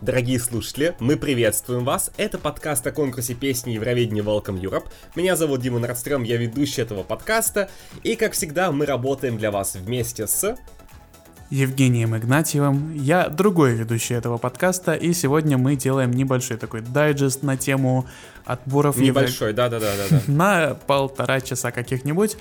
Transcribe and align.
Дорогие 0.00 0.40
слушатели, 0.40 0.96
мы 0.98 1.18
приветствуем 1.18 1.84
вас. 1.84 2.10
Это 2.16 2.38
подкаст 2.38 2.86
о 2.86 2.90
конкурсе 2.90 3.34
песни 3.34 3.72
Евровидения 3.72 4.22
Welcome 4.22 4.58
Europe. 4.58 4.84
Меня 5.14 5.36
зовут 5.36 5.60
Дима 5.60 5.78
Нордстрём, 5.78 6.22
я 6.22 6.38
ведущий 6.38 6.80
этого 6.80 7.02
подкаста. 7.02 7.68
И, 8.02 8.16
как 8.16 8.32
всегда, 8.32 8.72
мы 8.72 8.86
работаем 8.86 9.36
для 9.36 9.50
вас 9.50 9.74
вместе 9.74 10.26
с... 10.26 10.56
Евгением 11.50 12.16
Игнатьевым. 12.16 12.94
Я 12.94 13.28
другой 13.28 13.74
ведущий 13.74 14.14
этого 14.14 14.38
подкаста, 14.38 14.94
и 14.94 15.12
сегодня 15.12 15.58
мы 15.58 15.74
делаем 15.74 16.12
небольшой 16.12 16.56
такой 16.56 16.80
дайджест 16.80 17.42
на 17.42 17.56
тему 17.56 18.06
отборов... 18.44 18.96
Небольшой, 18.98 19.52
да-да-да. 19.52 19.90
На 20.26 20.74
полтора 20.74 21.40
часа 21.40 21.70
каких-нибудь. 21.70 22.36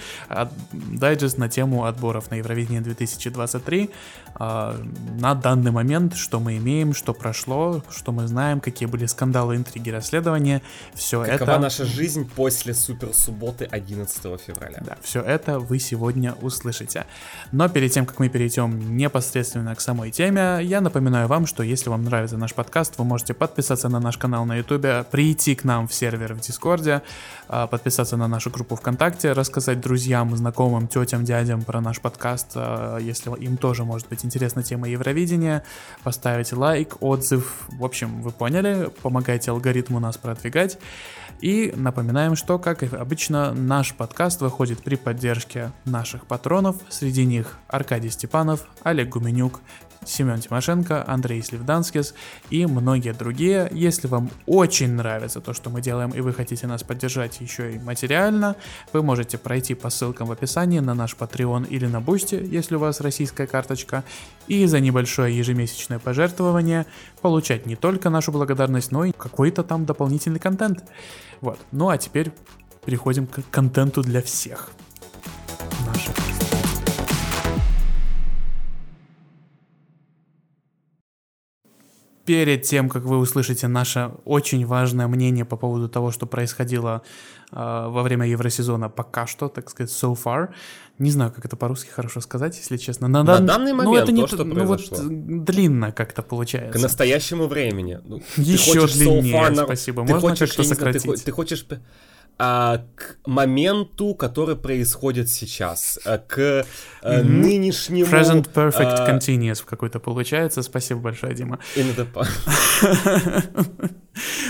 Дайджест 0.71 1.37
на 1.37 1.49
тему 1.49 1.85
отборов 1.85 2.31
на 2.31 2.35
Евровидение 2.35 2.81
2023. 2.81 3.89
А, 4.35 4.79
на 5.19 5.35
данный 5.35 5.71
момент, 5.71 6.15
что 6.15 6.39
мы 6.39 6.57
имеем, 6.57 6.93
что 6.93 7.13
прошло, 7.13 7.83
что 7.91 8.11
мы 8.11 8.27
знаем, 8.27 8.59
какие 8.59 8.87
были 8.87 9.05
скандалы, 9.05 9.55
интриги, 9.55 9.89
расследования. 9.89 10.61
Все 10.93 11.19
Какова 11.19 11.35
это... 11.35 11.45
Какова 11.45 11.61
наша 11.61 11.85
жизнь 11.85 12.29
после 12.35 12.73
суперсубботы 12.73 13.65
11 13.65 14.21
февраля. 14.41 14.81
Да, 14.85 14.97
все 15.01 15.21
это 15.21 15.59
вы 15.59 15.79
сегодня 15.79 16.33
услышите. 16.41 17.05
Но 17.51 17.69
перед 17.69 17.91
тем, 17.91 18.05
как 18.05 18.19
мы 18.19 18.29
перейдем 18.29 18.97
непосредственно 18.99 19.73
к 19.73 19.81
самой 19.81 20.11
теме, 20.11 20.59
я 20.61 20.81
напоминаю 20.81 21.27
вам, 21.27 21.47
что 21.47 21.63
если 21.63 21.89
вам 21.89 22.03
нравится 22.03 22.37
наш 22.37 22.53
подкаст, 22.53 22.97
вы 22.97 23.05
можете 23.05 23.33
подписаться 23.33 23.89
на 23.89 23.99
наш 23.99 24.17
канал 24.17 24.45
на 24.45 24.57
YouTube, 24.57 25.07
прийти 25.09 25.55
к 25.55 25.63
нам 25.63 25.87
в 25.87 25.93
сервер 25.93 26.33
в 26.33 26.41
Дискорде, 26.41 27.01
а, 27.47 27.67
подписаться 27.67 28.17
на 28.17 28.27
нашу 28.27 28.49
группу 28.49 28.75
ВКонтакте, 28.75 29.31
рассказать 29.31 29.79
друзьям, 29.79 30.35
знакомым, 30.35 30.87
тетям, 30.87 31.25
дядям 31.25 31.63
про 31.63 31.81
наш 31.81 31.99
подкаст, 31.99 32.51
а, 32.55 32.97
если 32.97 33.31
им 33.43 33.57
тоже 33.57 33.85
может 33.85 34.07
быть 34.09 34.25
интересна 34.25 34.61
тема 34.61 34.87
Евровидения, 34.89 35.63
поставить 36.03 36.51
лайк, 36.53 36.97
отзыв, 36.99 37.65
в 37.69 37.83
общем, 37.83 38.21
вы 38.21 38.31
поняли, 38.31 38.89
помогайте 39.01 39.51
алгоритму 39.51 39.99
нас 39.99 40.17
продвигать. 40.17 40.77
И 41.41 41.73
напоминаем, 41.75 42.35
что, 42.35 42.59
как 42.59 42.83
и 42.83 42.87
обычно, 42.87 43.53
наш 43.53 43.93
подкаст 43.93 44.41
выходит 44.41 44.83
при 44.83 44.95
поддержке 44.95 45.71
наших 45.85 46.25
патронов, 46.25 46.77
среди 46.89 47.25
них 47.25 47.57
Аркадий 47.67 48.09
Степанов, 48.09 48.65
Олег 48.83 49.09
Гуменюк, 49.09 49.61
Семен 50.09 50.39
Тимошенко, 50.39 51.03
Андрей 51.07 51.41
Сливданскис 51.43 52.13
и 52.49 52.65
многие 52.65 53.13
другие. 53.13 53.69
Если 53.71 54.07
вам 54.07 54.29
очень 54.45 54.93
нравится 54.93 55.39
то, 55.39 55.53
что 55.53 55.69
мы 55.69 55.81
делаем, 55.81 56.09
и 56.11 56.21
вы 56.21 56.33
хотите 56.33 56.67
нас 56.67 56.83
поддержать 56.83 57.39
еще 57.41 57.73
и 57.73 57.79
материально, 57.79 58.55
вы 58.91 59.03
можете 59.03 59.37
пройти 59.37 59.75
по 59.75 59.89
ссылкам 59.89 60.27
в 60.27 60.31
описании 60.31 60.79
на 60.79 60.93
наш 60.93 61.15
Patreon 61.15 61.67
или 61.67 61.85
на 61.85 62.01
Бусти, 62.01 62.35
если 62.35 62.75
у 62.75 62.79
вас 62.79 63.01
российская 63.01 63.47
карточка, 63.47 64.03
и 64.47 64.65
за 64.65 64.79
небольшое 64.79 65.37
ежемесячное 65.37 65.99
пожертвование 65.99 66.85
получать 67.21 67.65
не 67.65 67.75
только 67.75 68.09
нашу 68.09 68.31
благодарность, 68.31 68.91
но 68.91 69.05
и 69.05 69.11
какой-то 69.11 69.63
там 69.63 69.85
дополнительный 69.85 70.39
контент. 70.39 70.83
Вот. 71.41 71.59
Ну 71.71 71.89
а 71.89 71.97
теперь 71.97 72.31
переходим 72.85 73.27
к 73.27 73.41
контенту 73.51 74.01
для 74.01 74.21
всех. 74.21 74.71
Наших. 75.85 76.38
Перед 82.29 82.61
тем, 82.61 82.89
как 82.89 83.05
вы 83.05 83.17
услышите 83.17 83.67
наше 83.67 84.11
очень 84.23 84.63
важное 84.63 85.07
мнение 85.07 85.45
по 85.45 85.57
поводу 85.57 85.89
того, 85.89 86.11
что 86.11 86.27
происходило 86.27 87.01
э, 87.51 87.55
во 87.55 88.03
время 88.03 88.27
Евросезона 88.27 88.87
пока 88.87 89.25
что, 89.25 89.47
так 89.47 89.67
сказать, 89.71 89.91
so 89.91 90.15
far. 90.15 90.49
Не 90.99 91.09
знаю, 91.09 91.31
как 91.31 91.45
это 91.45 91.55
по-русски 91.55 91.89
хорошо 91.89 92.21
сказать, 92.21 92.55
если 92.55 92.77
честно. 92.77 93.07
На, 93.07 93.23
на 93.23 93.39
данный 93.39 93.73
момент 93.73 93.95
ну, 93.95 93.95
это 93.95 94.11
не, 94.11 94.21
то, 94.21 94.27
что 94.27 94.43
ну, 94.43 94.53
произошло. 94.53 94.97
вот 94.97 95.43
длинно 95.43 95.91
как-то 95.91 96.21
получается. 96.21 96.77
К 96.77 96.81
настоящему 96.83 97.47
времени. 97.47 97.99
Ну, 98.05 98.21
Еще 98.37 98.85
длиннее, 98.85 99.33
so 99.33 99.49
far, 99.49 99.63
спасибо. 99.65 100.05
Ты 100.05 100.13
Можно 100.13 100.29
хочешь, 100.29 100.49
как-то 100.49 100.63
сократить? 100.63 101.01
Знаю, 101.01 101.17
ты, 101.17 101.23
ты 101.23 101.31
хочешь 101.31 101.65
а, 102.41 102.85
к 102.95 103.17
моменту, 103.25 104.15
который 104.15 104.55
происходит 104.55 105.29
сейчас, 105.29 105.99
а, 106.05 106.19
к 106.19 106.39
mm-hmm. 106.39 107.23
нынешнему... 107.23 108.09
Present 108.09 108.49
Perfect 108.53 108.95
а... 108.97 109.11
Continuous 109.11 109.61
какой-то 109.65 109.99
получается. 109.99 110.61
Спасибо 110.61 111.01
большое, 111.01 111.35
Дима. 111.35 111.59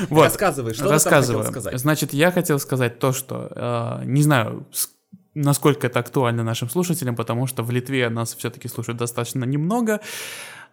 вот. 0.10 0.24
Рассказывай, 0.24 0.76
что 0.76 0.88
Рассказываю. 0.88 1.44
ты 1.44 1.48
хотел 1.48 1.62
сказать? 1.62 1.80
Значит, 1.80 2.14
я 2.14 2.32
хотел 2.32 2.60
сказать 2.60 3.00
то, 3.00 3.12
что, 3.12 3.52
э, 3.56 4.06
не 4.06 4.22
знаю, 4.22 4.68
насколько 5.34 5.88
это 5.88 6.00
актуально 6.00 6.44
нашим 6.44 6.70
слушателям, 6.70 7.16
потому 7.16 7.48
что 7.48 7.64
в 7.64 7.72
Литве 7.72 8.10
нас 8.10 8.36
все-таки 8.36 8.68
слушают 8.68 9.00
достаточно 9.00 9.46
немного. 9.46 10.00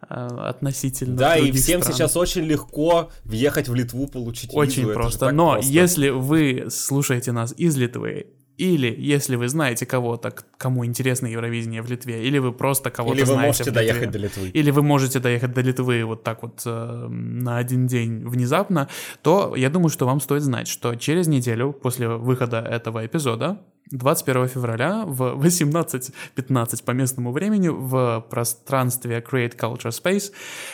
Э, 0.09 0.27
относительно 0.49 1.17
Да, 1.17 1.37
и 1.37 1.51
всем 1.51 1.81
стран. 1.81 1.95
сейчас 1.95 2.15
очень 2.15 2.43
легко 2.43 3.09
въехать 3.25 3.67
в 3.67 3.73
Литву, 3.75 4.07
получить 4.07 4.51
Очень 4.53 4.83
визу. 4.83 4.93
просто. 4.93 5.31
Но 5.31 5.53
просто. 5.53 5.71
если 5.71 6.09
вы 6.09 6.67
слушаете 6.69 7.31
нас 7.31 7.53
из 7.57 7.75
Литвы, 7.77 8.27
или 8.57 8.93
если 8.97 9.35
вы 9.35 9.49
знаете 9.49 9.85
кого-то, 9.85 10.33
кому 10.57 10.85
интересно 10.85 11.27
Евровидение 11.27 11.81
в 11.81 11.89
Литве, 11.89 12.23
или 12.25 12.39
вы 12.39 12.51
просто 12.53 12.89
кого-то 12.89 13.25
знаете. 13.25 13.31
Или 13.33 13.37
вы 13.37 13.45
можете 13.47 13.71
доехать 13.71 14.11
до 14.11 14.17
Литвы. 14.17 14.47
Или 14.49 14.71
вы 14.71 14.81
можете 14.83 15.19
доехать 15.19 15.53
до 15.53 15.61
Литвы 15.61 16.03
вот 16.05 16.23
так 16.23 16.41
вот 16.41 16.61
э, 16.65 17.07
на 17.09 17.57
один 17.57 17.87
день 17.87 18.27
внезапно, 18.27 18.87
то 19.21 19.55
я 19.55 19.69
думаю, 19.69 19.89
что 19.89 20.05
вам 20.05 20.19
стоит 20.21 20.41
знать, 20.41 20.67
что 20.67 20.95
через 20.95 21.27
неделю 21.27 21.71
после 21.73 22.07
выхода 22.07 22.59
этого 22.59 23.05
эпизода 23.05 23.59
21 23.91 24.47
февраля 24.47 25.03
в 25.05 25.21
18.15 25.43 26.83
по 26.83 26.91
местному 26.91 27.31
времени 27.31 27.69
в 27.69 28.25
пространстве 28.29 29.19
Create 29.19 29.57
Culture 29.57 29.91
Space 29.91 30.31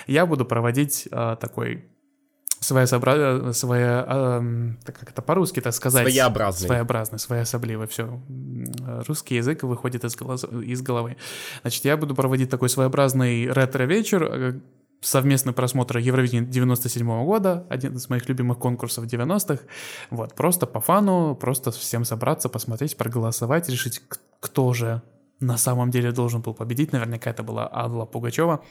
я 0.07 0.25
буду 0.25 0.45
проводить 0.45 1.07
э, 1.11 1.37
такой 1.39 1.85
своеобразный, 2.63 3.53
своя, 3.53 4.05
э, 4.07 4.91
как 4.91 5.09
это 5.09 5.21
по-русски 5.21 5.61
так 5.61 5.73
сказать? 5.73 6.03
Своеобразный. 6.03 6.67
Своеобразный, 6.67 7.19
своеособливый, 7.19 7.87
все. 7.87 8.21
Русский 9.07 9.35
язык 9.35 9.63
выходит 9.63 10.03
из, 10.03 10.15
голос, 10.15 10.43
из 10.43 10.81
головы. 10.81 11.17
Значит, 11.61 11.85
я 11.85 11.97
буду 11.97 12.15
проводить 12.15 12.49
такой 12.49 12.69
своеобразный 12.69 13.51
ретро-вечер, 13.51 14.23
э, 14.23 14.59
совместный 15.03 15.53
просмотр 15.53 15.97
Евровидения 15.97 16.47
97 16.47 17.07
-го 17.07 17.25
года, 17.25 17.65
один 17.69 17.95
из 17.95 18.09
моих 18.09 18.29
любимых 18.29 18.57
конкурсов 18.57 19.05
90-х. 19.05 19.63
Вот, 20.09 20.33
просто 20.33 20.65
по 20.65 20.79
фану, 20.79 21.35
просто 21.35 21.71
всем 21.71 22.05
собраться, 22.05 22.49
посмотреть, 22.49 22.97
проголосовать, 22.97 23.69
решить, 23.69 24.01
кто 24.39 24.73
же 24.73 25.01
на 25.39 25.57
самом 25.57 25.91
деле 25.91 26.11
должен 26.11 26.41
был 26.41 26.53
победить. 26.53 26.93
Наверняка 26.93 27.29
это 27.29 27.43
была 27.43 27.69
Алла 27.71 28.05
Пугачева. 28.05 28.63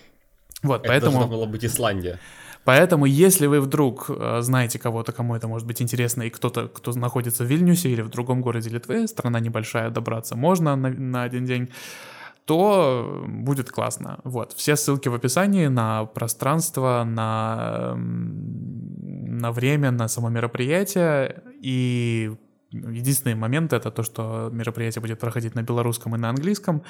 Вот, 0.63 0.81
это 0.81 0.89
поэтому... 0.89 1.13
должна 1.13 1.31
была 1.31 1.47
быть 1.47 1.65
Исландия. 1.65 2.19
Поэтому, 2.65 3.07
если 3.07 3.47
вы 3.47 3.61
вдруг 3.61 4.07
э, 4.09 4.39
знаете 4.41 4.79
кого-то, 4.79 5.13
кому 5.13 5.35
это 5.35 5.49
может 5.49 5.67
быть 5.67 5.83
интересно, 5.83 6.23
и 6.23 6.31
кто-то, 6.31 6.69
кто 6.69 6.93
находится 6.93 7.45
в 7.45 7.49
Вильнюсе 7.49 7.91
или 7.91 8.03
в 8.03 8.09
другом 8.09 8.41
городе 8.41 8.71
Литвы, 8.71 9.09
страна 9.09 9.41
небольшая, 9.41 9.91
добраться 9.91 10.37
можно 10.37 10.77
на, 10.77 10.91
на 10.91 11.25
один 11.25 11.45
день, 11.45 11.71
то 12.45 13.25
будет 13.27 13.71
классно. 13.71 14.21
Вот, 14.25 14.53
все 14.53 14.77
ссылки 14.77 15.09
в 15.09 15.15
описании 15.15 15.67
на 15.69 16.05
пространство, 16.07 17.05
на, 17.05 17.95
на 17.97 19.53
время, 19.53 19.91
на 19.91 20.09
само 20.09 20.29
мероприятие 20.29 21.43
и 21.61 22.33
Единственный 22.73 23.35
момент 23.35 23.73
это 23.73 23.91
то, 23.91 24.03
что 24.03 24.49
мероприятие 24.53 25.03
будет 25.03 25.21
проходить 25.21 25.55
на 25.55 25.63
белорусском 25.63 26.15
и 26.17 26.19
на 26.19 26.31
английском, 26.31 26.83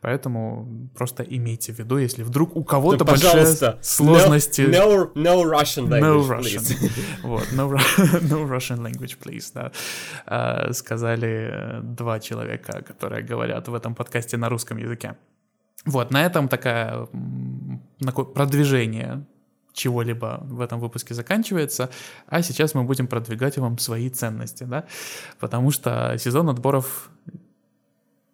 поэтому 0.00 0.88
просто 0.94 1.22
имейте 1.22 1.72
в 1.72 1.78
виду, 1.78 1.98
если 1.98 2.22
вдруг 2.22 2.56
у 2.56 2.64
кого-то 2.64 3.04
да, 3.04 3.12
большие 3.12 3.78
сложности. 3.80 4.62
No, 4.62 5.12
no, 5.14 5.14
no 5.14 5.44
Russian 5.44 5.88
language, 5.88 6.00
no 6.00 6.28
Russian. 6.28 6.60
please. 6.60 6.92
вот, 7.22 7.48
no, 7.52 7.70
no 8.22 8.48
Russian 8.48 8.82
language, 8.82 9.18
please, 9.18 9.50
да. 9.54 9.72
А, 10.26 10.72
сказали 10.72 11.50
э, 11.50 11.80
два 11.82 12.20
человека, 12.20 12.82
которые 12.82 13.22
говорят 13.22 13.68
в 13.68 13.74
этом 13.74 13.94
подкасте 13.94 14.36
на 14.36 14.48
русском 14.48 14.76
языке. 14.76 15.16
Вот, 15.86 16.10
на 16.10 16.24
этом 16.24 16.48
такая 16.48 17.08
такое 18.04 18.26
продвижение 18.26 19.24
чего-либо 19.80 20.40
в 20.42 20.60
этом 20.60 20.78
выпуске 20.78 21.14
заканчивается, 21.14 21.90
а 22.26 22.42
сейчас 22.42 22.74
мы 22.74 22.84
будем 22.84 23.06
продвигать 23.06 23.56
вам 23.56 23.78
свои 23.78 24.10
ценности, 24.10 24.64
да, 24.64 24.84
потому 25.38 25.70
что 25.70 26.16
сезон 26.18 26.50
отборов 26.50 27.10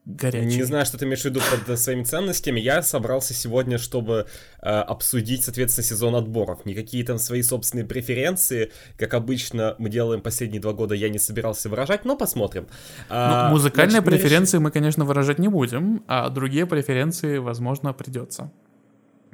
горячий. 0.06 0.56
Не 0.56 0.62
знаю, 0.64 0.86
что 0.86 0.98
ты 0.98 1.04
имеешь 1.04 1.22
в 1.22 1.24
виду 1.24 1.40
под 1.50 1.78
своими 1.78 2.02
ценностями. 2.02 2.60
Я 2.60 2.82
собрался 2.82 3.34
сегодня, 3.34 3.78
чтобы 3.78 4.26
э, 4.62 4.68
обсудить, 4.68 5.44
соответственно, 5.44 5.84
сезон 5.84 6.14
отборов. 6.16 6.64
Никакие 6.64 7.04
там 7.04 7.18
свои 7.18 7.42
собственные 7.42 7.86
преференции, 7.86 8.72
как 8.98 9.14
обычно 9.14 9.76
мы 9.78 9.88
делаем 9.88 10.20
последние 10.20 10.60
два 10.60 10.72
года, 10.72 10.94
я 10.94 11.08
не 11.08 11.18
собирался 11.18 11.68
выражать, 11.68 12.04
но 12.04 12.16
посмотрим. 12.16 12.66
А, 13.08 13.48
ну, 13.48 13.54
музыкальные 13.54 14.00
значит, 14.00 14.10
преференции 14.10 14.58
мы, 14.58 14.70
конечно, 14.70 15.04
выражать 15.04 15.38
не 15.38 15.48
будем, 15.48 16.04
а 16.06 16.28
другие 16.28 16.66
преференции, 16.66 17.38
возможно, 17.38 17.92
придется. 17.92 18.50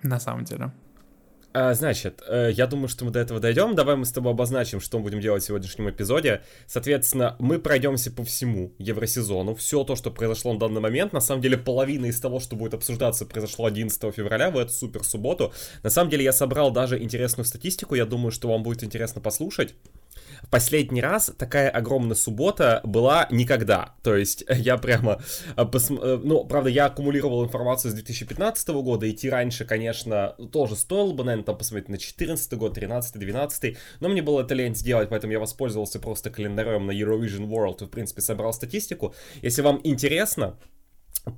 На 0.02 0.20
самом 0.20 0.44
деле. 0.44 0.72
А, 1.54 1.74
значит, 1.74 2.22
э, 2.26 2.50
я 2.52 2.66
думаю, 2.66 2.88
что 2.88 3.04
мы 3.04 3.10
до 3.10 3.20
этого 3.20 3.38
дойдем. 3.38 3.74
Давай 3.74 3.96
мы 3.96 4.06
с 4.06 4.12
тобой 4.12 4.32
обозначим, 4.32 4.80
что 4.80 4.98
мы 4.98 5.04
будем 5.04 5.20
делать 5.20 5.42
в 5.42 5.46
сегодняшнем 5.46 5.90
эпизоде. 5.90 6.42
Соответственно, 6.66 7.36
мы 7.38 7.58
пройдемся 7.58 8.10
по 8.10 8.24
всему 8.24 8.72
Евросезону. 8.78 9.54
Все 9.54 9.84
то, 9.84 9.94
что 9.94 10.10
произошло 10.10 10.54
на 10.54 10.58
данный 10.58 10.80
момент. 10.80 11.12
На 11.12 11.20
самом 11.20 11.42
деле, 11.42 11.58
половина 11.58 12.06
из 12.06 12.18
того, 12.20 12.40
что 12.40 12.56
будет 12.56 12.72
обсуждаться, 12.72 13.26
произошло 13.26 13.66
11 13.66 14.14
февраля 14.14 14.50
в 14.50 14.56
эту 14.56 14.72
супер 14.72 15.04
субботу. 15.04 15.52
На 15.82 15.90
самом 15.90 16.10
деле, 16.10 16.24
я 16.24 16.32
собрал 16.32 16.70
даже 16.70 16.98
интересную 17.02 17.44
статистику. 17.44 17.94
Я 17.94 18.06
думаю, 18.06 18.30
что 18.30 18.48
вам 18.48 18.62
будет 18.62 18.82
интересно 18.82 19.20
послушать. 19.20 19.74
Последний 20.50 21.00
раз 21.00 21.32
такая 21.38 21.70
огромная 21.70 22.16
суббота 22.16 22.80
была 22.84 23.26
никогда. 23.30 23.94
То 24.02 24.16
есть 24.16 24.44
я 24.48 24.76
прямо... 24.76 25.20
Э, 25.56 25.64
Пос... 25.64 25.90
Э, 25.90 26.20
ну, 26.22 26.44
правда, 26.44 26.70
я 26.70 26.86
аккумулировал 26.86 27.44
информацию 27.44 27.90
с 27.90 27.94
2015 27.94 28.68
года. 28.68 29.10
Идти 29.10 29.30
раньше, 29.30 29.64
конечно, 29.64 30.34
тоже 30.52 30.76
стоило 30.76 31.12
бы, 31.12 31.24
наверное, 31.24 31.44
там 31.44 31.56
посмотреть 31.56 31.88
на 31.88 31.98
14 31.98 32.52
год, 32.54 32.74
13 32.74 33.18
12 33.18 33.76
Но 34.00 34.08
мне 34.08 34.22
было 34.22 34.42
это 34.42 34.54
лень 34.54 34.74
сделать, 34.74 35.08
поэтому 35.08 35.32
я 35.32 35.40
воспользовался 35.40 36.00
просто 36.00 36.30
календарем 36.30 36.86
на 36.86 36.92
Eurovision 36.92 37.48
World 37.48 37.82
и, 37.82 37.86
в 37.86 37.90
принципе, 37.90 38.20
собрал 38.20 38.52
статистику. 38.52 39.14
Если 39.42 39.62
вам 39.62 39.80
интересно, 39.84 40.56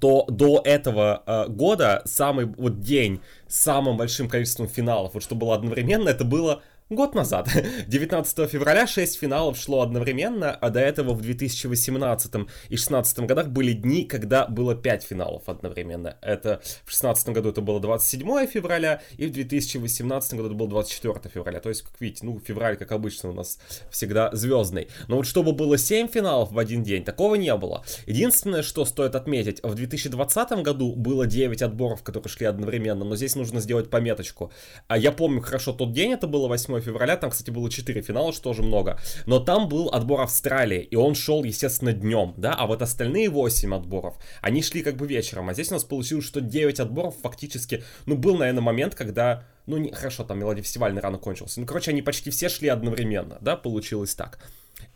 то 0.01 0.25
до 0.29 0.63
этого 0.65 1.23
э, 1.27 1.49
года 1.49 2.03
самый 2.05 2.47
вот 2.47 2.81
день 2.81 3.21
с 3.49 3.61
самым 3.61 3.97
большим 3.97 4.29
количеством 4.29 4.67
финалов, 4.67 5.15
вот 5.15 5.23
что 5.23 5.35
было 5.35 5.55
одновременно, 5.55 6.09
это 6.09 6.25
было 6.25 6.63
год 6.91 7.15
назад. 7.15 7.49
19 7.87 8.51
февраля 8.51 8.87
6 8.87 9.19
финалов 9.19 9.57
шло 9.57 9.81
одновременно, 9.81 10.51
а 10.53 10.69
до 10.69 10.81
этого 10.81 11.15
в 11.15 11.23
2018 11.23 12.35
и 12.35 12.39
2016 12.39 13.19
годах 13.21 13.49
были 13.49 13.73
дни, 13.73 14.05
когда 14.05 14.47
было 14.47 14.75
5 14.75 15.03
финалов 15.03 15.49
одновременно. 15.49 16.19
Это 16.21 16.61
в 16.85 16.93
2016 16.93 17.29
году 17.31 17.49
это 17.51 17.63
было 17.63 17.81
27 17.81 18.47
февраля, 18.47 19.01
и 19.17 19.27
в 19.27 19.33
2018 19.33 20.35
году 20.35 20.49
это 20.49 20.55
было 20.55 20.69
24 20.69 21.15
февраля. 21.33 21.61
То 21.61 21.71
есть, 21.71 21.83
как 21.83 21.99
видите, 22.01 22.27
ну, 22.27 22.39
февраль, 22.39 22.77
как 22.77 22.93
обычно, 22.93 23.31
у 23.31 23.33
нас 23.33 23.59
всегда 23.91 24.31
звездный. 24.33 24.89
Но 25.09 25.17
вот 25.17 25.27
чтобы 25.27 25.53
было 25.53 25.79
7 25.79 26.09
финалов 26.09 26.53
в 26.53 26.59
один 26.59 26.83
день, 26.83 27.03
такого 27.03 27.37
не 27.37 27.55
было. 27.57 27.83
Единственное, 28.07 28.63
что 28.63 28.85
стоит 28.85 29.15
отметить, 29.15 29.61
в 29.63 29.75
2020 29.75 30.63
году 30.63 30.95
было 30.95 31.27
9 31.27 31.63
отборов, 31.63 32.03
которые 32.03 32.31
шли 32.31 32.45
одновременно, 32.45 33.07
но 33.07 33.17
здесь 33.17 33.37
нужно 33.37 33.61
сделать 33.61 33.89
пометочку. 33.89 34.53
А 34.87 34.99
я 34.99 35.13
помню 35.13 35.41
хорошо 35.41 35.73
тот 35.73 35.93
день, 35.93 36.13
это 36.13 36.27
было 36.27 36.47
8 36.47 36.74
февраля, 36.81 37.17
там, 37.17 37.31
кстати, 37.31 37.51
было 37.51 37.71
4 37.71 38.03
финала, 38.03 38.33
что 38.33 38.43
тоже 38.45 38.63
много. 38.63 38.99
Но 39.27 39.41
там 39.41 39.69
был 39.69 39.89
отбор 39.89 40.21
Австралии, 40.21 40.81
и 40.81 40.97
он 40.97 41.15
шел, 41.15 41.45
естественно, 41.45 41.93
днем, 41.93 42.35
да, 42.37 42.55
а 42.55 42.67
вот 42.67 42.83
остальные 42.83 43.31
8 43.31 43.75
отборов, 43.75 44.17
они 44.41 44.63
шли 44.63 44.83
как 44.83 44.97
бы 44.97 45.07
вечером. 45.07 45.49
А 45.49 45.55
здесь 45.55 45.71
у 45.71 45.75
нас 45.75 45.85
получилось, 45.85 46.25
что 46.25 46.41
9 46.41 46.81
отборов 46.81 47.15
фактически, 47.23 47.83
ну, 48.07 48.17
был, 48.17 48.37
наверное, 48.37 48.63
момент, 48.63 48.95
когда 48.95 49.45
ну, 49.67 49.79
не, 49.79 49.93
хорошо, 49.93 50.25
там 50.25 50.39
мелодия 50.39 50.63
фестивальный 50.63 51.01
рано 51.01 51.19
кончился. 51.19 51.61
Ну, 51.61 51.67
короче, 51.67 51.91
они 51.91 52.03
почти 52.03 52.31
все 52.31 52.49
шли 52.49 52.69
одновременно, 52.69 53.39
да, 53.41 53.57
получилось 53.57 54.15
так. 54.15 54.39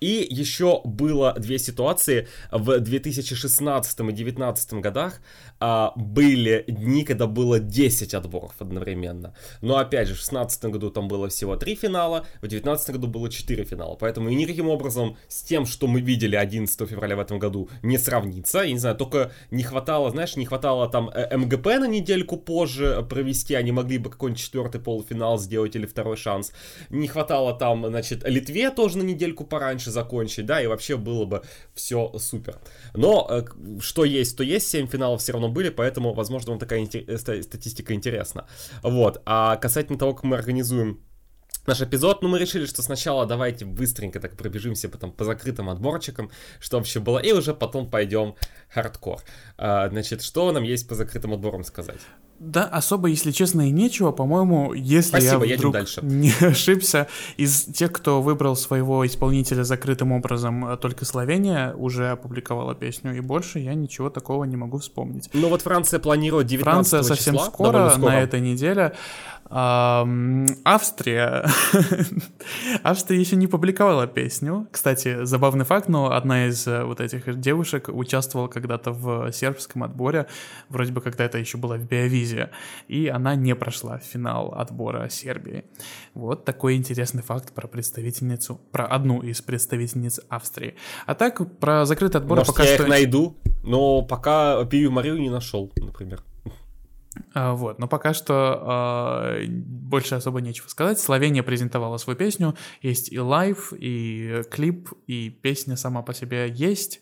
И 0.01 0.27
еще 0.29 0.81
было 0.85 1.35
две 1.39 1.59
ситуации 1.59 2.29
в 2.51 2.79
2016 2.81 4.01
и 4.01 4.03
2019 4.03 4.73
годах. 4.75 5.21
А, 5.61 5.93
были 5.97 6.65
дни, 6.69 7.05
когда 7.05 7.27
было 7.27 7.59
10 7.59 8.15
отборов 8.15 8.55
одновременно. 8.59 9.35
Но 9.61 9.77
опять 9.79 10.09
же, 10.09 10.15
в 10.15 10.19
2016 10.19 10.65
году 10.67 10.91
там 10.91 11.09
было 11.09 11.29
всего 11.29 11.57
3 11.57 11.75
финала, 11.75 12.21
в 12.37 12.41
2019 12.41 12.91
году 12.91 13.07
было 13.09 13.31
4 13.31 13.65
финала. 13.65 13.97
Поэтому 13.97 14.29
и 14.29 14.35
никаким 14.35 14.69
образом 14.69 15.17
с 15.29 15.43
тем, 15.43 15.67
что 15.67 15.87
мы 15.87 16.01
видели 16.01 16.37
11 16.37 16.89
февраля 16.89 17.17
в 17.17 17.21
этом 17.21 17.39
году, 17.39 17.69
не 17.83 17.99
сравнится. 17.99 18.61
Я 18.61 18.73
не 18.73 18.79
знаю, 18.79 18.97
только 18.97 19.33
не 19.51 19.63
хватало, 19.63 20.11
знаешь, 20.11 20.37
не 20.37 20.47
хватало 20.47 20.89
там 20.89 21.11
э, 21.11 21.37
МГП 21.37 21.67
на 21.67 21.89
недельку 21.89 22.37
позже 22.37 23.07
провести, 23.09 23.55
они 23.55 23.73
могли 23.73 23.99
бы 23.99 24.11
какой-нибудь 24.11 24.41
четвертый 24.43 24.81
полуфинал 24.81 25.39
сделать 25.39 25.77
или 25.77 25.87
второй 25.87 26.17
шанс. 26.17 26.53
Не 26.91 27.09
хватало 27.09 27.55
там, 27.55 27.87
значит, 27.87 28.29
Литве 28.29 28.71
тоже 28.71 28.99
на 28.99 29.03
недельку 29.03 29.45
пораньше 29.45 29.78
закончить, 29.87 30.47
да, 30.47 30.63
и 30.63 30.67
вообще 30.67 30.97
было 30.97 31.25
бы 31.25 31.43
все 31.75 32.13
супер. 32.19 32.59
Но 32.95 33.27
э, 33.31 33.45
что 33.81 34.05
есть, 34.05 34.37
то 34.37 34.43
есть, 34.43 34.69
7 34.69 34.87
финалов 34.87 35.21
все 35.21 35.33
равно 35.33 35.49
были, 35.49 35.71
поэтому, 35.71 36.15
возможно, 36.15 36.51
вам 36.51 36.59
такая 36.59 36.87
э, 36.93 37.19
статистика 37.19 37.95
интересна. 37.95 38.47
Вот. 38.83 39.23
А 39.27 39.57
касательно 39.57 39.99
того, 39.99 40.15
как 40.15 40.25
мы 40.25 40.37
организуем 40.37 41.01
наш 41.69 41.83
эпизод, 41.83 42.23
ну, 42.23 42.29
мы 42.29 42.39
решили, 42.39 42.67
что 42.67 42.83
сначала 42.83 43.27
давайте 43.27 43.65
быстренько 43.65 44.21
так 44.21 44.37
пробежимся 44.37 44.89
потом 44.89 45.13
по 45.13 45.25
закрытым 45.25 45.69
отборчикам, 45.69 46.31
что 46.61 46.79
вообще 46.79 46.99
было, 46.99 47.19
и 47.19 47.33
уже 47.33 47.55
потом 47.55 47.89
пойдем 47.89 48.35
хардкор. 48.71 49.21
А, 49.57 49.89
значит, 49.89 50.23
что 50.23 50.51
нам 50.51 50.63
есть 50.63 50.89
по 50.89 50.95
закрытым 50.95 51.35
отборам 51.35 51.65
сказать? 51.65 52.01
Да, 52.39 52.65
особо, 52.65 53.09
если 53.09 53.33
честно, 53.33 53.69
и 53.69 53.71
нечего. 53.71 54.13
По-моему, 54.13 54.73
если 54.73 55.09
Спасибо, 55.09 55.45
я 55.45 55.57
вдруг 55.57 55.73
дальше. 55.73 56.01
не 56.05 56.33
ошибся, 56.41 57.09
из 57.37 57.65
тех, 57.65 57.93
кто 57.93 58.23
выбрал 58.23 58.55
своего 58.55 59.05
исполнителя 59.05 59.65
закрытым 59.65 60.13
образом, 60.13 60.67
э, 60.67 60.77
только 60.77 61.05
Словения 61.05 61.75
уже 61.75 62.11
опубликовала 62.11 62.75
песню, 62.75 63.17
и 63.17 63.21
больше 63.21 63.59
я 63.59 63.75
ничего 63.75 64.09
такого 64.09 64.45
не 64.45 64.57
могу 64.57 64.79
вспомнить. 64.79 65.29
Ну 65.33 65.49
вот 65.49 65.63
Франция 65.63 65.99
планирует 65.99 66.47
19 66.47 66.91
Франция 66.91 67.03
совсем 67.03 67.35
числа, 67.35 67.47
скоро, 67.47 67.91
скоро, 67.91 68.11
на 68.11 68.21
этой 68.21 68.41
неделе. 68.41 68.95
Австрия. 69.51 71.49
Австрия 72.83 73.19
еще 73.19 73.37
не 73.37 73.47
публиковала 73.47 74.07
песню. 74.07 74.67
Кстати, 74.71 75.25
забавный 75.25 75.65
факт, 75.65 75.89
но 75.89 76.13
одна 76.13 76.49
из 76.49 76.67
э, 76.67 76.85
вот 76.85 77.01
этих 77.01 77.41
девушек 77.41 77.89
участвовала 77.89 78.49
когда-то 78.49 78.93
в 78.93 79.33
сербском 79.33 79.85
отборе, 79.85 80.27
вроде 80.69 80.93
бы 80.93 81.01
когда 81.01 81.25
это 81.25 81.39
еще 81.39 81.57
было 81.57 81.77
в 81.77 81.85
Беовизии, 81.89 82.28
и 82.89 83.09
она 83.09 83.35
не 83.35 83.55
прошла 83.55 83.99
финал 83.99 84.55
отбора 84.55 85.09
Сербии. 85.09 85.65
Вот 86.15 86.45
такой 86.45 86.77
интересный 86.77 87.23
факт 87.23 87.53
про 87.53 87.67
представительницу, 87.69 88.61
про 88.73 88.87
одну 88.87 89.21
из 89.21 89.41
представительниц 89.41 90.21
Австрии. 90.29 90.75
А 91.07 91.15
так, 91.15 91.59
про 91.59 91.85
закрытый 91.85 92.21
отбор 92.21 92.39
Может, 92.39 92.55
пока 92.55 92.65
я 92.65 92.75
что... 92.75 92.85
их 92.85 92.89
найду, 92.89 93.37
но 93.63 94.03
пока 94.03 94.65
Пию 94.65 94.91
Марию 94.91 95.19
не 95.19 95.31
нашел, 95.31 95.73
например. 95.77 96.23
А, 97.35 97.55
вот, 97.55 97.79
но 97.79 97.89
пока 97.89 98.15
что 98.15 99.35
э, 99.37 99.47
больше 99.49 100.15
особо 100.15 100.41
нечего 100.41 100.69
сказать. 100.69 100.99
Словения 101.01 101.43
презентовала 101.43 101.97
свою 101.97 102.17
песню, 102.17 102.55
есть 102.83 103.13
и 103.13 103.19
лайв, 103.19 103.73
и 103.77 104.43
клип, 104.51 104.91
и 105.07 105.31
песня 105.31 105.77
сама 105.77 106.03
по 106.03 106.15
себе 106.15 106.49
есть. 106.49 107.01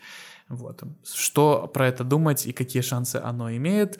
Вот. 0.49 0.83
Что 1.05 1.69
про 1.73 1.89
это 1.89 2.05
думать 2.05 2.47
и 2.47 2.53
какие 2.53 2.83
шансы 2.83 3.17
оно 3.17 3.51
имеет, 3.57 3.99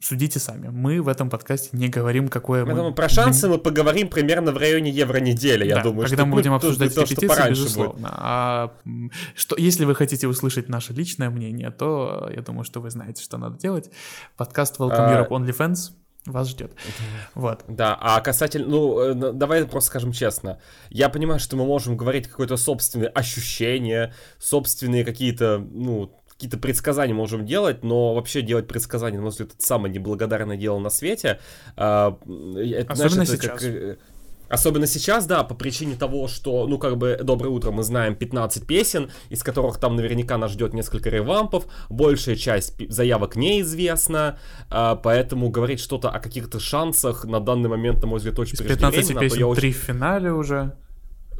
судите 0.00 0.38
сами. 0.38 0.68
Мы 0.68 1.00
в 1.02 1.08
этом 1.08 1.30
подкасте 1.30 1.70
не 1.72 1.88
говорим, 1.88 2.28
какое 2.28 2.64
мы... 2.64 2.74
мы... 2.74 2.94
Про 2.94 3.08
шансы 3.08 3.48
мы 3.48 3.58
поговорим 3.58 4.08
примерно 4.08 4.52
в 4.52 4.56
районе 4.56 4.90
евро-недели, 4.90 5.66
я 5.66 5.76
да, 5.76 5.82
думаю. 5.82 6.08
когда 6.08 6.24
мы 6.24 6.32
будем 6.32 6.52
обсуждать 6.54 6.94
то, 6.94 7.02
репетиции, 7.02 7.50
безусловно. 7.50 8.08
Будет. 8.08 8.10
А 8.12 8.72
что, 9.34 9.56
если 9.56 9.84
вы 9.84 9.94
хотите 9.94 10.26
услышать 10.28 10.68
наше 10.68 10.92
личное 10.92 11.30
мнение, 11.30 11.70
то 11.70 12.30
я 12.34 12.42
думаю, 12.42 12.64
что 12.64 12.80
вы 12.80 12.90
знаете, 12.90 13.22
что 13.22 13.38
надо 13.38 13.58
делать. 13.58 13.90
Подкаст 14.36 14.78
Welcome 14.78 14.94
а... 14.98 15.24
Europe 15.24 15.30
OnlyFans 15.30 15.92
вас 16.26 16.48
ждет. 16.48 16.72
Вот. 17.34 17.64
Да, 17.66 17.98
а 18.00 18.20
касательно, 18.20 18.68
ну, 18.68 19.00
э, 19.00 19.32
давай 19.32 19.64
просто 19.66 19.88
скажем 19.88 20.12
честно. 20.12 20.60
Я 20.88 21.08
понимаю, 21.08 21.40
что 21.40 21.56
мы 21.56 21.64
можем 21.64 21.96
говорить 21.96 22.28
какое-то 22.28 22.56
собственное 22.56 23.08
ощущение, 23.08 24.14
собственные 24.38 25.04
какие-то, 25.04 25.58
ну, 25.58 26.21
какие-то 26.42 26.58
предсказания 26.58 27.14
можем 27.14 27.46
делать, 27.46 27.84
но 27.84 28.14
вообще 28.14 28.42
делать 28.42 28.66
предсказания, 28.66 29.16
на 29.16 29.22
мой 29.22 29.30
взгляд, 29.30 29.50
это 29.54 29.64
самое 29.64 29.94
неблагодарное 29.94 30.56
дело 30.56 30.80
на 30.80 30.90
свете. 30.90 31.38
А, 31.76 32.18
это, 32.56 32.92
Особенно 32.92 33.24
знаешь, 33.24 33.28
сейчас. 33.28 33.60
Как, 33.60 33.62
э, 33.62 33.96
Особенно 34.48 34.86
сейчас, 34.86 35.26
да, 35.26 35.44
по 35.44 35.54
причине 35.54 35.94
того, 35.94 36.26
что, 36.26 36.66
ну, 36.66 36.78
как 36.78 36.98
бы, 36.98 37.18
доброе 37.22 37.50
утро, 37.50 37.70
мы 37.70 37.84
знаем 37.84 38.16
15 38.16 38.66
песен, 38.66 39.10
из 39.30 39.42
которых 39.44 39.78
там 39.78 39.94
наверняка 39.94 40.36
нас 40.36 40.50
ждет 40.50 40.74
несколько 40.74 41.10
ревампов, 41.10 41.64
большая 41.88 42.34
часть 42.34 42.74
заявок 42.90 43.36
неизвестна, 43.36 44.38
а, 44.68 44.96
поэтому 44.96 45.48
говорить 45.48 45.78
что-то 45.78 46.10
о 46.10 46.18
каких-то 46.18 46.58
шансах 46.58 47.24
на 47.24 47.38
данный 47.38 47.70
момент, 47.70 48.02
на 48.02 48.08
мой 48.08 48.18
взгляд, 48.18 48.38
очень 48.40 48.54
Из 48.54 48.60
15 48.60 48.98
песен, 48.98 49.20
я 49.20 49.28
3 49.30 49.44
очень... 49.44 49.72
в 49.72 49.76
финале 49.76 50.32
уже. 50.32 50.74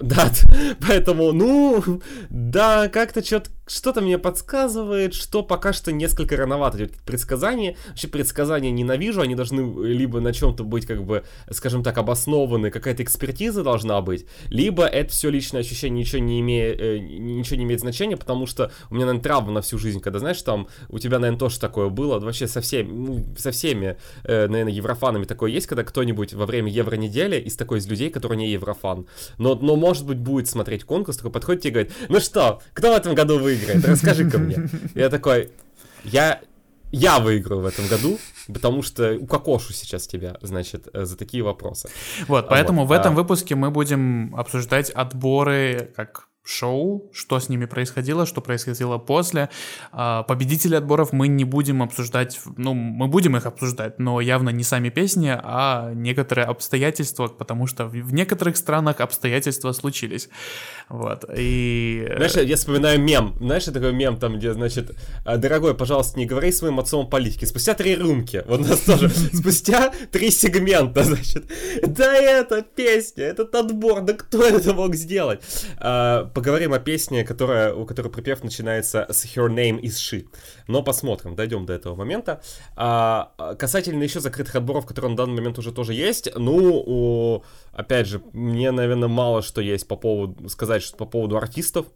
Да, 0.03 0.31
поэтому, 0.87 1.33
ну, 1.33 1.83
да, 2.31 2.89
как-то 2.89 3.25
что-то 3.25 3.51
что-то 3.67 4.01
мне 4.01 4.19
подсказывает, 4.19 5.15
что 5.15 5.43
пока 5.43 5.73
что 5.73 5.93
несколько 5.93 6.37
рановато 6.37 6.79
идет 6.79 6.97
предсказания. 7.05 7.77
Вообще 7.89 8.09
предсказания 8.09 8.71
ненавижу, 8.71 9.21
они 9.21 9.35
должны 9.35 9.85
либо 9.85 10.21
на 10.21 10.33
чем-то 10.33 10.65
быть, 10.65 10.87
как 10.87 11.05
бы, 11.05 11.25
скажем 11.51 11.83
так, 11.83 11.97
обоснованы, 11.99 12.71
какая-то 12.71 13.03
экспертиза 13.03 13.63
должна 13.63 14.01
быть, 14.01 14.27
либо 14.49 14.85
это 14.85 15.13
все 15.13 15.31
личное 15.31 15.61
ощущение 15.61 16.01
ничего 16.01 16.21
не, 16.21 16.41
имеет, 16.41 16.81
э, 16.81 16.99
ничего 16.99 17.57
не 17.57 17.65
имеет 17.65 17.81
значения, 17.81 18.17
потому 18.17 18.47
что 18.47 18.73
у 18.91 18.95
меня, 18.95 19.07
наверное, 19.07 19.23
травма 19.23 19.53
на 19.53 19.63
всю 19.63 19.79
жизнь, 19.79 20.01
когда, 20.01 20.19
знаешь, 20.19 20.43
там, 20.43 20.67
у 20.89 20.99
тебя, 20.99 21.19
наверное, 21.19 21.39
тоже 21.39 21.61
такое 21.61 21.89
было, 21.89 22.19
вообще 22.19 22.49
со 22.49 22.61
всеми, 22.61 22.91
ну, 22.91 23.25
со 23.39 23.53
всеми, 23.53 23.97
э, 24.25 24.49
наверное, 24.49 24.73
еврофанами 24.73 25.25
такое 25.25 25.51
есть, 25.51 25.67
когда 25.67 25.85
кто-нибудь 25.85 26.35
во 26.35 26.47
время 26.47 26.71
евронедели 26.71 27.37
из 27.37 27.57
такой 27.57 27.79
из 27.79 27.87
людей, 27.87 28.11
который 28.11 28.37
не 28.37 28.51
еврофан, 28.51 29.07
но, 29.39 29.55
но 29.55 29.77
может 29.77 30.05
быть, 30.05 30.19
будет 30.19 30.49
смотреть 30.49 30.85
конкурс, 30.85 31.19
такой 31.19 31.31
подходит 31.31 31.65
и 31.67 31.71
говорит, 31.71 31.93
ну 32.09 32.19
что, 32.19 32.61
кто 32.73 32.93
в 32.93 32.97
этом 32.97 33.15
году 33.15 33.39
выиграет? 33.67 33.85
Расскажи-ка 33.85 34.39
мне. 34.39 34.69
Я 34.95 35.09
такой, 35.09 35.51
я 36.05 36.41
я 36.93 37.21
выиграю 37.21 37.63
в 37.63 37.67
этом 37.67 37.87
году, 37.87 38.19
потому 38.53 38.83
что 38.83 39.17
укокошу 39.17 39.73
сейчас 39.73 40.07
тебя, 40.07 40.37
значит, 40.43 40.89
э, 40.93 41.07
за 41.07 41.17
такие 41.17 41.43
вопросы. 41.43 41.89
Вот, 42.29 42.51
поэтому 42.51 42.83
вот, 42.83 42.89
в 42.91 42.93
этом 42.93 43.15
а... 43.15 43.17
выпуске 43.17 43.55
мы 43.55 43.71
будем 43.71 44.37
обсуждать 44.37 44.91
отборы 44.91 45.91
как 45.97 46.29
шоу, 46.45 47.11
что 47.13 47.39
с 47.39 47.49
ними 47.49 47.67
происходило, 47.67 48.27
что 48.27 48.41
происходило 48.41 48.99
после. 48.99 49.49
А, 49.93 50.25
победители 50.25 50.75
отборов 50.75 51.13
мы 51.13 51.29
не 51.29 51.45
будем 51.45 51.83
обсуждать, 51.83 52.41
ну, 52.57 52.75
мы 52.75 53.07
будем 53.07 53.37
их 53.37 53.47
обсуждать, 53.47 53.99
но 53.99 54.21
явно 54.21 54.51
не 54.51 54.65
сами 54.65 54.89
песни, 54.89 55.31
а 55.33 55.93
некоторые 55.95 56.47
обстоятельства, 56.47 57.29
потому 57.29 57.67
что 57.67 57.87
в 57.87 58.13
некоторых 58.13 58.57
странах 58.57 59.01
обстоятельства 59.01 59.73
случились. 59.73 60.29
Вот, 60.93 61.25
и... 61.35 62.07
Знаешь, 62.17 62.35
я 62.35 62.57
вспоминаю 62.57 63.01
мем, 63.01 63.35
знаешь, 63.41 63.65
такой 63.65 63.95
мем 63.95 64.19
там, 64.19 64.37
где, 64.37 64.53
значит, 64.53 64.95
«А, 65.25 65.39
дорогой, 65.39 65.75
пожалуйста, 65.75 66.19
не 66.19 66.27
говори 66.27 66.53
своим 66.53 66.79
отцом 66.79 67.07
о 67.07 67.09
политике. 67.09 67.47
Спустя 67.47 67.73
три 67.73 67.95
рюмки, 67.95 68.45
вот 68.47 68.61
у 68.61 68.65
нас 68.65 68.81
тоже, 68.87 69.09
спустя 69.09 69.91
три 70.11 70.31
сегмента, 70.31 71.03
значит, 71.05 71.47
да 71.81 72.15
это 72.15 72.61
песня, 72.61 73.25
этот 73.25 73.55
отбор, 73.55 74.03
да 74.03 74.13
кто 74.13 74.45
это 74.45 74.75
мог 74.75 74.95
сделать? 74.95 75.41
А, 75.79 76.27
поговорим 76.35 76.75
о 76.75 76.79
песне, 76.79 77.25
которая, 77.25 77.73
у 77.73 77.87
которой 77.87 78.09
припев 78.09 78.45
начинается 78.45 79.07
с 79.09 79.25
Her 79.25 79.49
Name 79.49 79.81
is 79.81 79.93
She. 79.93 80.27
Но 80.69 80.83
посмотрим, 80.83 81.35
дойдем 81.35 81.65
до 81.65 81.73
этого 81.73 81.95
момента. 81.95 82.43
А, 82.77 83.33
касательно 83.59 84.03
еще 84.03 84.21
закрытых 84.21 84.57
отборов, 84.57 84.85
которые 84.85 85.13
на 85.13 85.17
данный 85.17 85.37
момент 85.37 85.59
уже 85.59 85.73
тоже 85.73 85.95
есть, 85.95 86.29
ну, 86.37 86.83
у, 86.85 87.45
опять 87.73 88.09
же, 88.09 88.21
мне, 88.35 88.71
наверное, 88.73 89.09
мало 89.09 89.41
что 89.41 89.63
есть 89.63 89.89
по 89.89 89.97
поводу, 89.97 90.51
сказать 90.51 90.82
что 90.83 90.97
по 90.97 91.07
поводу 91.07 91.37
артистов. 91.37 91.87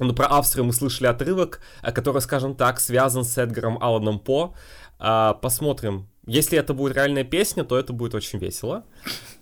Ну, 0.00 0.14
про 0.14 0.26
Австрию 0.26 0.64
мы 0.64 0.72
слышали 0.72 1.08
отрывок, 1.08 1.60
который, 1.82 2.22
скажем 2.22 2.54
так, 2.54 2.78
связан 2.80 3.24
с 3.24 3.36
Эдгаром 3.36 3.78
Алланом 3.82 4.20
По. 4.20 4.54
А, 4.98 5.34
посмотрим. 5.34 6.08
Если 6.26 6.58
это 6.58 6.74
будет 6.74 6.94
реальная 6.94 7.24
песня, 7.24 7.64
то 7.64 7.78
это 7.78 7.92
будет 7.92 8.14
очень 8.14 8.38
весело. 8.38 8.84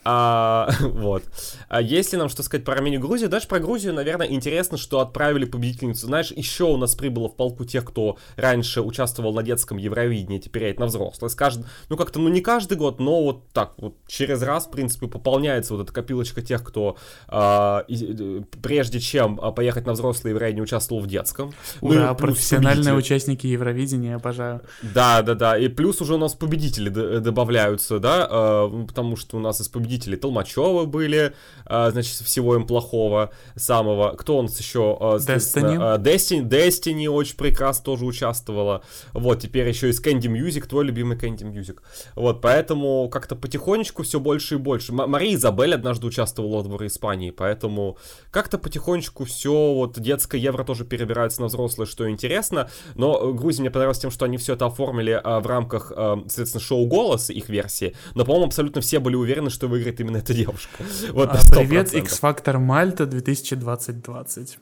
А, 0.09 0.69
вот. 0.81 1.25
А 1.69 1.83
если 1.83 2.17
нам 2.17 2.29
что 2.29 2.45
сказать 2.45 2.65
про 2.65 2.75
Армению 2.75 3.01
и 3.01 3.03
Грузию, 3.03 3.29
даже 3.29 3.49
про 3.49 3.59
Грузию, 3.59 3.93
наверное, 3.93 4.29
интересно, 4.29 4.79
что 4.79 5.01
отправили 5.01 5.45
победительницу. 5.47 6.07
Знаешь, 6.07 6.31
еще 6.31 6.65
у 6.65 6.77
нас 6.77 6.95
прибыло 6.95 7.29
в 7.29 7.35
полку 7.35 7.65
тех, 7.65 7.85
кто 7.85 8.17
раньше 8.37 8.83
участвовал 8.83 9.35
на 9.35 9.43
детском 9.43 9.79
Евровидении, 9.79 10.39
теперь 10.39 10.65
это 10.65 10.81
на 10.81 10.87
взрослое. 10.87 11.29
Скажем, 11.29 11.65
ну 11.89 11.97
как-то, 11.97 12.21
ну 12.21 12.29
не 12.29 12.41
каждый 12.41 12.77
год, 12.77 13.01
но 13.01 13.21
вот 13.21 13.49
так 13.49 13.75
вот 13.79 13.97
через 14.07 14.43
раз, 14.43 14.67
в 14.67 14.71
принципе, 14.71 15.09
пополняется 15.09 15.75
вот 15.75 15.83
эта 15.83 15.93
копилочка 15.93 16.41
тех, 16.41 16.63
кто 16.63 16.97
а, 17.27 17.85
и, 17.89 18.43
прежде 18.63 19.01
чем 19.01 19.41
а, 19.43 19.51
поехать 19.51 19.87
на 19.87 19.95
взрослое 19.95 20.31
Евровидение 20.33 20.63
участвовал 20.63 21.03
в 21.03 21.09
детском. 21.09 21.53
Ура, 21.81 22.11
ну, 22.11 22.15
профессиональные 22.15 22.95
участники 22.95 23.49
Евровидения, 23.49 24.15
обожаю. 24.15 24.61
Да, 24.83 25.23
да, 25.23 25.35
да. 25.35 25.59
И 25.59 25.67
плюс 25.67 26.01
уже 26.01 26.15
у 26.15 26.19
нас 26.19 26.35
победители 26.35 26.91
добавляются, 26.91 27.99
да, 27.99 28.29
а, 28.31 28.85
потому 28.87 29.17
что 29.17 29.37
у 29.39 29.41
нас 29.41 29.61
из 29.61 29.69
победителей 29.69 29.96
победители 29.97 30.17
Толмачевы 30.17 30.87
были, 30.87 31.35
а, 31.65 31.91
значит, 31.91 32.12
всего 32.12 32.55
им 32.55 32.67
плохого 32.67 33.31
самого. 33.57 34.15
Кто 34.17 34.38
у 34.38 34.43
нас 34.43 34.59
еще? 34.59 34.97
А, 35.00 35.17
Destiny. 35.17 35.76
А, 35.81 35.99
Destiny. 35.99 36.49
Destiny 36.49 37.07
очень 37.09 37.37
прекрасно 37.37 37.85
тоже 37.85 38.05
участвовала. 38.05 38.83
Вот, 39.12 39.41
теперь 39.41 39.69
еще 39.69 39.88
из 39.88 40.00
Candy 40.00 40.26
Music, 40.26 40.67
твой 40.67 40.85
любимый 40.85 41.17
Candy 41.17 41.43
Music. 41.43 41.79
Вот, 42.15 42.41
поэтому 42.41 43.09
как-то 43.09 43.37
потихонечку 43.37 44.03
все 44.03 44.21
больше 44.21 44.57
и 44.57 44.59
больше. 44.59 44.93
Мария 44.93 45.35
Изабель 45.35 45.75
однажды 45.75 46.07
участвовала 46.07 46.57
в 46.57 46.61
отборе 46.61 46.87
Испании, 46.87 47.31
поэтому 47.31 47.99
как-то 48.31 48.59
потихонечку 48.59 49.25
все, 49.25 49.75
вот 49.75 49.99
детское 49.99 50.41
евро 50.41 50.65
тоже 50.65 50.85
перебирается 50.85 51.41
на 51.41 51.47
взрослое, 51.47 51.87
что 51.87 52.09
интересно. 52.09 52.69
Но 52.95 53.33
Грузия 53.33 53.62
мне 53.62 53.71
понравилась 53.71 53.99
тем, 53.99 54.11
что 54.11 54.25
они 54.25 54.37
все 54.37 54.55
это 54.55 54.67
оформили 54.67 55.21
а, 55.23 55.41
в 55.41 55.47
рамках, 55.47 55.93
а, 55.95 56.19
соответственно, 56.26 56.62
шоу 56.62 56.87
«Голос», 56.87 57.31
их 57.31 57.49
версии. 57.49 57.95
Но, 58.15 58.25
по-моему, 58.25 58.47
абсолютно 58.47 58.81
все 58.81 58.99
были 58.99 59.17
уверены, 59.17 59.50
что 59.50 59.69
выиграет 59.69 59.86
выиграет 59.87 60.00
именно 60.00 60.16
эта 60.19 60.35
девушка. 60.35 60.85
Вот 61.12 61.31
а, 61.31 61.40
привет, 61.50 61.95
X-Factor 61.95 62.59
Мальта 62.59 63.07
2020 63.07 64.59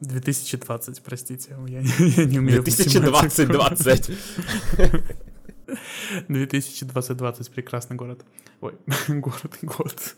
2020, 0.00 1.02
простите, 1.02 1.56
я, 1.66 1.80
я 2.16 2.24
не 2.24 2.38
умею 2.38 2.62
2020-20. 2.62 4.14
2020 6.28 7.50
прекрасный 7.50 7.96
город. 7.96 8.24
Ой, 8.60 8.74
город, 9.08 9.58
год. 9.62 10.14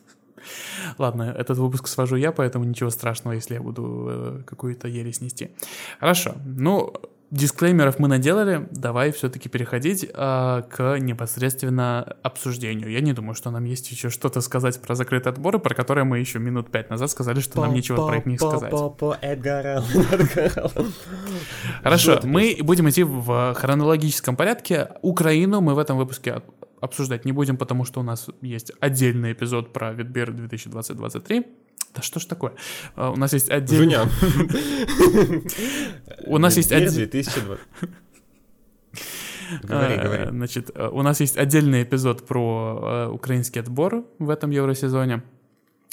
Ладно, 0.98 1.34
этот 1.36 1.58
выпуск 1.58 1.88
свожу 1.88 2.16
я, 2.16 2.30
поэтому 2.30 2.64
ничего 2.64 2.90
страшного, 2.90 3.34
если 3.34 3.54
я 3.54 3.60
буду 3.62 4.06
э, 4.08 4.42
какую-то 4.44 4.88
ересь 4.88 5.22
нести. 5.22 5.50
Хорошо, 5.98 6.34
ну, 6.44 6.92
дисклеймеров 7.34 7.98
мы 7.98 8.08
наделали, 8.08 8.68
давай 8.70 9.10
все-таки 9.12 9.48
переходить 9.48 10.04
э, 10.04 10.62
к 10.70 10.98
непосредственно 10.98 12.16
обсуждению. 12.22 12.90
Я 12.90 13.00
не 13.00 13.12
думаю, 13.12 13.34
что 13.34 13.50
нам 13.50 13.64
есть 13.64 13.90
еще 13.90 14.08
что-то 14.08 14.40
сказать 14.40 14.80
про 14.80 14.94
закрытые 14.94 15.32
отборы, 15.32 15.58
про 15.58 15.74
которые 15.74 16.04
мы 16.04 16.20
еще 16.20 16.38
минут 16.38 16.70
пять 16.70 16.90
назад 16.90 17.10
сказали, 17.10 17.40
что 17.40 17.60
нам 17.60 17.74
нечего 17.74 18.06
про 18.06 18.22
них 18.24 18.40
сказать. 18.40 18.70
Хорошо, 21.82 22.20
мы 22.22 22.56
будем 22.60 22.88
идти 22.88 23.02
в 23.02 23.54
хронологическом 23.54 24.36
порядке. 24.36 24.88
Украину 25.02 25.60
мы 25.60 25.74
в 25.74 25.78
этом 25.78 25.98
выпуске 25.98 26.42
обсуждать 26.80 27.24
не 27.24 27.32
будем, 27.32 27.56
потому 27.56 27.84
что 27.84 28.00
у 28.00 28.02
нас 28.02 28.28
есть 28.42 28.72
отдельный 28.78 29.32
эпизод 29.32 29.72
про 29.72 29.92
Витбер 29.92 30.30
2020-2023. 30.30 31.46
Да 31.94 32.02
что 32.02 32.20
ж 32.20 32.24
такое? 32.26 32.52
А, 32.96 33.10
у 33.10 33.16
нас 33.16 33.32
есть 33.32 33.50
отдельный... 33.50 33.96
У 36.26 36.38
нас 36.38 36.56
есть... 36.56 36.68
2020. 36.70 37.60
Говори, 39.62 39.96
говори. 39.96 40.30
Значит, 40.30 40.70
э, 40.74 40.88
у 40.88 41.02
нас 41.02 41.20
есть 41.20 41.36
отдельный 41.36 41.82
эпизод 41.82 42.26
про 42.26 42.80
э, 42.82 43.08
украинский 43.12 43.60
отбор 43.60 44.04
в 44.18 44.30
этом 44.30 44.50
евросезоне. 44.50 45.22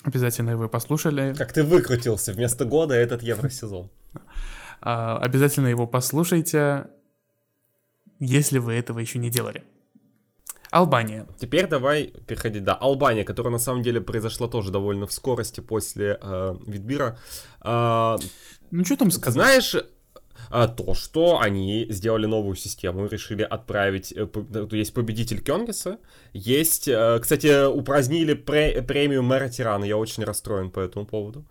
Обязательно 0.04 0.52
его 0.52 0.68
послушали. 0.68 1.34
Как 1.38 1.54
ты 1.54 1.64
выкрутился 1.64 2.34
вместо 2.34 2.66
года 2.66 2.96
этот 2.96 3.22
евросезон. 3.22 3.92
А, 4.82 5.18
обязательно 5.20 5.68
его 5.68 5.86
послушайте, 5.86 6.88
если 8.20 8.58
вы 8.58 8.74
этого 8.74 9.00
еще 9.00 9.20
не 9.20 9.30
делали. 9.30 9.64
Албания. 10.72 11.28
Теперь 11.38 11.68
давай 11.68 12.14
переходить, 12.26 12.64
да, 12.64 12.74
Албания, 12.74 13.24
которая 13.26 13.52
на 13.52 13.60
самом 13.60 13.84
деле 13.84 14.02
произошла 14.02 14.48
тоже 14.48 14.72
довольно 14.72 15.06
в 15.06 15.12
скорости 15.12 15.60
после 15.60 16.18
э, 16.22 16.56
Витбира. 16.66 17.20
Э, 17.64 18.18
ну 18.72 18.86
что 18.86 18.96
там 18.96 19.12
сказать? 19.12 19.34
Знаешь, 19.34 19.76
а, 20.50 20.68
то, 20.68 20.94
что 20.94 21.40
они 21.40 21.88
сделали 21.90 22.26
новую 22.26 22.56
систему, 22.56 23.06
решили 23.08 23.44
отправить, 23.44 24.14
э, 24.16 24.28
есть 24.72 24.94
победитель 24.94 25.42
Кенгиса, 25.42 26.00
есть, 26.34 26.88
э, 26.88 27.20
кстати, 27.22 27.68
упразднили 27.68 28.34
премию 28.34 29.24
мэра 29.24 29.50
Тирана, 29.50 29.84
я 29.84 29.98
очень 29.98 30.24
расстроен 30.24 30.72
по 30.72 30.80
этому 30.80 31.06
поводу 31.06 31.46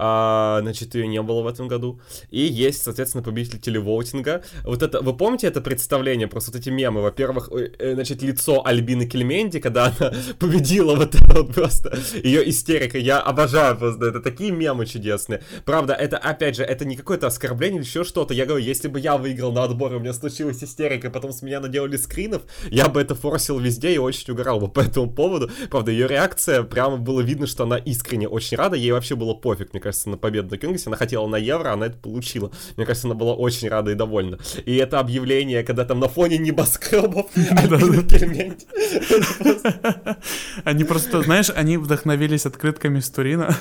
а, 0.00 0.60
значит, 0.62 0.94
ее 0.94 1.08
не 1.08 1.20
было 1.20 1.42
в 1.42 1.48
этом 1.48 1.66
году. 1.66 2.00
И 2.30 2.40
есть, 2.40 2.84
соответственно, 2.84 3.24
победитель 3.24 3.58
телевоутинга. 3.58 4.44
Вот 4.62 4.84
это, 4.84 5.00
вы 5.00 5.16
помните 5.16 5.48
это 5.48 5.60
представление, 5.60 6.28
просто 6.28 6.52
вот 6.52 6.60
эти 6.60 6.70
мемы? 6.70 7.02
Во-первых, 7.02 7.50
э, 7.50 7.94
значит, 7.94 8.22
лицо 8.22 8.64
Альбины 8.64 9.06
Кельменди, 9.06 9.58
когда 9.58 9.86
она 9.86 10.12
победила 10.38 10.94
вот 10.94 11.16
это 11.16 11.34
вот 11.34 11.52
просто, 11.52 11.98
ее 12.22 12.48
истерика. 12.48 12.96
Я 12.96 13.20
обожаю 13.20 13.76
просто, 13.76 14.06
это 14.06 14.20
такие 14.20 14.52
мемы 14.52 14.86
чудесные. 14.86 15.42
Правда, 15.64 15.94
это, 15.94 16.16
опять 16.16 16.54
же, 16.54 16.62
это 16.62 16.84
не 16.84 16.96
какое-то 16.96 17.26
оскорбление 17.26 17.80
или 17.80 17.84
еще 17.84 18.04
что-то. 18.04 18.34
Я 18.34 18.46
говорю, 18.46 18.64
если 18.64 18.86
бы 18.86 19.00
я 19.00 19.16
выиграл 19.16 19.50
на 19.50 19.64
отборе, 19.64 19.96
у 19.96 20.00
меня 20.00 20.12
случилась 20.12 20.62
истерика, 20.62 21.10
потом 21.10 21.32
с 21.32 21.42
меня 21.42 21.58
наделали 21.58 21.96
скринов, 21.96 22.42
я 22.70 22.88
бы 22.88 23.00
это 23.00 23.16
форсил 23.16 23.58
везде 23.58 23.94
и 23.94 23.98
очень 23.98 24.32
угорал 24.32 24.60
бы 24.60 24.68
по 24.68 24.78
этому 24.78 25.10
поводу. 25.10 25.50
Правда, 25.70 25.90
ее 25.90 26.06
реакция, 26.06 26.62
прямо 26.62 26.98
было 26.98 27.20
видно, 27.20 27.48
что 27.48 27.64
она 27.64 27.78
искренне 27.78 28.28
очень 28.28 28.56
рада, 28.56 28.76
ей 28.76 28.92
вообще 28.92 29.16
было 29.16 29.34
пофиг, 29.34 29.72
мне 29.72 29.80
кажется, 29.80 29.87
на 30.06 30.16
победу 30.16 30.50
на 30.50 30.58
Кюнгсе. 30.58 30.84
Она 30.86 30.96
хотела 30.96 31.26
на 31.26 31.36
евро, 31.36 31.72
она 31.72 31.86
это 31.86 31.96
получила. 31.96 32.50
Мне 32.76 32.86
кажется, 32.86 33.08
она 33.08 33.14
была 33.14 33.34
очень 33.34 33.68
рада 33.68 33.90
и 33.90 33.94
довольна. 33.94 34.38
И 34.64 34.76
это 34.76 35.00
объявление, 35.00 35.62
когда 35.62 35.84
там 35.84 36.00
на 36.00 36.08
фоне 36.08 36.38
небоскребов 36.38 37.26
Они 40.64 40.84
просто, 40.84 41.22
знаешь, 41.22 41.50
они 41.54 41.76
вдохновились 41.76 42.46
открытками 42.46 43.00
с 43.00 43.10
Турина. 43.10 43.54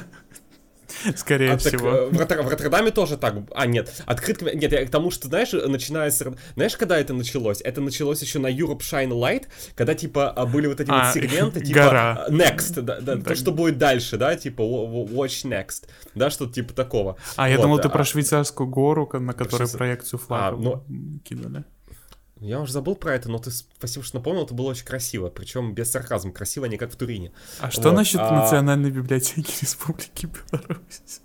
Скорее 1.15 1.53
а, 1.53 1.57
всего. 1.57 1.91
Так, 1.91 2.11
в, 2.11 2.19
Ротер, 2.19 2.41
в 2.43 2.49
Роттердаме 2.49 2.91
тоже 2.91 3.17
так. 3.17 3.35
А, 3.53 3.65
нет, 3.65 4.01
открытками. 4.05 4.51
Нет, 4.55 4.71
я 4.71 4.85
к 4.85 4.89
тому, 4.89 5.11
что, 5.11 5.27
знаешь, 5.27 5.51
начиная 5.51 6.11
с. 6.11 6.25
Знаешь, 6.55 6.77
когда 6.77 6.97
это 6.97 7.13
началось? 7.13 7.61
Это 7.61 7.81
началось 7.81 8.21
еще 8.21 8.39
на 8.39 8.47
Europe 8.47 8.79
Shine 8.79 9.09
Light, 9.09 9.45
когда, 9.75 9.93
типа, 9.93 10.31
а, 10.31 10.45
были 10.45 10.67
вот 10.67 10.79
эти 10.79 10.89
а, 10.89 11.05
вот 11.05 11.13
сегменты, 11.13 11.61
типа. 11.61 11.79
Гора. 11.79 12.25
Next, 12.29 12.81
да, 12.81 12.99
да, 12.99 13.17
то, 13.17 13.35
что 13.35 13.51
будет 13.51 13.77
дальше, 13.77 14.17
да, 14.17 14.35
типа 14.35 14.61
Watch 14.61 15.45
Next, 15.45 15.87
да, 16.15 16.29
что-то 16.29 16.53
типа 16.53 16.73
такого. 16.73 17.17
А, 17.35 17.49
я 17.49 17.57
думал, 17.57 17.79
ты 17.79 17.87
а, 17.87 17.91
про 17.91 18.03
швейцарскую 18.03 18.67
гору, 18.67 19.09
на 19.19 19.33
которой 19.33 19.69
проекцию 19.69 20.19
флага 20.19 20.55
а, 20.55 20.59
ну, 20.59 20.83
кинули. 21.23 21.63
Я 22.39 22.59
уже 22.61 22.71
забыл 22.71 22.95
про 22.95 23.15
это, 23.15 23.29
но 23.29 23.39
ты 23.39 23.51
спасибо, 23.51 24.05
что 24.05 24.17
напомнил, 24.17 24.43
это 24.43 24.53
было 24.53 24.69
очень 24.69 24.85
красиво, 24.85 25.29
причем 25.29 25.73
без 25.73 25.91
сарказма, 25.91 26.31
красиво, 26.31 26.65
не 26.65 26.77
как 26.77 26.91
в 26.91 26.95
Турине. 26.95 27.31
А 27.59 27.71
что 27.71 27.89
вот. 27.89 27.95
насчет 27.95 28.19
а... 28.21 28.41
Национальной 28.41 28.91
библиотеки 28.91 29.51
Республики 29.61 30.27
Беларусь? 30.51 31.21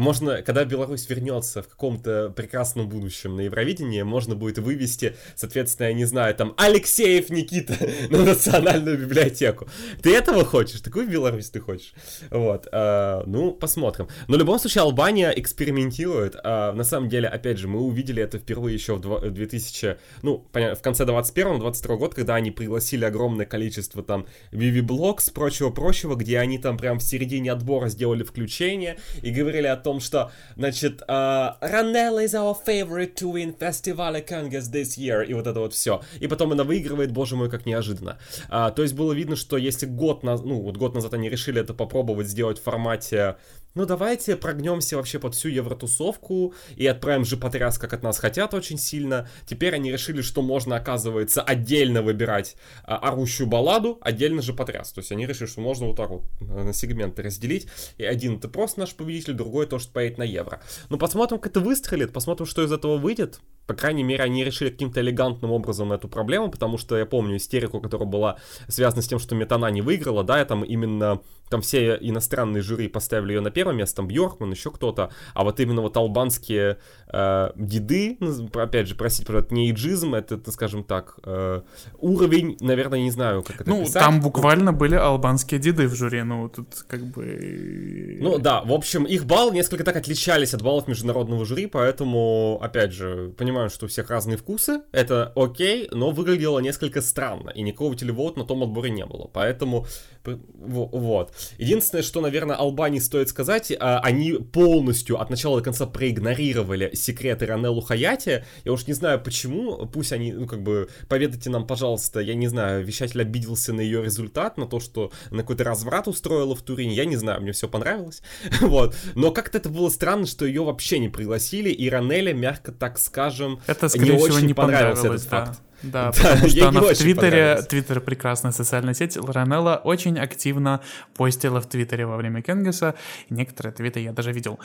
Можно, 0.00 0.42
когда 0.42 0.64
Беларусь 0.64 1.08
вернется 1.08 1.62
в 1.62 1.68
каком-то 1.68 2.32
прекрасном 2.34 2.88
будущем 2.88 3.36
на 3.36 3.42
Евровидение, 3.42 4.02
можно 4.02 4.34
будет 4.34 4.58
вывести, 4.58 5.14
соответственно, 5.36 5.88
я 5.88 5.92
не 5.92 6.06
знаю, 6.06 6.34
там, 6.34 6.54
Алексеев 6.56 7.30
Никита 7.30 7.74
на 8.10 8.24
национальную 8.24 8.98
библиотеку. 8.98 9.68
Ты 10.02 10.16
этого 10.16 10.44
хочешь? 10.44 10.80
Такую 10.80 11.08
Беларусь 11.08 11.50
ты 11.50 11.60
хочешь? 11.60 11.92
Вот, 12.30 12.66
э, 12.72 13.22
ну, 13.26 13.52
посмотрим. 13.52 14.08
Но 14.26 14.36
в 14.36 14.38
любом 14.38 14.58
случае 14.58 14.82
Албания 14.82 15.30
экспериментирует. 15.36 16.34
Э, 16.42 16.72
на 16.72 16.84
самом 16.84 17.08
деле, 17.08 17.28
опять 17.28 17.58
же, 17.58 17.68
мы 17.68 17.80
увидели 17.80 18.22
это 18.22 18.38
впервые 18.38 18.74
еще 18.74 18.94
в 18.94 19.30
2000, 19.30 19.98
ну, 20.22 20.46
понятно, 20.50 20.76
в 20.76 20.82
конце 20.82 21.04
21-22 21.04 21.96
года, 21.96 22.14
когда 22.16 22.36
они 22.36 22.50
пригласили 22.50 23.04
огромное 23.04 23.44
количество 23.44 24.02
там 24.02 24.26
Vivi 24.50 24.80
Blocks, 24.80 25.32
прочего-прочего, 25.32 26.14
где 26.14 26.38
они 26.38 26.58
там 26.58 26.78
прям 26.78 26.98
в 26.98 27.02
середине 27.02 27.52
отбора 27.52 27.88
сделали 27.88 28.22
включение 28.22 28.98
и 29.22 29.30
говорили 29.30 29.66
о 29.66 29.76
том, 29.76 29.89
что, 29.98 30.30
значит, 30.56 31.02
uh, 31.08 31.54
Ранелла 31.60 32.24
is 32.24 32.34
our 32.34 32.56
favorite 32.64 33.14
to 33.16 33.32
win 33.32 33.58
Festival 33.58 34.24
Congress 34.24 34.70
this 34.70 34.96
year, 34.96 35.26
и 35.26 35.34
вот 35.34 35.48
это 35.48 35.58
вот 35.58 35.74
все. 35.74 36.02
И 36.20 36.28
потом 36.28 36.52
она 36.52 36.62
выигрывает, 36.62 37.10
боже 37.10 37.34
мой, 37.34 37.50
как 37.50 37.66
неожиданно. 37.66 38.18
Uh, 38.48 38.72
то 38.72 38.82
есть 38.82 38.94
было 38.94 39.12
видно, 39.12 39.34
что 39.34 39.56
если 39.56 39.86
год, 39.86 40.22
на, 40.22 40.36
ну, 40.36 40.60
вот 40.60 40.76
год 40.76 40.94
назад 40.94 41.14
они 41.14 41.28
решили 41.28 41.60
это 41.60 41.74
попробовать 41.74 42.28
сделать 42.28 42.60
в 42.60 42.62
формате 42.62 43.36
ну 43.74 43.86
давайте 43.86 44.36
прогнемся 44.36 44.96
вообще 44.96 45.18
под 45.18 45.34
всю 45.34 45.48
евротусовку 45.48 46.54
и 46.76 46.86
отправим 46.86 47.24
же 47.24 47.36
потряс, 47.36 47.78
как 47.78 47.92
от 47.92 48.02
нас 48.02 48.18
хотят 48.18 48.52
очень 48.54 48.78
сильно. 48.78 49.28
Теперь 49.46 49.74
они 49.74 49.92
решили, 49.92 50.22
что 50.22 50.42
можно, 50.42 50.76
оказывается, 50.76 51.42
отдельно 51.42 52.02
выбирать 52.02 52.56
а, 52.84 52.96
орущую 52.96 53.46
балладу, 53.46 53.98
отдельно 54.00 54.42
же 54.42 54.52
потряс. 54.52 54.92
То 54.92 55.00
есть 55.00 55.12
они 55.12 55.26
решили, 55.26 55.46
что 55.46 55.60
можно 55.60 55.86
вот 55.86 55.96
так 55.96 56.10
вот 56.10 56.22
э, 56.40 56.44
на 56.44 56.72
сегменты 56.72 57.22
разделить. 57.22 57.68
И 57.96 58.04
один 58.04 58.38
это 58.38 58.48
просто 58.48 58.80
наш 58.80 58.94
победитель, 58.94 59.34
другой 59.34 59.66
то, 59.66 59.78
что 59.78 59.92
поедет 59.92 60.18
на 60.18 60.24
евро. 60.24 60.60
Ну 60.88 60.98
посмотрим, 60.98 61.38
как 61.38 61.52
это 61.52 61.60
выстрелит, 61.60 62.12
посмотрим, 62.12 62.46
что 62.46 62.64
из 62.64 62.72
этого 62.72 62.96
выйдет. 62.98 63.40
По 63.70 63.74
крайней 63.74 64.02
мере, 64.02 64.24
они 64.24 64.42
решили 64.42 64.68
каким-то 64.68 65.00
элегантным 65.00 65.52
образом 65.52 65.92
эту 65.92 66.08
проблему, 66.08 66.50
потому 66.50 66.76
что 66.76 66.98
я 66.98 67.06
помню 67.06 67.36
истерику, 67.36 67.80
которая 67.80 68.08
была 68.08 68.36
связана 68.66 69.00
с 69.00 69.06
тем, 69.06 69.20
что 69.20 69.36
Метана 69.36 69.70
не 69.70 69.80
выиграла, 69.80 70.24
да, 70.24 70.42
и 70.42 70.44
там 70.44 70.64
именно 70.64 71.20
там 71.48 71.60
все 71.60 71.96
иностранные 72.00 72.62
жюри 72.62 72.88
поставили 72.88 73.34
ее 73.34 73.40
на 73.40 73.52
первое 73.52 73.74
место, 73.74 73.98
там 73.98 74.08
Бьоркман, 74.08 74.50
еще 74.50 74.72
кто-то, 74.72 75.10
а 75.34 75.44
вот 75.44 75.60
именно 75.60 75.82
вот 75.82 75.96
албанские 75.96 76.78
э, 77.12 77.50
деды, 77.56 78.16
ну, 78.20 78.48
опять 78.54 78.88
же, 78.88 78.94
простите, 78.94 79.32
это 79.32 79.54
не 79.54 79.70
иджизм, 79.70 80.14
это, 80.14 80.36
это 80.36 80.52
скажем 80.52 80.84
так, 80.84 81.18
э, 81.24 81.62
уровень, 81.98 82.56
наверное, 82.60 83.00
не 83.00 83.10
знаю, 83.10 83.42
как 83.42 83.60
это 83.60 83.70
Ну, 83.70 83.84
писать. 83.84 84.02
там 84.02 84.20
буквально 84.20 84.72
были 84.72 84.94
албанские 84.94 85.60
деды 85.60 85.86
в 85.88 85.94
жюри, 85.94 86.22
ну, 86.22 86.48
тут 86.48 86.84
как 86.86 87.04
бы... 87.04 88.18
Ну, 88.20 88.38
да, 88.38 88.62
в 88.62 88.72
общем, 88.72 89.04
их 89.04 89.24
баллы 89.26 89.52
несколько 89.52 89.84
так 89.84 89.96
отличались 89.96 90.54
от 90.54 90.62
баллов 90.62 90.88
международного 90.88 91.44
жюри, 91.44 91.66
поэтому, 91.66 92.58
опять 92.62 92.92
же, 92.92 93.32
понимаю, 93.36 93.70
что 93.70 93.86
у 93.86 93.88
всех 93.88 94.10
разные 94.10 94.36
вкусы, 94.36 94.82
это 94.92 95.32
окей, 95.36 95.88
но 95.92 96.10
выглядело 96.10 96.58
несколько 96.60 97.00
странно, 97.02 97.50
и 97.50 97.62
никакого 97.62 97.94
телевода 97.94 98.40
на 98.40 98.44
том 98.44 98.62
отборе 98.62 98.90
не 98.90 99.04
было, 99.06 99.28
поэтому, 99.32 99.86
вот. 100.24 101.32
Единственное, 101.58 102.02
что, 102.02 102.20
наверное, 102.20 102.56
Албании 102.56 102.98
стоит 102.98 103.28
сказать, 103.28 103.72
а, 103.78 104.00
они 104.00 104.32
полностью 104.34 105.20
от 105.20 105.30
начала 105.30 105.58
до 105.58 105.64
конца 105.64 105.86
проигнорировали 105.86 106.90
секреты 106.94 107.46
Ранеллу 107.46 107.80
Хаяти. 107.80 108.44
Я 108.64 108.72
уж 108.72 108.86
не 108.86 108.92
знаю 108.92 109.20
почему, 109.20 109.86
пусть 109.86 110.12
они, 110.12 110.32
ну, 110.32 110.46
как 110.46 110.62
бы, 110.62 110.88
поведайте 111.08 111.50
нам, 111.50 111.66
пожалуйста, 111.66 112.20
я 112.20 112.34
не 112.34 112.48
знаю, 112.48 112.84
вещатель 112.84 113.20
обиделся 113.20 113.72
на 113.72 113.80
ее 113.80 114.02
результат, 114.02 114.58
на 114.58 114.66
то, 114.66 114.80
что 114.80 115.10
на 115.30 115.38
какой-то 115.38 115.64
разврат 115.64 116.06
устроила 116.08 116.54
в 116.54 116.62
Турине, 116.62 116.94
я 116.94 117.04
не 117.04 117.16
знаю, 117.16 117.40
мне 117.40 117.52
все 117.52 117.68
понравилось, 117.68 118.22
вот. 118.60 118.94
Но 119.14 119.30
как-то 119.30 119.58
это 119.58 119.68
было 119.68 119.88
странно, 119.88 120.26
что 120.26 120.44
ее 120.44 120.64
вообще 120.64 120.98
не 120.98 121.08
пригласили, 121.08 121.70
и 121.70 121.88
Ранелле, 121.88 122.34
мягко 122.34 122.72
так 122.72 122.98
скажем, 122.98 123.60
это, 123.66 123.88
не 123.98 124.12
очень 124.12 124.46
не 124.46 124.54
понравился 124.54 125.06
этот 125.06 125.24
да. 125.24 125.46
факт. 125.46 125.60
Да, 125.82 126.12
потому 126.12 126.48
что 126.48 126.68
она 126.68 126.80
в 126.80 126.94
Твиттере, 126.94 127.62
Твиттер 127.62 128.00
прекрасная 128.00 128.52
социальная 128.52 128.94
сеть, 128.94 129.16
Ранелла 129.16 129.80
очень 129.82 130.18
активно 130.18 130.80
постила 131.14 131.60
в 131.60 131.66
Твиттере 131.66 132.06
во 132.06 132.16
время 132.16 132.42
Кенгеса, 132.42 132.94
некоторые 133.30 133.72
твиты 133.72 134.00
я 134.00 134.12
даже 134.12 134.32
видел. 134.32 134.58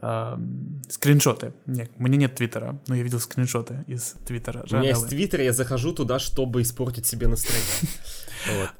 Э, 0.00 0.36
скриншоты. 0.88 1.52
Нет, 1.66 1.90
у 1.98 2.02
меня 2.02 2.16
нет 2.16 2.34
Твиттера, 2.34 2.80
но 2.86 2.94
я 2.94 3.02
видел 3.02 3.20
скриншоты 3.20 3.84
из 3.86 4.14
Твиттера. 4.26 4.64
У 4.70 4.76
меня 4.76 4.90
есть 4.90 5.08
Твиттер, 5.08 5.40
я 5.40 5.52
захожу 5.52 5.92
туда, 5.92 6.18
чтобы 6.18 6.62
испортить 6.62 7.06
себе 7.06 7.28
настроение. 7.28 7.62
Вот. 8.44 8.70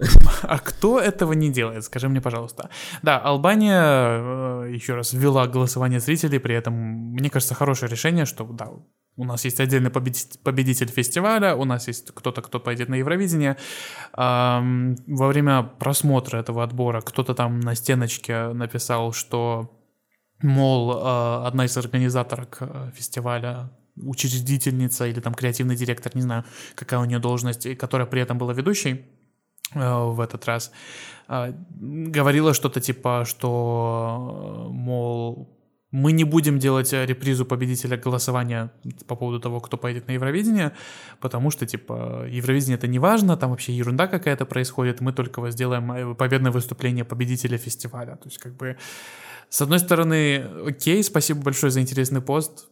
А 0.42 0.58
кто 0.58 0.98
этого 0.98 1.34
не 1.34 1.48
делает, 1.48 1.84
скажи 1.84 2.08
мне, 2.08 2.20
пожалуйста. 2.20 2.68
Да, 3.02 3.20
Албания, 3.20 4.64
э, 4.64 4.72
еще 4.74 4.94
раз, 4.94 5.12
ввела 5.12 5.46
голосование 5.46 6.00
зрителей, 6.00 6.40
при 6.40 6.56
этом, 6.56 6.74
мне 6.74 7.30
кажется, 7.30 7.54
хорошее 7.54 7.88
решение, 7.88 8.26
что, 8.26 8.44
да, 8.44 8.70
у 9.16 9.24
нас 9.24 9.44
есть 9.44 9.60
отдельный 9.60 9.90
победитель 9.90 10.88
фестиваля, 10.88 11.54
у 11.54 11.64
нас 11.64 11.86
есть 11.86 12.12
кто-то, 12.14 12.40
кто 12.40 12.58
пойдет 12.58 12.88
на 12.88 12.94
Евровидение. 12.94 13.58
Во 14.16 15.26
время 15.28 15.62
просмотра 15.62 16.38
этого 16.38 16.64
отбора 16.64 17.02
кто-то 17.02 17.34
там 17.34 17.60
на 17.60 17.74
стеночке 17.74 18.48
написал, 18.48 19.12
что, 19.12 19.70
мол, 20.42 20.92
а, 20.94 21.46
одна 21.46 21.66
из 21.66 21.76
организаторок 21.76 22.58
э, 22.60 22.90
фестиваля 22.94 23.70
учредительница 23.96 25.06
или 25.06 25.20
там 25.20 25.34
креативный 25.34 25.76
директор, 25.76 26.16
не 26.16 26.22
знаю, 26.22 26.44
какая 26.74 27.00
у 27.00 27.04
нее 27.04 27.18
должность, 27.18 27.76
которая 27.76 28.06
при 28.06 28.22
этом 28.22 28.38
была 28.38 28.54
ведущей 28.54 29.04
э, 29.74 30.04
в 30.04 30.20
этот 30.20 30.46
раз, 30.46 30.72
говорила 31.28 32.54
что-то 32.54 32.80
типа, 32.80 33.24
что, 33.26 34.68
мол, 34.70 35.61
мы 35.92 36.12
не 36.12 36.24
будем 36.24 36.58
делать 36.58 36.92
э, 36.92 37.06
репризу 37.06 37.44
победителя 37.44 37.96
голосования 37.96 38.72
по 39.06 39.14
поводу 39.14 39.38
того, 39.38 39.60
кто 39.60 39.76
поедет 39.76 40.08
на 40.08 40.12
Евровидение, 40.12 40.72
потому 41.20 41.50
что, 41.50 41.66
типа, 41.66 42.26
Евровидение 42.28 42.76
это 42.76 42.88
не 42.88 42.98
важно, 42.98 43.36
там 43.36 43.50
вообще 43.50 43.72
ерунда 43.74 44.08
какая-то 44.08 44.46
происходит, 44.46 45.00
мы 45.00 45.12
только 45.12 45.50
сделаем 45.50 45.92
э, 45.92 46.14
победное 46.14 46.50
выступление 46.50 47.04
победителя 47.04 47.58
фестиваля. 47.58 48.16
То 48.16 48.28
есть, 48.28 48.38
как 48.38 48.56
бы, 48.56 48.76
с 49.50 49.60
одной 49.60 49.78
стороны, 49.78 50.46
окей, 50.66 51.04
спасибо 51.04 51.42
большое 51.42 51.70
за 51.70 51.80
интересный 51.80 52.22
пост, 52.22 52.68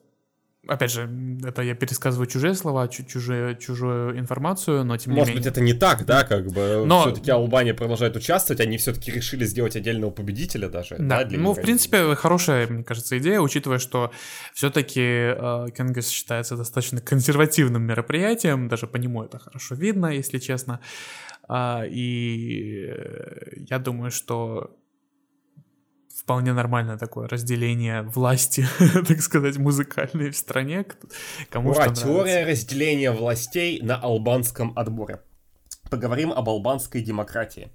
Опять 0.68 0.92
же, 0.92 1.08
это 1.42 1.62
я 1.62 1.74
пересказываю 1.74 2.26
чужие 2.26 2.54
слова, 2.54 2.86
чужие, 2.86 3.56
чужую 3.56 4.18
информацию, 4.18 4.84
но 4.84 4.98
тем 4.98 5.14
не 5.14 5.18
Может 5.18 5.34
менее... 5.34 5.42
быть, 5.42 5.50
это 5.50 5.60
не 5.62 5.72
так, 5.72 6.04
да, 6.04 6.22
как 6.22 6.48
бы 6.48 6.84
но... 6.86 7.02
все-таки 7.02 7.30
Албания 7.30 7.72
продолжает 7.72 8.14
участвовать, 8.14 8.60
они 8.60 8.76
все-таки 8.76 9.10
решили 9.10 9.46
сделать 9.46 9.74
отдельного 9.74 10.10
победителя 10.10 10.68
даже. 10.68 10.96
Да, 10.98 11.20
да 11.20 11.24
для 11.24 11.38
ну, 11.38 11.54
в 11.54 11.62
принципе, 11.62 12.14
хорошая, 12.14 12.68
мне 12.68 12.84
кажется, 12.84 13.16
идея, 13.16 13.40
учитывая, 13.40 13.78
что 13.78 14.12
все-таки 14.52 15.00
э, 15.00 15.66
Кенгас 15.74 16.08
считается 16.08 16.56
достаточно 16.56 17.00
консервативным 17.00 17.82
мероприятием, 17.82 18.68
даже 18.68 18.86
по 18.86 18.98
нему 18.98 19.24
это 19.24 19.38
хорошо 19.38 19.74
видно, 19.74 20.08
если 20.08 20.38
честно. 20.38 20.80
А, 21.48 21.84
и 21.86 22.86
э, 22.86 23.64
я 23.68 23.78
думаю, 23.78 24.10
что 24.10 24.76
вполне 26.30 26.52
нормальное 26.52 26.96
такое 26.96 27.26
разделение 27.26 28.02
власти, 28.02 28.64
так 29.08 29.20
сказать, 29.20 29.58
музыкальной 29.58 30.30
в 30.30 30.36
стране. 30.36 30.86
Кому 31.50 31.70
Ура, 31.70 31.86
что 31.86 32.04
теория 32.04 32.46
разделения 32.46 33.10
властей 33.10 33.80
на 33.82 33.96
албанском 33.96 34.72
отборе. 34.76 35.22
Поговорим 35.90 36.30
об 36.30 36.48
албанской 36.48 37.02
демократии. 37.02 37.72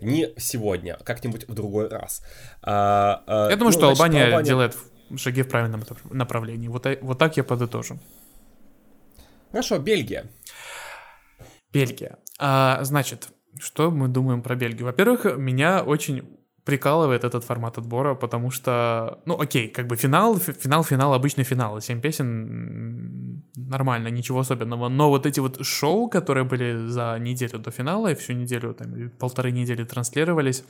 Не 0.00 0.32
сегодня, 0.38 0.96
как-нибудь 1.04 1.46
в 1.48 1.52
другой 1.52 1.90
раз. 1.90 2.22
А, 2.62 3.22
а, 3.26 3.50
я 3.50 3.56
думаю, 3.56 3.72
ну, 3.74 3.78
что 3.78 3.94
значит, 3.94 4.00
Албания, 4.00 4.24
Албания 4.24 4.46
делает 4.46 4.76
шаги 5.18 5.42
в 5.42 5.48
правильном 5.50 5.84
направлении. 6.10 6.68
Вот, 6.68 6.86
вот 7.02 7.18
так 7.18 7.36
я 7.36 7.44
подытожу. 7.44 7.98
Хорошо, 9.50 9.78
Бельгия. 9.78 10.24
Бельгия. 11.74 12.16
А, 12.38 12.82
значит, 12.84 13.28
что 13.58 13.90
мы 13.90 14.08
думаем 14.08 14.40
про 14.40 14.56
Бельгию? 14.56 14.86
Во-первых, 14.86 15.36
меня 15.36 15.82
очень 15.82 16.37
прикалывает 16.68 17.24
этот 17.24 17.44
формат 17.44 17.78
отбора, 17.78 18.14
потому 18.14 18.50
что, 18.50 19.18
ну, 19.24 19.40
окей, 19.40 19.68
как 19.68 19.86
бы 19.86 19.96
финал, 19.96 20.36
финал, 20.36 20.84
финал, 20.84 21.14
обычный 21.14 21.44
финал, 21.44 21.80
семь 21.80 22.00
песен, 22.02 23.42
нормально, 23.56 24.08
ничего 24.08 24.40
особенного, 24.40 24.90
но 24.90 25.08
вот 25.08 25.24
эти 25.24 25.40
вот 25.40 25.64
шоу, 25.64 26.10
которые 26.10 26.44
были 26.44 26.88
за 26.88 27.16
неделю 27.18 27.58
до 27.58 27.70
финала 27.70 28.12
и 28.12 28.14
всю 28.14 28.34
неделю, 28.34 28.74
там, 28.74 29.10
полторы 29.18 29.50
недели 29.50 29.84
транслировались, 29.84 30.62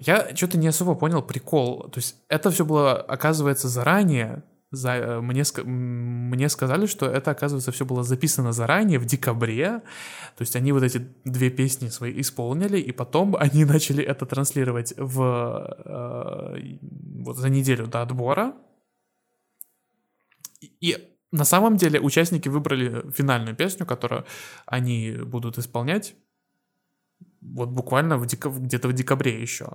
я 0.00 0.34
что-то 0.34 0.56
не 0.56 0.68
особо 0.68 0.94
понял 0.94 1.20
прикол, 1.20 1.90
то 1.90 1.98
есть 1.98 2.16
это 2.30 2.50
все 2.50 2.64
было, 2.64 2.96
оказывается, 2.96 3.68
заранее, 3.68 4.42
за, 4.70 4.90
э, 4.96 5.20
мне, 5.20 5.44
мне 5.64 6.48
сказали, 6.48 6.86
что 6.86 7.06
это, 7.06 7.30
оказывается, 7.30 7.72
все 7.72 7.84
было 7.84 8.02
записано 8.02 8.52
заранее, 8.52 8.98
в 8.98 9.06
декабре. 9.06 9.82
То 10.36 10.42
есть 10.42 10.56
они 10.56 10.72
вот 10.72 10.82
эти 10.82 10.98
две 11.24 11.50
песни 11.50 11.88
свои 11.88 12.20
исполнили, 12.20 12.78
и 12.78 12.92
потом 12.92 13.36
они 13.40 13.64
начали 13.64 14.04
это 14.04 14.26
транслировать 14.26 14.94
в, 14.96 15.20
э, 15.84 16.78
вот 17.24 17.36
за 17.36 17.48
неделю 17.48 17.86
до 17.86 18.02
отбора. 18.02 18.54
И 20.60 20.96
на 21.32 21.44
самом 21.44 21.76
деле 21.76 22.00
участники 22.00 22.48
выбрали 22.48 23.10
финальную 23.12 23.56
песню, 23.56 23.86
которую 23.86 24.24
они 24.66 25.12
будут 25.24 25.58
исполнять 25.58 26.14
вот 27.40 27.68
буквально 27.70 28.18
в 28.18 28.26
декаб... 28.26 28.54
где-то 28.54 28.88
в 28.88 28.92
декабре 28.92 29.40
еще. 29.40 29.72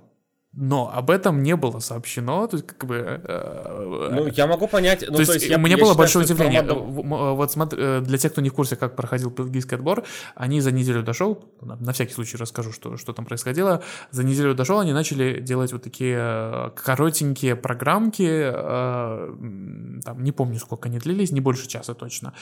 Но 0.56 0.90
об 0.94 1.10
этом 1.10 1.42
не 1.42 1.56
было 1.56 1.80
сообщено, 1.80 2.46
то 2.46 2.56
есть 2.56 2.66
как 2.66 2.86
бы... 2.86 3.20
Э, 3.24 4.10
ну, 4.12 4.26
я 4.28 4.46
могу 4.46 4.68
понять... 4.68 5.04
Ну, 5.08 5.14
то, 5.14 5.20
есть, 5.20 5.34
есть 5.34 5.56
у 5.56 5.58
меня 5.58 5.76
было 5.76 5.86
считаю, 5.86 5.98
большое 5.98 6.24
удивление. 6.24 6.62
Формат... 6.62 7.36
Вот 7.36 7.52
смотри, 7.52 8.00
для 8.00 8.18
тех, 8.18 8.32
кто 8.32 8.40
не 8.40 8.50
в 8.50 8.54
курсе, 8.54 8.76
как 8.76 8.94
проходил 8.94 9.30
бельгийский 9.30 9.76
отбор, 9.76 10.04
они 10.36 10.60
за 10.60 10.70
неделю 10.70 11.02
дошел, 11.02 11.44
на 11.60 11.92
всякий 11.92 12.12
случай 12.12 12.36
расскажу, 12.36 12.72
что, 12.72 12.96
что 12.96 13.12
там 13.12 13.24
происходило, 13.24 13.82
за 14.10 14.22
неделю 14.22 14.54
дошел, 14.54 14.78
они 14.78 14.92
начали 14.92 15.40
делать 15.40 15.72
вот 15.72 15.82
такие 15.82 16.72
коротенькие 16.76 17.56
программки, 17.56 18.52
там, 18.52 20.22
не 20.22 20.32
помню, 20.32 20.58
сколько 20.60 20.88
они 20.88 20.98
длились, 20.98 21.32
не 21.32 21.40
больше 21.40 21.66
часа 21.66 21.94
точно, 21.94 22.32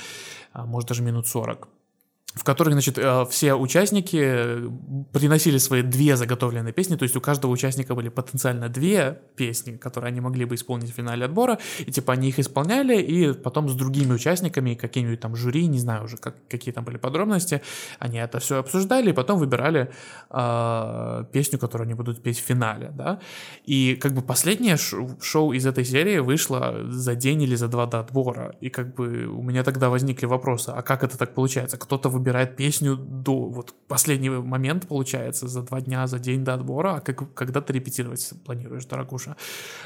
а, 0.52 0.66
может 0.66 0.88
даже 0.88 1.02
минут 1.02 1.26
40 1.26 1.68
в 2.34 2.44
которых, 2.44 2.72
значит, 2.72 2.96
э, 2.98 3.26
все 3.30 3.54
участники 3.54 4.70
приносили 5.12 5.58
свои 5.58 5.82
две 5.82 6.16
заготовленные 6.16 6.72
песни, 6.72 6.96
то 6.96 7.02
есть 7.02 7.14
у 7.14 7.20
каждого 7.20 7.50
участника 7.50 7.94
были 7.94 8.08
потенциально 8.08 8.68
две 8.68 9.20
песни, 9.36 9.76
которые 9.76 10.08
они 10.08 10.20
могли 10.20 10.46
бы 10.46 10.54
исполнить 10.54 10.90
в 10.90 10.94
финале 10.94 11.26
отбора, 11.26 11.58
и 11.80 11.90
типа 11.90 12.14
они 12.14 12.28
их 12.28 12.38
исполняли, 12.38 13.00
и 13.02 13.34
потом 13.34 13.68
с 13.68 13.74
другими 13.74 14.14
участниками, 14.14 14.74
какими-нибудь 14.74 15.20
там 15.20 15.36
жюри, 15.36 15.66
не 15.66 15.78
знаю 15.78 16.04
уже, 16.04 16.16
как, 16.16 16.36
какие 16.48 16.72
там 16.72 16.84
были 16.84 16.96
подробности, 16.96 17.60
они 17.98 18.18
это 18.18 18.38
все 18.38 18.56
обсуждали, 18.56 19.10
и 19.10 19.12
потом 19.12 19.38
выбирали 19.38 19.90
э, 20.30 21.24
песню, 21.32 21.58
которую 21.58 21.84
они 21.84 21.94
будут 21.94 22.22
петь 22.22 22.38
в 22.38 22.44
финале, 22.44 22.92
да, 22.94 23.20
и 23.66 23.94
как 23.94 24.14
бы 24.14 24.22
последнее 24.22 24.78
шоу 24.78 25.52
из 25.52 25.66
этой 25.66 25.84
серии 25.84 26.18
вышло 26.18 26.76
за 26.88 27.14
день 27.14 27.42
или 27.42 27.56
за 27.56 27.68
два 27.68 27.86
до 27.86 28.00
отбора, 28.00 28.54
и 28.62 28.70
как 28.70 28.94
бы 28.94 29.26
у 29.26 29.42
меня 29.42 29.64
тогда 29.64 29.90
возникли 29.90 30.24
вопросы, 30.24 30.70
а 30.70 30.80
как 30.80 31.04
это 31.04 31.18
так 31.18 31.34
получается, 31.34 31.76
кто-то 31.76 32.08
выбирает 32.08 32.21
выбирает 32.22 32.56
песню 32.56 32.96
до 32.96 33.48
вот 33.48 33.74
последний 33.88 34.30
момент, 34.30 34.86
получается, 34.86 35.48
за 35.48 35.62
два 35.62 35.80
дня, 35.80 36.06
за 36.06 36.18
день 36.18 36.44
до 36.44 36.54
отбора, 36.54 36.96
а 36.96 37.00
как, 37.00 37.34
когда 37.34 37.60
ты 37.60 37.72
репетировать 37.72 38.32
планируешь, 38.44 38.86
дорогуша. 38.86 39.36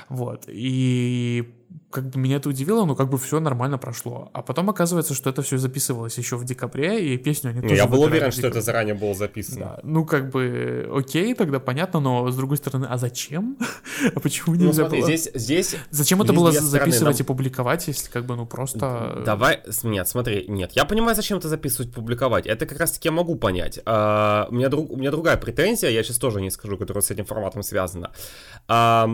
Вот. 0.09 0.44
И 0.49 1.55
как 1.90 2.11
бы 2.11 2.18
меня 2.18 2.37
это 2.37 2.48
удивило, 2.50 2.85
но 2.85 2.94
как 2.94 3.09
бы 3.09 3.16
все 3.16 3.40
нормально 3.40 3.79
прошло. 3.79 4.31
А 4.35 4.42
потом 4.42 4.68
оказывается, 4.68 5.14
что 5.14 5.31
это 5.31 5.40
все 5.40 5.57
записывалось 5.57 6.18
еще 6.18 6.37
в 6.37 6.44
декабре, 6.44 7.14
и 7.14 7.16
песню 7.16 7.50
они 7.50 7.62
тоже 7.62 7.74
Я 7.74 7.87
был 7.87 8.02
уверен, 8.02 8.33
что 8.33 8.48
это 8.48 8.61
заранее 8.61 8.94
было 8.94 9.14
записано. 9.14 9.76
Да. 9.76 9.81
Ну, 9.83 10.05
как 10.05 10.31
бы, 10.31 10.90
окей, 10.94 11.35
тогда 11.35 11.59
понятно, 11.59 12.00
но 12.00 12.31
с 12.31 12.37
другой 12.37 12.59
стороны, 12.59 12.87
а 12.90 12.98
зачем? 12.98 13.57
а 14.14 14.20
почему 14.20 14.55
ну, 14.57 14.66
нельзя 14.66 14.83
ну, 14.83 14.88
смотри, 14.88 15.00
было? 15.00 15.09
Здесь, 15.09 15.31
здесь 15.35 15.76
Зачем 15.90 16.20
это 16.20 16.35
было 16.35 16.52
записывать 16.52 17.18
нам... 17.18 17.24
и 17.24 17.26
публиковать, 17.26 17.88
если 17.88 18.11
как 18.11 18.26
бы, 18.26 18.37
ну, 18.37 18.44
просто... 18.46 19.22
Давай, 19.24 19.62
нет, 19.83 20.07
смотри, 20.07 20.44
нет, 20.48 20.72
я 20.72 20.85
понимаю, 20.85 21.16
зачем 21.16 21.38
это 21.38 21.48
записывать, 21.48 21.94
публиковать. 21.94 22.46
Это 22.46 22.66
как 22.66 22.79
раз-таки 22.79 23.09
я 23.09 23.12
могу 23.12 23.37
понять. 23.37 23.81
А, 23.87 24.48
у, 24.50 24.55
меня 24.55 24.68
друг, 24.68 24.90
у 24.90 24.96
меня 24.96 25.11
другая 25.11 25.38
претензия, 25.38 25.88
я 25.88 26.02
сейчас 26.02 26.18
тоже 26.18 26.42
не 26.42 26.50
скажу, 26.50 26.76
которая 26.76 27.02
с 27.02 27.11
этим 27.11 27.24
форматом 27.24 27.62
связана. 27.62 28.12
А, 28.68 29.09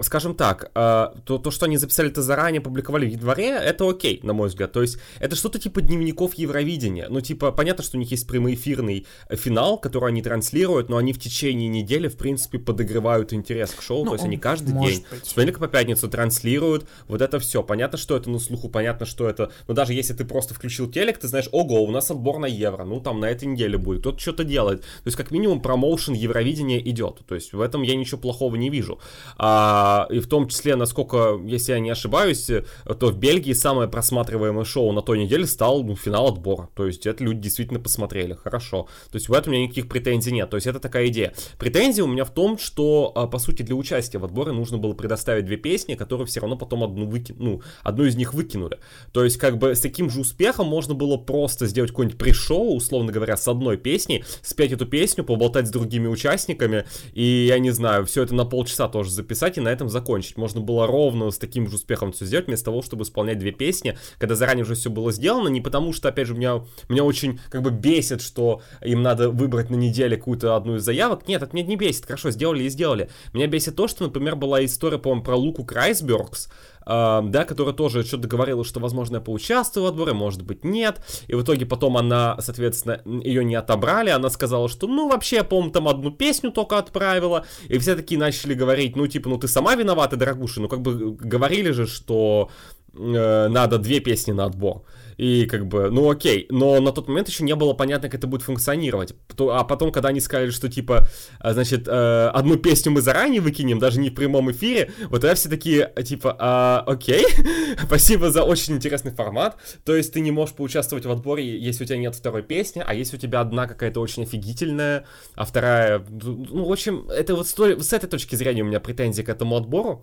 скажем 0.00 0.34
так, 0.34 0.70
а, 0.74 1.14
то, 1.24 1.38
то, 1.38 1.50
что 1.50 1.64
они 1.64 1.78
записали 1.80 2.10
это 2.10 2.22
заранее 2.22 2.60
публиковали 2.60 3.06
в 3.06 3.10
январе, 3.10 3.50
это 3.50 3.88
окей, 3.88 4.20
на 4.22 4.32
мой 4.32 4.48
взгляд. 4.48 4.72
То 4.72 4.82
есть 4.82 4.98
это 5.18 5.36
что-то 5.36 5.58
типа 5.58 5.80
дневников 5.80 6.34
Евровидения. 6.34 7.08
Ну, 7.08 7.20
типа, 7.20 7.52
понятно, 7.52 7.82
что 7.84 7.96
у 7.96 8.00
них 8.00 8.10
есть 8.10 8.26
прямоэфирный 8.26 9.06
э, 9.28 9.36
финал, 9.36 9.78
который 9.78 10.10
они 10.10 10.22
транслируют, 10.22 10.88
но 10.88 10.96
они 10.96 11.12
в 11.12 11.18
течение 11.18 11.68
недели, 11.68 12.08
в 12.08 12.16
принципе, 12.16 12.58
подогревают 12.58 13.32
интерес 13.32 13.70
к 13.70 13.82
шоу. 13.82 14.04
Ну, 14.04 14.10
то 14.10 14.14
есть 14.16 14.24
они 14.24 14.36
каждый 14.36 14.72
день 14.72 15.04
быть. 15.10 15.26
с 15.26 15.32
понедельника 15.32 15.60
по 15.60 15.68
пятницу 15.68 16.08
транслируют 16.08 16.86
вот 17.08 17.20
это 17.22 17.38
все. 17.38 17.62
Понятно, 17.62 17.98
что 17.98 18.16
это 18.16 18.30
на 18.30 18.38
слуху, 18.38 18.68
понятно, 18.68 19.06
что 19.06 19.28
это... 19.28 19.50
Но 19.68 19.74
даже 19.74 19.94
если 19.94 20.14
ты 20.14 20.24
просто 20.24 20.54
включил 20.54 20.90
телек, 20.90 21.18
ты 21.18 21.28
знаешь, 21.28 21.48
ого, 21.52 21.82
у 21.82 21.90
нас 21.90 22.10
отбор 22.10 22.38
на 22.38 22.46
Евро, 22.46 22.84
ну, 22.84 23.00
там 23.00 23.20
на 23.20 23.26
этой 23.26 23.46
неделе 23.46 23.78
будет, 23.78 24.00
кто-то 24.00 24.18
что-то 24.18 24.44
делает. 24.44 24.80
То 24.80 25.06
есть, 25.06 25.16
как 25.16 25.30
минимум, 25.30 25.60
промоушен 25.60 26.14
Евровидения 26.14 26.78
идет. 26.78 27.20
То 27.26 27.34
есть, 27.34 27.52
в 27.52 27.60
этом 27.60 27.82
я 27.82 27.96
ничего 27.96 28.20
плохого 28.20 28.56
не 28.56 28.70
вижу. 28.70 28.98
А, 29.36 30.06
и 30.10 30.18
в 30.20 30.26
том 30.26 30.48
числе, 30.48 30.76
насколько, 30.76 31.40
если 31.44 31.69
я 31.70 31.80
не 31.80 31.90
ошибаюсь, 31.90 32.48
э, 32.50 32.64
то 32.98 33.08
в 33.08 33.16
Бельгии 33.16 33.52
самое 33.52 33.88
просматриваемое 33.88 34.64
шоу 34.64 34.92
на 34.92 35.02
той 35.02 35.18
неделе 35.18 35.46
стал 35.46 35.82
ну, 35.82 35.96
финал 35.96 36.28
отбора. 36.28 36.68
То 36.74 36.86
есть 36.86 37.06
это 37.06 37.24
люди 37.24 37.40
действительно 37.40 37.80
посмотрели. 37.80 38.34
Хорошо. 38.34 38.88
То 39.10 39.16
есть 39.16 39.28
в 39.28 39.32
этом 39.32 39.52
у 39.52 39.56
меня 39.56 39.64
никаких 39.64 39.88
претензий 39.88 40.32
нет. 40.32 40.50
То 40.50 40.56
есть 40.56 40.66
это 40.66 40.80
такая 40.80 41.08
идея. 41.08 41.34
Претензия 41.58 42.04
у 42.04 42.08
меня 42.08 42.24
в 42.24 42.30
том, 42.30 42.58
что, 42.58 43.12
а, 43.14 43.26
по 43.26 43.38
сути, 43.38 43.62
для 43.62 43.74
участия 43.74 44.18
в 44.18 44.24
отборе 44.24 44.52
нужно 44.52 44.78
было 44.78 44.92
предоставить 44.92 45.44
две 45.44 45.56
песни, 45.56 45.94
которые 45.94 46.26
все 46.26 46.40
равно 46.40 46.56
потом 46.56 46.84
одну, 46.84 47.06
выки... 47.06 47.34
ну, 47.38 47.62
одну 47.82 48.04
из 48.04 48.16
них 48.16 48.34
выкинули. 48.34 48.78
То 49.12 49.24
есть 49.24 49.38
как 49.38 49.58
бы 49.58 49.74
с 49.74 49.80
таким 49.80 50.10
же 50.10 50.20
успехом 50.20 50.66
можно 50.66 50.94
было 50.94 51.16
просто 51.16 51.66
сделать 51.66 51.90
какое-нибудь 51.90 52.18
пришоу, 52.18 52.76
условно 52.76 53.12
говоря, 53.12 53.36
с 53.36 53.46
одной 53.48 53.76
песней, 53.76 54.24
спеть 54.42 54.72
эту 54.72 54.86
песню, 54.86 55.24
поболтать 55.24 55.68
с 55.68 55.70
другими 55.70 56.06
участниками, 56.06 56.84
и, 57.12 57.46
я 57.48 57.58
не 57.58 57.70
знаю, 57.70 58.06
все 58.06 58.22
это 58.22 58.34
на 58.34 58.44
полчаса 58.44 58.88
тоже 58.88 59.10
записать 59.10 59.58
и 59.58 59.60
на 59.60 59.68
этом 59.68 59.88
закончить. 59.88 60.36
Можно 60.36 60.60
было 60.60 60.86
ровно 60.86 61.30
с 61.30 61.38
таким 61.38 61.59
же 61.68 61.76
успехом 61.76 62.12
все 62.12 62.24
сделать, 62.24 62.46
вместо 62.46 62.66
того, 62.66 62.82
чтобы 62.82 63.04
исполнять 63.04 63.38
две 63.38 63.52
песни, 63.52 63.96
когда 64.18 64.34
заранее 64.34 64.64
уже 64.64 64.74
все 64.74 64.90
было 64.90 65.12
сделано, 65.12 65.48
не 65.48 65.60
потому 65.60 65.92
что, 65.92 66.08
опять 66.08 66.26
же, 66.26 66.34
меня, 66.34 66.62
меня 66.88 67.04
очень 67.04 67.40
как 67.50 67.62
бы 67.62 67.70
бесит, 67.70 68.22
что 68.22 68.62
им 68.80 69.02
надо 69.02 69.30
выбрать 69.30 69.70
на 69.70 69.76
неделе 69.76 70.16
какую-то 70.16 70.56
одну 70.56 70.76
из 70.76 70.82
заявок. 70.82 71.26
Нет, 71.28 71.42
это 71.42 71.54
меня 71.54 71.66
не 71.66 71.76
бесит, 71.76 72.06
хорошо, 72.06 72.30
сделали 72.30 72.64
и 72.64 72.68
сделали. 72.68 73.08
Меня 73.32 73.46
бесит 73.46 73.76
то, 73.76 73.88
что, 73.88 74.04
например, 74.04 74.36
была 74.36 74.64
история, 74.64 74.98
по-моему, 74.98 75.24
про 75.24 75.36
Луку 75.36 75.64
Крайсбергс, 75.64 76.48
да, 76.86 77.44
которая 77.44 77.74
тоже 77.74 78.04
что-то 78.04 78.26
говорила, 78.28 78.64
что, 78.64 78.80
возможно, 78.80 79.16
я 79.16 79.20
поучаствую 79.20 79.84
в 79.84 79.88
отборе, 79.88 80.12
может 80.12 80.42
быть, 80.42 80.64
нет. 80.64 81.00
И 81.28 81.34
в 81.34 81.42
итоге 81.42 81.66
потом 81.66 81.96
она, 81.96 82.36
соответственно, 82.40 83.00
ее 83.04 83.44
не 83.44 83.54
отобрали. 83.54 84.10
Она 84.10 84.30
сказала, 84.30 84.68
что, 84.68 84.86
ну, 84.86 85.08
вообще, 85.08 85.36
я, 85.36 85.44
по-моему, 85.44 85.70
там 85.72 85.88
одну 85.88 86.10
песню 86.10 86.50
только 86.50 86.78
отправила. 86.78 87.44
И 87.68 87.78
все 87.78 87.96
такие 87.96 88.18
начали 88.18 88.54
говорить, 88.54 88.96
ну, 88.96 89.06
типа, 89.06 89.28
ну, 89.28 89.38
ты 89.38 89.48
сама 89.48 89.74
виновата, 89.74 90.16
дорогуша. 90.16 90.60
Ну, 90.60 90.68
как 90.68 90.80
бы 90.80 91.12
говорили 91.12 91.70
же, 91.70 91.86
что 91.86 92.50
э, 92.94 93.48
надо 93.48 93.78
две 93.78 94.00
песни 94.00 94.32
на 94.32 94.46
отбор. 94.46 94.82
И 95.20 95.44
как 95.44 95.66
бы, 95.66 95.90
ну 95.90 96.08
окей, 96.08 96.46
но 96.48 96.80
на 96.80 96.92
тот 96.92 97.06
момент 97.06 97.28
еще 97.28 97.44
не 97.44 97.54
было 97.54 97.74
понятно, 97.74 98.08
как 98.08 98.18
это 98.18 98.26
будет 98.26 98.40
функционировать. 98.40 99.14
А 99.38 99.64
потом, 99.64 99.92
когда 99.92 100.08
они 100.08 100.18
сказали, 100.18 100.48
что 100.48 100.70
типа, 100.70 101.06
а, 101.38 101.52
значит, 101.52 101.86
э, 101.86 102.30
одну 102.32 102.56
песню 102.56 102.90
мы 102.90 103.02
заранее 103.02 103.42
выкинем, 103.42 103.78
даже 103.78 104.00
не 104.00 104.08
в 104.08 104.14
прямом 104.14 104.50
эфире, 104.50 104.92
вот 105.10 105.20
тогда 105.20 105.34
все 105.34 105.50
такие, 105.50 105.92
типа, 106.06 106.34
а, 106.38 106.84
окей, 106.86 107.26
спасибо 107.84 108.30
за 108.30 108.44
очень 108.44 108.76
интересный 108.76 109.12
формат. 109.12 109.58
То 109.84 109.94
есть 109.94 110.14
ты 110.14 110.20
не 110.20 110.30
можешь 110.30 110.54
поучаствовать 110.54 111.04
в 111.04 111.10
отборе, 111.10 111.58
если 111.58 111.84
у 111.84 111.86
тебя 111.86 111.98
нет 111.98 112.14
второй 112.14 112.42
песни, 112.42 112.82
а 112.86 112.94
если 112.94 113.18
у 113.18 113.20
тебя 113.20 113.42
одна 113.42 113.66
какая-то 113.66 114.00
очень 114.00 114.22
офигительная, 114.22 115.04
а 115.34 115.44
вторая, 115.44 116.02
ну, 116.08 116.64
в 116.64 116.72
общем, 116.72 117.10
это 117.10 117.34
вот 117.34 117.46
с 117.46 117.92
этой 117.92 118.08
точки 118.08 118.36
зрения 118.36 118.62
у 118.62 118.66
меня 118.66 118.80
претензии 118.80 119.20
к 119.20 119.28
этому 119.28 119.54
отбору. 119.58 120.02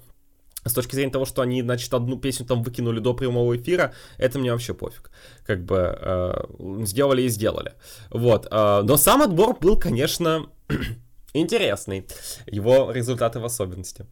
С 0.68 0.74
точки 0.74 0.96
зрения 0.96 1.12
того, 1.12 1.26
что 1.26 1.42
они, 1.42 1.62
значит, 1.62 1.94
одну 1.94 2.18
песню 2.18 2.46
там 2.46 2.64
выкинули 2.64 3.00
до 3.00 3.14
прямого 3.14 3.56
эфира, 3.56 3.94
это 4.18 4.40
мне 4.40 4.52
вообще 4.52 4.74
пофиг. 4.74 5.12
Как 5.46 5.64
бы 5.64 5.98
э, 6.00 6.84
сделали 6.84 7.24
и 7.24 7.30
сделали. 7.30 7.74
Вот. 8.10 8.48
Э, 8.52 8.82
но 8.84 8.98
сам 8.98 9.22
отбор 9.22 9.58
был, 9.60 9.80
конечно, 9.80 10.48
интересный. 11.34 12.06
Его 12.46 12.92
результаты 12.92 13.40
в 13.40 13.46
особенности. 13.46 14.06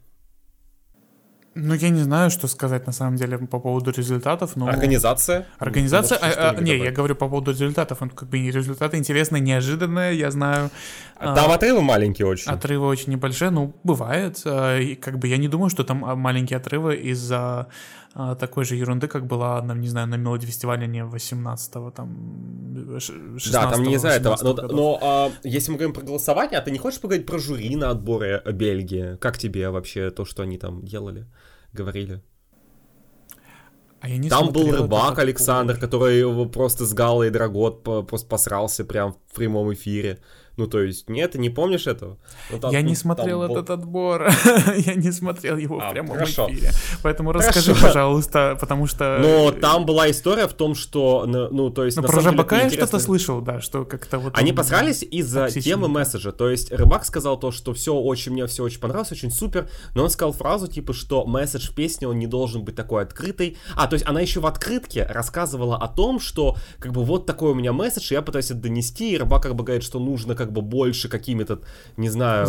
Ну, 1.58 1.74
я 1.74 1.89
не 1.89 2.02
знаю, 2.02 2.30
что 2.32 2.48
сказать 2.48 2.86
на 2.86 2.91
самом 2.91 3.15
деле 3.15 3.38
по 3.38 3.60
поводу 3.60 3.91
результатов, 3.91 4.58
но... 4.58 4.68
Организация? 4.68 5.46
Организация? 5.58 6.18
А, 6.18 6.50
а, 6.50 6.62
не, 6.62 6.76
я 6.76 6.91
говорю 6.91 7.15
по 7.15 7.30
поводу 7.30 7.52
результатов. 7.52 8.02
Он 8.02 8.10
как 8.10 8.28
бы 8.28 8.38
результаты 8.38 8.98
интересные, 8.98 9.39
неожиданные, 9.39 10.18
я 10.18 10.32
знаю. 10.32 10.70
А 11.18 11.34
там 11.34 11.50
а, 11.50 11.56
отрывы 11.56 11.82
маленькие 11.82 12.28
очень. 12.28 12.52
Отрывы 12.52 12.88
очень 12.88 13.13
небольшие, 13.13 13.52
ну, 13.52 13.74
бывает. 13.86 14.41
А, 14.46 14.78
и, 14.78 14.96
как 14.96 15.18
бы 15.18 15.30
я 15.30 15.38
не 15.38 15.48
думаю, 15.48 15.70
что 15.70 15.86
там 15.86 16.00
маленькие 16.20 16.58
отрывы 16.58 16.98
из-за 16.98 17.38
а, 17.38 17.68
такой 18.39 18.65
же 18.65 18.75
ерунды, 18.75 19.08
как 19.08 19.25
была, 19.25 19.62
на, 19.62 19.73
не 19.73 19.89
знаю, 19.89 20.08
на 20.08 20.15
Мелоди 20.15 20.45
фестивале 20.45 20.88
не 20.88 20.99
18-го, 20.99 21.91
там, 21.91 22.99
16 22.99 23.51
Да, 23.51 23.71
там 23.71 23.84
не 23.84 23.95
из-за 23.95 24.10
этого. 24.10 24.38
Но, 24.41 24.54
но 24.54 24.99
а, 25.01 25.32
если 25.43 25.71
мы 25.71 25.78
говорим 25.78 25.93
про 25.93 26.04
голосование, 26.04 26.60
а 26.60 26.62
ты 26.62 26.71
не 26.71 26.78
хочешь 26.78 27.01
поговорить 27.01 27.25
про 27.25 27.39
жюри 27.39 27.75
на 27.75 27.89
отборе 27.89 28.41
Бельгии? 28.45 29.17
Как 29.17 29.38
тебе 29.38 29.69
вообще 29.69 30.12
то, 30.12 30.25
что 30.25 30.43
они 30.43 30.58
там 30.58 30.86
делали? 30.86 31.28
говорили. 31.75 32.21
А 34.01 34.10
я 34.10 34.17
не 34.17 34.30
Там 34.30 34.51
был 34.51 34.71
рыбак 34.71 35.19
Александр, 35.19 35.78
который 35.80 36.49
просто 36.49 36.86
с 36.86 36.93
Галой 36.93 37.30
Драгот 37.30 37.84
просто 37.84 38.28
посрался 38.28 38.86
прям 38.86 39.13
в 39.13 39.36
прямом 39.36 39.73
эфире. 39.73 40.19
Ну, 40.58 40.68
то 40.68 40.82
есть, 40.82 41.10
нет, 41.10 41.32
ты 41.32 41.38
не 41.38 41.50
помнишь 41.50 41.88
этого? 41.88 42.18
Ну, 42.50 42.60
там, 42.60 42.72
я 42.72 42.82
не 42.82 42.96
смотрел 42.96 43.44
этот 43.44 43.68
был... 43.68 43.74
отбор. 43.74 44.30
я 44.78 44.96
не 44.96 45.12
смотрел 45.12 45.58
его 45.58 45.80
а, 45.82 45.89
в 45.89 45.91
прямом 45.91 46.13
хорошо. 46.13 46.48
эфире. 46.50 46.72
Поэтому 47.04 47.32
хорошо. 47.32 47.48
расскажи, 47.50 47.76
пожалуйста, 47.76 48.58
потому 48.60 48.88
что... 48.88 49.20
Но 49.22 49.52
там 49.52 49.86
была 49.86 50.10
история 50.10 50.48
в 50.48 50.54
том, 50.54 50.76
что, 50.76 51.26
ну, 51.26 51.70
то 51.70 51.84
есть... 51.84 51.98
Ну, 51.98 52.04
про 52.04 52.22
Жабака 52.22 52.56
я 52.56 52.70
что-то 52.70 53.00
слышал, 53.00 53.41
да, 53.41 53.60
что 53.62 53.86
как-то 53.86 54.20
вот... 54.20 54.38
Они 54.38 54.54
посрались 54.54 55.04
из-за 55.04 55.50
темы 55.50 55.88
месседжа. 55.88 56.32
То 56.32 56.50
есть, 56.50 56.72
рыбак 56.72 57.06
сказал 57.06 57.39
то, 57.39 57.52
что 57.52 57.74
все 57.74 57.94
очень, 57.96 58.32
мне 58.32 58.46
все 58.48 58.63
очень 58.63 58.80
понравилось, 58.80 59.12
очень 59.12 59.32
супер, 59.32 59.70
но 59.94 60.04
он 60.04 60.10
сказал 60.10 60.34
фразу, 60.34 60.68
типа, 60.68 60.94
что 60.94 61.26
месседж 61.26 61.70
в 61.70 61.76
песне, 61.76 62.08
он 62.08 62.20
не 62.20 62.28
должен 62.28 62.63
быть 62.63 62.76
такой 62.76 63.04
открытый. 63.04 63.58
А, 63.76 63.88
то 63.88 63.96
есть, 63.96 64.06
она 64.06 64.22
еще 64.22 64.39
в 64.39 64.46
открытке 64.46 65.06
рассказывала 65.06 65.78
о 65.78 65.88
том, 65.88 66.20
что, 66.20 66.56
как 66.80 66.94
бы, 66.94 67.04
вот 67.04 67.26
такой 67.26 67.52
у 67.52 67.56
меня 67.56 67.74
месседж, 67.74 68.12
и 68.12 68.15
я 68.15 68.22
пытаюсь 68.22 68.52
это 68.52 68.62
донести, 68.62 69.13
и 69.13 69.18
рыбак 69.18 69.44
как 69.44 69.56
бы 69.56 69.63
говорит, 69.63 69.84
что 69.84 70.00
нужно 70.00 70.36
как 70.36 70.44
как 70.45 70.53
бы 70.53 70.62
больше 70.62 71.10
какими-то, 71.10 71.60
не 71.97 72.10
знаю, 72.10 72.45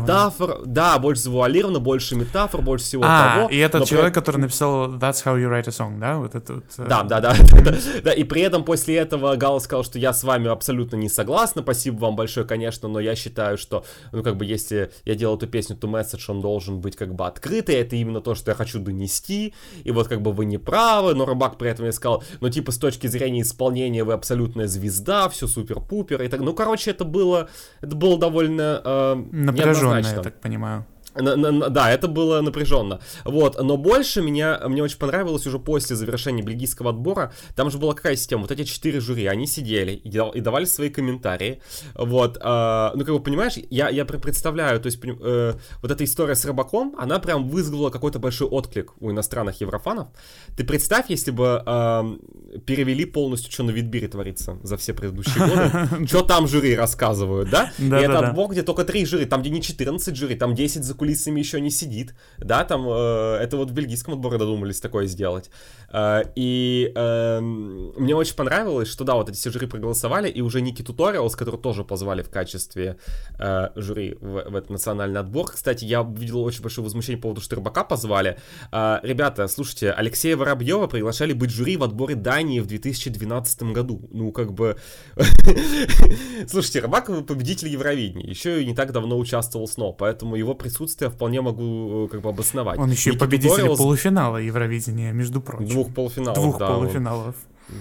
метафор. 0.00 0.60
Да, 0.64 0.98
больше 0.98 1.22
завуалировано, 1.22 1.80
больше 1.80 2.14
метафор, 2.14 2.62
больше 2.62 2.84
всего 2.84 3.02
А, 3.04 3.34
того. 3.36 3.48
и 3.50 3.56
этот 3.58 3.80
но 3.80 3.86
при 3.86 3.90
человек, 3.90 4.14
который 4.14 4.36
написал 4.36 4.92
That's 4.94 5.24
how 5.24 5.36
you 5.36 5.48
write 5.50 5.66
a 5.66 5.72
song, 5.72 5.98
да? 5.98 6.18
Вот 6.18 6.34
это 6.34 6.54
вот, 6.54 6.64
э, 6.78 6.86
Да, 6.88 7.02
да, 7.02 7.20
да, 7.20 7.34
да. 8.04 8.12
И 8.12 8.24
при 8.24 8.42
этом 8.42 8.64
после 8.64 8.96
этого 8.96 9.34
Гал 9.36 9.60
сказал, 9.60 9.82
что 9.84 9.98
я 9.98 10.12
с 10.12 10.22
вами 10.22 10.48
абсолютно 10.48 10.96
не 10.96 11.08
согласна. 11.08 11.62
Спасибо 11.62 12.00
вам 12.02 12.16
большое, 12.16 12.46
конечно, 12.46 12.88
но 12.88 13.00
я 13.00 13.14
считаю, 13.16 13.58
что, 13.58 13.84
ну, 14.12 14.22
как 14.22 14.36
бы, 14.36 14.44
если 14.44 14.92
я 15.04 15.14
делал 15.14 15.36
эту 15.36 15.48
песню, 15.48 15.76
то 15.76 15.88
месседж, 15.88 16.30
он 16.30 16.40
должен 16.40 16.80
быть, 16.80 16.94
как 16.96 17.14
бы, 17.14 17.26
открытый. 17.26 17.74
Это 17.74 17.96
именно 17.96 18.20
то, 18.20 18.34
что 18.34 18.50
я 18.52 18.54
хочу 18.54 18.78
донести. 18.78 19.54
И 19.84 19.90
вот, 19.90 20.06
как 20.08 20.22
бы, 20.22 20.32
вы 20.32 20.44
не 20.44 20.58
правы. 20.58 21.14
Но 21.14 21.24
Рыбак 21.24 21.58
при 21.58 21.70
этом 21.70 21.84
мне 21.84 21.92
сказал, 21.92 22.22
ну, 22.40 22.48
типа, 22.48 22.70
с 22.70 22.78
точки 22.78 23.08
зрения 23.08 23.42
исполнения 23.42 24.04
вы 24.04 24.12
абсолютная 24.12 24.66
звезда, 24.68 25.28
все 25.28 25.46
супер-пупер. 25.46 26.22
И 26.22 26.28
так, 26.28 26.40
ну, 26.40 26.52
короче, 26.54 26.90
это 26.90 27.04
было, 27.04 27.31
это 27.80 27.96
было 27.96 28.18
довольно 28.18 28.80
э, 28.84 29.24
неоднозначно. 29.32 30.16
я 30.16 30.22
так 30.22 30.40
понимаю. 30.40 30.84
Да, 31.14 31.90
это 31.90 32.08
было 32.08 32.40
напряженно. 32.40 33.00
Вот, 33.24 33.60
но 33.62 33.76
больше 33.76 34.22
меня, 34.22 34.60
мне 34.66 34.82
очень 34.82 34.98
понравилось 34.98 35.46
уже 35.46 35.58
после 35.58 35.96
завершения 35.96 36.42
бельгийского 36.42 36.90
отбора. 36.90 37.32
Там 37.54 37.70
же 37.70 37.78
была 37.78 37.94
какая 37.94 38.16
система? 38.16 38.42
Вот 38.42 38.50
эти 38.50 38.64
четыре 38.64 39.00
жюри, 39.00 39.26
они 39.26 39.46
сидели 39.46 39.92
и, 39.92 40.08
и 40.08 40.40
давали 40.40 40.64
свои 40.64 40.90
комментарии. 40.90 41.60
Вот, 41.94 42.38
а, 42.40 42.92
ну, 42.94 43.04
как 43.04 43.14
бы, 43.14 43.22
понимаешь, 43.22 43.54
я, 43.70 43.88
я 43.88 44.04
представляю, 44.04 44.80
то 44.80 44.86
есть, 44.86 45.00
э, 45.02 45.54
вот 45.82 45.90
эта 45.90 46.04
история 46.04 46.34
с 46.34 46.44
рыбаком, 46.44 46.94
она 46.98 47.18
прям 47.18 47.48
вызвала 47.48 47.90
какой-то 47.90 48.18
большой 48.18 48.48
отклик 48.48 48.92
у 49.00 49.10
иностранных 49.10 49.60
еврофанов. 49.60 50.08
Ты 50.56 50.64
представь, 50.64 51.06
если 51.10 51.30
бы 51.30 51.62
ам, 51.66 52.20
перевели 52.66 53.04
полностью, 53.04 53.52
что 53.52 53.62
на 53.64 53.70
Витбире 53.70 54.08
творится 54.08 54.58
за 54.62 54.76
все 54.76 54.94
предыдущие 54.94 55.46
годы. 55.88 56.06
Что 56.06 56.22
там 56.22 56.46
жюри 56.46 56.74
рассказывают, 56.74 57.50
да? 57.50 57.72
И 57.78 57.88
это 57.88 58.18
отбор, 58.18 58.50
где 58.50 58.62
только 58.62 58.84
три 58.84 59.04
жюри, 59.04 59.26
там 59.26 59.42
где 59.42 59.50
не 59.50 59.62
14 59.62 60.16
жюри, 60.16 60.36
там 60.36 60.54
10 60.54 60.84
за 60.84 60.94
кулисами 61.02 61.40
еще 61.40 61.60
не 61.60 61.70
сидит, 61.70 62.14
да, 62.38 62.64
там 62.64 62.86
э, 62.88 63.38
это 63.40 63.56
вот 63.56 63.70
в 63.70 63.74
бельгийском 63.74 64.14
отборе 64.14 64.38
додумались 64.38 64.80
такое 64.80 65.06
сделать. 65.06 65.50
Э, 65.92 66.22
и 66.36 66.92
эм, 66.94 67.92
мне 67.96 68.14
очень 68.14 68.36
понравилось, 68.36 68.88
что 68.88 69.02
да, 69.04 69.14
вот 69.14 69.28
эти 69.28 69.36
все 69.36 69.50
жюри 69.50 69.66
проголосовали, 69.66 70.28
и 70.28 70.40
уже 70.42 70.60
Ники 70.60 70.82
Туториалс, 70.82 71.34
который 71.34 71.58
тоже 71.60 71.82
позвали 71.82 72.22
в 72.22 72.30
качестве 72.30 72.98
э, 73.40 73.70
жюри 73.74 74.16
в, 74.20 74.50
в 74.50 74.54
этот 74.54 74.70
национальный 74.70 75.18
отбор. 75.18 75.50
Кстати, 75.50 75.84
я 75.84 76.02
видел 76.02 76.40
очень 76.44 76.62
большое 76.62 76.84
возмущение 76.84 77.18
по 77.18 77.22
поводу, 77.22 77.40
что 77.40 77.56
Рыбака 77.56 77.82
позвали. 77.82 78.38
Э, 78.70 79.00
ребята, 79.02 79.48
слушайте, 79.48 79.90
Алексея 79.90 80.36
Воробьева 80.36 80.86
приглашали 80.86 81.32
быть 81.32 81.50
жюри 81.50 81.76
в 81.76 81.82
отборе 81.82 82.14
Дании 82.14 82.60
в 82.60 82.66
2012 82.66 83.62
году. 83.74 84.08
Ну, 84.12 84.30
как 84.30 84.52
бы... 84.52 84.76
Слушайте, 86.46 86.78
Рыбак 86.78 87.26
победитель 87.26 87.68
Евровидения, 87.68 88.30
еще 88.30 88.62
и 88.62 88.66
не 88.66 88.74
так 88.74 88.92
давно 88.92 89.18
участвовал 89.18 89.66
снова, 89.66 89.92
поэтому 89.92 90.36
его 90.36 90.54
присутствие 90.54 90.91
вполне 91.00 91.40
могу 91.40 92.06
э, 92.06 92.08
как 92.08 92.20
бы 92.22 92.28
обосновать. 92.28 92.78
Он 92.78 92.90
еще 92.90 93.10
и 93.12 93.16
победитель 93.16 93.64
Туториалс- 93.64 93.76
полуфинала 93.76 94.36
Евровидения, 94.38 95.12
между 95.12 95.40
прочим. 95.40 95.68
Двух 95.68 95.94
полуфиналов, 95.94 96.34
Двух 96.38 96.58
да, 96.58 96.70
он- 96.70 96.74
полуфиналов. 96.80 97.34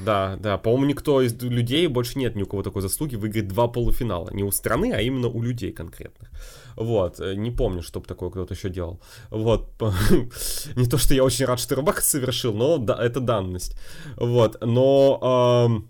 Да, 0.05 0.37
да, 0.39 0.57
по-моему, 0.57 0.85
никто 0.85 1.21
из 1.21 1.33
людей, 1.41 1.87
больше 1.87 2.17
нет 2.17 2.35
ни 2.35 2.43
у 2.43 2.45
кого 2.45 2.63
такой 2.63 2.81
заслуги 2.81 3.15
выиграть 3.15 3.47
два 3.47 3.67
полуфинала. 3.67 4.29
Не 4.31 4.43
у 4.43 4.51
страны, 4.51 4.93
а 4.93 5.01
именно 5.01 5.27
у 5.27 5.41
людей 5.41 5.71
конкретных. 5.73 6.29
Вот, 6.77 7.19
э, 7.19 7.35
не 7.35 7.51
помню, 7.51 7.81
чтобы 7.81 8.05
такое 8.07 8.29
кто-то 8.29 8.53
еще 8.53 8.69
делал. 8.69 9.01
Вот, 9.29 9.69
не 10.75 10.85
то, 10.87 10.97
что 10.97 11.13
я 11.13 11.23
очень 11.23 11.45
рад, 11.45 11.59
что 11.59 11.75
Рыбак 11.75 12.01
совершил, 12.01 12.53
но 12.53 12.77
да, 12.77 12.95
это 13.03 13.19
данность. 13.19 13.75
Вот, 14.15 14.57
но... 14.65 15.19
ам, 15.21 15.87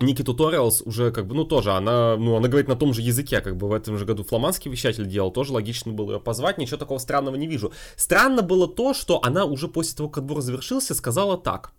Ники 0.00 0.22
Туториалс 0.22 0.82
уже 0.82 1.12
как 1.12 1.26
бы, 1.26 1.34
ну 1.34 1.44
тоже, 1.44 1.72
она, 1.72 2.16
ну, 2.16 2.36
она 2.36 2.48
говорит 2.48 2.68
на 2.68 2.76
том 2.76 2.94
же 2.94 3.02
языке, 3.02 3.42
как 3.42 3.56
бы 3.56 3.68
в 3.68 3.72
этом 3.72 3.98
же 3.98 4.06
году 4.06 4.24
фламандский 4.24 4.70
вещатель 4.70 5.06
делал, 5.06 5.30
тоже 5.30 5.52
логично 5.52 5.92
было 5.92 6.12
ее 6.12 6.20
позвать, 6.20 6.56
ничего 6.56 6.78
такого 6.78 6.98
странного 6.98 7.36
не 7.36 7.46
вижу. 7.46 7.72
Странно 7.96 8.40
было 8.40 8.66
то, 8.66 8.94
что 8.94 9.20
она 9.22 9.44
уже 9.44 9.68
после 9.68 9.96
того, 9.96 10.08
как 10.08 10.24
отбор 10.24 10.40
завершился, 10.40 10.94
сказала 10.94 11.36
так. 11.36 11.72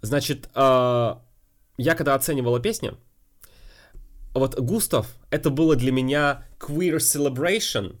Значит, 0.00 0.48
э, 0.54 1.14
я 1.76 1.94
когда 1.94 2.14
оценивала 2.14 2.60
песню, 2.60 2.96
вот 4.32 4.58
Густав, 4.58 5.06
это 5.30 5.50
было 5.50 5.76
для 5.76 5.92
меня 5.92 6.46
queer 6.58 6.96
celebration, 6.96 7.96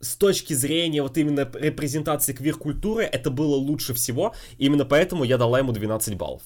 с 0.00 0.16
точки 0.16 0.52
зрения 0.52 1.02
вот 1.02 1.16
именно 1.16 1.50
репрезентации 1.54 2.34
квир-культуры, 2.34 3.04
это 3.04 3.30
было 3.30 3.54
лучше 3.56 3.94
всего, 3.94 4.34
именно 4.58 4.84
поэтому 4.84 5.24
я 5.24 5.38
дала 5.38 5.58
ему 5.58 5.72
12 5.72 6.16
баллов. 6.16 6.42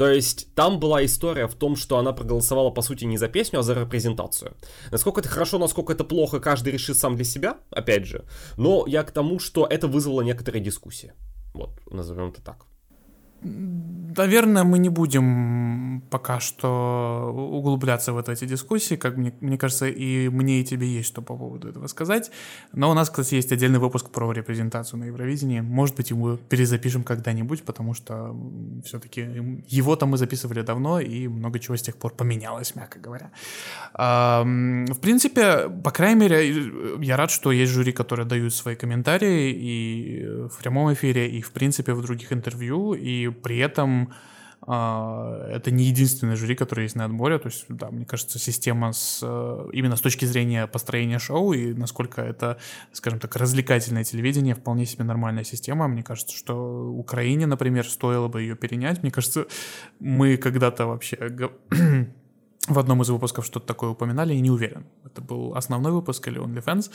То 0.00 0.08
есть 0.08 0.54
там 0.54 0.80
была 0.80 1.04
история 1.04 1.46
в 1.46 1.54
том, 1.54 1.76
что 1.76 1.98
она 1.98 2.14
проголосовала 2.14 2.70
по 2.70 2.80
сути 2.80 3.04
не 3.04 3.18
за 3.18 3.28
песню, 3.28 3.58
а 3.58 3.62
за 3.62 3.74
репрезентацию. 3.74 4.56
Насколько 4.90 5.20
это 5.20 5.28
хорошо, 5.28 5.58
насколько 5.58 5.92
это 5.92 6.04
плохо, 6.04 6.40
каждый 6.40 6.72
решит 6.72 6.96
сам 6.96 7.16
для 7.16 7.24
себя, 7.26 7.58
опять 7.70 8.06
же. 8.06 8.24
Но 8.56 8.86
я 8.86 9.02
к 9.02 9.10
тому, 9.10 9.38
что 9.38 9.66
это 9.66 9.88
вызвало 9.88 10.22
некоторые 10.22 10.64
дискуссии. 10.64 11.12
Вот, 11.52 11.78
назовем 11.90 12.30
это 12.30 12.40
так. 12.40 12.69
Наверное, 13.42 14.64
мы 14.64 14.78
не 14.78 14.88
будем 14.88 16.02
пока 16.10 16.40
что 16.40 17.32
углубляться 17.32 18.12
в 18.12 18.16
вот 18.16 18.28
эти 18.28 18.44
дискуссии, 18.44 18.96
как 18.96 19.16
мне, 19.16 19.32
мне 19.40 19.56
кажется, 19.56 19.86
и 19.86 20.28
мне, 20.28 20.60
и 20.60 20.64
тебе 20.64 20.86
есть 20.86 21.08
что 21.08 21.22
по 21.22 21.36
поводу 21.36 21.68
этого 21.68 21.86
сказать. 21.86 22.30
Но 22.72 22.90
у 22.90 22.94
нас, 22.94 23.08
кстати, 23.08 23.36
есть 23.36 23.52
отдельный 23.52 23.78
выпуск 23.78 24.10
про 24.10 24.32
репрезентацию 24.32 24.98
на 24.98 25.04
Евровидении. 25.04 25.60
Может 25.60 25.96
быть, 25.96 26.10
его 26.10 26.36
перезапишем 26.36 27.04
когда-нибудь, 27.04 27.62
потому 27.62 27.94
что 27.94 28.36
все-таки 28.84 29.20
его-то 29.68 30.06
мы 30.06 30.18
записывали 30.18 30.62
давно, 30.62 31.00
и 31.00 31.28
много 31.28 31.58
чего 31.58 31.76
с 31.76 31.82
тех 31.82 31.96
пор 31.96 32.12
поменялось, 32.14 32.74
мягко 32.74 32.98
говоря. 32.98 33.30
В 33.94 34.98
принципе, 35.00 35.68
по 35.68 35.90
крайней 35.92 36.20
мере, 36.20 36.72
я 37.00 37.16
рад, 37.16 37.30
что 37.30 37.52
есть 37.52 37.72
жюри, 37.72 37.92
которые 37.92 38.26
дают 38.26 38.54
свои 38.54 38.74
комментарии 38.74 39.52
и 39.52 40.26
в 40.48 40.58
прямом 40.58 40.92
эфире, 40.92 41.30
и, 41.30 41.40
в 41.40 41.52
принципе, 41.52 41.94
в 41.94 42.02
других 42.02 42.32
интервью, 42.32 42.94
и 42.94 43.29
при 43.32 43.58
этом 43.58 44.12
а, 44.62 45.48
это 45.48 45.70
не 45.70 45.84
единственное 45.84 46.36
жюри, 46.36 46.54
которое 46.54 46.84
есть 46.84 46.96
на 46.96 47.06
отборе. 47.06 47.38
То 47.38 47.48
есть, 47.48 47.64
да, 47.68 47.90
мне 47.90 48.04
кажется, 48.04 48.38
система 48.38 48.92
с, 48.92 49.20
э, 49.22 49.68
именно 49.72 49.96
с 49.96 50.00
точки 50.00 50.26
зрения 50.26 50.66
построения 50.66 51.18
шоу 51.18 51.52
и 51.52 51.72
насколько 51.72 52.20
это, 52.20 52.58
скажем 52.92 53.18
так, 53.18 53.34
развлекательное 53.36 54.04
телевидение, 54.04 54.54
вполне 54.54 54.84
себе 54.86 55.04
нормальная 55.04 55.44
система. 55.44 55.88
Мне 55.88 56.02
кажется, 56.02 56.36
что 56.36 56.90
Украине, 56.92 57.46
например, 57.46 57.88
стоило 57.88 58.28
бы 58.28 58.42
ее 58.42 58.54
перенять. 58.54 59.02
Мне 59.02 59.10
кажется, 59.10 59.46
мы 59.98 60.36
когда-то 60.36 60.86
вообще 60.86 61.16
в 62.70 62.78
одном 62.78 63.02
из 63.02 63.10
выпусков 63.10 63.44
что-то 63.44 63.66
такое 63.66 63.90
упоминали, 63.90 64.34
я 64.34 64.40
не 64.40 64.50
уверен. 64.50 64.86
Это 65.04 65.20
был 65.20 65.54
основной 65.54 65.92
выпуск 65.92 66.28
или 66.28 66.40
OnlyFans, 66.40 66.90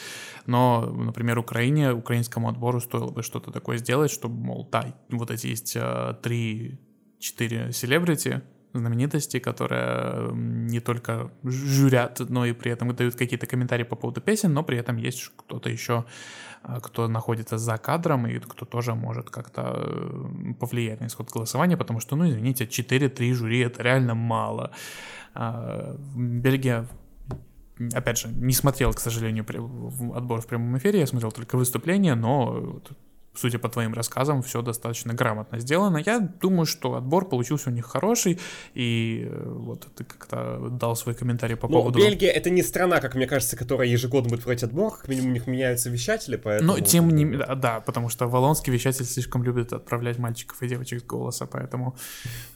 но, 0.46 0.86
например, 0.86 1.38
Украине, 1.38 1.94
украинскому 1.94 2.50
отбору 2.50 2.80
стоило 2.80 3.12
бы 3.12 3.24
что-то 3.24 3.52
такое 3.52 3.78
сделать, 3.78 4.12
чтобы, 4.12 4.36
мол, 4.36 4.70
да, 4.72 4.96
вот 5.10 5.32
эти 5.32 5.48
есть 5.48 5.76
э, 5.76 6.16
три-четыре 6.22 7.72
селебрити, 7.72 8.42
знаменитости, 8.80 9.40
которые 9.40 10.32
не 10.34 10.80
только 10.80 11.32
жюрят, 11.44 12.20
но 12.30 12.46
и 12.46 12.54
при 12.54 12.72
этом 12.72 12.96
дают 12.96 13.16
какие-то 13.16 13.48
комментарии 13.48 13.84
по 13.84 13.96
поводу 13.96 14.22
песен, 14.22 14.54
но 14.54 14.64
при 14.64 14.78
этом 14.78 14.98
есть 14.98 15.32
кто-то 15.36 15.70
еще, 15.70 16.06
э, 16.64 16.80
кто 16.82 17.08
находится 17.08 17.58
за 17.58 17.78
кадром 17.78 18.28
и 18.28 18.40
кто 18.40 18.66
тоже 18.66 18.96
может 18.96 19.30
как-то 19.30 19.74
э, 19.76 20.54
повлиять 20.60 21.02
на 21.02 21.08
исход 21.08 21.32
голосования, 21.32 21.78
потому 21.78 22.00
что, 22.00 22.16
ну, 22.16 22.28
извините, 22.28 22.66
4-3 22.66 23.34
жюри— 23.34 23.60
это 23.62 23.84
реально 23.84 24.16
мало. 24.16 24.72
А, 25.34 25.96
Бельгия 26.16 26.88
опять 27.94 28.18
же, 28.18 28.30
не 28.30 28.54
смотрел, 28.54 28.94
к 28.94 29.00
сожалению, 29.00 29.46
отбор 30.16 30.42
в 30.42 30.48
прямом 30.48 30.78
эфире, 30.78 31.00
я 31.00 31.08
смотрел 31.08 31.32
только 31.32 31.58
выступление, 31.58 32.16
но, 32.16 32.82
судя 33.38 33.60
по 33.60 33.70
твоим 33.70 33.94
рассказам, 33.94 34.42
все 34.42 34.62
достаточно 34.62 35.14
грамотно 35.14 35.60
сделано. 35.60 36.02
Я 36.06 36.20
думаю, 36.20 36.66
что 36.66 36.96
отбор 36.96 37.28
получился 37.28 37.70
у 37.70 37.74
них 37.74 37.86
хороший, 37.86 38.40
и 38.74 39.28
э, 39.30 39.44
вот 39.46 39.88
ты 39.96 40.04
как-то 40.04 40.70
дал 40.70 40.96
свой 40.96 41.16
комментарий 41.16 41.56
по 41.56 41.68
Ну, 41.68 41.74
поводу... 41.74 42.00
Бельгия 42.00 42.30
это 42.30 42.50
не 42.50 42.64
страна, 42.64 43.00
как 43.00 43.16
мне 43.16 43.28
кажется, 43.28 43.58
которая 43.58 43.88
ежегодно 43.88 44.30
будет 44.30 44.42
проводить 44.42 44.64
отбор, 44.64 44.98
как 44.98 45.08
минимум 45.08 45.32
у 45.32 45.34
них 45.34 45.48
меняются 45.48 45.90
вещатели, 45.90 46.36
поэтому... 46.36 46.74
Но 46.74 46.80
тем 46.80 47.10
не 47.10 47.26
менее, 47.26 47.46
да, 47.46 47.56
да, 47.56 47.80
потому 47.80 48.10
что 48.10 48.28
Волонский 48.28 48.72
вещатель 48.74 49.06
слишком 49.06 49.44
любит 49.44 49.74
отправлять 49.74 50.18
мальчиков 50.20 50.62
и 50.62 50.68
девочек 50.68 51.02
с 51.02 51.04
голоса, 51.04 51.46
поэтому... 51.46 51.96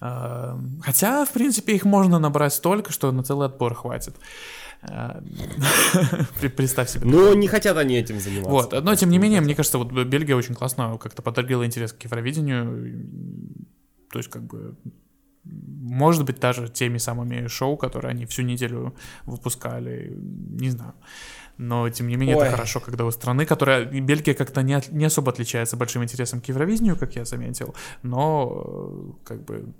э, 0.02 0.58
хотя, 0.82 1.26
в 1.26 1.32
принципе, 1.32 1.76
их 1.76 1.86
можно 1.86 2.20
набрать 2.20 2.54
столько, 2.54 2.92
что 2.92 3.12
на 3.12 3.24
целый 3.24 3.48
отбор 3.48 3.74
хватит. 3.74 4.16
Э, 4.82 5.22
Представь 6.56 6.90
себе. 6.90 7.06
Но 7.06 7.34
не 7.34 7.48
хотят 7.48 7.78
они 7.78 7.96
этим 7.98 8.20
заниматься. 8.20 8.50
Вот, 8.52 8.84
но 8.84 8.96
тем 8.96 9.10
не 9.10 9.18
менее, 9.18 9.42
мне 9.42 9.56
кажется, 9.56 9.78
вот 9.78 9.92
Бельгия 9.92 10.36
очень 10.36 10.56
классно 10.56 10.98
как-то 10.98 11.22
подогрела 11.22 11.66
интерес 11.66 11.94
к 11.94 12.02
Евровидению. 12.04 13.06
То 14.12 14.20
есть, 14.20 14.30
как 14.30 14.44
бы, 14.44 14.76
может 15.44 16.26
быть, 16.26 16.40
даже 16.40 16.70
теми 16.70 16.98
самыми 16.98 17.48
шоу, 17.48 17.78
которые 17.78 18.12
они 18.12 18.26
всю 18.26 18.44
неделю 18.44 18.96
выпускали, 19.26 20.14
не 20.16 20.70
знаю. 20.70 20.94
Но, 21.58 21.90
тем 21.90 22.08
не 22.08 22.16
менее, 22.16 22.38
Ой. 22.38 22.44
это 22.44 22.52
хорошо, 22.52 22.80
когда 22.80 23.04
у 23.04 23.12
страны, 23.12 23.46
которая... 23.46 23.84
Бельгия 23.84 24.34
как-то 24.34 24.62
не, 24.62 24.76
от- 24.76 24.94
не 24.94 25.04
особо 25.04 25.32
отличается 25.32 25.76
большим 25.76 26.02
интересом 26.04 26.40
к 26.40 26.46
Евровидению, 26.46 26.96
как 26.96 27.18
я 27.18 27.26
заметил, 27.26 27.76
но, 28.02 28.64
э, 28.66 29.26
как 29.26 29.44
бы, 29.44 29.74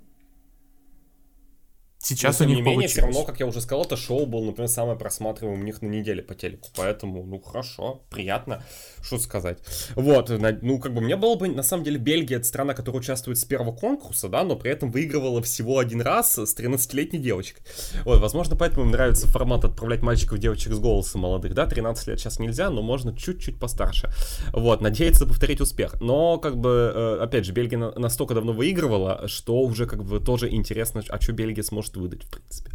Сейчас 2.02 2.40
Но, 2.40 2.46
у 2.46 2.48
них 2.48 2.56
не 2.56 2.62
менее, 2.62 2.76
получилось. 2.76 2.92
все 2.92 3.00
равно, 3.02 3.24
как 3.24 3.40
я 3.40 3.46
уже 3.46 3.60
сказал, 3.60 3.84
это 3.84 3.94
шоу 3.94 4.24
было, 4.24 4.42
например, 4.46 4.68
самое 4.68 4.96
просматриваемое 4.98 5.60
у 5.60 5.64
них 5.64 5.82
на 5.82 5.86
неделе 5.86 6.22
по 6.22 6.34
телеку. 6.34 6.68
Поэтому, 6.74 7.24
ну, 7.26 7.38
хорошо, 7.40 8.00
приятно, 8.08 8.64
что 9.02 9.18
сказать. 9.18 9.58
Вот, 9.96 10.30
ну, 10.62 10.78
как 10.78 10.94
бы 10.94 11.02
мне 11.02 11.16
было 11.16 11.34
бы, 11.34 11.48
на 11.48 11.62
самом 11.62 11.84
деле, 11.84 11.98
Бельгия 11.98 12.36
это 12.36 12.46
страна, 12.46 12.72
которая 12.72 13.00
участвует 13.00 13.36
с 13.36 13.44
первого 13.44 13.72
конкурса, 13.76 14.30
да, 14.30 14.44
но 14.44 14.56
при 14.56 14.70
этом 14.70 14.90
выигрывала 14.90 15.42
всего 15.42 15.78
один 15.78 16.00
раз 16.00 16.38
с 16.38 16.56
13-летней 16.58 17.18
девочкой. 17.18 17.62
Вот, 18.04 18.18
возможно, 18.18 18.56
поэтому 18.56 18.86
им 18.86 18.92
нравится 18.92 19.28
формат 19.28 19.66
отправлять 19.66 20.00
мальчиков 20.00 20.38
и 20.38 20.40
девочек 20.40 20.72
с 20.72 20.78
голосом 20.78 21.20
молодых, 21.20 21.52
да, 21.52 21.66
13 21.66 22.06
лет 22.08 22.18
сейчас 22.18 22.38
нельзя, 22.38 22.70
но 22.70 22.80
можно 22.80 23.14
чуть-чуть 23.14 23.60
постарше. 23.60 24.08
Вот, 24.54 24.80
надеяться 24.80 25.26
повторить 25.26 25.60
успех. 25.60 26.00
Но, 26.00 26.38
как 26.38 26.56
бы, 26.56 26.92
э, 26.94 27.18
опять 27.20 27.44
же, 27.44 27.52
Бельгия 27.52 27.76
на- 27.76 27.92
настолько 27.98 28.32
давно 28.32 28.54
выигрывала, 28.54 29.28
что 29.28 29.58
уже, 29.60 29.84
как 29.84 30.02
бы, 30.02 30.18
тоже 30.18 30.48
интересно, 30.50 31.02
а 31.10 31.20
что 31.20 31.32
Бельгия 31.34 31.62
сможет 31.62 31.89
выдать, 31.96 32.24
в 32.24 32.30
принципе. 32.30 32.70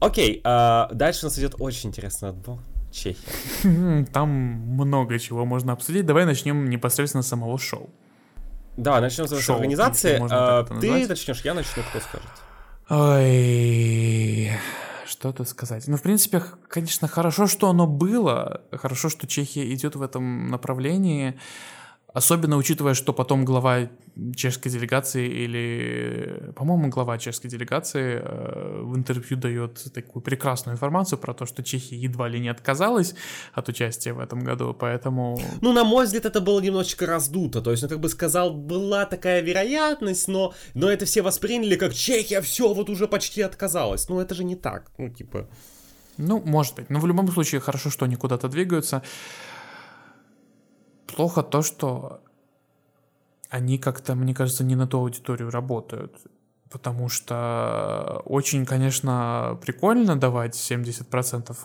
Окей, 0.00 0.40
а, 0.44 0.88
дальше 0.92 1.26
у 1.26 1.28
нас 1.28 1.38
идет 1.38 1.54
очень 1.58 1.90
интересный 1.90 2.30
отбор. 2.30 2.58
Чехия. 2.92 3.20
М, 3.64 4.04
Там 4.06 4.28
много 4.30 5.18
чего 5.18 5.44
можно 5.44 5.72
обсудить. 5.72 6.06
Давай 6.06 6.24
начнем 6.24 6.68
непосредственно 6.70 7.22
с 7.22 7.28
самого 7.28 7.58
шоу. 7.58 7.90
Да, 8.76 9.00
начнем 9.00 9.26
с 9.28 9.38
Шоу, 9.40 9.56
организации. 9.56 10.18
А, 10.30 10.64
Ты 10.64 10.74
назвать. 10.74 11.08
начнешь, 11.08 11.42
я 11.44 11.54
начну, 11.54 11.82
кто 11.90 12.00
скажет. 12.00 12.30
Ой, 12.88 14.50
что 15.06 15.32
тут 15.32 15.48
сказать? 15.48 15.86
Ну, 15.86 15.96
в 15.96 16.02
принципе, 16.02 16.42
конечно, 16.68 17.06
хорошо, 17.08 17.46
что 17.46 17.68
оно 17.68 17.86
было. 17.86 18.62
Хорошо, 18.72 19.08
что 19.08 19.26
Чехия 19.26 19.72
идет 19.74 19.96
в 19.96 20.02
этом 20.02 20.48
направлении. 20.50 21.38
Особенно 22.12 22.56
учитывая, 22.56 22.94
что 22.94 23.12
потом 23.12 23.44
глава 23.44 23.88
чешской 24.34 24.72
делегации 24.72 25.28
или, 25.28 26.52
по-моему, 26.56 26.88
глава 26.88 27.18
чешской 27.18 27.48
делегации 27.48 28.20
э, 28.20 28.80
в 28.82 28.96
интервью 28.96 29.36
дает 29.38 29.92
такую 29.92 30.20
прекрасную 30.22 30.74
информацию 30.74 31.18
про 31.18 31.34
то, 31.34 31.46
что 31.46 31.62
Чехия 31.62 31.96
едва 31.96 32.28
ли 32.28 32.40
не 32.40 32.48
отказалась 32.48 33.14
от 33.52 33.68
участия 33.68 34.12
в 34.12 34.18
этом 34.18 34.40
году, 34.40 34.74
поэтому... 34.78 35.40
Ну, 35.60 35.72
на 35.72 35.84
мой 35.84 36.06
взгляд, 36.06 36.24
это 36.24 36.40
было 36.40 36.60
немножечко 36.60 37.06
раздуто. 37.06 37.62
То 37.62 37.70
есть, 37.70 37.82
ну, 37.84 37.88
как 37.88 38.00
бы 38.00 38.08
сказал, 38.08 38.54
была 38.54 39.06
такая 39.06 39.40
вероятность, 39.40 40.26
но, 40.26 40.52
но 40.74 40.90
это 40.90 41.04
все 41.04 41.22
восприняли 41.22 41.76
как 41.76 41.94
Чехия, 41.94 42.40
все, 42.40 42.74
вот 42.74 42.90
уже 42.90 43.06
почти 43.06 43.42
отказалась. 43.42 44.08
Ну, 44.08 44.18
это 44.18 44.34
же 44.34 44.42
не 44.42 44.56
так. 44.56 44.90
Ну, 44.98 45.10
типа... 45.10 45.48
Ну, 46.16 46.42
может 46.44 46.74
быть. 46.74 46.90
Но 46.90 46.98
в 46.98 47.06
любом 47.06 47.28
случае 47.28 47.60
хорошо, 47.60 47.88
что 47.90 48.04
они 48.04 48.16
куда-то 48.16 48.48
двигаются. 48.48 49.02
Плохо 51.16 51.42
то, 51.42 51.62
что 51.62 52.20
они 53.50 53.78
как-то, 53.78 54.14
мне 54.14 54.34
кажется, 54.34 54.64
не 54.64 54.76
на 54.76 54.86
ту 54.86 54.98
аудиторию 54.98 55.50
работают. 55.50 56.16
Потому 56.70 57.08
что 57.08 58.22
очень, 58.24 58.64
конечно, 58.64 59.58
прикольно 59.60 60.16
давать 60.16 60.54
70% 60.54 61.56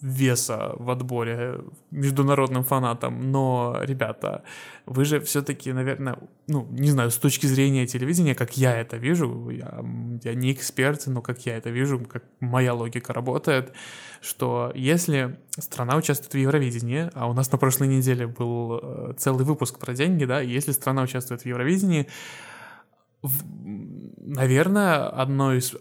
веса 0.00 0.72
в 0.78 0.90
отборе 0.90 1.60
международным 1.90 2.64
фанатам, 2.64 3.30
но, 3.30 3.76
ребята, 3.82 4.42
вы 4.86 5.04
же 5.04 5.20
все-таки, 5.20 5.72
наверное, 5.72 6.18
ну, 6.46 6.66
не 6.70 6.90
знаю, 6.90 7.10
с 7.10 7.18
точки 7.18 7.46
зрения 7.46 7.86
телевидения, 7.86 8.34
как 8.34 8.56
я 8.56 8.80
это 8.80 8.96
вижу, 8.96 9.50
я, 9.50 9.84
я 10.22 10.34
не 10.34 10.52
эксперт, 10.52 11.06
но 11.06 11.20
как 11.20 11.44
я 11.46 11.56
это 11.56 11.68
вижу, 11.68 12.00
как 12.00 12.24
моя 12.40 12.72
логика 12.72 13.12
работает, 13.12 13.72
что 14.20 14.72
если 14.74 15.38
страна 15.58 15.96
участвует 15.96 16.32
в 16.34 16.36
Евровидении, 16.36 17.10
а 17.14 17.28
у 17.28 17.32
нас 17.32 17.50
на 17.52 17.58
прошлой 17.58 17.88
неделе 17.88 18.26
был 18.26 18.80
э, 18.82 19.14
целый 19.18 19.44
выпуск 19.44 19.78
про 19.78 19.94
деньги, 19.94 20.24
да, 20.24 20.40
если 20.40 20.72
страна 20.72 21.02
участвует 21.02 21.42
в 21.42 21.46
Евровидении, 21.46 22.08
в- 23.22 23.44
наверное, 24.18 25.08
одно 25.08 25.54
из, 25.54 25.74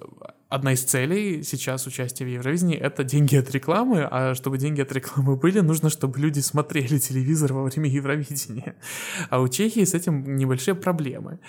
одна 0.49 0.73
из 0.73 0.83
целей 0.83 1.43
сейчас 1.43 1.88
участия 1.88 2.25
в 2.25 2.29
Евровидении— 2.29 2.77
это 2.79 3.03
деньги 3.03 3.36
от 3.36 3.51
рекламы, 3.51 4.07
а 4.10 4.33
чтобы 4.36 4.57
деньги 4.57 4.81
от 4.81 4.91
рекламы 4.91 5.36
были, 5.36 5.60
нужно, 5.60 5.89
чтобы 5.89 6.19
люди 6.19 6.39
смотрели 6.39 6.97
телевизор 6.99 7.53
во 7.53 7.63
время 7.63 7.89
Евровидения. 7.89 8.75
А 9.29 9.41
у 9.41 9.47
Чехии 9.47 9.83
с 9.83 9.93
этим 9.93 10.38
небольшие 10.38 10.75
проблемы. 10.75 11.39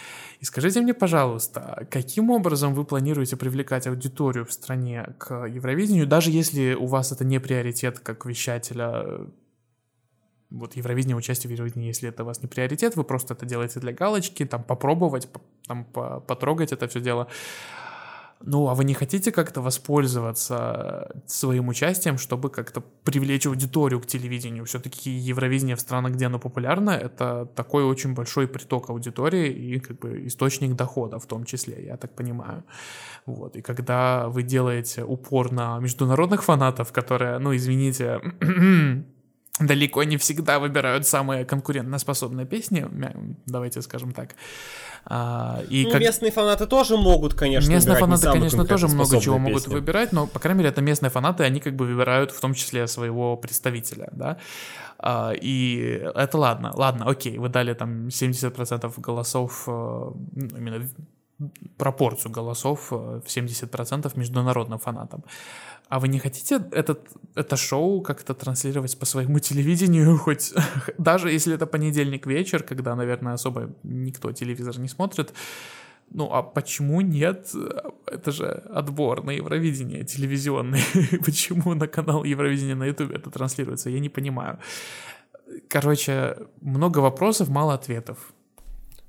И 0.41 0.45
скажите 0.45 0.81
мне, 0.81 0.95
пожалуйста, 0.95 1.87
каким 1.91 2.31
образом 2.31 2.75
вы 2.75 2.85
планируете 2.85 3.37
привлекать 3.37 3.87
аудиторию 3.87 4.45
в 4.45 4.53
стране 4.53 5.15
к 5.19 5.47
Евровидению, 5.47 6.07
даже 6.07 6.31
если 6.31 6.75
у 6.75 6.87
вас 6.87 7.13
это 7.13 7.25
не 7.25 7.39
приоритет 7.41 8.01
как 8.01 8.27
вещателя 8.27 9.29
вот 10.51 10.77
Евровидение, 10.77 11.17
участие 11.17 11.49
в 11.49 11.53
Евровидении, 11.53 11.89
если 11.89 12.09
это 12.09 12.23
у 12.23 12.27
вас 12.27 12.43
не 12.43 12.49
приоритет, 12.49 12.97
вы 12.97 13.05
просто 13.05 13.35
это 13.35 13.45
делаете 13.45 13.81
для 13.81 13.93
галочки, 13.93 14.47
там 14.47 14.63
попробовать, 14.63 15.29
по- 15.29 15.43
там 15.67 15.85
по- 15.85 16.21
потрогать 16.21 16.73
это 16.73 16.89
все 16.89 17.01
дело. 17.01 17.29
Ну, 18.41 18.69
а 18.69 18.75
вы 18.75 18.85
не 18.85 18.95
хотите 18.95 19.33
как-то 19.33 19.61
воспользоваться 19.61 21.11
своим 21.27 21.69
участием, 21.69 22.19
чтобы 22.19 22.51
как-то 22.51 22.83
привлечь 23.03 23.47
аудиторию 23.47 24.01
к 24.01 24.07
телевидению? 24.07 24.65
Все-таки 24.65 25.11
Евровидение 25.11 25.75
в 25.75 25.81
странах, 25.81 26.13
где 26.13 26.27
оно 26.27 26.39
популярно, 26.39 26.91
это 26.91 27.47
такой 27.57 27.83
очень 27.85 28.15
большой 28.15 28.47
приток 28.47 28.91
аудитории 28.91 29.49
и 29.49 29.81
как 29.81 29.99
бы 29.99 30.27
источник 30.27 30.77
дохода 30.77 31.19
в 31.19 31.27
том 31.27 31.45
числе, 31.45 31.85
я 31.85 31.97
так 31.97 32.15
понимаю. 32.15 32.63
Вот. 33.27 33.57
И 33.57 33.61
когда 33.61 34.29
вы 34.29 34.45
делаете 34.45 35.03
упор 35.03 35.51
на 35.53 35.79
международных 35.81 36.45
фанатов, 36.45 36.93
которые, 36.93 37.39
ну, 37.39 37.55
извините, 37.57 38.21
далеко 39.61 40.05
не 40.05 40.17
всегда 40.17 40.59
выбирают 40.59 41.07
самые 41.07 41.45
конкурентоспособные 41.45 42.47
песни, 42.47 42.87
давайте 43.47 43.83
скажем 43.83 44.13
так. 44.13 44.35
А, 45.05 45.63
и 45.71 45.85
ну, 45.85 45.93
как- 45.93 46.01
местные 46.01 46.31
фанаты 46.33 46.67
тоже 46.67 46.97
могут, 46.97 47.35
конечно, 47.35 47.71
Местные 47.71 47.99
фанаты, 47.99 48.31
конечно, 48.31 48.65
тоже 48.65 48.89
много 48.89 49.21
чего 49.21 49.37
конкурентоспособные 49.37 49.41
могут 49.41 49.63
песни. 49.65 49.75
выбирать, 49.75 50.13
но, 50.13 50.27
по 50.27 50.39
крайней 50.39 50.59
мере, 50.59 50.71
это 50.71 50.83
местные 50.83 51.11
фанаты, 51.11 51.45
они 51.45 51.61
как 51.61 51.75
бы 51.77 51.87
выбирают 51.87 52.31
в 52.31 52.41
том 52.41 52.55
числе 52.55 52.87
своего 52.87 53.37
представителя, 53.37 54.09
да. 54.13 54.37
А, 54.99 55.33
и 55.33 56.03
это 56.15 56.39
ладно, 56.39 56.73
ладно, 56.75 57.09
окей, 57.09 57.39
вы 57.39 57.49
дали 57.49 57.75
там 57.75 58.09
70% 58.09 59.01
голосов, 59.01 59.65
э, 59.67 60.11
именно 60.59 60.89
пропорцию 61.77 62.33
голосов 62.33 62.89
э, 62.91 63.21
в 63.25 63.29
70% 63.29 64.13
международным 64.19 64.79
фанатам. 64.79 65.25
А 65.89 66.01
вы 66.01 66.09
не 66.09 66.19
хотите 66.19 66.61
этот, 66.73 67.09
это 67.35 67.57
шоу 67.57 68.03
как-то 68.03 68.35
транслировать 68.35 68.99
по 68.99 69.07
своему 69.07 69.39
телевидению, 69.39 70.19
хоть 70.25 70.53
даже 70.99 71.31
если 71.31 71.55
это 71.55 71.67
понедельник 71.67 72.27
вечер, 72.27 72.63
когда, 72.63 72.95
наверное, 72.95 73.35
особо 73.35 73.75
никто 73.83 74.33
телевизор 74.33 74.79
не 74.79 74.89
смотрит, 74.89 75.33
ну 76.11 76.31
а 76.33 76.43
почему 76.43 77.01
нет? 77.01 77.55
Это 78.07 78.33
же 78.33 78.47
отбор 78.47 79.25
на 79.25 79.31
Евровидение 79.31 80.05
телевизионный. 80.05 80.83
почему 81.25 81.75
на 81.75 81.87
канал 81.87 82.25
Евровидения 82.25 82.75
на 82.77 82.87
Ютубе 82.87 83.17
это 83.17 83.31
транслируется? 83.31 83.91
Я 83.91 84.01
не 84.01 84.09
понимаю. 84.09 84.59
Короче, 85.69 86.37
много 86.61 86.99
вопросов, 87.01 87.49
мало 87.49 87.75
ответов. 87.75 88.19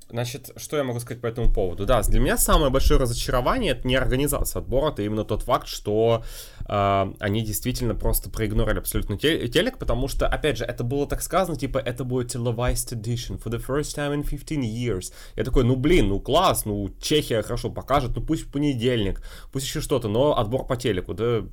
Значит, 0.10 0.50
что 0.56 0.76
я 0.76 0.84
могу 0.84 1.00
сказать 1.00 1.22
по 1.22 1.28
этому 1.28 1.54
поводу? 1.54 1.86
Да, 1.86 2.02
для 2.02 2.19
меня 2.19 2.38
самое 2.38 2.72
большое 2.72 3.00
разочарование 3.00 3.74
это 3.74 3.88
не 3.88 3.95
организация 3.95 4.62
отбора, 4.62 4.91
это 4.91 5.04
именно 5.04 5.24
тот 5.24 5.43
факт, 5.43 5.67
что 5.67 6.24
э, 6.67 7.13
они 7.19 7.43
действительно 7.43 7.93
просто 7.93 8.32
проигнорили 8.32 8.80
абсолютно 8.80 9.19
те- 9.19 9.48
телек, 9.48 9.78
потому 9.78 10.08
что, 10.08 10.28
опять 10.28 10.58
же, 10.58 10.65
это 10.65 10.84
было 10.84 11.06
так 11.08 11.22
сказано, 11.22 11.58
типа, 11.58 11.78
это 11.78 12.04
будет 12.04 12.36
televised 12.36 12.91
edition 13.00 13.39
for 13.41 13.52
the 13.52 13.63
first 13.63 13.95
time 13.95 14.15
in 14.15 14.28
15 14.28 14.63
years. 14.63 15.13
Я 15.36 15.43
такой, 15.43 15.63
ну 15.63 15.76
блин, 15.76 16.10
ну 16.10 16.19
класс, 16.19 16.65
ну 16.65 16.89
Чехия 17.00 17.43
хорошо 17.43 17.69
покажет, 17.69 18.15
ну 18.15 18.24
пусть 18.24 18.43
в 18.43 18.52
понедельник, 18.52 19.22
пусть 19.52 19.67
еще 19.67 19.80
что-то, 19.80 20.08
но 20.08 20.38
отбор 20.39 20.65
по 20.65 20.76
телеку, 20.76 21.13
да 21.13 21.43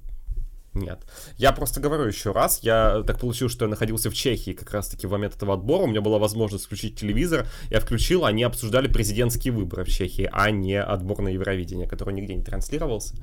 нет. 0.77 1.01
Я 1.37 1.53
просто 1.53 1.81
говорю 1.81 2.05
еще 2.05 2.33
раз, 2.33 2.61
я 2.63 3.03
так 3.07 3.19
получилось, 3.19 3.53
что 3.53 3.65
я 3.65 3.69
находился 3.69 4.11
в 4.11 4.15
Чехии 4.15 4.53
как 4.53 4.71
раз-таки 4.71 5.07
в 5.07 5.11
момент 5.11 5.35
этого 5.35 5.55
отбора, 5.55 5.83
у 5.83 5.87
меня 5.87 6.01
была 6.01 6.19
возможность 6.19 6.67
включить 6.67 6.99
телевизор, 6.99 7.47
я 7.71 7.81
включил, 7.81 8.25
они 8.25 8.43
обсуждали 8.45 8.89
президентские 8.89 9.53
выборы 9.53 9.85
в 9.85 9.89
Чехии, 9.89 10.29
а 10.33 10.51
не 10.51 10.81
отбор 10.81 11.21
на 11.23 11.29
Евровидение, 11.29 11.89
который 11.89 12.15
нигде 12.15 12.35
не 12.35 12.45
транслировался. 12.45 13.15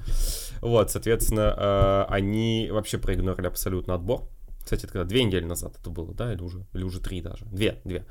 Вот, 0.61 0.91
соответственно, 0.91 1.55
э, 1.57 2.05
они 2.13 2.69
вообще 2.71 2.97
проигнорили 2.97 3.47
абсолютно 3.47 3.95
отбор. 3.95 4.29
Кстати, 4.63 4.85
это 4.85 4.93
когда 4.93 5.05
две 5.05 5.23
недели 5.23 5.43
назад 5.43 5.75
это 5.79 5.89
было, 5.89 6.13
да, 6.13 6.33
или 6.33 6.41
уже, 6.41 6.65
или 6.73 6.83
уже 6.83 6.99
три 6.99 7.21
даже, 7.21 7.45
две, 7.45 7.79
две. 7.83 8.05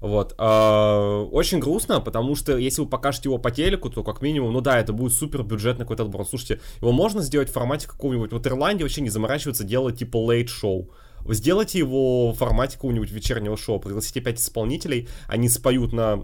Вот. 0.00 0.34
э, 0.38 1.28
Очень 1.32 1.58
грустно, 1.58 2.00
потому 2.00 2.36
что 2.36 2.56
если 2.56 2.82
вы 2.82 2.88
покажете 2.88 3.28
его 3.28 3.38
по 3.38 3.50
телеку, 3.50 3.90
то 3.90 4.02
как 4.02 4.22
минимум, 4.22 4.52
ну 4.52 4.60
да, 4.60 4.78
это 4.78 4.92
будет 4.92 5.12
супер 5.12 5.42
бюджетный 5.42 5.84
какой-то 5.84 6.04
отбор. 6.04 6.26
Слушайте, 6.26 6.60
его 6.80 6.92
можно 6.92 7.22
сделать 7.22 7.48
в 7.48 7.52
формате 7.52 7.88
какого-нибудь... 7.88 8.32
Вот 8.32 8.46
Ирландия 8.46 8.84
вообще 8.84 9.00
не 9.00 9.10
заморачивается 9.10 9.64
делать 9.64 9.98
типа 9.98 10.16
лейт-шоу. 10.16 10.90
Сделайте 11.28 11.78
его 11.78 12.30
в 12.30 12.36
формате 12.36 12.76
какого-нибудь 12.76 13.10
вечернего 13.10 13.56
шоу, 13.56 13.80
пригласите 13.80 14.20
пять 14.20 14.40
исполнителей, 14.40 15.08
они 15.26 15.48
споют 15.48 15.92
на 15.92 16.20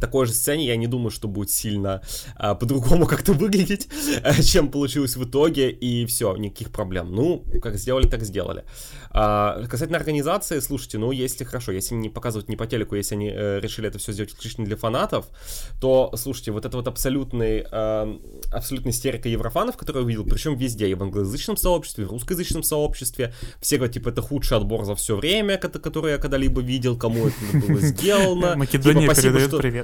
такой 0.00 0.26
же 0.26 0.32
сцене, 0.32 0.66
я 0.66 0.76
не 0.76 0.86
думаю, 0.86 1.10
что 1.10 1.28
будет 1.28 1.50
сильно 1.50 2.02
а, 2.36 2.54
по-другому 2.54 3.06
как-то 3.08 3.32
выглядеть, 3.32 3.88
чем 4.42 4.70
получилось 4.70 5.16
в 5.16 5.24
итоге, 5.24 5.70
и 5.70 6.06
все, 6.06 6.36
никаких 6.36 6.70
проблем. 6.70 7.14
Ну, 7.14 7.44
как 7.62 7.76
сделали, 7.76 8.06
так 8.06 8.22
сделали. 8.22 8.64
А, 9.10 9.64
касательно 9.68 9.98
организации, 9.98 10.60
слушайте, 10.60 10.98
ну, 10.98 11.12
если 11.12 11.44
хорошо, 11.44 11.72
если 11.72 11.94
не 11.94 12.08
показывать 12.08 12.48
не 12.48 12.56
по 12.56 12.66
телеку, 12.66 12.94
если 12.94 13.14
они 13.14 13.30
э, 13.30 13.60
решили 13.60 13.88
это 13.88 13.98
все 13.98 14.12
сделать 14.12 14.32
исключительно 14.32 14.66
для 14.66 14.76
фанатов, 14.76 15.26
то, 15.80 16.12
слушайте, 16.16 16.52
вот 16.52 16.64
это 16.64 16.76
вот 16.76 16.88
абсолютный, 16.88 17.64
э, 17.70 18.18
абсолютная 18.52 18.92
истерика 18.92 19.28
еврофанов, 19.28 19.76
которую 19.76 20.02
я 20.02 20.06
увидел, 20.06 20.24
причем 20.24 20.56
везде, 20.56 20.88
и 20.88 20.94
в 20.94 21.02
англоязычном 21.02 21.56
сообществе, 21.56 22.04
и 22.04 22.06
в 22.06 22.10
русскоязычном 22.10 22.62
сообществе, 22.62 23.32
все 23.60 23.76
говорят, 23.76 23.94
типа, 23.94 24.10
это 24.10 24.22
худший 24.22 24.58
отбор 24.58 24.84
за 24.84 24.94
все 24.94 25.16
время, 25.16 25.56
который 25.56 26.12
я 26.12 26.18
когда-либо 26.18 26.60
видел, 26.60 26.96
кому 26.98 27.28
это 27.28 27.36
было 27.66 27.80
сделано. 27.80 28.56
Македония 28.56 29.08
типа, 29.08 29.14
передает 29.14 29.56
привет. 29.56 29.75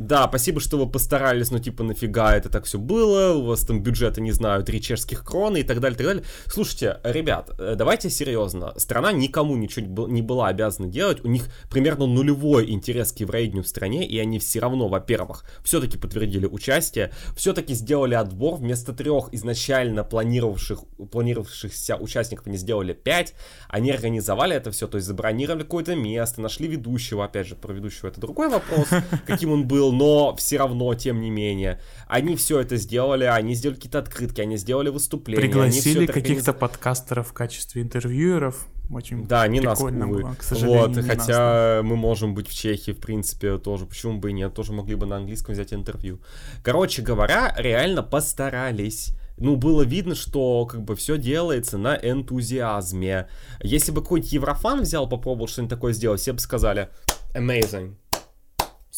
Да, 0.00 0.26
спасибо, 0.28 0.60
что 0.60 0.78
вы 0.78 0.90
постарались, 0.90 1.50
но 1.50 1.58
типа 1.58 1.82
нафига 1.82 2.34
это 2.34 2.48
так 2.48 2.64
все 2.64 2.78
было, 2.78 3.34
у 3.34 3.44
вас 3.44 3.60
там 3.66 3.82
бюджеты, 3.82 4.22
не 4.22 4.32
знаю, 4.32 4.64
три 4.64 4.80
чешских 4.80 5.22
кроны 5.24 5.60
и 5.60 5.62
так 5.62 5.80
далее, 5.80 5.98
так 5.98 6.06
далее. 6.06 6.24
Слушайте, 6.46 6.98
ребят, 7.04 7.50
э, 7.58 7.74
давайте 7.76 8.08
серьезно, 8.08 8.72
страна 8.78 9.12
никому 9.12 9.56
ничего 9.56 10.06
не 10.06 10.22
была 10.22 10.48
обязана 10.48 10.88
делать, 10.88 11.22
у 11.22 11.28
них 11.28 11.48
примерно 11.68 12.06
нулевой 12.06 12.70
интерес 12.70 13.12
к 13.12 13.18
евровидению 13.18 13.62
в 13.62 13.68
стране, 13.68 14.06
и 14.06 14.18
они 14.18 14.38
все 14.38 14.60
равно, 14.60 14.88
во-первых, 14.88 15.44
все-таки 15.62 15.98
подтвердили 15.98 16.46
участие, 16.46 17.12
все-таки 17.36 17.74
сделали 17.74 18.14
отбор, 18.14 18.54
вместо 18.54 18.94
трех 18.94 19.28
изначально 19.34 20.02
планировавших, 20.02 20.80
планировавшихся 21.10 21.96
участников 21.96 22.46
они 22.46 22.56
сделали 22.56 22.94
пять, 22.94 23.34
они 23.68 23.90
организовали 23.90 24.56
это 24.56 24.70
все, 24.70 24.86
то 24.86 24.96
есть 24.96 25.06
забронировали 25.06 25.62
какое-то 25.62 25.94
место, 25.94 26.40
нашли 26.40 26.68
ведущего, 26.68 27.24
опять 27.24 27.48
же, 27.48 27.54
про 27.54 27.74
ведущего 27.74 28.08
это 28.08 28.18
другой 28.18 28.48
вопрос, 28.48 28.88
каким 29.26 29.52
он 29.52 29.66
был, 29.66 29.92
но 29.92 30.34
все 30.36 30.58
равно, 30.58 30.94
тем 30.94 31.20
не 31.20 31.30
менее, 31.30 31.80
они 32.06 32.36
все 32.36 32.60
это 32.60 32.76
сделали, 32.76 33.24
они 33.24 33.54
сделали 33.54 33.76
какие-то 33.76 33.98
открытки, 33.98 34.40
они 34.40 34.56
сделали 34.56 34.88
выступления. 34.88 35.40
Пригласили 35.42 36.06
каких-то 36.06 36.52
подкастеров 36.52 37.28
в 37.28 37.32
качестве 37.32 37.82
интервьюеров. 37.82 38.66
Очень 38.90 39.26
да, 39.28 39.46
не 39.46 39.60
нас, 39.60 39.80
было, 39.80 40.34
к 40.36 40.42
сожалению. 40.42 40.88
Вот, 40.88 41.04
хотя 41.04 41.76
нас, 41.76 41.84
мы 41.84 41.94
можем 41.94 42.34
быть 42.34 42.48
в 42.48 42.52
Чехии, 42.52 42.90
в 42.90 42.98
принципе, 42.98 43.56
тоже, 43.58 43.86
почему 43.86 44.18
бы 44.18 44.30
и 44.30 44.32
нет, 44.32 44.52
тоже 44.52 44.72
могли 44.72 44.96
бы 44.96 45.06
на 45.06 45.16
английском 45.16 45.54
взять 45.54 45.72
интервью. 45.72 46.18
Короче 46.64 47.00
говоря, 47.00 47.54
реально 47.56 48.02
постарались 48.02 49.14
ну, 49.40 49.56
было 49.56 49.82
видно, 49.82 50.14
что 50.14 50.66
как 50.66 50.82
бы 50.82 50.94
все 50.94 51.16
делается 51.16 51.78
на 51.78 51.96
энтузиазме. 51.96 53.26
Если 53.62 53.90
бы 53.90 54.02
какой-нибудь 54.02 54.32
еврофан 54.32 54.82
взял, 54.82 55.08
попробовал 55.08 55.48
что-нибудь 55.48 55.70
такое 55.70 55.92
сделать, 55.94 56.20
все 56.20 56.34
бы 56.34 56.38
сказали 56.40 56.90
amazing, 57.34 57.94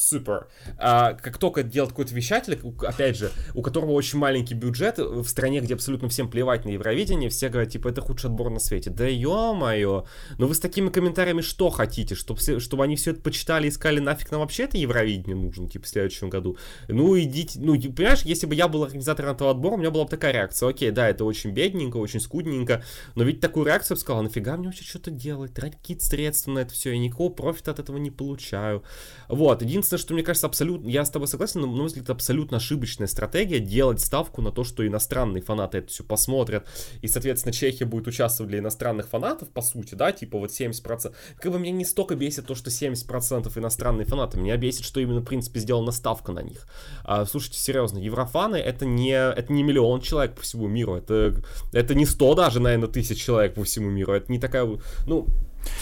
супер. 0.02 0.48
А, 0.78 1.14
как 1.14 1.38
только 1.38 1.62
делает 1.62 1.90
какой-то 1.92 2.14
вещатель, 2.14 2.60
опять 2.80 3.16
же, 3.16 3.30
у 3.54 3.62
которого 3.62 3.92
очень 3.92 4.18
маленький 4.18 4.54
бюджет, 4.54 4.98
в 4.98 5.26
стране, 5.26 5.60
где 5.60 5.74
абсолютно 5.74 6.08
всем 6.08 6.28
плевать 6.28 6.64
на 6.64 6.70
Евровидение, 6.70 7.30
все 7.30 7.48
говорят, 7.48 7.70
типа, 7.70 7.88
это 7.88 8.00
худший 8.00 8.30
отбор 8.30 8.50
на 8.50 8.58
свете. 8.58 8.90
Да 8.90 9.06
ё-моё, 9.06 10.04
но 10.38 10.46
вы 10.46 10.54
с 10.54 10.60
такими 10.60 10.88
комментариями 10.88 11.40
что 11.40 11.70
хотите? 11.70 12.14
Чтобы, 12.14 12.40
чтобы 12.40 12.84
они 12.84 12.96
все 12.96 13.12
это 13.12 13.20
почитали 13.20 13.66
и 13.66 13.70
искали, 13.70 14.00
нафиг 14.00 14.30
нам 14.30 14.40
вообще 14.40 14.64
это 14.64 14.76
Евровидение 14.76 15.36
нужно, 15.36 15.68
типа, 15.68 15.86
в 15.86 15.88
следующем 15.88 16.30
году? 16.30 16.56
Ну, 16.88 17.18
идите, 17.18 17.60
ну, 17.60 17.80
понимаешь, 17.80 18.22
если 18.22 18.46
бы 18.46 18.54
я 18.54 18.68
был 18.68 18.82
организатором 18.82 19.34
этого 19.34 19.50
отбора, 19.50 19.74
у 19.74 19.78
меня 19.78 19.90
была 19.90 20.04
бы 20.04 20.10
такая 20.10 20.32
реакция. 20.32 20.68
Окей, 20.68 20.90
да, 20.90 21.08
это 21.08 21.24
очень 21.24 21.50
бедненько, 21.50 21.96
очень 21.98 22.20
скудненько, 22.20 22.82
но 23.14 23.24
ведь 23.24 23.40
такую 23.40 23.66
реакцию 23.66 23.94
я 23.94 23.96
бы 23.96 24.00
сказал, 24.00 24.22
нафига 24.22 24.56
мне 24.56 24.66
вообще 24.66 24.84
что-то 24.84 25.10
делать, 25.10 25.54
тратить 25.54 25.78
какие-то 25.78 26.04
средства 26.04 26.50
на 26.50 26.58
это 26.60 26.72
все, 26.72 26.90
я 26.90 26.98
никакого 26.98 27.30
профита 27.30 27.70
от 27.70 27.78
этого 27.78 27.98
не 27.98 28.10
получаю. 28.10 28.82
Вот, 29.28 29.62
единственное, 29.62 30.00
что 30.02 30.14
мне 30.14 30.22
кажется, 30.22 30.46
абсолютно, 30.46 30.88
я 30.88 31.04
с 31.04 31.10
тобой 31.10 31.28
согласен, 31.28 31.60
но, 31.60 31.66
на 31.66 31.72
мой 31.72 31.86
взгляд, 31.86 32.04
это 32.04 32.12
абсолютно 32.12 32.58
ошибочная 32.58 33.06
стратегия 33.06 33.60
делать 33.60 34.00
ставку 34.00 34.42
на 34.42 34.52
то, 34.52 34.64
что 34.64 34.86
иностранные 34.86 35.42
фанаты 35.42 35.78
это 35.78 35.88
все 35.88 36.04
посмотрят, 36.04 36.66
и, 37.00 37.08
соответственно, 37.08 37.52
Чехия 37.52 37.84
будет 37.84 38.06
участвовать 38.06 38.50
для 38.50 38.58
иностранных 38.58 39.08
фанатов, 39.08 39.48
по 39.48 39.62
сути, 39.62 39.94
да, 39.94 40.12
типа 40.12 40.38
вот 40.38 40.50
70%. 40.50 41.14
Как 41.40 41.52
бы 41.52 41.58
меня 41.58 41.72
не 41.72 41.84
столько 41.84 42.14
бесит 42.16 42.46
то, 42.46 42.54
что 42.54 42.70
70% 42.70 43.58
иностранные 43.58 44.04
фанаты, 44.04 44.38
меня 44.38 44.56
бесит, 44.56 44.84
что 44.84 45.00
именно, 45.00 45.20
в 45.20 45.24
принципе, 45.24 45.60
сделана 45.60 45.92
ставка 45.92 46.32
на 46.32 46.40
них. 46.42 46.66
А, 47.04 47.24
слушайте, 47.24 47.58
серьезно, 47.58 47.98
еврофаны 47.98 48.56
это 48.56 48.84
не, 48.84 49.12
это 49.12 49.52
не 49.52 49.62
миллион 49.62 50.00
человек 50.00 50.34
по 50.34 50.42
всему 50.42 50.68
миру, 50.68 50.96
это, 50.96 51.36
это 51.72 51.94
не 51.94 52.06
100 52.06 52.34
даже, 52.34 52.60
наверное, 52.60 52.88
тысяч 52.88 53.22
человек 53.22 53.54
по 53.54 53.64
всему 53.64 53.90
миру, 53.90 54.12
это 54.12 54.30
не 54.30 54.38
такая, 54.38 54.68
ну, 55.06 55.26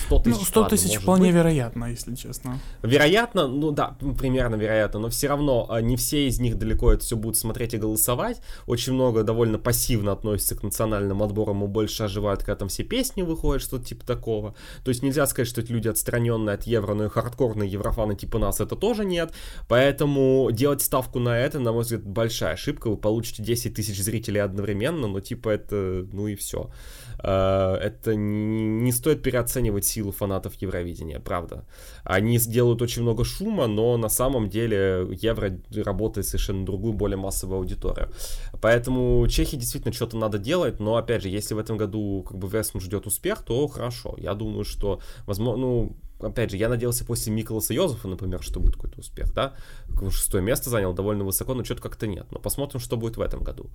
100 0.06 0.18
тысяч. 0.20 0.38
Ну, 0.38 0.44
100 0.44 0.64
тысяч 0.68 0.96
вполне 0.96 1.26
быть. 1.26 1.34
вероятно, 1.34 1.84
если 1.86 2.14
честно. 2.14 2.58
Вероятно, 2.82 3.46
ну 3.46 3.70
да, 3.70 3.96
примерно 4.18 4.56
вероятно, 4.56 5.00
но 5.00 5.08
все 5.08 5.28
равно 5.28 5.66
а, 5.68 5.80
не 5.80 5.96
все 5.96 6.26
из 6.28 6.40
них 6.40 6.58
далеко 6.58 6.92
это 6.92 7.04
все 7.04 7.16
будут 7.16 7.36
смотреть 7.36 7.74
и 7.74 7.78
голосовать. 7.78 8.40
Очень 8.66 8.94
много 8.94 9.22
довольно 9.22 9.58
пассивно 9.58 10.12
относятся 10.12 10.56
к 10.56 10.62
национальным 10.62 11.22
отборам 11.22 11.64
и 11.64 11.66
больше 11.66 12.04
оживают, 12.04 12.40
когда 12.40 12.56
там 12.56 12.68
все 12.68 12.84
песни 12.84 13.22
выходят, 13.22 13.62
что-то 13.62 13.84
типа 13.84 14.04
такого. 14.04 14.54
То 14.84 14.90
есть 14.90 15.02
нельзя 15.02 15.26
сказать, 15.26 15.48
что 15.48 15.60
эти 15.60 15.72
люди 15.72 15.88
отстраненные 15.88 16.54
от 16.54 16.64
евро, 16.64 16.94
но 16.94 17.04
и 17.04 17.08
хардкорные 17.08 17.70
еврофаны 17.70 18.14
типа 18.14 18.38
нас 18.38 18.60
это 18.60 18.76
тоже 18.76 19.04
нет. 19.04 19.32
Поэтому 19.68 20.48
делать 20.52 20.82
ставку 20.82 21.18
на 21.18 21.38
это, 21.38 21.58
на 21.58 21.72
мой 21.72 21.82
взгляд, 21.82 22.02
большая 22.02 22.54
ошибка. 22.54 22.90
Вы 22.90 22.96
получите 22.96 23.42
10 23.42 23.74
тысяч 23.74 24.02
зрителей 24.02 24.40
одновременно, 24.40 25.06
но 25.06 25.20
типа 25.20 25.50
это, 25.50 26.06
ну 26.12 26.26
и 26.26 26.34
все. 26.34 26.70
А, 27.18 27.76
это 27.76 28.14
не 28.14 28.92
стоит 28.92 29.22
переоценивать 29.22 29.69
силу 29.78 30.12
фанатов 30.12 30.54
Евровидения, 30.60 31.20
правда. 31.20 31.64
Они 32.04 32.38
сделают 32.38 32.82
очень 32.82 33.02
много 33.02 33.24
шума, 33.24 33.66
но 33.66 33.96
на 33.96 34.08
самом 34.08 34.48
деле 34.48 35.06
Евро 35.10 35.52
работает 35.74 36.26
совершенно 36.26 36.64
другую, 36.64 36.92
более 36.92 37.16
массовую 37.16 37.58
аудиторию. 37.58 38.10
Поэтому 38.60 39.26
Чехии 39.28 39.56
действительно 39.56 39.94
что-то 39.94 40.16
надо 40.16 40.38
делать, 40.38 40.80
но 40.80 40.96
опять 40.96 41.22
же, 41.22 41.28
если 41.28 41.54
в 41.54 41.58
этом 41.58 41.76
году 41.76 42.24
как 42.28 42.38
бы 42.38 42.48
Весму 42.48 42.80
ждет 42.80 43.06
успех, 43.06 43.42
то 43.42 43.66
хорошо. 43.68 44.14
Я 44.18 44.34
думаю, 44.34 44.64
что, 44.64 45.00
возможно, 45.26 45.60
ну, 45.60 45.96
опять 46.20 46.50
же, 46.50 46.56
я 46.56 46.68
надеялся 46.68 47.04
после 47.04 47.32
Миколаса 47.32 47.74
Йозефа, 47.74 48.08
например, 48.08 48.42
что 48.42 48.60
будет 48.60 48.76
какой-то 48.76 49.00
успех, 49.00 49.32
да? 49.34 49.54
Шестое 50.10 50.42
место 50.42 50.70
занял 50.70 50.92
довольно 50.92 51.24
высоко, 51.24 51.54
но 51.54 51.64
что-то 51.64 51.82
как-то 51.82 52.06
нет. 52.06 52.26
Но 52.30 52.38
посмотрим, 52.38 52.80
что 52.80 52.96
будет 52.96 53.16
в 53.16 53.20
этом 53.20 53.42
году. 53.42 53.70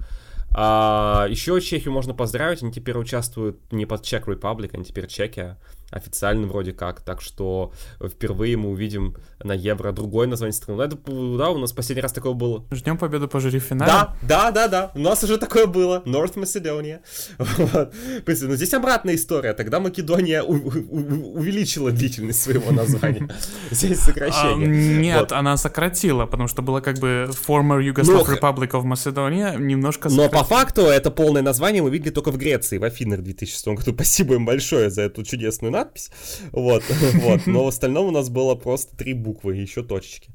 А, 0.52 1.28
еще 1.30 1.60
Чехию 1.62 1.94
можно 1.94 2.14
поздравить, 2.14 2.64
они 2.64 2.72
теперь 2.72 2.98
участвуют 2.98 3.72
не 3.72 3.86
под 3.86 4.02
Czech 4.02 4.26
Republic, 4.26 4.72
они 4.74 4.84
теперь 4.84 5.08
Чехия 5.08 5.58
официально 5.92 6.48
вроде 6.48 6.74
как, 6.74 7.02
так 7.02 7.22
что 7.22 7.72
впервые 8.04 8.58
мы 8.58 8.70
увидим 8.70 9.16
на 9.44 9.54
Евро 9.54 9.92
другое 9.92 10.28
название 10.28 10.54
страны. 10.54 10.82
Это, 10.82 10.98
да, 11.06 11.50
у 11.50 11.58
нас 11.58 11.72
последний 11.72 12.02
раз 12.02 12.12
такое 12.12 12.34
было. 12.34 12.66
Ждем 12.72 12.98
победу 12.98 13.28
по 13.28 13.40
жюри 13.40 13.60
финале. 13.60 13.92
Да, 13.92 14.16
да, 14.22 14.52
да, 14.52 14.68
да, 14.68 14.92
у 14.96 15.00
нас 15.00 15.24
уже 15.24 15.38
такое 15.38 15.68
было, 15.68 16.02
North 16.06 16.36
Macedonia. 16.36 17.00
Вот. 17.58 17.94
Но 18.26 18.56
здесь 18.56 18.74
обратная 18.74 19.16
история, 19.16 19.54
тогда 19.54 19.80
Македония 19.80 20.42
увеличила 20.44 21.92
длительность 21.92 22.42
своего 22.42 22.72
названия. 22.72 23.30
Здесь 23.72 24.00
сокращение. 24.00 24.68
А, 24.68 25.02
нет, 25.02 25.32
она 25.32 25.58
сократила, 25.58 26.26
потому 26.26 26.48
что 26.48 26.62
было 26.62 26.82
как 26.82 27.00
бы 27.00 27.30
former 27.48 27.82
Yugoslav 27.82 28.26
Republic 28.28 28.72
of 28.72 28.84
Macedonia, 28.84 29.58
немножко 29.58 30.10
Но 30.10 30.30
по 30.30 30.44
факту 30.44 30.82
это 30.82 31.12
полное 31.12 31.42
название 31.42 31.82
мы 31.82 31.90
видели 31.90 32.12
только 32.12 32.32
в 32.32 32.38
Греции, 32.38 32.78
в 32.78 32.84
Афинах 32.84 33.20
в 33.20 33.24
2006 33.24 33.68
году. 33.68 33.94
Спасибо 33.96 34.36
им 34.36 34.46
большое 34.46 34.90
за 34.90 35.04
эту 35.04 35.24
чудесную 35.24 35.72
надпись. 35.76 36.12
Вот, 36.52 36.84
вот. 37.14 37.48
Но 37.48 37.66
в 37.66 37.68
остальном 37.68 38.08
у 38.08 38.12
нас 38.12 38.30
было 38.30 38.56
просто 38.56 38.96
три 38.96 39.14
буквы 39.14 39.58
и 39.58 39.62
еще 39.62 39.84
точечки. 39.84 40.32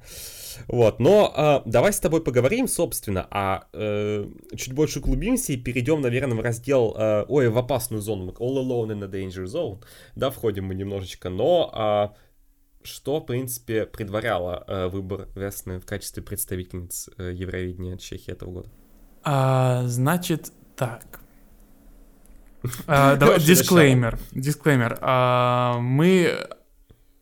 Вот, 0.69 1.01
но 1.01 1.63
э, 1.65 1.71
давай 1.71 1.93
с 1.93 2.01
тобой 2.01 2.23
поговорим, 2.23 2.69
собственно, 2.69 3.27
а 3.31 3.69
э, 3.73 4.27
чуть 4.57 4.75
больше 4.75 4.99
углубимся 4.99 5.53
и 5.53 5.57
перейдем, 5.57 6.01
наверное, 6.01 6.37
в 6.37 6.41
раздел, 6.41 6.95
э, 6.99 7.25
ой, 7.29 7.49
в 7.49 7.59
опасную 7.59 8.03
зону, 8.03 8.31
All 8.39 8.57
Alone 8.57 8.93
in 8.93 9.01
the 9.01 9.11
Danger 9.11 9.45
Zone, 9.45 9.83
да, 10.17 10.31
входим 10.31 10.67
мы 10.67 10.75
немножечко, 10.75 11.31
но 11.31 12.13
э, 12.15 12.19
что, 12.83 13.21
в 13.21 13.27
принципе, 13.27 13.87
предваряло 13.87 14.65
э, 14.67 14.89
выбор 14.89 15.29
Весны 15.35 15.81
в 15.81 15.87
качестве 15.87 16.23
представительниц 16.23 17.11
э, 17.17 17.33
Евровидения 17.35 17.97
Чехии 17.97 18.33
этого 18.33 18.51
года? 18.51 18.69
А, 19.23 19.83
значит, 19.87 20.53
так, 20.77 21.21
а, 22.87 23.17
дисклеймер. 23.39 24.19
Дисклеймер. 24.33 24.99
А, 25.01 25.79
мы 25.81 26.49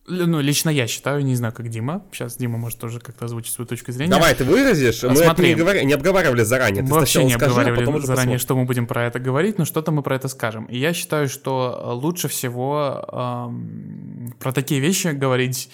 ну, 0.09 0.41
лично 0.41 0.70
я 0.70 0.86
считаю, 0.86 1.22
не 1.22 1.36
знаю, 1.36 1.53
как 1.53 1.68
Дима. 1.68 2.03
Сейчас 2.12 2.36
Дима 2.36 2.57
может 2.57 2.78
тоже 2.78 2.99
как-то 2.99 3.26
озвучить 3.26 3.53
свою 3.53 3.68
точку 3.68 3.93
зрения. 3.93 4.11
Давай, 4.11 4.34
ты 4.34 4.45
выразишь. 4.45 5.03
Мы 5.03 5.16
Смотри, 5.16 5.51
это 5.51 5.84
не, 5.84 5.93
обговаривали 5.93 6.43
заранее. 6.43 6.82
Мы 6.82 6.91
вообще 6.91 7.24
не 7.24 7.32
скажи, 7.32 7.53
а 7.53 7.61
обговаривали 7.61 7.80
а 7.80 7.84
заранее, 7.84 8.07
посмотрим. 8.07 8.39
что 8.39 8.57
мы 8.57 8.64
будем 8.64 8.86
про 8.86 9.07
это 9.07 9.18
говорить, 9.18 9.59
но 9.59 9.64
что-то 9.64 9.93
мы 9.93 10.03
про 10.03 10.16
это 10.16 10.28
скажем. 10.28 10.64
И 10.64 10.78
я 10.78 10.95
считаю, 10.95 11.28
что 11.28 11.93
лучше 12.03 12.28
всего 12.28 13.05
эм, 13.12 14.34
про 14.39 14.53
такие 14.53 14.80
вещи 14.80 15.09
говорить, 15.09 15.70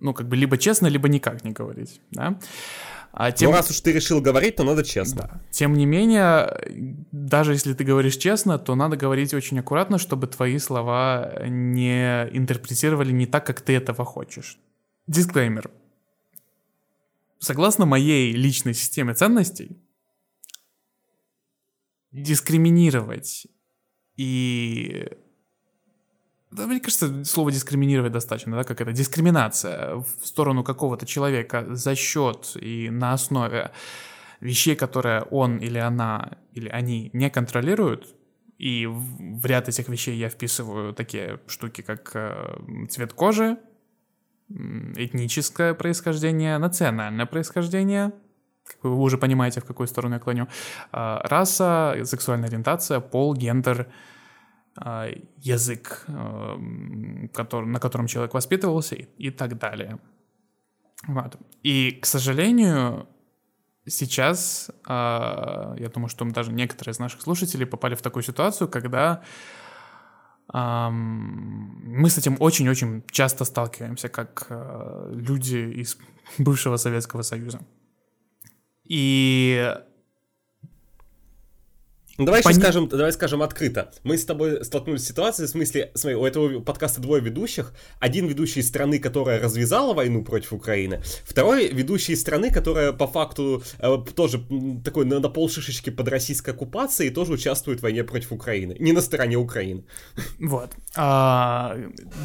ну, 0.00 0.14
как 0.14 0.28
бы 0.28 0.36
либо 0.36 0.58
честно, 0.58 0.88
либо 0.88 1.08
никак 1.08 1.44
не 1.44 1.52
говорить. 1.52 2.00
Да? 2.10 2.38
А 3.12 3.32
тем... 3.32 3.50
Ну, 3.50 3.56
раз 3.56 3.70
уж 3.70 3.80
ты 3.80 3.92
решил 3.92 4.20
говорить, 4.20 4.56
то 4.56 4.64
надо 4.64 4.84
честно. 4.84 5.22
Да. 5.22 5.40
Тем 5.50 5.74
не 5.74 5.84
менее, 5.84 6.56
даже 7.10 7.52
если 7.52 7.74
ты 7.74 7.84
говоришь 7.84 8.16
честно, 8.16 8.58
то 8.58 8.74
надо 8.74 8.96
говорить 8.96 9.34
очень 9.34 9.58
аккуратно, 9.58 9.98
чтобы 9.98 10.26
твои 10.26 10.58
слова 10.58 11.42
не 11.46 12.28
интерпретировали 12.32 13.12
не 13.12 13.26
так, 13.26 13.44
как 13.44 13.60
ты 13.60 13.74
этого 13.74 14.04
хочешь. 14.04 14.58
Дисклеймер. 15.06 15.70
согласно 17.40 17.86
моей 17.86 18.32
личной 18.32 18.74
системе 18.74 19.14
ценностей, 19.14 19.76
дискриминировать 22.12 23.46
и... 24.16 25.08
Да, 26.50 26.66
мне 26.66 26.80
кажется, 26.80 27.24
слово 27.24 27.52
дискриминировать 27.52 28.12
достаточно, 28.12 28.56
да, 28.56 28.64
как 28.64 28.80
это 28.80 28.92
дискриминация 28.92 29.96
в 29.96 30.06
сторону 30.26 30.64
какого-то 30.64 31.06
человека 31.06 31.64
за 31.68 31.94
счет 31.94 32.56
и 32.60 32.90
на 32.90 33.12
основе 33.12 33.70
вещей, 34.40 34.74
которые 34.74 35.22
он 35.22 35.58
или 35.58 35.78
она 35.78 36.38
или 36.52 36.68
они 36.68 37.10
не 37.12 37.30
контролируют, 37.30 38.16
и 38.58 38.86
в 38.86 39.46
ряд 39.46 39.68
этих 39.68 39.88
вещей 39.88 40.16
я 40.16 40.28
вписываю 40.28 40.92
такие 40.92 41.38
штуки, 41.46 41.82
как 41.82 42.10
э, 42.14 42.58
цвет 42.90 43.12
кожи, 43.12 43.56
этническое 44.48 45.74
происхождение, 45.74 46.58
национальное 46.58 47.26
происхождение, 47.26 48.12
как 48.66 48.82
вы 48.82 48.96
уже 48.96 49.18
понимаете, 49.18 49.60
в 49.60 49.64
какую 49.64 49.86
сторону 49.86 50.14
я 50.14 50.20
клоню, 50.20 50.48
а, 50.92 51.20
раса, 51.24 51.96
сексуальная 52.04 52.48
ориентация, 52.48 53.00
пол, 53.00 53.34
гендер, 53.34 53.88
язык, 54.76 56.04
а, 56.08 56.58
который, 57.32 57.66
на 57.66 57.80
котором 57.80 58.06
человек 58.06 58.34
воспитывался 58.34 58.94
и, 58.94 59.06
и 59.18 59.30
так 59.30 59.58
далее. 59.58 59.98
Вот. 61.06 61.36
И, 61.62 61.98
к 62.00 62.06
сожалению, 62.06 63.08
сейчас, 63.86 64.70
я 64.86 65.90
думаю, 65.94 66.08
что 66.08 66.24
даже 66.26 66.52
некоторые 66.52 66.92
из 66.92 66.98
наших 66.98 67.22
слушателей 67.22 67.66
попали 67.66 67.94
в 67.94 68.02
такую 68.02 68.22
ситуацию, 68.22 68.68
когда 68.68 69.22
мы 70.52 72.10
с 72.10 72.18
этим 72.18 72.36
очень-очень 72.40 73.04
часто 73.10 73.44
сталкиваемся, 73.44 74.08
как 74.08 74.46
э, 74.48 75.12
люди 75.14 75.58
из 75.80 75.96
бывшего 76.38 76.76
Советского 76.76 77.22
Союза. 77.22 77.60
И 78.84 79.72
ну, 82.20 82.26
давай 82.26 82.42
Пон... 82.42 82.54
скажем, 82.54 82.88
давай 82.88 83.12
скажем 83.12 83.42
открыто. 83.42 83.90
Мы 84.02 84.18
с 84.18 84.26
тобой 84.26 84.62
столкнулись 84.62 85.04
с 85.04 85.08
ситуацией, 85.08 85.48
в 85.48 85.50
смысле, 85.50 85.90
смотри, 85.94 86.16
у 86.16 86.24
этого 86.26 86.60
подкаста 86.60 87.00
двое 87.00 87.22
ведущих. 87.22 87.72
Один 87.98 88.26
ведущий 88.26 88.60
из 88.60 88.68
страны, 88.68 88.98
которая 88.98 89.40
развязала 89.40 89.94
войну 89.94 90.22
против 90.22 90.52
Украины, 90.52 91.00
второй 91.24 91.68
ведущий 91.68 92.12
из 92.12 92.20
страны, 92.20 92.50
которая 92.50 92.92
по 92.92 93.06
факту 93.06 93.62
э, 93.78 93.96
тоже 94.14 94.44
такой 94.84 95.06
на, 95.06 95.18
на 95.18 95.30
полшишечки 95.30 95.88
под 95.88 96.08
российской 96.08 96.50
оккупацией 96.50 97.10
тоже 97.10 97.32
участвует 97.32 97.80
в 97.80 97.82
войне 97.82 98.04
против 98.04 98.32
Украины. 98.32 98.76
Не 98.78 98.92
на 98.92 99.00
стороне 99.00 99.36
Украины. 99.36 99.84
Вот. 100.38 100.72
А, 100.96 101.78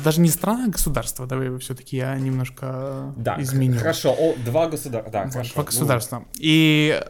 даже 0.04 0.20
не 0.20 0.30
страна, 0.30 0.66
а 0.66 0.70
государство. 0.70 1.26
Давай 1.26 1.58
все-таки 1.60 1.96
я 1.96 2.16
немножко 2.18 3.14
да, 3.16 3.38
изменю. 3.40 3.80
Хорошо, 3.80 4.14
о, 4.18 4.36
два 4.46 4.68
государства. 4.68 5.12
Да, 5.12 5.30
хорошо. 5.30 5.54
Два 5.54 5.64
государства. 5.64 6.20
Ну. 6.20 6.26
И 6.40 7.02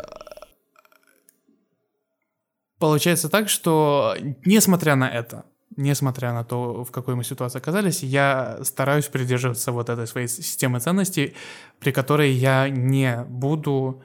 Получается 2.86 3.30
так, 3.30 3.50
что 3.50 4.16
несмотря 4.46 4.96
на 4.96 5.10
это, 5.10 5.46
несмотря 5.76 6.34
на 6.34 6.44
то, 6.44 6.84
в 6.84 6.92
какой 6.92 7.16
мы 7.16 7.24
ситуации 7.24 7.58
оказались, 7.58 8.04
я 8.04 8.60
стараюсь 8.64 9.08
придерживаться 9.08 9.72
вот 9.72 9.90
этой 9.90 10.06
своей 10.06 10.28
системы 10.28 10.80
ценностей, 10.80 11.34
при 11.80 11.92
которой 11.92 12.32
я 12.32 12.70
не 12.70 13.26
буду 13.28 14.04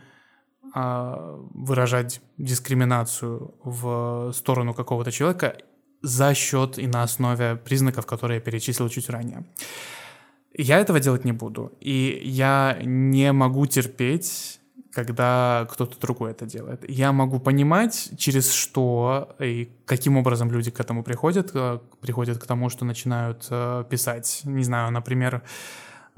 э, 0.74 1.38
выражать 1.54 2.22
дискриминацию 2.38 3.54
в 3.64 4.32
сторону 4.32 4.72
какого-то 4.72 5.12
человека 5.12 5.58
за 6.00 6.32
счет 6.34 6.78
и 6.78 6.86
на 6.86 7.02
основе 7.02 7.56
признаков, 7.56 8.06
которые 8.06 8.36
я 8.36 8.40
перечислил 8.40 8.88
чуть 8.88 9.10
ранее. 9.10 9.44
Я 10.56 10.78
этого 10.78 11.00
делать 11.00 11.26
не 11.26 11.32
буду. 11.32 11.72
И 11.80 12.22
я 12.24 12.78
не 12.82 13.30
могу 13.32 13.66
терпеть 13.66 14.59
когда 14.92 15.68
кто-то 15.70 15.98
другой 16.00 16.32
это 16.32 16.46
делает. 16.46 16.88
Я 16.88 17.12
могу 17.12 17.38
понимать, 17.38 18.10
через 18.18 18.52
что 18.52 19.34
и 19.38 19.70
каким 19.84 20.16
образом 20.16 20.50
люди 20.50 20.70
к 20.70 20.80
этому 20.80 21.02
приходят, 21.04 21.50
э, 21.54 21.78
приходят 22.00 22.38
к 22.38 22.46
тому, 22.46 22.68
что 22.68 22.84
начинают 22.84 23.46
э, 23.50 23.84
писать, 23.88 24.42
не 24.44 24.64
знаю, 24.64 24.90
например, 24.90 25.42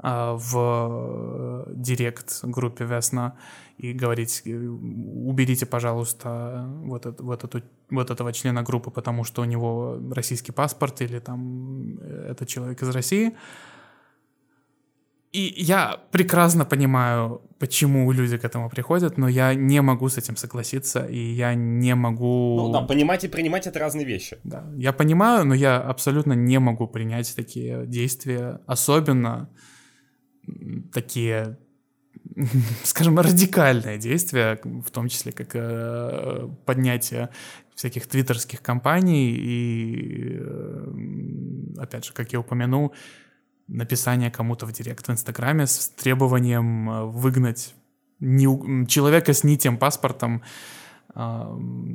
э, 0.01 0.37
в 0.37 1.65
директ 1.69 2.43
группе 2.43 2.85
Весна 2.85 3.35
и 3.77 3.93
говорить, 3.93 4.43
уберите, 4.45 5.65
пожалуйста, 5.65 6.65
вот, 6.83 7.05
это, 7.05 7.23
вот, 7.23 7.43
эту, 7.43 7.61
вот 7.89 8.09
этого 8.09 8.33
члена 8.33 8.63
группы, 8.63 8.91
потому 8.91 9.23
что 9.23 9.41
у 9.41 9.45
него 9.45 9.99
российский 10.11 10.51
паспорт 10.51 11.01
или 11.01 11.19
там 11.19 11.97
это 11.99 12.45
человек 12.45 12.81
из 12.81 12.89
России. 12.89 13.35
И 15.33 15.53
я 15.57 15.99
прекрасно 16.11 16.63
понимаю, 16.63 17.41
почему 17.57 18.11
люди 18.11 18.37
к 18.37 18.45
этому 18.45 18.69
приходят, 18.69 19.17
но 19.17 19.27
я 19.27 19.55
не 19.55 19.81
могу 19.81 20.07
с 20.07 20.17
этим 20.19 20.37
согласиться, 20.37 21.05
и 21.05 21.17
я 21.17 21.55
не 21.55 21.95
могу... 21.95 22.57
Ну 22.57 22.71
да, 22.71 22.81
понимать 22.81 23.23
и 23.23 23.27
принимать— 23.27 23.67
это 23.67 23.79
разные 23.79 24.05
вещи. 24.05 24.37
Да, 24.43 24.63
я 24.77 24.93
понимаю, 24.93 25.45
но 25.45 25.55
я 25.55 25.81
абсолютно 25.81 26.33
не 26.33 26.59
могу 26.59 26.87
принять 26.87 27.35
такие 27.35 27.87
действия, 27.87 28.59
особенно 28.67 29.49
такие, 30.93 31.57
скажем, 32.83 33.17
радикальные 33.17 33.97
действия, 33.97 34.59
в 34.63 34.91
том 34.91 35.09
числе 35.09 35.31
как 35.31 35.55
э, 35.55 36.47
поднятие 36.65 37.29
всяких 37.73 38.05
твиттерских 38.05 38.61
компаний 38.61 39.31
и, 39.31 40.37
э, 40.39 40.93
опять 41.79 42.05
же, 42.05 42.13
как 42.13 42.33
я 42.33 42.39
упомянул, 42.39 42.93
написание 43.67 44.31
кому-то 44.31 44.65
в 44.65 44.71
директ 44.71 45.07
в 45.07 45.11
Инстаграме 45.11 45.67
с 45.67 45.89
требованием 45.89 46.89
э, 46.89 47.05
выгнать 47.05 47.75
не, 48.19 48.87
человека 48.87 49.33
с 49.33 49.43
не 49.43 49.57
тем 49.57 49.77
паспортом 49.77 50.43
э, 51.15 51.19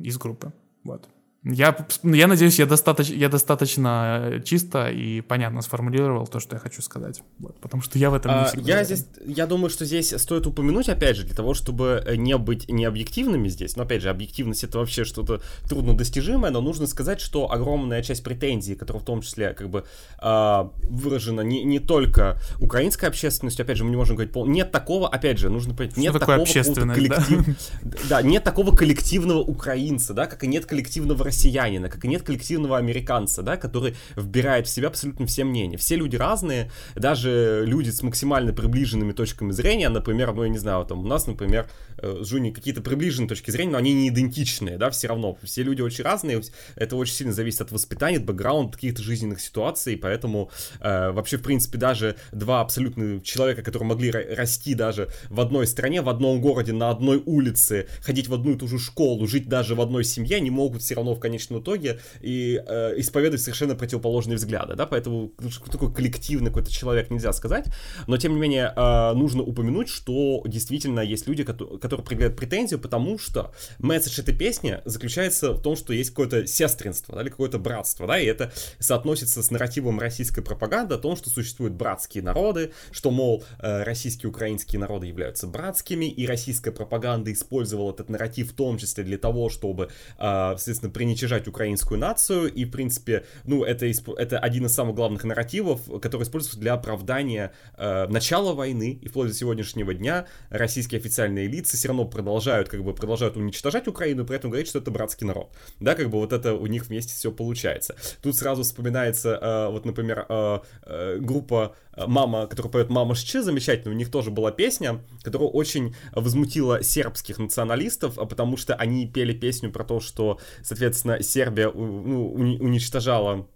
из 0.03 0.19
группы. 0.19 0.53
Вот. 0.85 1.09
Я, 1.45 1.87
я 2.03 2.27
надеюсь, 2.27 2.59
я, 2.59 2.67
достаточно, 2.67 3.15
я 3.15 3.29
достаточно 3.29 4.43
чисто 4.45 4.89
и 4.91 5.21
понятно 5.21 5.63
сформулировал 5.63 6.27
то, 6.27 6.41
что 6.41 6.57
я 6.57 6.61
хочу 6.61 6.83
сказать. 6.83 7.23
Вот, 7.39 7.57
потому 7.61 7.81
что 7.81 7.97
я 7.97 8.11
в 8.11 8.15
этом 8.15 8.33
не 8.33 8.39
а, 8.39 8.53
Я 8.57 8.83
здесь, 8.83 9.07
я 9.25 9.47
думаю, 9.47 9.71
что 9.71 9.85
здесь 9.85 10.13
стоит 10.17 10.49
упомянуть, 10.49 10.89
опять 10.89 11.17
же, 11.17 11.25
для 11.25 11.37
того, 11.37 11.55
чтобы 11.55 12.03
э, 12.05 12.17
не 12.17 12.37
быть 12.39 12.69
необъективными 12.69 13.47
здесь. 13.49 13.77
Но 13.77 13.85
опять 13.85 14.03
же, 14.03 14.11
объективность 14.11 14.65
это 14.65 14.79
вообще 14.79 15.05
что-то 15.05 15.41
трудно 15.69 15.97
достижимое, 15.97 16.51
но 16.51 16.61
нужно 16.61 16.89
сказать, 16.89 17.21
что 17.21 17.53
огромная 17.53 18.03
часть 18.03 18.25
претензий, 18.25 18.75
которая 18.75 19.01
в 19.01 19.07
том 19.07 19.23
числе 19.23 19.55
как 19.55 19.71
бы 19.71 19.85
э, 20.21 20.69
выражена 20.83 21.43
не, 21.43 21.63
не 21.63 21.79
только 21.79 22.37
украинской 22.59 23.07
общественностью, 23.07 23.63
опять 23.63 23.77
же, 23.77 23.85
мы 23.85 23.91
не 23.91 23.97
можем 23.97 24.17
говорить, 24.17 24.35
нет 24.35 24.73
такого, 24.73 25.09
опять 25.09 25.39
же, 25.39 25.51
нужно 25.51 25.73
понять, 25.73 25.97
нет 25.97 26.15
такого 26.15 26.45
коллектив... 26.45 27.57
да? 27.83 27.97
да, 28.09 28.23
нет 28.23 28.43
такого 28.43 28.75
коллективного 28.75 29.39
украинца, 29.39 30.15
да, 30.15 30.27
как 30.27 30.43
и 30.43 30.49
нет 30.49 30.67
коллективного 30.67 31.28
россиянина 31.29 31.89
как 31.89 32.05
и 32.05 32.09
нет 32.09 32.23
коллективного 32.23 32.79
американца, 32.79 33.43
да, 33.43 33.57
который 33.57 33.95
вбирает 34.17 34.67
в 34.67 34.71
себя 34.71 34.89
абсолютно 34.89 35.27
все 35.27 35.45
мнения. 35.45 35.77
Все 35.77 35.97
люди 35.97 36.17
разные, 36.17 36.71
даже 36.95 37.63
люди 37.67 37.91
с 37.91 38.03
максимально 38.03 38.53
приближенными 38.53 39.13
точками 39.13 39.53
зрения, 39.53 39.89
например, 39.89 40.33
ну, 40.33 40.43
я 40.43 40.49
не 40.49 40.59
знаю, 40.59 40.85
там 40.85 41.01
у 41.01 41.07
нас, 41.07 41.27
например, 41.27 41.69
э, 41.99 42.21
с 42.23 42.29
Жуней 42.29 42.53
какие-то 42.53 42.81
приближенные 42.81 43.29
точки 43.29 43.51
зрения, 43.51 43.73
но 43.73 43.79
они 43.79 43.93
не 43.95 44.09
идентичные, 44.09 44.79
да, 44.79 44.91
все 44.91 45.09
равно. 45.09 45.39
Все 45.43 45.63
люди 45.63 45.83
очень 45.83 46.05
разные, 46.05 46.43
это 46.77 46.97
очень 46.97 47.15
сильно 47.15 47.33
зависит 47.33 47.61
от 47.61 47.73
воспитания, 47.73 48.19
от 48.19 48.25
бэкграунда, 48.25 48.73
каких-то 48.73 49.03
жизненных 49.03 49.41
ситуаций, 49.41 49.97
поэтому 49.97 50.51
э, 50.81 51.11
вообще, 51.11 51.37
в 51.37 51.43
принципе, 51.43 51.79
даже 51.79 52.17
два 52.33 52.61
абсолютно 52.61 53.21
человека, 53.21 53.63
которые 53.63 53.89
могли 53.89 54.11
расти 54.11 54.75
даже 54.75 55.09
в 55.29 55.41
одной 55.41 55.67
стране, 55.67 56.03
в 56.03 56.09
одном 56.09 56.41
городе, 56.41 56.73
на 56.73 56.91
одной 56.91 57.23
улице, 57.25 57.89
ходить 58.01 58.29
в 58.29 58.35
одну 58.35 58.53
и 58.53 58.57
ту 58.57 58.67
же 58.69 58.79
школу, 58.79 59.27
жить 59.27 59.49
даже 59.49 59.75
в 59.75 59.81
одной 59.81 60.05
семье, 60.05 60.41
не 60.41 60.51
могут 60.51 60.83
все 60.83 60.95
равно 60.95 61.15
в 61.19 61.21
конечном 61.21 61.61
итоге 61.61 62.01
и 62.21 62.63
э, 62.67 62.99
исповедовать 62.99 63.43
совершенно 63.43 63.75
противоположные 63.75 64.37
взгляды, 64.37 64.75
да, 64.75 64.87
поэтому 64.87 65.33
такой 65.71 65.93
коллективный 65.93 66.49
какой-то 66.49 66.71
человек 66.71 67.11
нельзя 67.11 67.33
сказать, 67.33 67.67
но 68.07 68.17
тем 68.17 68.35
не 68.35 68.41
менее 68.41 68.73
э, 68.75 69.13
нужно 69.15 69.43
упомянуть, 69.43 69.89
что 69.89 70.43
действительно 70.47 71.01
есть 71.01 71.27
люди, 71.27 71.45
которые, 71.45 71.79
которые 71.79 72.05
предъявляют 72.05 72.37
претензию, 72.37 72.81
потому 72.81 73.19
что 73.19 73.53
месседж 73.79 74.21
этой 74.21 74.35
песни 74.35 74.81
заключается 74.85 75.53
в 75.53 75.63
том, 75.63 75.77
что 75.77 75.93
есть 75.93 76.11
какое-то 76.11 76.47
сестринство, 76.47 77.15
да, 77.15 77.23
или 77.23 77.29
какое-то 77.29 77.59
братство, 77.59 78.07
да, 78.07 78.19
и 78.19 78.27
это 78.27 78.53
соотносится 78.79 79.43
с 79.43 79.51
нарративом 79.51 80.01
российской 80.01 80.43
пропаганды 80.43 80.95
о 80.95 80.99
том, 80.99 81.17
что 81.17 81.31
существуют 81.31 81.75
братские 81.75 82.23
народы, 82.23 82.73
что, 82.91 83.11
мол, 83.11 83.45
э, 83.59 83.83
российские 83.83 84.25
и 84.25 84.31
украинские 84.31 84.81
народы 84.81 85.07
являются 85.07 85.47
братскими, 85.47 86.07
и 86.07 86.27
российская 86.27 86.73
пропаганда 86.73 87.33
использовала 87.33 87.93
этот 87.93 88.09
нарратив 88.09 88.53
в 88.53 88.55
том 88.55 88.79
числе 88.79 89.05
для 89.05 89.19
того, 89.19 89.49
чтобы, 89.49 89.85
э, 89.85 89.89
соответственно, 90.19 90.93
принять 90.93 91.08
уничижать 91.09 91.49
украинскую 91.49 91.99
нацию, 91.99 92.53
и, 92.53 92.65
в 92.65 92.71
принципе, 92.71 93.25
ну, 93.45 93.65
это, 93.65 93.87
это 93.87 94.39
один 94.39 94.67
из 94.67 94.75
самых 94.75 94.95
главных 94.95 95.25
нарративов, 95.25 95.81
который 96.01 96.23
используется 96.23 96.61
для 96.61 96.75
оправдания 96.75 97.53
э, 97.77 98.07
начала 98.09 98.53
войны, 98.53 98.99
и 99.01 99.09
вплоть 99.09 99.29
до 99.29 99.35
сегодняшнего 99.35 99.95
дня 99.95 100.27
российские 100.51 100.99
официальные 100.99 101.49
лица 101.49 101.77
все 101.77 101.89
равно 101.89 102.05
продолжают, 102.05 102.69
как 102.69 102.85
бы, 102.85 102.95
продолжают 102.95 103.37
уничтожать 103.37 103.89
Украину, 103.89 104.25
при 104.25 104.37
этом 104.37 104.51
говорить, 104.51 104.69
что 104.69 104.79
это 104.79 104.91
братский 104.91 105.27
народ. 105.27 105.51
Да, 105.81 105.95
как 105.95 106.11
бы 106.11 106.19
вот 106.19 106.33
это 106.33 106.55
у 106.55 106.67
них 106.67 106.87
вместе 106.87 107.15
все 107.15 107.33
получается. 107.33 107.97
Тут 108.23 108.37
сразу 108.37 108.63
вспоминается, 108.63 109.39
э, 109.41 109.71
вот, 109.71 109.85
например, 109.85 110.27
э, 110.29 110.59
э, 110.83 111.19
группа 111.19 111.75
э, 111.95 112.07
«Мама», 112.07 112.47
которая 112.47 112.73
поет 112.73 112.91
«Мама 112.91 113.15
Шче», 113.15 113.43
замечательно, 113.43 113.95
у 113.95 113.97
них 113.97 114.11
тоже 114.11 114.31
была 114.31 114.53
песня, 114.53 115.01
которая 115.23 115.49
очень 115.49 115.95
возмутила 116.13 116.83
сербских 116.83 117.39
националистов, 117.39 118.19
а 118.19 118.27
потому 118.27 118.57
что 118.57 118.75
они 118.75 119.07
пели 119.07 119.33
песню 119.33 119.71
про 119.71 119.85
то, 119.85 120.01
что, 120.01 120.39
соответственно, 120.63 120.98
Сербия 121.21 121.71
ну, 121.75 122.33
уничтожала 122.33 123.47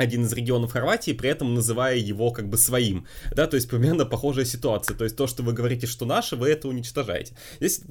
один 0.00 0.24
из 0.24 0.32
регионов 0.32 0.72
Хорватии, 0.72 1.12
при 1.12 1.28
этом 1.28 1.54
называя 1.54 1.96
его 1.96 2.30
как 2.30 2.48
бы 2.48 2.56
своим, 2.56 3.06
да, 3.34 3.46
то 3.46 3.56
есть 3.56 3.68
примерно 3.68 4.06
похожая 4.06 4.44
ситуация, 4.44 4.96
то 4.96 5.04
есть 5.04 5.16
то, 5.16 5.26
что 5.26 5.42
вы 5.42 5.52
говорите, 5.52 5.86
что 5.86 6.06
наше, 6.06 6.36
вы 6.36 6.48
это 6.48 6.68
уничтожаете. 6.68 7.34
Здесь, 7.58 7.82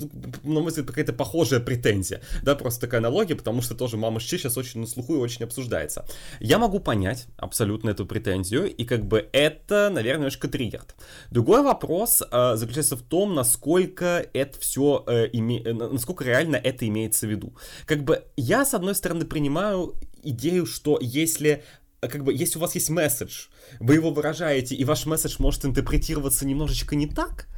на 0.44 0.60
мой 0.60 0.68
взгляд, 0.70 0.88
какая-то 0.88 1.14
похожая 1.14 1.60
претензия, 1.60 2.22
да, 2.42 2.56
просто 2.56 2.82
такая 2.82 3.00
аналогия, 3.00 3.36
потому 3.36 3.62
что 3.62 3.76
тоже 3.76 3.98
мама 3.98 4.20
Щи 4.20 4.38
сейчас 4.38 4.58
очень 4.58 4.82
на 4.82 4.88
слуху 4.88 5.16
и 5.16 5.18
очень 5.20 5.46
обсуждается. 5.46 6.06
Я 6.40 6.58
могу 6.58 6.80
понять 6.80 7.28
абсолютно 7.38 7.92
эту 7.92 8.06
претензию, 8.06 8.74
и 8.74 8.86
как 8.86 9.06
бы 9.06 9.30
это, 9.32 9.90
наверное, 9.94 10.30
немножко 10.30 10.48
триггерт. 10.48 10.96
Другой 11.30 11.62
вопрос 11.62 12.22
э, 12.22 12.56
заключается 12.56 12.96
в 12.96 13.02
том, 13.02 13.36
насколько 13.36 14.28
это 14.34 14.60
все, 14.60 15.04
э, 15.08 15.28
име... 15.28 15.62
Э, 15.62 15.74
насколько 15.74 16.24
реально 16.24 16.56
это 16.56 16.88
имеется 16.88 17.28
в 17.28 17.30
виду. 17.30 17.54
Как 17.86 18.04
бы 18.04 18.24
я, 18.36 18.66
с 18.66 18.74
одной 18.74 18.96
стороны, 18.96 19.26
принимаю 19.26 19.96
идею, 20.24 20.66
что 20.66 20.98
если 21.02 21.64
а 22.02 22.08
как 22.08 22.24
бы, 22.24 22.34
если 22.34 22.58
у 22.58 22.62
вас 22.62 22.76
есть 22.76 22.90
месседж, 22.90 23.48
вы 23.80 23.96
его 23.96 24.12
выражаете, 24.12 24.74
и 24.74 24.86
ваш 24.86 25.06
месседж 25.06 25.36
может 25.40 25.66
интерпретироваться 25.66 26.48
немножечко 26.48 26.96
не 26.96 27.08
так, 27.08 27.49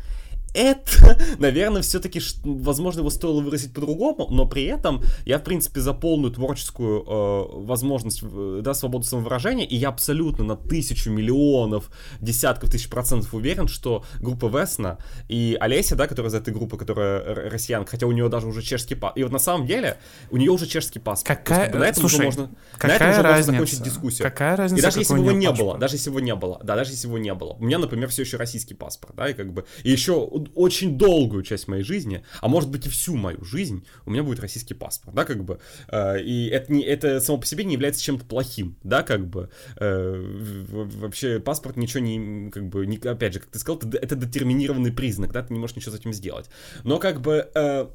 это, 0.53 1.17
наверное, 1.39 1.81
все-таки, 1.81 2.21
возможно, 2.43 2.99
его 3.01 3.09
стоило 3.09 3.41
выразить 3.41 3.73
по-другому, 3.73 4.27
но 4.29 4.45
при 4.45 4.65
этом 4.65 5.01
я, 5.25 5.39
в 5.39 5.43
принципе, 5.43 5.81
за 5.81 5.93
полную 5.93 6.33
творческую 6.33 7.03
э, 7.03 7.65
возможность, 7.65 8.23
да, 8.61 8.73
свободу 8.73 9.05
самовыражения, 9.05 9.65
и 9.65 9.75
я 9.75 9.89
абсолютно 9.89 10.43
на 10.43 10.55
тысячу 10.55 11.09
миллионов, 11.09 11.89
десятков 12.19 12.69
тысяч 12.69 12.89
процентов 12.89 13.33
уверен, 13.33 13.67
что 13.67 14.03
группа 14.19 14.47
Весна 14.47 14.97
и 15.29 15.57
Олеся, 15.59 15.95
да, 15.95 16.07
которая 16.07 16.31
из 16.31 16.35
этой 16.35 16.53
группы, 16.53 16.77
которая 16.77 17.49
россиянка, 17.49 17.91
хотя 17.91 18.07
у 18.07 18.11
нее 18.11 18.29
даже 18.29 18.47
уже 18.47 18.61
чешский 18.61 18.95
паспорт, 18.95 19.17
и 19.17 19.23
вот 19.23 19.31
на 19.31 19.39
самом 19.39 19.65
деле 19.65 19.97
у 20.29 20.37
нее 20.37 20.51
уже 20.51 20.67
чешский 20.67 20.99
паспорт. 20.99 21.39
Какая, 21.39 21.67
есть, 21.67 21.75
на 21.75 21.83
этом 21.83 22.01
Слушай, 22.01 22.15
уже 22.15 22.23
можно, 22.23 22.51
какая 22.73 22.89
на 22.89 22.95
этом 22.95 23.09
уже 23.09 23.21
разница? 23.21 23.51
можно 23.51 23.65
закончить 23.65 23.83
дискуссию. 23.83 24.23
Какая 24.23 24.55
разница? 24.55 24.79
И 24.79 24.83
даже 24.83 24.99
если 24.99 25.13
его 25.13 25.31
не 25.31 25.47
паспорт? 25.47 25.69
было, 25.69 25.77
даже 25.79 25.95
если 25.95 26.09
его 26.09 26.19
не 26.19 26.35
было, 26.35 26.59
да, 26.63 26.75
даже 26.75 26.91
если 26.91 27.07
его 27.07 27.17
не 27.17 27.33
было. 27.33 27.53
У 27.53 27.63
меня, 27.63 27.79
например, 27.79 28.09
все 28.09 28.23
еще 28.23 28.37
российский 28.37 28.73
паспорт, 28.73 29.15
да, 29.15 29.29
и 29.29 29.33
как 29.33 29.53
бы, 29.53 29.65
и 29.83 29.91
еще 29.91 30.29
очень 30.55 30.97
долгую 30.97 31.43
часть 31.43 31.67
моей 31.67 31.83
жизни, 31.83 32.23
а 32.41 32.47
может 32.47 32.69
быть 32.69 32.85
и 32.85 32.89
всю 32.89 33.15
мою 33.15 33.43
жизнь, 33.43 33.85
у 34.05 34.11
меня 34.11 34.23
будет 34.23 34.39
российский 34.39 34.73
паспорт, 34.73 35.15
да, 35.15 35.25
как 35.25 35.43
бы, 35.43 35.59
э, 35.87 36.21
и 36.21 36.47
это, 36.47 36.71
не, 36.71 36.83
это 36.83 37.19
само 37.19 37.37
по 37.37 37.45
себе 37.45 37.63
не 37.63 37.73
является 37.73 38.01
чем-то 38.01 38.25
плохим, 38.25 38.77
да, 38.83 39.03
как 39.03 39.27
бы, 39.27 39.49
э, 39.77 40.65
вообще 40.69 41.39
паспорт 41.39 41.77
ничего 41.77 42.01
не, 42.01 42.49
как 42.49 42.67
бы, 42.67 42.85
не, 42.85 42.97
опять 42.97 43.33
же, 43.33 43.39
как 43.39 43.49
ты 43.49 43.59
сказал, 43.59 43.81
это, 43.93 44.15
детерминированный 44.15 44.91
признак, 44.91 45.31
да, 45.31 45.43
ты 45.43 45.53
не 45.53 45.59
можешь 45.59 45.75
ничего 45.75 45.95
с 45.95 45.99
этим 45.99 46.13
сделать, 46.13 46.49
но 46.83 46.99
как 46.99 47.21
бы... 47.21 47.49
Э, 47.53 47.87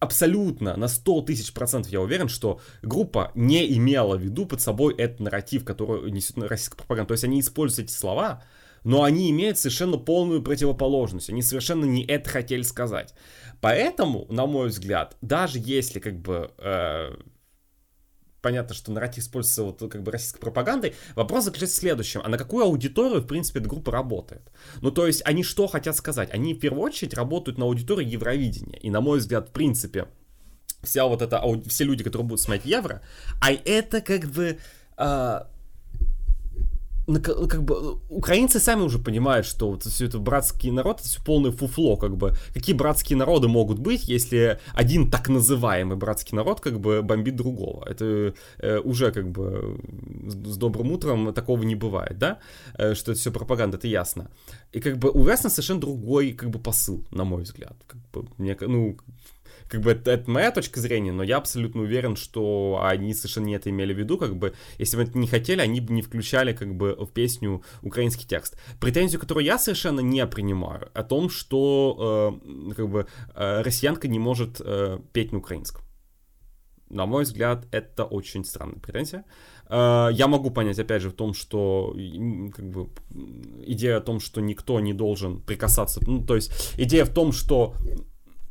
абсолютно 0.00 0.76
на 0.76 0.86
100 0.86 1.22
тысяч 1.22 1.52
процентов 1.52 1.90
я 1.90 2.00
уверен, 2.00 2.28
что 2.28 2.60
группа 2.82 3.32
не 3.34 3.76
имела 3.76 4.16
в 4.16 4.20
виду 4.20 4.44
под 4.46 4.60
собой 4.60 4.94
этот 4.94 5.20
нарратив, 5.20 5.64
который 5.64 6.10
несет 6.10 6.36
российская 6.38 6.76
пропаганда. 6.76 7.08
То 7.08 7.12
есть 7.12 7.24
они 7.24 7.40
используют 7.40 7.88
эти 7.88 7.96
слова, 7.96 8.42
но 8.84 9.02
они 9.02 9.30
имеют 9.30 9.58
совершенно 9.58 9.96
полную 9.96 10.42
противоположность. 10.42 11.30
Они 11.30 11.42
совершенно 11.42 11.84
не 11.84 12.04
это 12.04 12.30
хотели 12.30 12.62
сказать. 12.62 13.14
Поэтому, 13.60 14.26
на 14.30 14.46
мой 14.46 14.68
взгляд, 14.68 15.16
даже 15.22 15.58
если 15.58 15.98
как 15.98 16.20
бы 16.20 16.52
э, 16.58 17.16
понятно, 18.44 18.74
что 18.74 18.92
нарратив 18.92 19.24
используется 19.24 19.62
вот 19.62 19.90
как 19.90 20.02
бы 20.02 20.12
российской 20.12 20.38
пропагандой. 20.38 20.94
Вопрос 21.16 21.44
заключается 21.44 21.76
в 21.76 21.80
следующем. 21.80 22.20
А 22.22 22.28
на 22.28 22.36
какую 22.36 22.64
аудиторию, 22.64 23.22
в 23.22 23.26
принципе, 23.26 23.60
эта 23.60 23.70
группа 23.70 23.90
работает? 23.90 24.42
Ну, 24.82 24.90
то 24.90 25.06
есть, 25.06 25.22
они 25.24 25.42
что 25.42 25.66
хотят 25.66 25.96
сказать? 25.96 26.28
Они, 26.30 26.52
в 26.52 26.60
первую 26.60 26.82
очередь, 26.82 27.14
работают 27.14 27.56
на 27.56 27.64
аудитории 27.64 28.06
Евровидения. 28.06 28.78
И, 28.80 28.90
на 28.90 29.00
мой 29.00 29.18
взгляд, 29.18 29.48
в 29.48 29.52
принципе, 29.52 30.08
вся 30.82 31.06
вот 31.06 31.22
эта, 31.22 31.42
все 31.66 31.84
люди, 31.84 32.04
которые 32.04 32.28
будут 32.28 32.42
смотреть 32.42 32.66
Евро, 32.66 33.00
а 33.40 33.50
это 33.50 34.02
как 34.02 34.26
бы... 34.26 34.58
Э, 34.98 35.44
как 37.06 37.62
бы 37.62 37.98
украинцы 38.08 38.60
сами 38.60 38.82
уже 38.82 38.98
понимают, 38.98 39.46
что 39.46 39.70
вот 39.70 39.84
все 39.84 40.06
это 40.06 40.18
братский 40.18 40.70
народ, 40.70 41.00
это 41.00 41.08
все 41.08 41.22
полное 41.22 41.50
фуфло, 41.50 41.96
как 41.96 42.16
бы. 42.16 42.32
Какие 42.54 42.74
братские 42.74 43.18
народы 43.18 43.48
могут 43.48 43.78
быть, 43.78 44.08
если 44.08 44.58
один 44.72 45.10
так 45.10 45.28
называемый 45.28 45.96
братский 45.96 46.36
народ 46.36 46.60
как 46.60 46.80
бы 46.80 47.02
бомбит 47.02 47.36
другого? 47.36 47.84
Это 47.86 48.34
э, 48.58 48.78
уже 48.78 49.12
как 49.12 49.30
бы 49.30 49.78
с 50.46 50.56
добрым 50.56 50.92
утром 50.92 51.34
такого 51.34 51.62
не 51.62 51.74
бывает, 51.74 52.18
да? 52.18 52.38
Э, 52.78 52.94
что 52.94 53.12
это 53.12 53.20
все 53.20 53.30
пропаганда, 53.30 53.76
это 53.76 53.88
ясно. 53.88 54.30
И 54.72 54.80
как 54.80 54.98
бы 54.98 55.10
у 55.10 55.24
Весна 55.24 55.50
совершенно 55.50 55.80
другой 55.80 56.32
как 56.32 56.50
бы 56.50 56.58
посыл, 56.58 57.04
на 57.10 57.24
мой 57.24 57.42
взгляд. 57.42 57.76
Как 57.86 58.00
бы, 58.12 58.28
мне, 58.38 58.56
ну, 58.60 58.96
как 59.68 59.80
бы 59.80 59.92
это, 59.92 60.10
это 60.12 60.30
моя 60.30 60.50
точка 60.50 60.80
зрения, 60.80 61.12
но 61.12 61.22
я 61.22 61.38
абсолютно 61.38 61.82
уверен, 61.82 62.16
что 62.16 62.80
они 62.82 63.14
совершенно 63.14 63.46
не 63.46 63.54
это 63.54 63.70
имели 63.70 63.92
в 63.92 63.98
виду, 63.98 64.18
как 64.18 64.36
бы, 64.36 64.54
если 64.78 64.96
бы 64.96 65.02
это 65.02 65.18
не 65.18 65.26
хотели, 65.26 65.60
они 65.60 65.80
бы 65.80 65.92
не 65.92 66.02
включали, 66.02 66.52
как 66.52 66.74
бы, 66.74 66.94
в 66.94 67.10
песню 67.12 67.62
украинский 67.82 68.26
текст. 68.26 68.58
Претензию, 68.80 69.20
которую 69.20 69.44
я 69.44 69.58
совершенно 69.58 70.00
не 70.00 70.26
принимаю, 70.26 70.90
о 70.94 71.02
том, 71.02 71.30
что, 71.30 72.38
э, 72.68 72.74
как 72.74 72.88
бы, 72.88 73.06
э, 73.34 73.62
россиянка 73.62 74.08
не 74.08 74.18
может 74.18 74.60
э, 74.60 74.98
петь 75.12 75.32
на 75.32 75.38
украинском. 75.38 75.82
На 76.90 77.06
мой 77.06 77.24
взгляд, 77.24 77.66
это 77.72 78.04
очень 78.04 78.44
странная 78.44 78.78
претензия. 78.78 79.24
Э, 79.68 80.08
я 80.12 80.28
могу 80.28 80.50
понять, 80.50 80.78
опять 80.78 81.02
же, 81.02 81.10
в 81.10 81.14
том, 81.14 81.34
что 81.34 81.96
как 82.54 82.68
бы, 82.68 82.88
идея 83.66 83.96
о 83.96 84.00
том, 84.00 84.20
что 84.20 84.40
никто 84.40 84.78
не 84.80 84.92
должен 84.92 85.40
прикасаться, 85.40 86.00
ну, 86.06 86.24
то 86.24 86.36
есть 86.36 86.52
идея 86.78 87.04
в 87.04 87.12
том, 87.12 87.32
что 87.32 87.74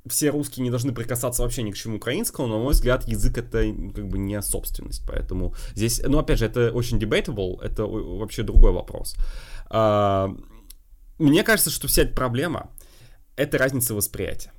все 0.08 0.32
русские 0.32 0.64
не 0.64 0.70
должны 0.70 0.94
прикасаться 0.94 1.44
вообще 1.44 1.64
ни 1.64 1.72
к 1.72 1.76
чему 1.76 1.98
украинскому, 1.98 2.48
но, 2.48 2.58
на 2.58 2.64
мой 2.64 2.74
взгляд, 2.74 3.08
язык 3.08 3.38
это 3.38 3.64
как 3.96 4.08
бы 4.08 4.18
не 4.18 4.42
собственность, 4.42 5.04
поэтому 5.08 5.56
здесь, 5.76 6.02
ну, 6.06 6.20
опять 6.20 6.40
же, 6.40 6.46
это 6.46 6.72
очень 6.72 7.00
debatable, 7.00 7.62
это 7.62 7.86
вообще 7.86 8.44
другой 8.44 8.72
вопрос. 8.72 9.16
А, 9.70 10.36
мне 11.20 11.44
кажется, 11.44 11.70
что 11.70 11.88
вся 11.88 12.02
эта 12.02 12.14
проблема— 12.14 12.70
это 13.38 13.58
разница 13.58 13.94
восприятия. 13.94 14.52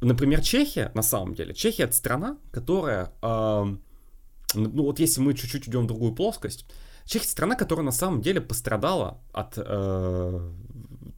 Например, 0.00 0.40
Чехия, 0.40 0.92
на 0.94 1.02
самом 1.02 1.34
деле, 1.34 1.52
Чехия— 1.52 1.82
это 1.84 1.92
страна, 1.92 2.38
которая, 2.52 3.12
ну, 3.22 3.78
вот 4.54 4.98
если 4.98 5.20
мы 5.20 5.34
чуть-чуть 5.34 5.68
идем 5.68 5.84
в 5.84 5.88
другую 5.88 6.14
плоскость, 6.14 6.64
Чехия— 7.04 7.26
страна, 7.28 7.56
которая 7.56 7.84
на 7.84 7.92
самом 7.92 8.22
деле 8.22 8.40
пострадала 8.40 9.20
от 9.32 9.54
э, 9.56 10.50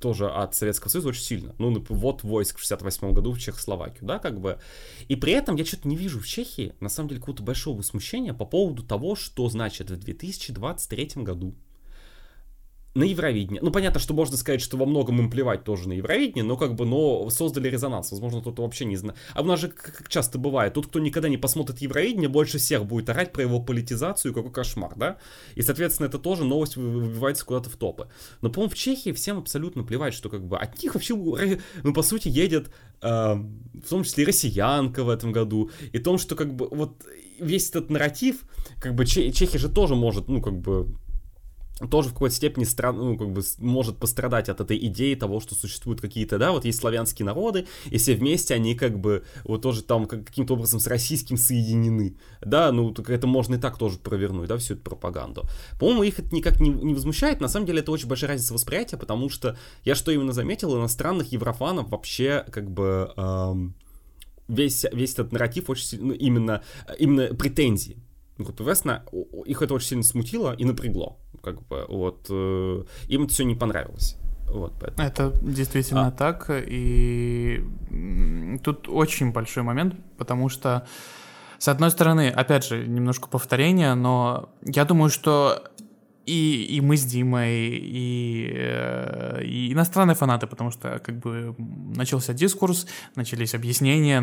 тоже 0.02 0.28
от 0.28 0.54
Советского 0.54 0.90
Союза 0.90 1.08
очень 1.08 1.22
сильно. 1.22 1.54
Ну, 1.58 1.82
вот 1.88 2.24
войск 2.24 2.58
в 2.58 2.60
68 2.60 3.12
году 3.12 3.32
в 3.32 3.38
Чехословакию, 3.38 4.04
да, 4.04 4.18
как 4.18 4.40
бы. 4.40 4.58
И 5.08 5.16
при 5.16 5.32
этом 5.32 5.56
я 5.56 5.64
что-то 5.64 5.88
не 5.88 5.96
вижу 5.96 6.20
в 6.20 6.26
Чехии, 6.26 6.74
на 6.80 6.88
самом 6.88 7.08
деле, 7.08 7.20
какого-то 7.20 7.42
большого 7.42 7.80
смущения 7.82 8.34
по 8.34 8.44
поводу 8.44 8.82
того, 8.82 9.14
что 9.14 9.48
значит 9.48 9.90
в 9.90 9.96
2023 9.96 11.22
году 11.22 11.54
на 12.94 13.04
Евровидение. 13.04 13.62
Ну, 13.62 13.70
понятно, 13.70 13.98
что 13.98 14.12
можно 14.12 14.36
сказать, 14.36 14.60
что 14.60 14.76
во 14.76 14.84
многом 14.84 15.18
им 15.18 15.30
плевать 15.30 15.64
тоже 15.64 15.88
на 15.88 15.94
Евровидение, 15.94 16.44
но 16.44 16.56
как 16.56 16.74
бы, 16.74 16.84
но 16.84 17.28
создали 17.30 17.68
резонанс. 17.68 18.10
Возможно, 18.10 18.40
кто-то 18.40 18.62
вообще 18.62 18.84
не 18.84 18.96
знает. 18.96 19.18
А 19.34 19.42
у 19.42 19.44
нас 19.44 19.60
же, 19.60 19.68
как 19.68 20.08
часто 20.08 20.38
бывает, 20.38 20.74
тот, 20.74 20.86
кто 20.86 20.98
никогда 20.98 21.28
не 21.28 21.38
посмотрит 21.38 21.78
Евровидение, 21.78 22.28
больше 22.28 22.58
всех 22.58 22.84
будет 22.84 23.08
орать 23.08 23.32
про 23.32 23.42
его 23.42 23.60
политизацию, 23.60 24.34
какой 24.34 24.52
кошмар, 24.52 24.92
да? 24.96 25.18
И, 25.54 25.62
соответственно, 25.62 26.08
это 26.08 26.18
тоже 26.18 26.44
новость 26.44 26.76
выбивается 26.76 27.46
куда-то 27.46 27.70
в 27.70 27.76
топы. 27.76 28.08
Но, 28.42 28.50
по-моему, 28.50 28.70
в 28.70 28.76
Чехии 28.76 29.12
всем 29.12 29.38
абсолютно 29.38 29.84
плевать, 29.84 30.12
что 30.12 30.28
как 30.28 30.46
бы 30.46 30.58
от 30.58 30.82
них 30.82 30.94
вообще, 30.94 31.16
ну, 31.82 31.94
по 31.94 32.02
сути, 32.02 32.28
едет, 32.28 32.70
э, 33.00 33.06
в 33.06 33.88
том 33.88 34.04
числе 34.04 34.24
и 34.24 34.26
россиянка 34.26 35.02
в 35.02 35.08
этом 35.08 35.32
году, 35.32 35.70
и 35.92 35.98
том, 35.98 36.18
что 36.18 36.36
как 36.36 36.54
бы 36.54 36.68
вот 36.68 37.02
весь 37.40 37.70
этот 37.70 37.90
нарратив, 37.90 38.42
как 38.80 38.94
бы 38.94 39.06
Чехия 39.06 39.58
же 39.58 39.68
тоже 39.68 39.94
может, 39.94 40.28
ну, 40.28 40.42
как 40.42 40.58
бы 40.58 40.94
тоже 41.88 42.08
в 42.08 42.12
какой-то 42.12 42.34
степени 42.34 42.64
стран, 42.64 42.96
ну, 42.96 43.16
как 43.16 43.30
бы 43.32 43.42
может 43.58 43.98
пострадать 43.98 44.48
от 44.48 44.60
этой 44.60 44.76
идеи 44.86 45.14
того, 45.14 45.40
что 45.40 45.54
существуют 45.54 46.00
какие-то, 46.00 46.38
да, 46.38 46.52
вот 46.52 46.64
есть 46.64 46.80
славянские 46.80 47.26
народы, 47.26 47.66
и 47.90 47.98
все 47.98 48.14
вместе 48.14 48.54
они 48.54 48.74
как 48.74 48.98
бы 48.98 49.24
вот 49.44 49.62
тоже 49.62 49.82
там 49.82 50.06
каким-то 50.06 50.54
образом 50.54 50.80
с 50.80 50.86
российским 50.86 51.36
соединены, 51.36 52.16
да, 52.40 52.72
ну, 52.72 52.90
так 52.92 53.10
это 53.10 53.26
можно 53.26 53.56
и 53.56 53.58
так 53.58 53.78
тоже 53.78 53.98
провернуть, 53.98 54.48
да, 54.48 54.56
всю 54.56 54.74
эту 54.74 54.82
пропаганду. 54.82 55.44
По-моему, 55.78 56.02
их 56.02 56.18
это 56.18 56.34
никак 56.34 56.60
не, 56.60 56.70
не 56.70 56.94
возмущает, 56.94 57.40
на 57.40 57.48
самом 57.48 57.66
деле 57.66 57.80
это 57.80 57.92
очень 57.92 58.08
большая 58.08 58.30
разница 58.30 58.54
восприятия, 58.54 58.96
потому 58.96 59.28
что 59.28 59.56
я 59.84 59.94
что 59.94 60.10
именно 60.10 60.32
заметил, 60.32 60.76
иностранных 60.76 61.32
еврофанов 61.32 61.90
вообще 61.90 62.44
как 62.50 62.70
бы 62.70 63.12
эм, 63.16 63.74
весь, 64.48 64.84
весь 64.92 65.12
этот 65.14 65.32
нарратив 65.32 65.70
очень 65.70 65.86
сильно, 65.86 66.06
ну, 66.06 66.12
именно, 66.14 66.62
именно 66.98 67.34
претензии 67.34 67.98
группы 68.42 68.64
Весна, 68.64 69.04
их 69.46 69.62
это 69.62 69.74
очень 69.74 69.88
сильно 69.88 70.04
смутило 70.04 70.54
и 70.54 70.64
напрягло. 70.64 71.18
Как 71.42 71.62
бы, 71.66 71.84
вот, 71.88 72.26
э, 72.30 72.84
им 73.08 73.24
это 73.24 73.32
все 73.32 73.44
не 73.44 73.54
понравилось. 73.54 74.16
Вот, 74.48 74.74
поэтому. 74.78 75.08
Это 75.08 75.32
действительно 75.42 76.08
а. 76.08 76.10
так, 76.10 76.50
и 76.50 77.64
тут 78.62 78.88
очень 78.88 79.32
большой 79.32 79.62
момент, 79.62 79.94
потому 80.18 80.48
что, 80.48 80.86
с 81.58 81.68
одной 81.68 81.90
стороны, 81.90 82.28
опять 82.28 82.66
же, 82.66 82.86
немножко 82.86 83.28
повторения, 83.28 83.94
но 83.94 84.50
я 84.62 84.84
думаю, 84.84 85.10
что 85.10 85.64
и, 86.26 86.76
и 86.76 86.80
мы 86.80 86.96
с 86.96 87.04
Димой, 87.04 87.50
и, 87.50 88.52
э, 88.54 89.42
и 89.44 89.72
иностранные 89.72 90.14
фанаты, 90.14 90.46
потому 90.46 90.70
что 90.70 91.00
как 91.00 91.18
бы 91.18 91.54
начался 91.96 92.32
дискурс, 92.32 92.86
начались 93.16 93.54
объяснения, 93.54 94.22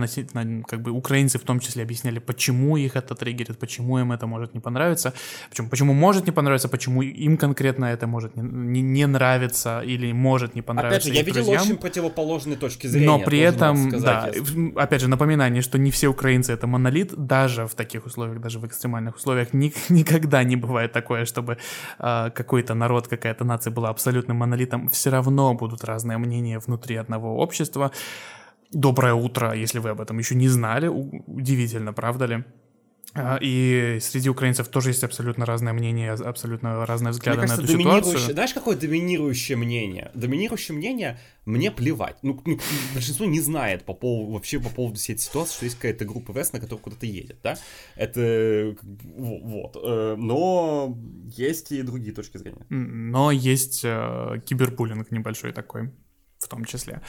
как 0.67 0.81
бы 0.81 0.91
украинцы 0.91 1.37
в 1.37 1.43
том 1.43 1.59
числе 1.59 1.83
объясняли, 1.83 2.19
почему 2.19 2.77
их 2.77 2.95
это 2.95 3.15
триггерит, 3.15 3.57
почему 3.59 3.99
им 3.99 4.11
это 4.11 4.27
может 4.27 4.53
не 4.53 4.61
понравиться, 4.61 5.13
почему, 5.49 5.69
почему 5.69 5.93
может 5.93 6.25
не 6.25 6.31
понравиться, 6.31 6.69
почему 6.69 7.01
им 7.01 7.37
конкретно 7.37 7.85
это 7.85 8.07
может 8.07 8.35
не, 8.37 8.43
не, 8.43 8.81
не 8.81 9.07
нравиться 9.07 9.81
или 9.81 10.13
может 10.13 10.55
не 10.55 10.61
понравиться. 10.61 10.97
Опять 10.97 11.07
же, 11.07 11.13
я 11.13 11.23
видел 11.23 11.43
друзьям. 11.43 11.63
очень 11.63 11.77
противоположные 11.77 12.57
точки 12.57 12.87
зрения. 12.87 13.07
Но 13.07 13.19
при 13.19 13.39
этом, 13.39 13.89
да, 13.89 14.31
опять 14.75 15.01
же, 15.01 15.07
напоминание, 15.07 15.61
что 15.61 15.77
не 15.77 15.91
все 15.91 16.07
украинцы 16.07 16.53
это 16.53 16.67
монолит, 16.67 17.13
даже 17.15 17.67
в 17.67 17.75
таких 17.75 18.05
условиях, 18.05 18.39
даже 18.41 18.59
в 18.59 18.65
экстремальных 18.65 19.17
условиях, 19.17 19.53
ни, 19.53 19.73
никогда 19.89 20.43
не 20.43 20.55
бывает 20.55 20.93
такое, 20.93 21.25
чтобы 21.25 21.57
какой-то 21.97 22.73
народ, 22.73 23.07
какая-то 23.07 23.45
нация 23.45 23.71
была 23.71 23.89
абсолютным 23.89 24.37
монолитом, 24.37 24.87
все 24.89 25.09
равно 25.09 25.53
будут 25.53 25.83
разные 25.83 26.17
мнения 26.17 26.59
внутри 26.59 26.95
одного 26.95 27.37
общества. 27.37 27.91
Доброе 28.71 29.13
утро, 29.13 29.53
если 29.53 29.79
вы 29.79 29.89
об 29.89 30.01
этом 30.01 30.19
еще 30.19 30.35
не 30.35 30.47
знали. 30.47 30.87
Удивительно, 30.87 31.93
правда 31.93 32.25
ли? 32.25 32.43
А, 33.15 33.39
и 33.41 33.97
среди 34.01 34.29
украинцев 34.29 34.67
тоже 34.67 34.91
есть 34.91 35.03
абсолютно 35.03 35.45
разное 35.45 35.73
мнение, 35.73 36.11
абсолютно 36.13 36.85
разные 36.85 37.11
взгляды 37.11 37.39
мне 37.39 37.47
кажется, 37.47 37.61
на 37.61 37.65
эту 37.65 37.79
ситуацию. 37.79 38.33
Знаешь, 38.33 38.53
какое 38.53 38.75
доминирующее 38.75 39.57
мнение? 39.57 40.11
Доминирующее 40.13 40.77
мнение 40.77 41.19
мне 41.45 41.71
плевать. 41.71 42.17
Ну, 42.21 42.39
ну 42.45 42.59
большинство 42.93 43.25
не 43.25 43.39
знает 43.39 43.83
по 43.83 43.93
поводу, 43.93 44.33
вообще 44.33 44.59
по 44.59 44.69
поводу 44.69 44.97
всей 44.97 45.13
этой 45.13 45.21
ситуации, 45.21 45.53
что 45.55 45.65
есть 45.65 45.77
какая-то 45.77 46.05
группа 46.05 46.33
ВЭС, 46.33 46.53
на 46.53 46.59
которую 46.59 46.83
куда-то 46.83 47.07
едет, 47.07 47.39
да? 47.41 47.57
Это 47.95 48.75
вот. 49.17 49.75
Э, 49.83 50.15
но 50.15 50.95
есть 51.35 51.71
и 51.71 51.81
другие 51.81 52.13
точки 52.13 52.37
зрения. 52.37 52.65
Но 52.69 53.31
есть 53.31 53.81
э, 53.83 54.39
кибербуллинг 54.45 55.09
небольшой 55.09 55.51
такой, 55.51 55.91
в 56.37 56.47
том 56.47 56.63
числе. 56.65 57.01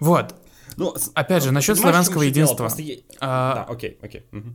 Вот. 0.00 0.34
Ну, 0.76 0.94
опять 1.14 1.44
же, 1.44 1.52
насчет 1.52 1.78
славянского 1.78 2.22
единства. 2.22 2.56
Просто... 2.56 2.82
А, 3.20 3.54
да, 3.54 3.64
окей, 3.64 3.98
окей. 4.02 4.26
Угу. 4.32 4.54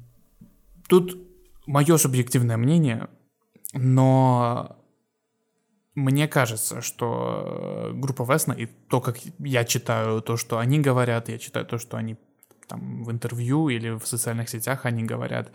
Тут 0.88 1.18
мое 1.66 1.98
субъективное 1.98 2.58
мнение, 2.58 3.10
но 3.74 4.78
мне 5.96 6.28
кажется, 6.28 6.82
что 6.82 7.92
группа 7.94 8.24
Весна 8.32 8.54
и 8.54 8.66
то, 8.66 9.02
как 9.02 9.18
я 9.40 9.64
читаю 9.64 10.22
то, 10.22 10.38
что 10.38 10.60
они 10.60 10.80
говорят, 10.80 11.30
я 11.30 11.40
читаю 11.40 11.66
то, 11.66 11.78
что 11.78 11.98
они 11.98 12.18
там 12.68 13.04
в 13.04 13.12
интервью 13.12 13.70
или 13.70 13.92
в 13.92 14.06
социальных 14.06 14.50
сетях 14.50 14.86
они 14.86 15.04
говорят, 15.04 15.52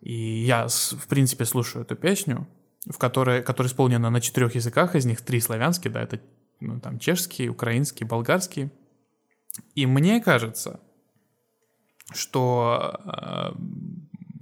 и 0.00 0.44
я, 0.44 0.68
в 0.68 1.06
принципе, 1.08 1.44
слушаю 1.44 1.84
эту 1.84 1.96
песню, 1.96 2.46
в 2.88 2.98
которой, 2.98 3.42
которая 3.42 3.70
исполнена 3.70 4.10
на 4.10 4.20
четырех 4.20 4.54
языках, 4.54 4.94
из 4.94 5.06
них 5.06 5.20
три 5.22 5.40
славянские, 5.40 5.92
да, 5.92 6.02
это 6.02 6.20
ну, 6.60 6.80
там 6.80 6.98
чешский, 6.98 7.48
украинский, 7.48 8.04
болгарский. 8.04 8.70
И 9.74 9.86
мне 9.86 10.20
кажется, 10.20 10.80
что 12.12 13.00
э, 13.04 13.52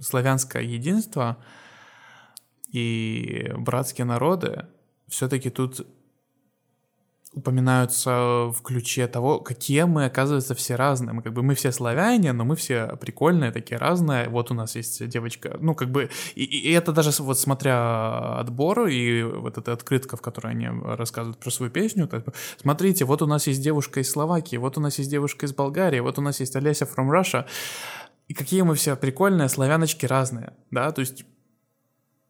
славянское 0.01 0.63
единство 0.63 1.37
и 2.71 3.51
братские 3.57 4.05
народы 4.05 4.67
все-таки 5.07 5.49
тут 5.49 5.85
упоминаются 7.35 8.49
в 8.49 8.61
ключе 8.63 9.07
того, 9.07 9.39
какие 9.39 9.83
мы, 9.83 10.05
оказывается, 10.05 10.55
все 10.55 10.75
разные. 10.75 11.13
Мы 11.13 11.21
как 11.21 11.33
бы 11.33 11.43
мы 11.43 11.53
все 11.53 11.71
славяне, 11.71 12.31
но 12.31 12.45
мы 12.45 12.55
все 12.55 12.95
прикольные, 12.99 13.51
такие 13.51 13.77
разные. 13.77 14.29
Вот 14.29 14.51
у 14.51 14.53
нас 14.53 14.75
есть 14.75 15.05
девочка, 15.07 15.57
ну 15.59 15.75
как 15.75 15.91
бы 15.91 16.09
и, 16.35 16.43
и 16.43 16.71
это 16.71 16.93
даже 16.93 17.11
вот 17.21 17.37
смотря 17.37 18.39
отбор 18.39 18.87
и 18.87 19.23
вот 19.23 19.57
эта 19.57 19.73
открытка, 19.73 20.15
в 20.15 20.21
которой 20.21 20.53
они 20.53 20.69
рассказывают 20.69 21.37
про 21.37 21.51
свою 21.51 21.71
песню. 21.71 22.07
Так, 22.07 22.23
смотрите, 22.61 23.03
вот 23.03 23.21
у 23.21 23.27
нас 23.27 23.47
есть 23.47 23.61
девушка 23.61 23.99
из 23.99 24.09
Словакии, 24.09 24.55
вот 24.55 24.77
у 24.77 24.81
нас 24.81 24.97
есть 24.97 25.11
девушка 25.11 25.45
из 25.45 25.53
Болгарии, 25.53 25.99
вот 25.99 26.17
у 26.17 26.21
нас 26.21 26.39
есть 26.39 26.55
Олеся 26.55 26.85
from 26.85 27.09
Russia. 27.09 27.45
И 28.27 28.33
какие 28.33 28.61
мы 28.63 28.75
все 28.75 28.95
прикольные, 28.95 29.49
славяночки 29.49 30.05
разные, 30.05 30.53
да, 30.71 30.91
то 30.91 31.01
есть 31.01 31.25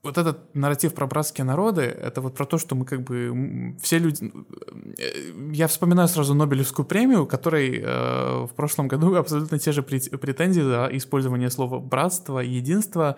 вот 0.06 0.18
этот 0.18 0.56
нарратив 0.56 0.93
про 0.93 1.08
братские 1.08 1.46
народы, 1.46 1.82
это 1.82 2.22
вот 2.22 2.36
про 2.36 2.46
то, 2.46 2.58
что 2.58 2.76
мы 2.76 2.86
как 2.86 3.02
бы 3.02 3.76
все 3.82 3.98
люди... 3.98 4.32
Э, 5.00 5.52
я 5.52 5.68
вспоминаю 5.68 6.08
сразу 6.08 6.36
Нобелевскую 6.36 6.86
премию, 6.86 7.26
которой 7.26 7.82
э, 7.82 8.46
в 8.46 8.52
прошлом 8.56 8.88
году 8.88 9.16
абсолютно 9.20 9.58
те 9.58 9.72
же 9.72 9.82
претензии 9.82 10.62
за 10.62 10.89
использование 10.91 11.50
слова 11.50 11.80
«братство», 11.80 12.39
«единство» 12.39 13.16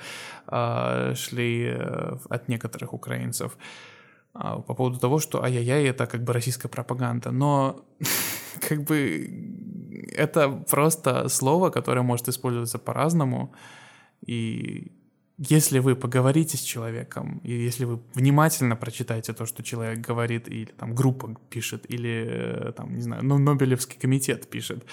э, 0.47 1.13
шли 1.15 1.73
э, 1.73 2.17
от 2.29 2.47
некоторых 2.47 2.93
украинцев 2.93 3.57
э, 4.33 4.39
по 4.39 4.73
поводу 4.73 4.97
того, 4.97 5.19
что 5.19 5.43
ай-яй-яй, 5.43 5.83
это 5.89 6.07
как 6.07 6.23
бы 6.23 6.31
российская 6.33 6.69
пропаганда. 6.69 7.31
Но 7.31 7.85
как 8.69 8.83
бы 8.83 9.27
это 10.15 10.49
просто 10.69 11.29
слово, 11.29 11.69
которое 11.69 12.01
может 12.01 12.29
использоваться 12.29 12.79
по-разному, 12.79 13.53
и 14.25 14.91
если 15.37 15.79
вы 15.79 15.95
поговорите 15.95 16.57
с 16.57 16.61
человеком, 16.61 17.41
и 17.43 17.51
если 17.51 17.85
вы 17.85 17.99
внимательно 18.15 18.75
прочитаете 18.75 19.33
то, 19.33 19.45
что 19.45 19.63
человек 19.63 19.99
говорит, 19.99 20.47
или 20.47 20.65
там 20.65 20.95
группа 20.95 21.35
пишет, 21.49 21.85
или 21.89 22.25
э, 22.27 22.71
там, 22.71 22.95
не 22.95 23.01
знаю, 23.01 23.23
ну, 23.23 23.37
Нобелевский 23.37 23.99
комитет 23.99 24.49
пишет, 24.49 24.83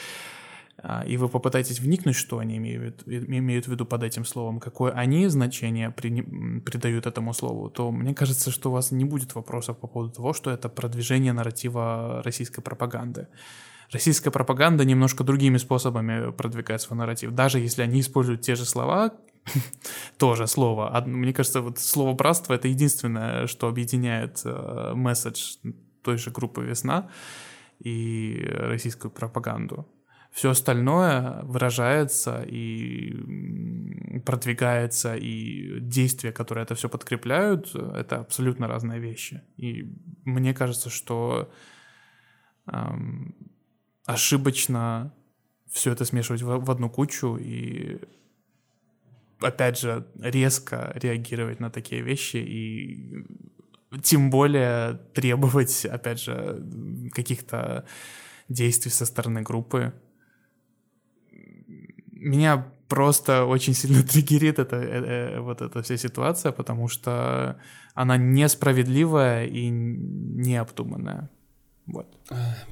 а, 0.76 1.02
и 1.06 1.16
вы 1.16 1.28
попытаетесь 1.28 1.80
вникнуть, 1.80 2.16
что 2.16 2.38
они 2.38 2.58
имеют, 2.58 3.02
имеют 3.06 3.66
в 3.66 3.70
виду 3.70 3.86
под 3.86 4.02
этим 4.02 4.26
словом, 4.26 4.60
какое 4.60 4.92
они 4.92 5.28
значение 5.28 5.90
при, 5.90 6.20
придают 6.60 7.06
этому 7.06 7.32
слову, 7.32 7.70
то 7.70 7.90
мне 7.90 8.14
кажется, 8.14 8.50
что 8.50 8.68
у 8.68 8.72
вас 8.72 8.90
не 8.90 9.04
будет 9.04 9.34
вопросов 9.34 9.78
по 9.78 9.86
поводу 9.86 10.12
того, 10.12 10.34
что 10.34 10.50
это 10.50 10.68
продвижение 10.68 11.32
нарратива 11.32 12.20
российской 12.22 12.60
пропаганды. 12.60 13.28
Российская 13.94 14.32
пропаганда 14.32 14.84
немножко 14.84 15.22
другими 15.22 15.56
способами 15.56 16.32
продвигает 16.32 16.80
свой 16.80 16.98
нарратив. 16.98 17.30
Даже 17.30 17.60
если 17.60 17.82
они 17.82 18.00
используют 18.00 18.40
те 18.40 18.56
же 18.56 18.64
слова, 18.64 19.14
тоже 20.18 20.48
слово. 20.48 21.00
Мне 21.06 21.32
кажется, 21.32 21.60
вот 21.60 21.78
слово 21.78 22.12
братство 22.12 22.54
это 22.54 22.66
единственное, 22.66 23.46
что 23.46 23.68
объединяет 23.68 24.42
э, 24.44 24.92
месседж 24.94 25.58
той 26.02 26.18
же 26.18 26.32
группы 26.32 26.64
Весна 26.64 27.08
и 27.78 28.44
российскую 28.50 29.12
пропаганду. 29.12 29.86
Все 30.32 30.50
остальное 30.50 31.42
выражается 31.44 32.42
и 32.42 33.14
продвигается, 34.26 35.14
и 35.14 35.78
действия, 35.78 36.32
которые 36.32 36.64
это 36.64 36.74
все 36.74 36.88
подкрепляют, 36.88 37.76
это 37.76 38.16
абсолютно 38.16 38.66
разные 38.66 38.98
вещи. 38.98 39.42
И 39.56 39.88
мне 40.24 40.52
кажется, 40.52 40.90
что 40.90 41.52
эм, 42.66 43.53
ошибочно 44.06 45.14
все 45.70 45.92
это 45.92 46.04
смешивать 46.04 46.42
в, 46.42 46.64
в 46.64 46.70
одну 46.70 46.88
кучу 46.90 47.36
и 47.36 48.00
опять 49.40 49.78
же, 49.78 50.06
резко 50.20 50.92
реагировать 50.94 51.60
на 51.60 51.70
такие 51.70 52.02
вещи 52.02 52.36
и 52.36 53.26
тем 54.02 54.30
более 54.30 54.94
требовать, 55.14 55.84
опять 55.84 56.20
же, 56.20 56.62
каких-то 57.12 57.84
действий 58.48 58.90
со 58.90 59.06
стороны 59.06 59.42
группы. 59.42 59.92
Меня 62.10 62.66
просто 62.88 63.44
очень 63.44 63.74
сильно 63.74 64.02
триггерит 64.08 64.58
это, 64.58 64.76
э, 64.76 65.36
э, 65.36 65.40
вот 65.40 65.62
эта 65.62 65.82
вся 65.82 65.96
ситуация, 65.96 66.52
потому 66.52 66.88
что 66.88 67.60
она 67.94 68.16
несправедливая 68.16 69.46
и 69.46 69.68
необдуманная. 69.68 71.30
Вот. 71.86 72.06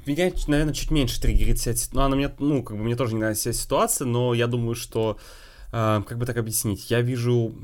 Меня, 0.07 0.33
наверное, 0.47 0.75
чуть 0.75 0.91
меньше 0.91 1.21
триггерит 1.21 1.59
вся 1.59 1.75
Ну, 1.93 2.01
она 2.01 2.17
мне, 2.17 2.31
ну, 2.39 2.63
как 2.63 2.77
бы 2.77 2.83
мне 2.83 2.97
тоже 2.97 3.15
не 3.15 3.21
нравится 3.21 3.53
вся 3.53 3.63
ситуация, 3.63 4.07
но 4.07 4.33
я 4.33 4.47
думаю, 4.47 4.75
что 4.75 5.19
а, 5.71 6.03
как 6.03 6.19
бы 6.19 6.27
так 6.27 6.37
объяснить, 6.37 6.91
я 6.91 7.01
вижу 7.01 7.55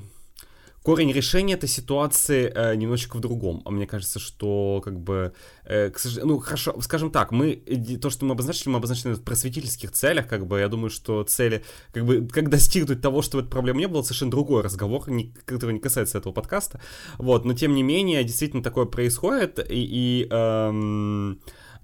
корень 0.88 1.12
решения 1.12 1.52
этой 1.52 1.68
ситуации 1.68 2.50
э, 2.54 2.74
немножечко 2.74 3.18
в 3.18 3.20
другом. 3.20 3.60
А 3.66 3.70
мне 3.70 3.86
кажется, 3.86 4.18
что 4.18 4.80
как 4.82 4.98
бы, 4.98 5.34
э, 5.64 5.90
к 5.90 5.98
сожалению, 5.98 6.36
ну 6.36 6.40
хорошо, 6.40 6.80
скажем 6.80 7.10
так, 7.10 7.30
мы 7.30 7.56
то, 8.00 8.08
что 8.08 8.24
мы 8.24 8.32
обозначили, 8.32 8.70
мы 8.70 8.78
обозначили 8.78 9.12
в 9.12 9.22
просветительских 9.22 9.90
целях, 9.92 10.26
как 10.26 10.46
бы 10.46 10.60
я 10.60 10.68
думаю, 10.68 10.88
что 10.88 11.24
цели, 11.24 11.62
как 11.92 12.06
бы, 12.06 12.26
как 12.26 12.48
достигнуть 12.48 13.02
того, 13.02 13.20
чтобы 13.20 13.42
эта 13.42 13.50
проблема 13.50 13.80
не 13.80 13.86
было, 13.86 14.00
совершенно 14.00 14.30
другой 14.30 14.62
разговор, 14.62 15.10
не, 15.10 15.34
который 15.44 15.72
не 15.72 15.80
касается 15.80 16.16
этого 16.16 16.32
подкаста. 16.32 16.80
Вот, 17.18 17.44
но 17.44 17.52
тем 17.52 17.74
не 17.74 17.82
менее, 17.82 18.24
действительно 18.24 18.62
такое 18.62 18.86
происходит, 18.86 19.58
и, 19.58 19.64
и 19.68 20.26
эм, 20.30 21.38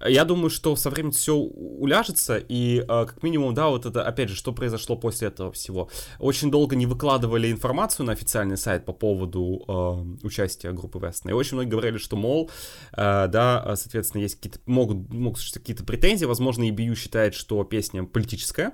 Я 0.07 0.25
думаю, 0.25 0.49
что 0.49 0.75
со 0.75 0.89
временем 0.89 1.11
все 1.11 1.35
уляжется, 1.35 2.37
и 2.37 2.79
э, 2.79 2.85
как 2.85 3.23
минимум, 3.23 3.53
да, 3.53 3.69
вот 3.69 3.85
это, 3.85 4.03
опять 4.03 4.29
же, 4.29 4.35
что 4.35 4.53
произошло 4.53 4.95
после 4.95 5.27
этого 5.29 5.51
всего. 5.51 5.89
Очень 6.19 6.51
долго 6.51 6.75
не 6.75 6.85
выкладывали 6.85 7.51
информацию 7.51 8.05
на 8.05 8.13
официальный 8.13 8.57
сайт 8.57 8.85
по 8.85 8.93
поводу 8.93 9.63
э, 9.67 10.25
участия 10.25 10.71
группы 10.71 10.99
Вестона, 10.99 11.31
и 11.31 11.33
очень 11.33 11.55
многие 11.55 11.69
говорили, 11.69 11.97
что, 11.97 12.15
мол, 12.15 12.49
э, 12.93 13.27
да, 13.27 13.75
соответственно, 13.75 14.21
есть 14.21 14.35
какие-то, 14.35 14.59
могут, 14.65 15.13
могут 15.13 15.39
какие-то 15.53 15.83
претензии, 15.83 16.25
возможно, 16.25 16.63
EBU 16.63 16.95
считает, 16.95 17.33
что 17.33 17.63
песня 17.63 18.03
политическая, 18.03 18.73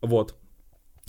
вот, 0.00 0.36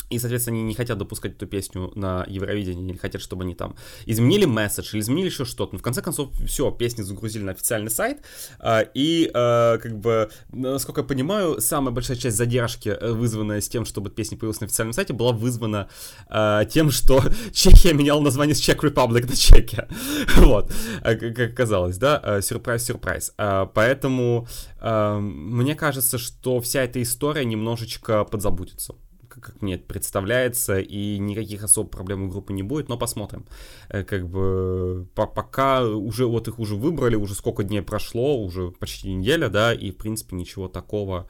и, 0.10 0.18
соответственно, 0.18 0.58
они 0.58 0.66
не 0.66 0.74
хотят 0.74 0.98
допускать 0.98 1.34
эту 1.34 1.46
песню 1.46 1.92
на 1.96 2.26
Евровидении, 2.28 2.82
не 2.82 2.98
хотят, 2.98 3.22
чтобы 3.22 3.44
они 3.44 3.54
там 3.54 3.76
изменили 4.06 4.46
месседж 4.46 4.90
или 4.94 5.02
изменили 5.02 5.28
еще 5.28 5.46
что-то. 5.46 5.74
Но 5.74 5.80
в 5.80 5.82
конце 5.82 6.02
концов, 6.02 6.30
все, 6.46 6.72
песни 6.72 7.04
загрузили 7.04 7.44
на 7.44 7.52
официальный 7.52 7.92
сайт. 7.92 8.24
А, 8.60 8.82
и, 8.82 9.30
а, 9.34 9.78
как 9.78 10.00
бы, 10.00 10.32
насколько 10.52 11.02
я 11.02 11.08
понимаю, 11.08 11.62
самая 11.62 11.94
большая 11.94 12.18
часть 12.18 12.38
задержки, 12.38 12.90
э, 12.90 13.12
вызванная 13.12 13.62
с 13.62 13.70
тем, 13.70 13.86
чтобы 13.86 14.10
песня 14.10 14.38
появилась 14.38 14.62
на 14.62 14.66
официальном 14.66 14.94
сайте, 14.94 15.14
была 15.14 15.32
вызвана 15.32 15.90
а, 16.28 16.66
тем, 16.66 16.90
что 16.90 17.22
Чехия 17.54 17.94
меняла 17.94 18.22
название 18.22 18.56
с 18.56 18.60
Czech 18.60 18.80
Republic 18.84 19.28
на 19.28 19.36
Чехия. 19.36 19.88
Вот, 20.38 20.72
как 21.04 21.40
оказалось, 21.40 21.98
да, 21.98 22.40
сюрприз-сюрприз. 22.42 23.34
Поэтому 23.74 24.48
мне 24.82 25.76
кажется, 25.76 26.18
что 26.18 26.60
вся 26.62 26.84
эта 26.84 27.02
история 27.02 27.46
немножечко 27.46 28.24
подзабудется 28.24 28.96
как 29.30 29.62
мне 29.62 29.78
представляется, 29.78 30.80
и 30.80 31.20
никаких 31.20 31.64
особых 31.64 31.92
проблем 31.92 32.24
у 32.24 32.30
группы 32.30 32.54
не 32.54 32.64
будет, 32.64 32.90
но 32.90 32.98
посмотрим. 32.98 33.46
Э, 33.90 34.04
как 34.04 34.28
бы 34.28 35.08
по 35.16 35.28
пока 35.28 35.84
уже 35.84 36.26
вот 36.26 36.48
их 36.48 36.60
уже 36.60 36.76
выбрали, 36.76 37.16
уже 37.16 37.36
сколько 37.36 37.64
дней 37.64 37.82
прошло, 37.82 38.44
уже 38.44 38.72
почти 38.72 39.14
неделя, 39.14 39.50
да, 39.50 39.74
и 39.74 39.92
в 39.92 39.98
принципе 39.98 40.36
ничего 40.36 40.68
такого 40.68 41.30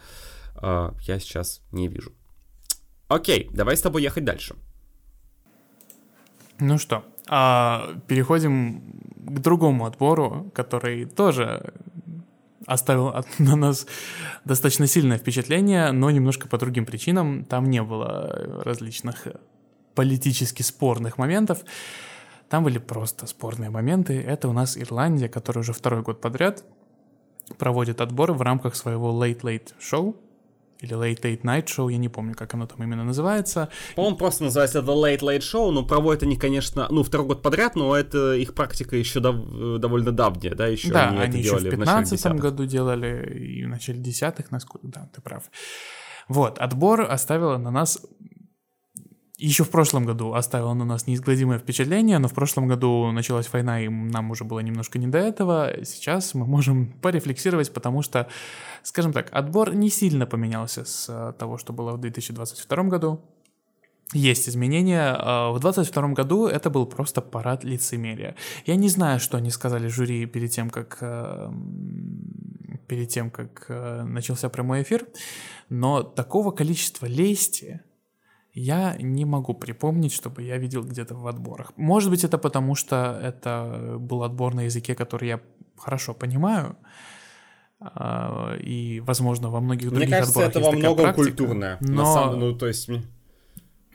э, 0.61 0.91
я 1.01 1.19
сейчас 1.19 1.61
не 1.71 1.87
вижу. 1.87 2.11
Окей, 3.07 3.49
давай 3.51 3.75
с 3.75 3.81
тобой 3.81 4.03
ехать 4.03 4.23
дальше. 4.23 4.55
Ну 6.59 6.77
что, 6.77 7.03
а, 7.27 7.95
переходим 8.07 8.81
к 9.15 9.39
другому 9.39 9.85
отбору, 9.85 10.51
который 10.53 11.05
тоже 11.05 11.73
оставил 12.69 13.13
на 13.39 13.55
нас 13.55 13.85
достаточно 14.45 14.87
сильное 14.87 15.17
впечатление, 15.17 15.91
но 15.91 16.09
немножко 16.11 16.47
по 16.47 16.57
другим 16.57 16.85
причинам. 16.85 17.45
Там 17.45 17.69
не 17.69 17.81
было 17.81 18.61
различных 18.63 19.27
политически 19.95 20.61
спорных 20.61 21.17
моментов. 21.17 21.59
Там 22.49 22.63
были 22.63 22.77
просто 22.79 23.27
спорные 23.27 23.69
моменты. 23.69 24.19
Это 24.21 24.47
у 24.47 24.53
нас 24.53 24.77
Ирландия, 24.77 25.29
которая 25.29 25.61
уже 25.61 25.73
второй 25.73 26.01
год 26.01 26.21
подряд 26.21 26.63
проводит 27.57 28.01
отборы 28.01 28.33
в 28.33 28.41
рамках 28.41 28.75
своего 28.75 29.11
Late 29.11 29.41
Late 29.41 29.73
Show 29.79 30.15
или 30.81 30.95
Late 30.95 31.21
Late 31.21 31.41
Night 31.41 31.65
Show, 31.65 31.91
я 31.91 31.97
не 31.97 32.09
помню, 32.09 32.35
как 32.35 32.53
оно 32.53 32.65
там 32.65 32.81
именно 32.83 33.03
называется. 33.03 33.69
По-моему, 33.95 34.17
просто 34.17 34.45
называется 34.45 34.79
The 34.79 34.85
Late 34.85 35.19
Late 35.19 35.39
Show, 35.39 35.71
но 35.71 35.85
проводят 35.85 36.23
они, 36.23 36.37
конечно, 36.37 36.87
ну, 36.89 37.03
второй 37.03 37.27
год 37.27 37.41
подряд, 37.41 37.75
но 37.75 37.95
это 37.95 38.33
их 38.35 38.53
практика 38.53 38.95
еще 38.95 39.19
дов- 39.19 39.77
довольно 39.79 40.11
давняя, 40.11 40.55
да, 40.55 40.67
еще 40.67 40.91
да, 40.91 41.09
они, 41.09 41.17
они 41.17 41.27
это 41.29 41.37
еще 41.37 41.49
делали 41.49 41.67
в 41.67 41.71
15 41.71 42.31
году 42.33 42.65
делали, 42.65 43.37
и 43.37 43.65
в 43.65 43.67
начале 43.67 43.99
десятых, 43.99 44.51
насколько, 44.51 44.87
да, 44.87 45.09
ты 45.13 45.21
прав. 45.21 45.43
Вот, 46.27 46.59
отбор 46.59 47.01
оставила 47.01 47.57
на 47.57 47.71
нас 47.71 47.99
еще 49.39 49.63
в 49.63 49.69
прошлом 49.69 50.05
году 50.05 50.33
оставила 50.33 50.73
на 50.73 50.83
нас 50.83 51.07
неизгладимое 51.07 51.59
впечатление, 51.59 52.19
но 52.19 52.27
в 52.27 52.33
прошлом 52.33 52.67
году 52.67 53.09
началась 53.11 53.51
война, 53.51 53.81
и 53.81 53.87
нам 53.87 54.31
уже 54.31 54.43
было 54.43 54.59
немножко 54.59 54.99
не 54.99 55.07
до 55.07 55.17
этого. 55.17 55.73
Сейчас 55.85 56.33
мы 56.33 56.45
можем 56.45 56.91
порефлексировать, 57.01 57.73
потому 57.73 58.01
что, 58.01 58.27
скажем 58.83 59.13
так, 59.13 59.29
отбор 59.31 59.73
не 59.73 59.89
сильно 59.89 60.25
поменялся 60.25 60.83
с 60.83 61.07
э, 61.07 61.33
того, 61.39 61.57
что 61.57 61.71
было 61.71 61.93
в 61.93 62.01
2022 62.01 62.83
году. 62.83 63.21
Есть 64.11 64.49
изменения. 64.49 65.13
Э, 65.13 65.51
в 65.51 65.59
2022 65.59 66.09
году 66.09 66.47
это 66.47 66.69
был 66.69 66.85
просто 66.85 67.21
парад 67.21 67.63
лицемерия. 67.63 68.35
Я 68.65 68.75
не 68.75 68.89
знаю, 68.89 69.21
что 69.21 69.37
они 69.37 69.51
сказали 69.51 69.87
жюри 69.87 70.25
перед 70.25 70.51
тем, 70.51 70.69
как 70.69 70.97
э, 70.99 71.49
перед 72.87 73.07
тем, 73.07 73.29
как 73.29 73.67
начался 73.69 74.49
прямой 74.49 74.81
эфир, 74.81 75.07
но 75.69 76.03
такого 76.03 76.51
количества 76.51 77.05
лести, 77.05 77.81
я 78.53 78.95
не 78.99 79.25
могу 79.25 79.53
припомнить, 79.53 80.13
чтобы 80.13 80.43
я 80.43 80.57
видел 80.57 80.83
где-то 80.83 81.15
в 81.15 81.27
отборах. 81.27 81.73
Может 81.77 82.09
быть, 82.09 82.23
это 82.23 82.37
потому, 82.37 82.75
что 82.75 83.19
это 83.21 83.95
был 83.99 84.23
отбор 84.23 84.53
на 84.53 84.61
языке, 84.61 84.95
который 84.95 85.27
я 85.27 85.39
хорошо 85.77 86.13
понимаю, 86.13 86.75
а, 87.79 88.55
и, 88.57 88.99
возможно, 88.99 89.49
во 89.49 89.61
многих 89.61 89.89
других 89.89 90.09
Мне 90.09 90.17
кажется, 90.17 90.45
отборах 90.45 90.55
это 90.55 90.59
во 90.59 90.71
многом 90.71 91.03
практика, 91.03 91.27
культурное. 91.27 91.77
Но... 91.79 92.13
Самом, 92.13 92.39
ну, 92.39 92.57
то 92.57 92.67
есть 92.67 92.89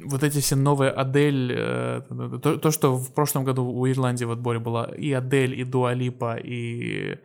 вот 0.00 0.22
эти 0.22 0.40
все 0.40 0.56
новые 0.56 0.90
Адель, 0.90 1.52
э, 1.52 2.02
то, 2.42 2.58
то, 2.58 2.70
что 2.70 2.96
в 2.96 3.12
прошлом 3.12 3.44
году 3.44 3.64
у 3.64 3.88
Ирландии 3.88 4.24
в 4.24 4.30
отборе 4.30 4.58
была 4.58 4.84
и 4.86 5.12
Адель, 5.12 5.58
и 5.60 5.64
Дуалипа, 5.64 6.36
и 6.36 7.18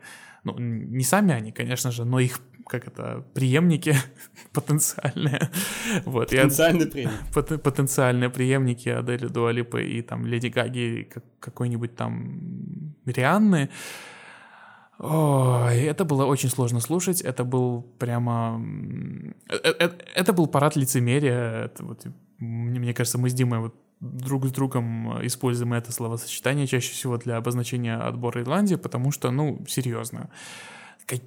ну, 0.44 0.56
не 0.58 1.04
сами 1.04 1.34
они, 1.34 1.52
конечно 1.52 1.90
же, 1.90 2.04
но 2.04 2.20
их 2.20 2.40
как 2.70 2.86
это, 2.86 3.24
преемники 3.34 3.96
потенциальные. 4.52 5.50
вот, 6.04 6.30
потенциальные 6.30 6.86
преемники. 6.86 7.18
Пот- 7.34 7.62
потенциальные 7.62 8.30
преемники 8.30 8.88
Адели 8.88 9.26
Дуалипы 9.26 9.82
и 9.82 10.02
там 10.02 10.24
Леди 10.24 10.46
Гаги 10.48 11.08
как, 11.12 11.24
какой-нибудь 11.40 11.96
там 11.96 12.94
Рианны. 13.06 13.70
Ой, 15.02 15.78
это 15.78 16.04
было 16.04 16.26
очень 16.26 16.50
сложно 16.50 16.80
слушать, 16.80 17.22
это 17.22 17.42
был 17.42 17.82
прямо... 17.98 18.62
Это, 19.48 19.84
э, 19.84 19.90
это 20.14 20.34
был 20.34 20.46
парад 20.46 20.76
лицемерия, 20.76 21.64
это 21.64 21.84
вот, 21.84 22.04
мне 22.38 22.92
кажется, 22.92 23.16
мы 23.16 23.30
с 23.30 23.34
Димой 23.34 23.60
вот 23.60 23.74
друг 24.00 24.44
с 24.44 24.52
другом 24.52 25.26
используем 25.26 25.72
это 25.72 25.90
словосочетание 25.90 26.66
чаще 26.66 26.92
всего 26.92 27.16
для 27.16 27.38
обозначения 27.38 27.96
отбора 27.96 28.42
Ирландии, 28.42 28.74
потому 28.74 29.10
что, 29.10 29.30
ну, 29.30 29.64
серьезно, 29.66 30.28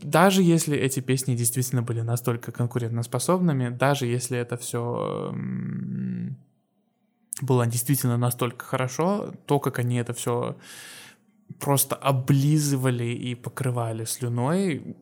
даже 0.04 0.44
если 0.44 0.78
эти 0.78 1.00
песни 1.00 1.36
действительно 1.36 1.82
были 1.82 2.02
настолько 2.02 2.52
конкурентоспособными, 2.52 3.70
даже 3.70 4.06
если 4.06 4.38
это 4.38 4.56
все 4.56 5.34
было 7.42 7.66
действительно 7.66 8.18
настолько 8.18 8.66
хорошо, 8.66 9.34
то, 9.48 9.60
как 9.60 9.80
они 9.80 9.98
это 9.98 10.14
все 10.14 10.58
просто 11.60 11.96
облизывали 11.96 13.06
и 13.06 13.36
покрывали 13.36 14.06
слюной, 14.06 14.96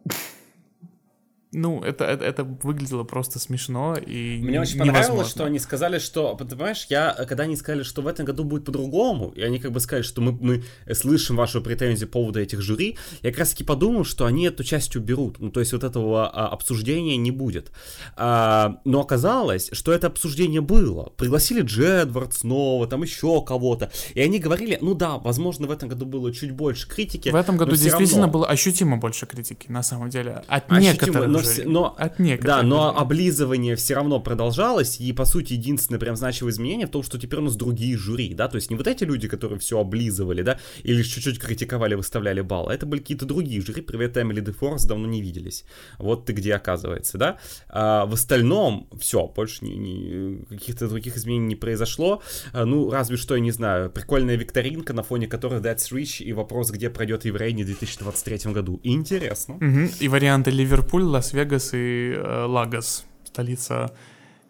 ну, 1.53 1.81
это, 1.81 2.05
это, 2.05 2.23
это 2.23 2.43
выглядело 2.45 3.03
просто 3.03 3.37
смешно 3.37 3.97
и 3.97 4.39
Мне 4.41 4.61
очень 4.61 4.79
понравилось, 4.79 5.07
невозможно. 5.07 5.29
что 5.29 5.43
они 5.43 5.59
сказали, 5.59 5.99
что, 5.99 6.35
понимаешь, 6.37 6.85
я, 6.89 7.13
когда 7.27 7.43
они 7.43 7.57
сказали, 7.57 7.83
что 7.83 8.01
в 8.01 8.07
этом 8.07 8.25
году 8.25 8.45
будет 8.45 8.63
по-другому, 8.63 9.29
и 9.35 9.41
они 9.41 9.59
как 9.59 9.73
бы 9.73 9.81
сказали, 9.81 10.03
что 10.03 10.21
мы, 10.21 10.31
мы 10.31 10.63
слышим 10.93 11.35
вашу 11.35 11.61
претензию 11.61 12.07
по 12.07 12.19
поводу 12.19 12.39
этих 12.39 12.61
жюри, 12.61 12.97
я 13.21 13.31
как 13.31 13.39
раз 13.39 13.49
таки 13.49 13.65
подумал, 13.65 14.05
что 14.05 14.25
они 14.25 14.45
эту 14.45 14.63
часть 14.63 14.95
уберут, 14.95 15.39
ну, 15.39 15.51
то 15.51 15.59
есть 15.59 15.73
вот 15.73 15.83
этого 15.83 16.29
а, 16.29 16.47
обсуждения 16.47 17.17
не 17.17 17.31
будет. 17.31 17.71
А, 18.15 18.79
но 18.85 19.01
оказалось, 19.01 19.69
что 19.73 19.91
это 19.91 20.07
обсуждение 20.07 20.61
было. 20.61 21.11
Пригласили 21.17 21.61
Джедвард 21.63 22.33
снова, 22.33 22.87
там 22.87 23.03
еще 23.03 23.43
кого-то, 23.43 23.91
и 24.13 24.21
они 24.21 24.39
говорили, 24.39 24.77
ну 24.81 24.93
да, 24.93 25.17
возможно, 25.17 25.67
в 25.67 25.71
этом 25.71 25.89
году 25.89 26.05
было 26.05 26.33
чуть 26.33 26.51
больше 26.51 26.87
критики. 26.87 27.27
В 27.27 27.35
этом 27.35 27.57
году 27.57 27.75
действительно 27.75 28.21
равно... 28.21 28.31
было 28.31 28.47
ощутимо 28.47 28.95
больше 28.95 29.25
критики, 29.25 29.69
на 29.69 29.83
самом 29.83 30.09
деле, 30.09 30.43
от 30.47 30.71
ощутимо, 30.71 30.79
некоторых 30.79 31.27
но, 31.27 31.40
но, 31.65 31.95
от 31.97 32.19
некоторых. 32.19 32.57
Да, 32.57 32.63
но 32.63 32.97
облизывание 32.97 33.75
все 33.75 33.95
равно 33.95 34.19
продолжалось, 34.19 34.99
и, 34.99 35.11
по 35.13 35.25
сути, 35.25 35.53
единственное 35.53 35.99
прям 35.99 36.15
значимое 36.15 36.53
изменение 36.53 36.87
в 36.87 36.91
том, 36.91 37.03
что 37.03 37.17
теперь 37.17 37.39
у 37.39 37.43
нас 37.43 37.55
другие 37.55 37.97
жюри, 37.97 38.33
да, 38.33 38.47
то 38.47 38.55
есть 38.55 38.69
не 38.69 38.75
вот 38.75 38.87
эти 38.87 39.03
люди, 39.03 39.27
которые 39.27 39.59
все 39.59 39.79
облизывали, 39.79 40.41
да, 40.41 40.59
или 40.83 41.03
чуть-чуть 41.03 41.39
критиковали, 41.39 41.95
выставляли 41.95 42.41
баллы, 42.41 42.73
это 42.73 42.85
были 42.85 43.01
какие-то 43.01 43.25
другие 43.25 43.61
жюри, 43.61 43.81
привет, 43.81 44.17
Эммили 44.17 44.41
де 44.41 44.51
Форест, 44.51 44.85
давно 44.85 45.07
не 45.07 45.21
виделись, 45.21 45.65
вот 45.97 46.25
ты 46.25 46.33
где 46.33 46.55
оказывается, 46.55 47.17
да, 47.17 47.37
а 47.69 48.05
в 48.05 48.13
остальном 48.13 48.87
все, 48.99 49.27
больше 49.27 49.65
ни, 49.65 49.71
ни, 49.71 50.43
каких-то 50.45 50.87
других 50.87 51.17
изменений 51.17 51.47
не 51.47 51.55
произошло, 51.55 52.21
а, 52.53 52.65
ну, 52.65 52.89
разве 52.89 53.17
что, 53.17 53.35
я 53.35 53.41
не 53.41 53.51
знаю, 53.51 53.89
прикольная 53.89 54.35
викторинка, 54.35 54.93
на 54.93 55.03
фоне 55.03 55.27
которой 55.27 55.61
That's 55.61 55.91
Rich 55.91 56.23
и 56.23 56.33
вопрос, 56.33 56.71
где 56.71 56.89
пройдет 56.89 57.25
Евровидение 57.25 57.63
в 57.63 57.67
2023 57.67 58.51
году, 58.51 58.79
интересно. 58.83 59.55
Угу. 59.55 59.89
И 59.99 60.07
варианты 60.07 60.51
Ливерпуль, 60.51 61.03
Лас 61.03 61.30
Лас-Вегас 61.31 61.73
и 61.73 62.13
э, 62.15 62.45
Лагос, 62.45 63.05
столица 63.23 63.91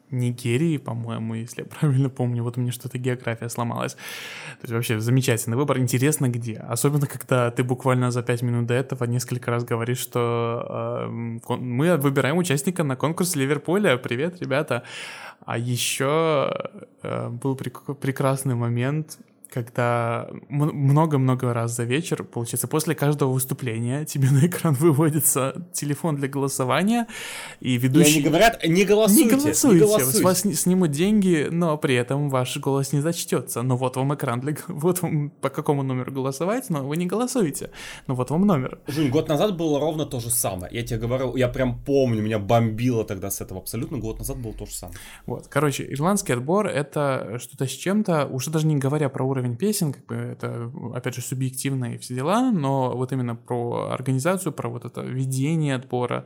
Нигерии, 0.10 0.78
по-моему, 0.78 1.36
если 1.36 1.62
я 1.62 1.68
правильно 1.80 2.10
помню. 2.10 2.44
Вот 2.44 2.58
у 2.58 2.62
меня 2.62 2.72
что-то 2.72 2.98
география 2.98 3.50
сломалась. 3.50 3.94
То 3.94 4.64
есть 4.64 4.74
вообще 4.74 5.00
замечательный 5.00 5.56
выбор. 5.56 5.80
Интересно 5.80 6.28
где. 6.28 6.58
Особенно, 6.58 7.08
когда 7.08 7.52
ты 7.52 7.64
буквально 7.64 8.12
за 8.12 8.24
пять 8.24 8.42
минут 8.42 8.66
до 8.66 8.74
этого 8.74 9.04
несколько 9.06 9.52
раз 9.52 9.64
говоришь, 9.64 10.00
что 10.00 11.02
э, 11.08 11.56
мы 11.56 11.98
выбираем 11.98 12.38
участника 12.38 12.84
на 12.84 12.96
конкурс 12.96 13.36
Ливерпуля. 13.36 13.98
Привет, 13.98 14.42
ребята. 14.42 14.84
А 15.46 15.58
еще 15.58 16.52
э, 17.04 17.30
был 17.30 17.56
прек- 17.56 17.96
прекрасный 17.96 18.56
момент 18.56 19.18
когда 19.52 20.30
много-много 20.50 21.54
раз 21.54 21.76
за 21.76 21.84
вечер, 21.84 22.24
получается, 22.24 22.68
после 22.68 22.96
каждого 22.96 23.32
выступления 23.32 24.06
тебе 24.06 24.30
на 24.32 24.46
экран 24.48 24.74
выводится 24.74 25.68
телефон 25.74 26.16
для 26.16 26.28
голосования, 26.28 27.08
и 27.60 27.78
ведущие... 27.78 28.14
И 28.14 28.18
они 28.20 28.24
говорят, 28.24 28.64
не 28.66 28.86
голосуйте, 28.86 29.24
не 29.24 29.30
голосуйте, 29.30 29.76
не 29.76 29.80
голосуйте. 29.82 30.18
с 30.18 30.22
вас 30.22 30.40
снимут 30.40 30.92
деньги, 30.92 31.50
но 31.52 31.78
при 31.78 31.96
этом 31.96 32.30
ваш 32.30 32.58
голос 32.58 32.94
не 32.94 33.02
зачтется. 33.02 33.62
Ну 33.62 33.76
вот 33.76 33.98
вам 33.98 34.14
экран 34.16 34.40
для... 34.40 34.56
Вот 34.68 35.02
вам 35.02 35.30
по 35.30 35.50
какому 35.50 35.84
номеру 35.84 36.12
голосовать, 36.12 36.70
но 36.70 36.84
вы 36.84 36.98
не 36.98 37.06
голосуете. 37.06 37.72
Ну 38.08 38.16
вот 38.16 38.30
вам 38.30 38.48
номер. 38.48 38.80
Жень, 38.88 39.10
год 39.10 39.28
назад 39.28 39.58
было 39.58 39.80
ровно 39.80 40.06
то 40.06 40.20
же 40.20 40.30
самое. 40.30 40.74
Я 40.74 40.84
тебе 40.84 41.00
говорю, 41.00 41.36
я 41.36 41.50
прям 41.50 41.78
помню, 41.84 42.22
меня 42.22 42.40
бомбило 42.40 43.04
тогда 43.04 43.30
с 43.30 43.42
этого 43.42 43.60
абсолютно. 43.60 43.98
Год 43.98 44.20
назад 44.20 44.38
было 44.38 44.54
то 44.54 44.66
же 44.66 44.74
самое. 44.74 44.98
Вот, 45.26 45.48
короче, 45.48 45.86
ирландский 45.92 46.34
отбор— 46.34 46.68
это 46.68 47.38
что-то 47.40 47.68
с 47.68 47.72
чем-то, 47.72 48.28
уже 48.28 48.50
даже 48.50 48.68
не 48.68 48.78
говоря 48.78 49.10
про 49.10 49.26
уровень 49.26 49.41
уровень 49.42 49.58
песен, 49.58 49.92
как 49.92 50.06
бы 50.06 50.16
это, 50.16 50.72
опять 50.94 51.16
же, 51.16 51.22
субъективно 51.22 51.94
и 51.94 51.98
все 51.98 52.16
дела, 52.16 52.52
но 52.52 52.96
вот 52.96 53.12
именно 53.12 53.36
про 53.36 53.90
организацию, 53.92 54.54
про 54.54 54.70
вот 54.70 54.86
это 54.86 55.02
ведение 55.02 55.76
отбора, 55.76 56.26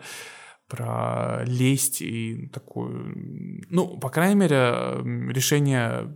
про 0.67 1.43
лесть 1.45 2.01
и 2.01 2.47
такую, 2.47 3.65
ну, 3.69 3.97
по 3.99 4.09
крайней 4.09 4.35
мере, 4.35 5.31
решение 5.31 6.15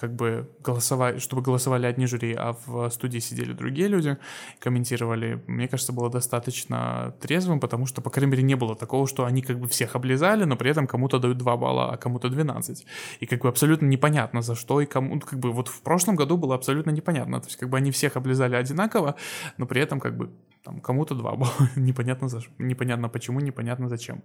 как 0.00 0.14
бы 0.14 0.48
голосовать, 0.64 1.20
чтобы 1.20 1.42
голосовали 1.42 1.86
одни 1.86 2.06
жюри, 2.06 2.34
а 2.34 2.56
в 2.66 2.90
студии 2.90 3.18
сидели 3.18 3.52
другие 3.52 3.88
люди, 3.88 4.16
комментировали, 4.58 5.42
мне 5.46 5.68
кажется, 5.68 5.92
было 5.92 6.10
достаточно 6.10 7.14
трезвым, 7.20 7.60
потому 7.60 7.86
что, 7.86 8.00
по 8.00 8.10
крайней 8.10 8.32
мере, 8.32 8.42
не 8.42 8.56
было 8.56 8.74
такого, 8.74 9.06
что 9.06 9.24
они 9.24 9.42
как 9.42 9.58
бы 9.58 9.68
всех 9.68 9.96
облизали, 9.96 10.44
но 10.44 10.56
при 10.56 10.70
этом 10.70 10.86
кому-то 10.86 11.18
дают 11.18 11.38
2 11.38 11.56
балла, 11.56 11.92
а 11.92 11.96
кому-то 11.96 12.30
12. 12.30 12.86
И 13.20 13.26
как 13.26 13.42
бы 13.42 13.48
абсолютно 13.48 13.86
непонятно, 13.86 14.42
за 14.42 14.54
что 14.54 14.80
и 14.80 14.86
кому. 14.86 15.14
Ну, 15.14 15.20
как 15.20 15.38
бы 15.38 15.52
вот 15.52 15.68
в 15.68 15.82
прошлом 15.82 16.16
году 16.16 16.36
было 16.36 16.54
абсолютно 16.54 16.90
непонятно. 16.90 17.40
То 17.40 17.48
есть 17.48 17.58
как 17.58 17.68
бы 17.68 17.76
они 17.76 17.90
всех 17.90 18.16
облизали 18.16 18.56
одинаково, 18.56 19.14
но 19.58 19.66
при 19.66 19.82
этом 19.82 20.00
как 20.00 20.16
бы 20.16 20.30
там 20.64 20.80
кому-то 20.80 21.14
2 21.14 21.36
балла. 21.36 21.52
непонятно, 21.76 22.28
за, 22.28 22.40
непонятно 22.58 23.08
почему, 23.08 23.40
непонятно 23.40 23.88
зачем. 23.88 24.22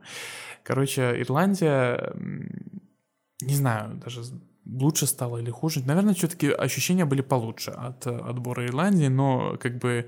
Короче, 0.63 1.21
Ирландия, 1.21 2.13
не 3.41 3.55
знаю, 3.55 3.95
даже 3.95 4.23
лучше 4.65 5.07
стало 5.07 5.37
или 5.37 5.49
хуже. 5.49 5.81
Наверное, 5.85 6.13
все-таки 6.13 6.49
ощущения 6.49 7.05
были 7.05 7.21
получше 7.21 7.71
от 7.71 8.07
отбора 8.07 8.65
Ирландии, 8.65 9.07
но 9.07 9.57
как 9.57 9.77
бы 9.77 10.07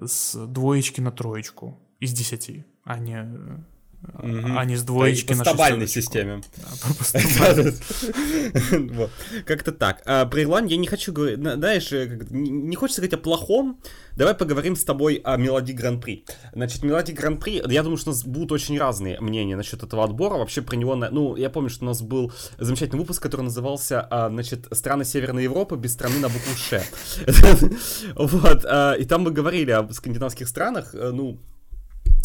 с 0.00 0.34
двоечки 0.46 1.00
на 1.00 1.10
троечку 1.10 1.78
из 2.00 2.12
десяти, 2.12 2.64
а 2.84 2.98
не 2.98 3.64
Угу. 4.00 4.56
а 4.56 4.64
не 4.64 4.76
с 4.76 4.84
двоечки 4.84 5.32
на 5.32 5.44
стабильной 5.44 5.88
системе. 5.88 6.40
Как-то 9.44 9.72
так. 9.72 10.02
А, 10.06 10.24
про 10.24 10.42
Ирландию 10.42 10.76
я 10.76 10.80
не 10.80 10.86
хочу 10.86 11.12
говорить, 11.12 11.40
знаешь, 11.40 11.92
э, 11.92 12.20
не 12.30 12.76
хочется 12.76 13.00
говорить 13.00 13.14
о 13.14 13.18
плохом. 13.18 13.80
Давай 14.16 14.34
поговорим 14.34 14.76
с 14.76 14.84
тобой 14.84 15.20
о 15.24 15.36
Мелодии 15.36 15.72
Гран-при. 15.72 16.24
Значит, 16.52 16.84
Мелодии 16.84 17.12
Гран-при, 17.12 17.60
я 17.68 17.82
думаю, 17.82 17.96
что 17.96 18.10
у 18.10 18.12
нас 18.12 18.24
будут 18.24 18.52
очень 18.52 18.78
разные 18.78 19.20
мнения 19.20 19.56
насчет 19.56 19.82
этого 19.82 20.04
отбора. 20.04 20.38
Вообще 20.38 20.62
про 20.62 20.76
него, 20.76 20.94
ну, 20.94 21.34
я 21.34 21.50
помню, 21.50 21.68
что 21.68 21.84
у 21.84 21.88
нас 21.88 22.00
был 22.00 22.32
замечательный 22.58 23.00
выпуск, 23.00 23.20
который 23.20 23.42
назывался, 23.42 24.00
а, 24.00 24.28
значит, 24.28 24.68
«Страны 24.72 25.04
Северной 25.04 25.44
Европы 25.44 25.76
без 25.76 25.92
страны 25.92 26.20
на 26.20 26.28
букву 26.28 26.54
Ш». 26.56 26.82
Вот, 28.14 28.64
а, 28.64 28.94
и 28.94 29.04
там 29.04 29.22
мы 29.22 29.32
говорили 29.32 29.72
о 29.72 29.92
скандинавских 29.92 30.48
странах, 30.48 30.94
э, 30.94 31.10
ну, 31.12 31.40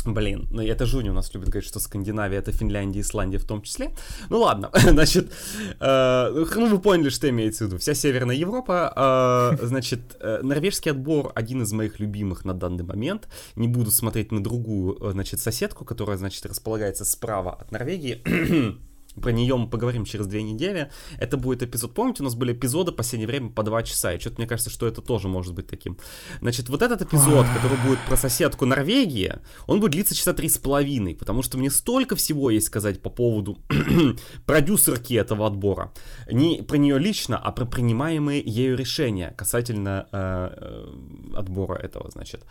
Блин, 0.06 0.48
ну 0.52 0.62
это 0.62 0.86
Жуни 0.86 1.10
у 1.10 1.14
нас 1.14 1.34
любит 1.34 1.50
говорить, 1.50 1.68
что 1.68 1.80
Скандинавия 1.80 2.40
это 2.40 2.52
Финляндия, 2.52 3.02
Исландия 3.02 3.38
в 3.38 3.46
том 3.46 3.62
числе. 3.62 3.92
Ну 4.30 4.40
ладно, 4.40 4.70
значит, 4.74 5.32
э, 5.80 6.46
ну 6.56 6.68
вы 6.68 6.80
поняли, 6.80 7.10
что 7.10 7.30
имеется 7.30 7.64
в 7.64 7.68
виду. 7.68 7.78
Вся 7.78 7.94
Северная 7.94 8.36
Европа, 8.36 9.58
э, 9.62 9.66
значит, 9.66 10.18
э, 10.20 10.42
норвежский 10.44 10.92
отбор 10.92 11.32
один 11.36 11.62
из 11.62 11.72
моих 11.72 12.00
любимых 12.00 12.44
на 12.44 12.54
данный 12.54 12.84
момент. 12.84 13.30
Не 13.56 13.68
буду 13.68 13.92
смотреть 13.92 14.32
на 14.32 14.44
другую, 14.44 14.98
э, 15.02 15.12
значит, 15.12 15.40
соседку, 15.40 15.86
которая, 15.86 16.18
значит, 16.18 16.46
располагается 16.46 17.06
справа 17.06 17.54
от 17.54 17.72
Норвегии. 17.72 18.22
Про 19.22 19.32
нее 19.32 19.56
мы 19.56 19.70
поговорим 19.70 20.06
через 20.06 20.28
две 20.28 20.44
недели. 20.44 20.90
Это 21.20 21.38
будет 21.38 21.64
эпизод. 21.64 21.94
Помните, 21.94 22.24
у 22.24 22.26
нас 22.26 22.36
были 22.36 22.54
эпизоды 22.54 22.92
в 22.92 22.96
последнее 22.96 23.28
время 23.28 23.50
по 23.50 23.64
два 23.64 23.84
часа. 23.84 24.14
И 24.14 24.20
что-то 24.20 24.38
мне 24.38 24.48
кажется, 24.48 24.70
что 24.70 24.88
это 24.88 25.02
тоже 25.02 25.28
может 25.28 25.54
быть 25.54 25.68
таким. 25.68 25.98
Значит, 26.42 26.70
вот 26.70 26.82
этот 26.82 27.02
эпизод, 27.02 27.46
который 27.56 27.78
будет 27.86 28.00
про 28.08 28.18
соседку 28.18 28.66
Норвегии, 28.66 29.36
он 29.68 29.80
будет 29.80 29.92
длиться 29.92 30.16
часа 30.16 30.34
три 30.34 30.50
с 30.50 30.58
половиной. 30.58 31.16
Потому 31.16 31.44
что 31.44 31.58
мне 31.58 31.70
столько 31.70 32.16
всего 32.16 32.50
есть 32.50 32.68
сказать 32.68 33.02
по 33.02 33.10
поводу 33.10 33.60
продюсерки 34.46 35.14
этого 35.14 35.48
отбора. 35.48 35.92
Не 36.32 36.62
про 36.64 36.78
нее 36.78 36.98
лично, 36.98 37.38
а 37.38 37.52
про 37.52 37.66
принимаемые 37.66 38.42
ею 38.44 38.76
решения 38.78 39.34
касательно 39.38 40.08
э, 40.12 40.50
э, 40.58 41.38
отбора 41.38 41.76
этого, 41.76 42.10
значит. 42.12 42.46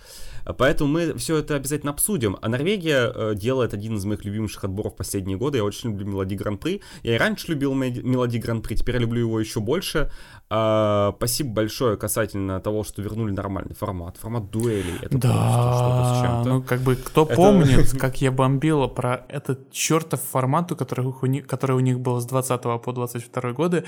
Поэтому 0.59 0.93
мы 0.93 1.15
все 1.19 1.39
это 1.39 1.57
обязательно 1.57 1.93
обсудим. 1.93 2.37
А 2.41 2.49
Норвегия 2.49 3.13
э, 3.15 3.35
делает 3.35 3.75
один 3.75 3.97
из 3.97 4.05
моих 4.05 4.25
любимейших 4.25 4.65
отборов 4.65 4.97
последние 4.97 5.37
годы. 5.37 5.59
Я 5.59 5.65
очень 5.65 5.91
люблю 5.91 6.07
мелодии 6.07 6.37
Гран-при. 6.53 6.83
Я 7.03 7.15
и 7.15 7.19
раньше 7.19 7.49
любил 7.49 7.75
Мелоди 7.75 8.39
Гран-при, 8.39 8.75
теперь 8.75 8.97
я 8.97 9.01
люблю 9.01 9.21
его 9.21 9.41
еще 9.41 9.61
больше. 9.61 10.11
А, 10.51 11.15
спасибо 11.17 11.51
большое 11.51 11.97
касательно 11.97 12.61
того, 12.61 12.85
что 12.85 13.03
вернули 13.03 13.33
нормальный 13.33 13.75
формат. 13.75 14.17
Формат 14.17 14.51
дуэлей. 14.51 14.99
Это 15.01 15.19
да, 15.19 16.43
ну 16.45 16.63
как 16.63 16.81
бы 16.81 16.97
кто 16.97 17.25
это... 17.25 17.35
помнит, 17.35 17.91
как 18.01 18.21
я 18.21 18.31
бомбила 18.31 18.87
про 18.87 19.25
этот 19.29 19.71
чертов 19.73 20.21
формат, 20.21 20.69
который 20.77 21.07
у 21.07 21.27
них, 21.27 21.47
который 21.47 21.77
у 21.77 21.81
них 21.81 22.01
был 22.01 22.21
с 22.21 22.27
20 22.27 22.63
по 22.63 22.93
22 22.93 23.53
годы. 23.53 23.85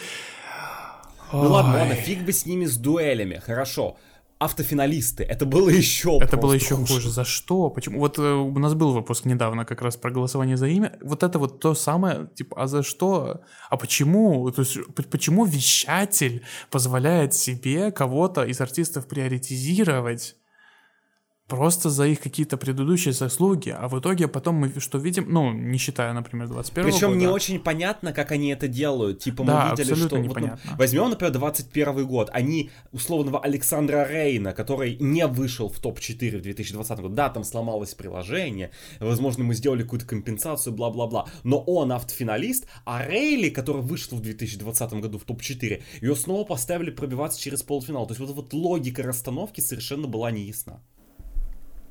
Ну 1.33 1.51
ладно, 1.51 1.79
ладно, 1.79 1.95
фиг 1.95 2.25
бы 2.25 2.33
с 2.33 2.47
ними 2.47 2.65
с 2.65 2.77
дуэлями, 2.77 3.43
хорошо 3.45 3.97
автофиналисты. 4.45 5.25
Это 5.25 5.47
было 5.47 5.69
еще 5.69 6.19
Это 6.21 6.37
было 6.37 6.53
еще 6.53 6.77
хуже. 6.77 6.95
хуже. 6.95 7.11
За 7.11 7.25
что? 7.25 7.71
Почему? 7.71 7.99
Вот 7.99 8.19
э, 8.19 8.23
у 8.23 8.59
нас 8.59 8.75
был 8.75 8.93
выпуск 8.93 9.25
недавно 9.25 9.65
как 9.65 9.83
раз 9.83 9.97
про 9.97 10.11
голосование 10.11 10.57
за 10.57 10.67
имя. 10.67 10.99
Вот 11.03 11.23
это 11.23 11.39
вот 11.39 11.61
то 11.61 11.75
самое, 11.75 12.29
типа, 12.35 12.63
а 12.63 12.67
за 12.67 12.83
что? 12.83 13.41
А 13.71 13.77
почему? 13.77 14.51
То 14.51 14.63
есть, 14.63 14.79
почему 15.11 15.45
вещатель 15.45 16.43
позволяет 16.71 17.35
себе 17.35 17.91
кого-то 17.91 18.45
из 18.45 18.61
артистов 18.61 19.07
приоритизировать? 19.07 20.37
Просто 21.47 21.91
за 21.91 22.07
их 22.07 22.21
какие-то 22.21 22.57
предыдущие 22.57 23.13
заслуги, 23.13 23.75
а 23.77 23.89
в 23.89 23.99
итоге 23.99 24.29
потом 24.29 24.57
мы 24.57 24.81
что 24.81 24.99
видим, 24.99 25.27
ну, 25.29 25.53
не 25.53 25.79
считая, 25.79 26.13
например, 26.13 26.49
21 26.49 26.91
Причем 26.91 27.09
года. 27.09 27.21
не 27.21 27.27
очень 27.27 27.61
понятно, 27.61 28.13
как 28.13 28.33
они 28.33 28.49
это 28.49 28.67
делают. 28.67 29.21
Типа 29.21 29.43
мы 29.43 29.51
да, 29.51 29.71
видели, 29.71 29.95
что... 29.95 30.19
Непонятно. 30.19 30.59
Вот, 30.63 30.71
ну, 30.73 30.77
возьмем, 30.79 31.11
например, 31.11 31.33
21 31.33 32.07
год. 32.07 32.31
Они 32.33 32.71
условного 32.93 33.41
Александра 33.41 34.09
Рейна, 34.09 34.53
который 34.53 34.97
не 34.99 35.27
вышел 35.27 35.69
в 35.69 35.79
топ-4 35.79 36.39
в 36.39 36.43
2020 36.43 36.99
году. 36.99 37.15
Да, 37.15 37.29
там 37.29 37.45
сломалось 37.45 37.95
приложение, 37.95 38.71
возможно, 39.01 39.45
мы 39.45 39.55
сделали 39.55 39.83
какую-то 39.83 40.07
компенсацию, 40.07 40.73
бла-бла-бла. 40.73 41.27
Но 41.43 41.59
он 41.59 41.93
автофиналист, 41.93 42.67
а 42.85 43.05
Рейли, 43.07 43.51
который 43.51 43.83
вышел 43.83 44.17
в 44.17 44.21
2020 44.21 44.93
году 44.95 45.19
в 45.19 45.25
топ-4, 45.25 45.83
ее 46.01 46.17
снова 46.17 46.45
поставили 46.45 46.91
пробиваться 46.91 47.41
через 47.41 47.63
полуфинал. 47.63 48.07
То 48.07 48.13
есть 48.13 48.21
вот, 48.21 48.31
вот 48.31 48.53
логика 48.53 49.03
расстановки 49.03 49.61
совершенно 49.61 50.07
была 50.07 50.31
неясна. 50.31 50.81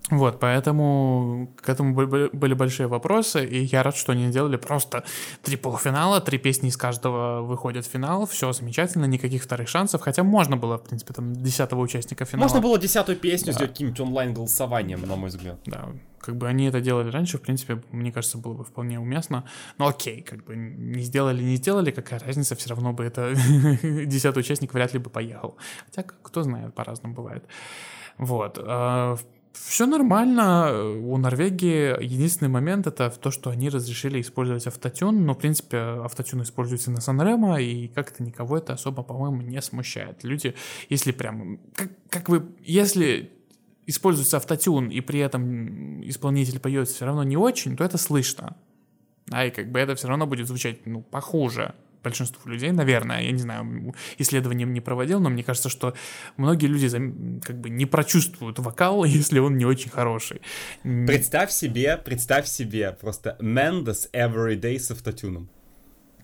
Вот, 0.09 0.39
поэтому 0.39 1.53
к 1.61 1.69
этому 1.69 1.95
были 1.95 2.53
большие 2.53 2.87
вопросы, 2.87 3.45
и 3.45 3.63
я 3.63 3.83
рад, 3.83 3.95
что 3.95 4.11
они 4.11 4.27
сделали 4.27 4.57
просто 4.57 5.05
три 5.43 5.55
полуфинала, 5.55 6.19
три 6.19 6.37
песни 6.37 6.67
из 6.67 6.75
каждого 6.75 7.41
выходят 7.41 7.85
в 7.85 7.89
финал, 7.89 8.25
все 8.27 8.51
замечательно, 8.51 9.05
никаких 9.05 9.43
вторых 9.43 9.69
шансов, 9.69 10.01
хотя 10.01 10.23
можно 10.23 10.57
было, 10.57 10.77
в 10.77 10.83
принципе, 10.83 11.13
там, 11.13 11.33
десятого 11.33 11.79
участника 11.79 12.25
финала. 12.25 12.43
Можно 12.43 12.59
было 12.59 12.77
десятую 12.77 13.17
песню 13.17 13.47
да. 13.47 13.53
сделать 13.53 13.71
каким-нибудь 13.71 13.99
онлайн-голосованием, 14.01 15.01
да. 15.01 15.07
на 15.07 15.15
мой 15.15 15.29
взгляд. 15.29 15.57
Да, 15.65 15.89
как 16.19 16.35
бы 16.35 16.49
они 16.49 16.65
это 16.65 16.81
делали 16.81 17.09
раньше, 17.09 17.37
в 17.37 17.41
принципе, 17.41 17.81
мне 17.91 18.11
кажется, 18.11 18.37
было 18.37 18.53
бы 18.53 18.65
вполне 18.65 18.99
уместно, 18.99 19.45
но 19.77 19.87
окей, 19.87 20.21
как 20.21 20.43
бы 20.43 20.55
не 20.55 21.03
сделали, 21.03 21.41
не 21.41 21.55
сделали, 21.55 21.91
какая 21.91 22.19
разница, 22.19 22.57
все 22.57 22.69
равно 22.69 22.91
бы 22.91 23.05
это 23.05 23.33
десятый 23.81 24.41
участник 24.41 24.73
вряд 24.73 24.93
ли 24.93 24.99
бы 24.99 25.09
поехал, 25.09 25.55
хотя 25.85 26.03
кто 26.03 26.43
знает, 26.43 26.75
по-разному 26.75 27.15
бывает. 27.15 27.45
Вот. 28.17 28.59
А, 28.61 29.17
все 29.53 29.85
нормально. 29.85 30.71
У 30.99 31.17
Норвегии 31.17 32.03
единственный 32.03 32.49
момент 32.49 32.87
это 32.87 33.09
то, 33.09 33.31
что 33.31 33.49
они 33.49 33.69
разрешили 33.69 34.19
использовать 34.19 34.67
автотюн, 34.67 35.25
но, 35.25 35.33
в 35.33 35.37
принципе, 35.37 35.77
автотюн 35.77 36.41
используется 36.41 36.91
на 36.91 37.01
Санремо, 37.01 37.61
и 37.61 37.87
как-то 37.87 38.23
никого 38.23 38.57
это 38.57 38.73
особо, 38.73 39.03
по-моему, 39.03 39.41
не 39.41 39.61
смущает. 39.61 40.23
Люди, 40.23 40.55
если 40.89 41.11
прям... 41.11 41.59
Как, 41.75 41.89
как 42.09 42.29
вы... 42.29 42.45
Если 42.63 43.31
используется 43.85 44.37
автотюн, 44.37 44.89
и 44.89 45.01
при 45.01 45.19
этом 45.19 46.01
исполнитель 46.07 46.59
поет 46.59 46.87
все 46.87 47.05
равно 47.05 47.23
не 47.23 47.37
очень, 47.37 47.77
то 47.77 47.83
это 47.83 47.97
слышно. 47.97 48.57
А 49.31 49.45
и 49.45 49.51
как 49.51 49.71
бы 49.71 49.79
это 49.79 49.95
все 49.95 50.07
равно 50.07 50.25
будет 50.25 50.47
звучать, 50.47 50.85
ну, 50.85 51.01
похуже 51.01 51.75
большинству 52.03 52.51
людей, 52.51 52.71
наверное, 52.71 53.21
я 53.21 53.31
не 53.31 53.39
знаю, 53.39 53.95
исследованием 54.17 54.73
не 54.73 54.81
проводил, 54.81 55.19
но 55.19 55.29
мне 55.29 55.43
кажется, 55.43 55.69
что 55.69 55.93
многие 56.37 56.67
люди 56.67 56.89
как 57.41 57.59
бы 57.59 57.69
не 57.69 57.85
прочувствуют 57.85 58.59
вокал, 58.59 59.03
если 59.05 59.39
он 59.39 59.57
не 59.57 59.65
очень 59.65 59.89
хороший. 59.89 60.41
Представь 60.83 61.51
себе, 61.51 61.97
представь 61.97 62.47
себе 62.47 62.91
просто 62.91 63.37
Mendes 63.39 64.09
Everyday 64.13 64.77
с 64.77 64.91
автотюном. 64.91 65.49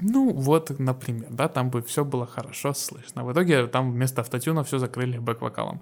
Ну, 0.02 0.32
вот, 0.34 0.80
например, 0.80 1.28
да, 1.30 1.48
там 1.48 1.70
бы 1.70 1.82
все 1.82 2.06
было 2.06 2.26
хорошо 2.26 2.74
слышно. 2.74 3.26
В 3.26 3.34
итоге 3.34 3.68
там 3.68 3.92
вместо 3.92 4.22
автотюна 4.22 4.64
все 4.64 4.80
закрыли 4.80 5.18
бэк-вокалом. 5.18 5.82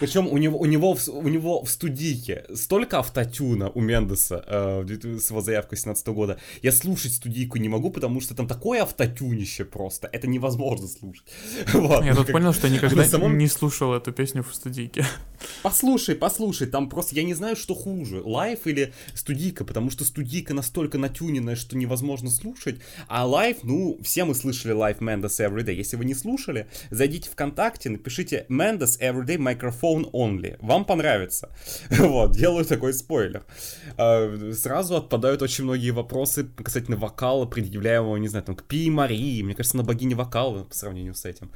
Причем 0.00 0.28
у 0.28 0.36
него, 0.36 0.58
у, 0.58 0.66
него, 0.66 0.96
у 1.08 1.28
него 1.28 1.64
в 1.64 1.70
студийке 1.70 2.44
столько 2.54 2.98
автотюна 2.98 3.70
у 3.70 3.80
Мендеса 3.80 4.44
э, 4.46 5.18
с 5.18 5.30
его 5.30 5.40
заявкой 5.40 5.78
17 5.78 6.06
года. 6.08 6.38
Я 6.62 6.72
слушать 6.72 7.14
студийку 7.14 7.58
не 7.58 7.68
могу, 7.68 7.90
потому 7.90 8.20
что 8.20 8.34
там 8.34 8.46
такое 8.46 8.82
автотюнище 8.82 9.64
просто. 9.64 10.08
Это 10.12 10.26
невозможно 10.26 10.86
слушать. 10.88 11.24
Вот. 11.84 12.04
Я 12.04 12.14
тут 12.14 12.32
понял, 12.32 12.52
что 12.52 12.68
никогда 12.68 13.04
самом... 13.04 13.36
не 13.36 13.48
слушал 13.48 13.94
эту 13.94 14.12
песню 14.12 14.42
в 14.42 14.54
студийке. 14.54 15.04
Послушай, 15.62 16.14
послушай, 16.14 16.66
там 16.66 16.88
просто 16.88 17.14
я 17.16 17.22
не 17.22 17.34
знаю, 17.34 17.56
что 17.56 17.74
хуже, 17.74 18.22
лайв 18.24 18.66
или 18.66 18.92
студийка, 19.14 19.64
потому 19.64 19.90
что 19.90 20.04
студийка 20.04 20.54
настолько 20.54 20.98
натюненная, 20.98 21.56
что 21.56 21.76
невозможно 21.76 22.30
слушать, 22.30 22.80
а 23.08 23.26
live, 23.54 23.64
ну, 23.64 23.98
все 24.02 24.24
мы 24.24 24.34
слышали 24.34 24.72
live 24.72 24.98
Mendez 24.98 25.38
Everyday. 25.40 25.74
Если 25.74 25.96
вы 25.96 26.04
не 26.04 26.14
слушали, 26.14 26.66
зайдите 26.90 27.30
ВКонтакте, 27.30 27.90
напишите 27.90 28.46
Mendez 28.48 29.00
Everyday 29.00 29.36
Microphone 29.36 30.10
Only. 30.12 30.56
Вам 30.60 30.84
понравится. 30.84 31.50
Вот, 32.14 32.32
делаю 32.32 32.64
такой 32.64 32.92
спойлер. 32.92 33.44
А, 33.96 34.52
сразу 34.52 34.96
отпадают 34.96 35.42
очень 35.42 35.64
многие 35.64 35.90
вопросы 35.90 36.44
касательно 36.44 36.96
вокала, 36.96 37.46
предъявляемого, 37.46 38.16
не 38.16 38.28
знаю, 38.28 38.44
там, 38.44 38.54
к 38.54 38.62
Пиа 38.64 38.90
Марии, 38.90 39.42
мне 39.42 39.54
кажется, 39.54 39.76
на 39.76 39.82
богине 39.82 40.14
вокала 40.14 40.64
по 40.64 40.74
сравнению 40.74 41.14
с 41.14 41.24
этим. 41.24 41.50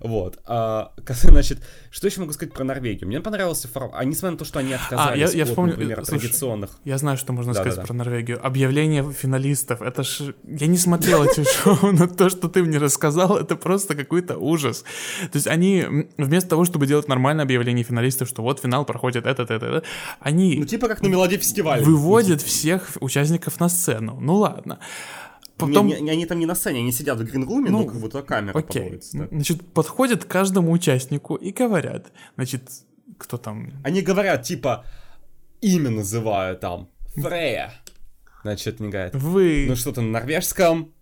Вот. 0.00 0.38
А, 0.46 0.92
значит, 1.08 1.64
что 1.90 2.06
еще 2.06 2.20
могу 2.20 2.32
сказать 2.32 2.54
про 2.54 2.64
Норвегию? 2.64 3.08
Мне 3.08 3.20
понравился 3.20 3.66
формат, 3.66 3.94
а 3.96 4.04
несмотря 4.04 4.32
на 4.32 4.38
то, 4.38 4.44
что 4.44 4.58
они 4.58 4.74
отказались 4.74 5.14
а, 5.14 5.16
я, 5.16 5.38
я 5.38 5.42
от, 5.44 5.48
вспомню, 5.48 5.72
например, 5.72 6.04
слушай, 6.04 6.20
традиционных... 6.20 6.78
Я 6.84 6.98
знаю, 6.98 7.16
что 7.16 7.32
можно 7.32 7.52
да, 7.54 7.60
сказать 7.60 7.76
да, 7.76 7.82
да. 7.82 7.86
про 7.86 7.94
Норвегию. 7.94 8.44
Объявление 8.44 9.10
финалистов, 9.12 9.82
это 9.82 10.02
ж... 10.02 10.34
Я 10.44 10.66
не 10.66 10.78
смотрел 10.78 11.24
эти 11.24 11.43
шоу, 11.44 11.92
но 11.92 12.06
то, 12.06 12.28
что 12.28 12.48
ты 12.48 12.62
мне 12.62 12.78
рассказал, 12.78 13.36
это 13.36 13.56
просто 13.56 13.94
какой-то 13.94 14.36
ужас. 14.36 14.84
То 15.32 15.36
есть 15.36 15.46
они 15.46 15.84
вместо 16.16 16.50
того, 16.50 16.64
чтобы 16.64 16.86
делать 16.86 17.08
нормальное 17.08 17.44
объявление 17.44 17.84
финалистов, 17.84 18.28
что 18.28 18.42
вот 18.42 18.60
финал 18.60 18.84
проходит 18.84 19.26
этот, 19.26 19.50
этот, 19.50 19.62
этот, 19.62 19.84
они... 20.20 20.56
Ну 20.58 20.64
типа 20.64 20.88
как 20.88 21.02
на 21.02 21.08
мелодии 21.08 21.36
фестиваля. 21.36 21.82
Выводят 21.84 22.42
всех 22.42 22.90
участников 23.00 23.60
на 23.60 23.68
сцену. 23.68 24.18
Ну 24.20 24.34
ладно. 24.36 24.78
Потом... 25.56 25.86
Не, 25.86 26.00
не, 26.00 26.10
они 26.10 26.26
там 26.26 26.38
не 26.38 26.46
на 26.46 26.54
сцене, 26.54 26.80
они 26.80 26.92
сидят 26.92 27.18
в 27.18 27.24
гринруме, 27.24 27.70
ну, 27.70 27.80
но 27.80 27.86
как 27.86 28.00
будто 28.00 28.22
камера 28.22 28.58
окей. 28.58 29.00
Да. 29.12 29.28
Значит, 29.30 29.72
подходят 29.72 30.24
к 30.24 30.28
каждому 30.28 30.72
участнику 30.72 31.36
и 31.36 31.52
говорят, 31.52 32.12
значит, 32.34 32.62
кто 33.18 33.36
там... 33.36 33.70
Они 33.84 34.02
говорят, 34.02 34.42
типа, 34.42 34.84
имя 35.60 35.90
называют 35.90 36.60
там, 36.60 36.88
Фрея. 37.14 37.72
Значит, 38.42 38.80
не 38.80 38.88
говорят. 38.88 39.14
Вы... 39.14 39.66
Ну 39.68 39.76
что-то 39.76 40.02
на 40.02 40.10
норвежском, 40.10 40.92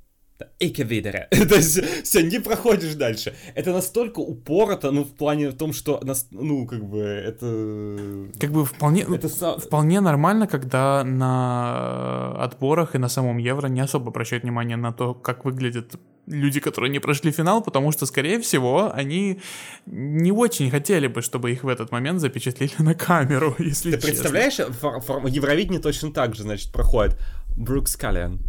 Эйкевидере. 0.58 1.28
То 1.30 1.56
есть 1.56 2.04
все, 2.04 2.22
не 2.22 2.40
проходишь 2.40 2.94
дальше. 2.94 3.34
Это 3.54 3.72
настолько 3.72 4.20
упорото, 4.20 4.90
ну, 4.90 5.04
в 5.04 5.12
плане 5.12 5.50
в 5.50 5.56
том, 5.56 5.72
что, 5.72 6.00
нас, 6.02 6.28
ну, 6.30 6.66
как 6.66 6.84
бы, 6.84 7.00
это... 7.00 8.28
Как 8.40 8.50
бы 8.50 8.64
вполне, 8.64 9.02
это 9.02 9.28
вполне 9.58 10.00
нормально, 10.00 10.46
когда 10.46 11.04
на 11.04 12.34
отборах 12.42 12.94
и 12.94 12.98
на 12.98 13.08
самом 13.08 13.38
Евро 13.38 13.68
не 13.68 13.80
особо 13.80 14.08
обращают 14.08 14.44
внимание 14.44 14.76
на 14.76 14.92
то, 14.92 15.14
как 15.14 15.44
выглядят 15.44 15.94
люди, 16.26 16.60
которые 16.60 16.90
не 16.90 17.00
прошли 17.00 17.32
финал, 17.32 17.62
потому 17.62 17.92
что, 17.92 18.06
скорее 18.06 18.40
всего, 18.40 18.92
они 18.94 19.40
не 19.86 20.30
очень 20.30 20.70
хотели 20.70 21.08
бы, 21.08 21.20
чтобы 21.20 21.50
их 21.50 21.64
в 21.64 21.68
этот 21.68 21.90
момент 21.90 22.20
запечатлели 22.20 22.74
на 22.78 22.94
камеру, 22.94 23.56
если 23.58 23.90
Ты 23.90 23.96
честно. 23.96 24.08
представляешь, 24.08 24.58
Евровидение 24.58 25.80
точно 25.80 26.12
так 26.12 26.34
же, 26.34 26.42
значит, 26.42 26.72
проходит. 26.72 27.18
Брукс 27.56 27.96
Каллиан. 27.96 28.40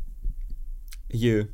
You 1.11 1.47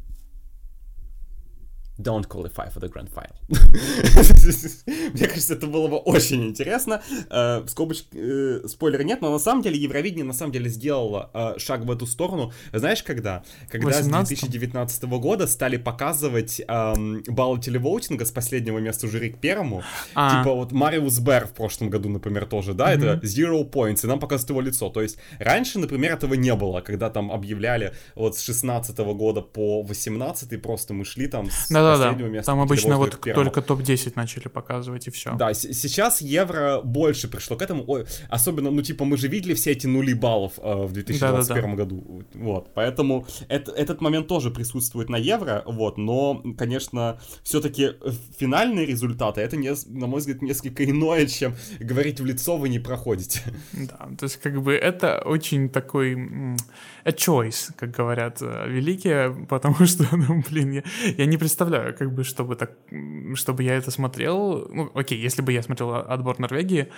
don't 1.99 2.27
qualify 2.27 2.69
for 2.69 2.79
the 2.79 2.89
grand 2.89 3.09
final. 3.09 3.35
Мне 5.13 5.27
кажется, 5.27 5.53
это 5.53 5.67
было 5.67 5.87
бы 5.87 5.97
очень 5.97 6.45
интересно. 6.45 7.01
Э, 7.29 7.63
скобочки, 7.67 8.07
э, 8.13 8.67
спойлера 8.67 9.03
нет, 9.03 9.21
но 9.21 9.31
на 9.31 9.39
самом 9.39 9.61
деле 9.61 9.77
Евровидение 9.77 10.23
на 10.23 10.33
самом 10.33 10.51
деле 10.51 10.69
сделало 10.69 11.29
э, 11.33 11.59
шаг 11.59 11.85
в 11.85 11.91
эту 11.91 12.05
сторону. 12.07 12.53
Знаешь, 12.73 13.03
когда? 13.03 13.43
Когда 13.69 14.01
с 14.01 14.07
2019 14.07 15.03
года 15.03 15.47
стали 15.47 15.77
показывать 15.77 16.61
эм, 16.67 17.23
баллы 17.27 17.59
телевоутинга 17.59 18.25
с 18.25 18.31
последнего 18.31 18.79
места 18.79 19.07
жюри 19.07 19.31
к 19.31 19.39
первому. 19.39 19.83
А. 20.15 20.39
Типа 20.39 20.55
вот 20.55 20.71
Мариус 20.71 21.19
Бэр 21.19 21.47
в 21.47 21.53
прошлом 21.53 21.89
году, 21.89 22.09
например, 22.09 22.45
тоже, 22.45 22.73
да, 22.73 22.93
это 22.93 23.19
zero 23.23 23.69
points, 23.69 24.05
и 24.05 24.07
нам 24.07 24.19
показывают 24.19 24.49
его 24.49 24.61
лицо. 24.61 24.89
То 24.89 25.01
есть 25.01 25.17
раньше, 25.39 25.79
например, 25.79 26.13
этого 26.13 26.35
не 26.35 26.55
было, 26.55 26.81
когда 26.81 27.09
там 27.09 27.31
объявляли 27.31 27.93
вот 28.15 28.37
с 28.37 28.41
16 28.41 28.97
года 28.97 29.41
по 29.41 29.81
18 29.83 30.61
просто 30.61 30.93
мы 30.93 31.05
шли 31.05 31.27
там 31.27 31.49
с 31.49 31.69
да, 31.97 32.13
да. 32.13 32.23
места. 32.23 32.51
Там 32.51 32.61
обычно 32.61 32.97
вот 32.97 33.19
только 33.21 33.61
топ-10 33.61 34.13
начали 34.15 34.47
показывать, 34.47 35.07
и 35.07 35.11
все. 35.11 35.35
Да, 35.35 35.53
сейчас 35.53 36.21
евро 36.21 36.81
больше 36.83 37.27
пришло 37.27 37.55
к 37.57 37.61
этому. 37.61 37.83
Ой, 37.87 38.05
особенно, 38.29 38.71
ну, 38.71 38.81
типа, 38.81 39.05
мы 39.05 39.17
же 39.17 39.27
видели 39.27 39.53
все 39.53 39.71
эти 39.71 39.87
нули 39.87 40.13
баллов 40.13 40.53
э, 40.57 40.85
в 40.85 40.93
2021 40.93 41.45
да, 41.45 41.61
да, 41.61 41.69
да. 41.69 41.75
году. 41.75 42.23
Вот, 42.33 42.73
поэтому 42.73 43.25
это, 43.47 43.71
этот 43.71 44.01
момент 44.01 44.27
тоже 44.27 44.51
присутствует 44.51 45.09
на 45.09 45.17
евро, 45.17 45.63
вот, 45.65 45.97
но, 45.97 46.43
конечно, 46.57 47.19
все-таки 47.43 47.91
финальные 48.37 48.85
результаты, 48.85 49.41
это, 49.41 49.57
не, 49.57 49.71
на 49.87 50.07
мой 50.07 50.19
взгляд, 50.19 50.41
несколько 50.41 50.83
иное, 50.85 51.25
чем 51.27 51.55
говорить 51.79 52.19
в 52.19 52.25
лицо 52.25 52.57
вы 52.57 52.69
не 52.69 52.79
проходите. 52.79 53.41
Да, 53.73 54.09
то 54.17 54.25
есть, 54.25 54.37
как 54.37 54.61
бы, 54.61 54.73
это 54.73 55.21
очень 55.25 55.69
такой 55.69 56.15
a 57.05 57.11
choice, 57.11 57.71
как 57.75 57.91
говорят 57.91 58.41
э, 58.41 58.65
великие, 58.67 59.31
потому 59.49 59.85
что, 59.85 60.05
ну, 60.15 60.43
блин, 60.49 60.71
я, 60.71 60.83
я 61.17 61.25
не 61.25 61.37
представляю, 61.37 61.78
как 61.97 62.13
бы, 62.13 62.23
чтобы 62.23 62.55
так, 62.55 62.71
чтобы 63.35 63.63
я 63.63 63.75
это 63.75 63.91
смотрел. 63.91 64.67
Ну, 64.71 64.91
окей, 64.93 65.19
если 65.19 65.41
бы 65.41 65.53
я 65.53 65.63
смотрел 65.63 65.95
отбор 65.95 66.39
Норвегии, 66.39 66.89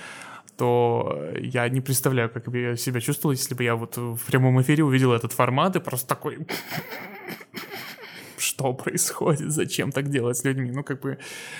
то 0.57 1.31
я 1.39 1.67
не 1.69 1.81
представляю, 1.81 2.29
как 2.29 2.49
бы 2.49 2.59
я 2.59 2.75
себя 2.75 2.99
чувствовал, 2.99 3.33
если 3.33 3.55
бы 3.55 3.63
я 3.63 3.75
вот 3.75 3.97
в 3.97 4.19
прямом 4.27 4.61
эфире 4.61 4.83
увидел 4.83 5.13
этот 5.13 5.31
формат 5.33 5.75
и 5.75 5.79
просто 5.79 6.07
такой 6.07 6.39
что 8.41 8.73
происходит, 8.73 9.51
зачем 9.51 9.91
так 9.91 10.09
делать 10.09 10.37
с 10.37 10.43
людьми, 10.43 10.71
ну 10.71 10.83
как 10.83 11.01
бы, 11.01 11.17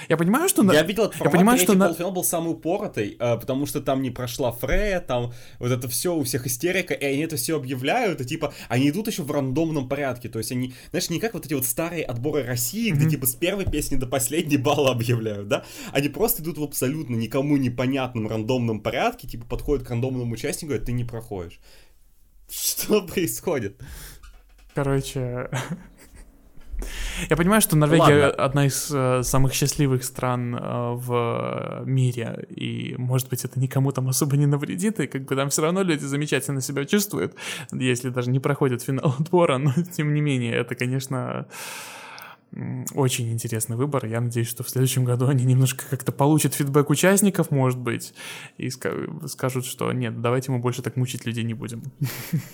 я 0.10 0.18
понимаю, 0.18 0.50
что... 0.50 0.64
Я 0.72 0.84
видел 0.84 1.06
этот 1.06 1.16
формат, 1.16 1.34
я 1.34 1.40
понимаю, 1.40 1.60
что 1.60 1.78
полуфинал 1.78 2.12
был 2.12 2.24
самый 2.24 2.52
упоротый, 2.54 3.16
а, 3.20 3.38
потому 3.38 3.66
что 3.66 3.82
там 3.82 4.02
не 4.02 4.10
прошла 4.10 4.52
Фрея, 4.52 5.00
там 5.00 5.34
вот 5.60 5.72
это 5.72 5.88
все, 5.88 6.16
у 6.16 6.24
всех 6.24 6.48
истерика, 6.48 6.94
и 6.94 7.06
они 7.06 7.20
это 7.20 7.36
все 7.36 7.58
объявляют, 7.58 8.22
и 8.22 8.26
типа, 8.26 8.54
они 8.68 8.90
идут 8.90 9.08
еще 9.08 9.24
в 9.24 9.32
рандомном 9.32 9.88
порядке, 9.88 10.30
то 10.30 10.40
есть 10.40 10.52
они, 10.52 10.74
знаешь, 10.90 11.10
не 11.10 11.20
как 11.20 11.34
вот 11.34 11.46
эти 11.46 11.54
вот 11.54 11.66
старые 11.66 12.04
отборы 12.04 12.44
России, 12.44 12.92
где 12.92 13.10
типа 13.10 13.26
с 13.26 13.36
первой 13.36 13.66
песни 13.66 13.96
до 13.96 14.08
последней 14.08 14.58
балла 14.58 14.92
объявляют, 14.92 15.48
да, 15.48 15.66
они 15.92 16.10
просто 16.10 16.42
идут 16.42 16.58
в 16.58 16.64
абсолютно 16.64 17.16
никому 17.16 17.58
непонятном 17.58 18.28
рандомном 18.28 18.82
порядке, 18.82 19.28
типа 19.28 19.46
подходят 19.46 19.86
к 19.86 19.90
рандомному 19.90 20.34
участнику 20.34 20.66
и 20.66 20.68
говорят, 20.70 20.86
ты 20.86 20.92
не 20.94 21.04
проходишь. 21.04 21.60
Что 22.50 23.02
происходит? 23.02 23.82
Короче, 24.74 25.50
я 27.30 27.38
понимаю, 27.38 27.62
что 27.62 27.76
Норвегия 27.76 28.26
Ладно. 28.28 28.44
одна 28.44 28.66
из 28.66 28.92
э, 28.94 29.24
самых 29.24 29.54
счастливых 29.54 30.04
стран 30.04 30.56
э, 30.56 30.60
в 30.96 31.84
мире, 31.86 32.46
и, 32.50 32.96
может 32.98 33.30
быть, 33.30 33.46
это 33.46 33.60
никому 33.60 33.92
там 33.92 34.08
особо 34.08 34.38
не 34.38 34.46
навредит, 34.46 35.00
и 35.00 35.08
как 35.08 35.26
бы 35.26 35.36
там 35.36 35.50
все 35.50 35.62
равно 35.62 35.84
люди 35.84 36.04
замечательно 36.06 36.62
себя 36.62 36.86
чувствуют, 36.86 37.36
если 37.72 38.10
даже 38.10 38.30
не 38.30 38.40
проходят 38.40 38.82
финал 38.82 39.16
отбора, 39.20 39.58
но 39.58 39.74
тем 39.92 40.14
не 40.14 40.22
менее, 40.22 40.54
это, 40.56 40.76
конечно, 40.76 41.48
очень 42.93 43.32
интересный 43.32 43.78
выбор. 43.78 44.06
Я 44.06 44.20
надеюсь, 44.20 44.49
что 44.49 44.64
в 44.64 44.70
следующем 44.70 45.06
году 45.06 45.28
они 45.28 45.45
немножко 45.45 45.86
как-то 45.89 46.12
получат 46.12 46.54
фидбэк 46.54 46.89
участников, 46.89 47.49
может 47.49 47.80
быть, 47.80 48.14
и 48.58 48.70
скажут, 48.70 49.66
что 49.66 49.91
нет, 49.93 50.22
давайте 50.22 50.52
мы 50.52 50.60
больше 50.60 50.82
так 50.82 50.97
мучить 50.97 51.26
людей 51.26 51.43
не 51.43 51.54
будем. 51.54 51.84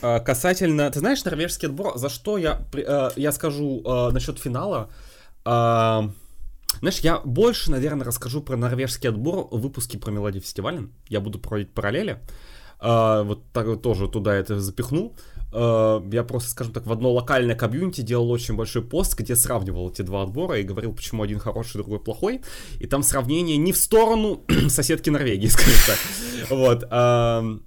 А, 0.02 0.20
касательно, 0.20 0.90
ты 0.92 1.00
знаешь, 1.00 1.24
норвежский 1.24 1.68
отбор, 1.68 1.98
за 1.98 2.10
что 2.10 2.38
я, 2.38 2.62
э, 2.74 3.10
я 3.16 3.32
скажу 3.32 3.82
э, 3.84 4.12
насчет 4.12 4.38
финала. 4.38 4.90
А, 5.44 6.12
знаешь, 6.80 7.00
я 7.00 7.20
больше, 7.20 7.72
наверное, 7.72 8.06
расскажу 8.06 8.42
про 8.42 8.56
норвежский 8.58 9.10
отбор 9.10 9.48
в 9.50 9.60
выпуске 9.60 9.98
про 9.98 10.12
мелодии 10.12 10.40
фестиваля. 10.40 10.88
Я 11.10 11.22
буду 11.22 11.40
проводить 11.40 11.74
параллели. 11.74 12.20
А, 12.80 13.24
вот 13.24 13.44
тоже 13.82 14.08
туда 14.08 14.36
это 14.36 14.60
запихну. 14.60 15.16
Э, 15.54 16.02
я 16.12 16.24
просто, 16.24 16.50
скажем 16.50 16.74
так, 16.74 16.86
в 16.86 16.92
одно 16.92 17.12
локальное 17.12 17.56
комьюнити 17.56 18.02
делал 18.02 18.30
очень 18.32 18.56
большой 18.56 18.84
пост, 18.84 19.18
где 19.18 19.36
сравнивал 19.36 19.90
эти 19.90 20.02
два 20.02 20.24
отбора 20.24 20.60
и 20.60 20.64
говорил, 20.64 20.94
почему 20.94 21.24
один 21.24 21.40
хороший, 21.40 21.78
другой 21.78 22.00
плохой. 22.00 22.42
И 22.80 22.88
там 22.88 23.04
сравнение 23.04 23.58
не 23.58 23.74
в 23.74 23.78
сторону 23.78 24.44
соседки 24.68 25.10
Норвегии, 25.10 25.48
скажем 25.50 25.74
так. 25.88 26.00
Вот. 26.50 27.62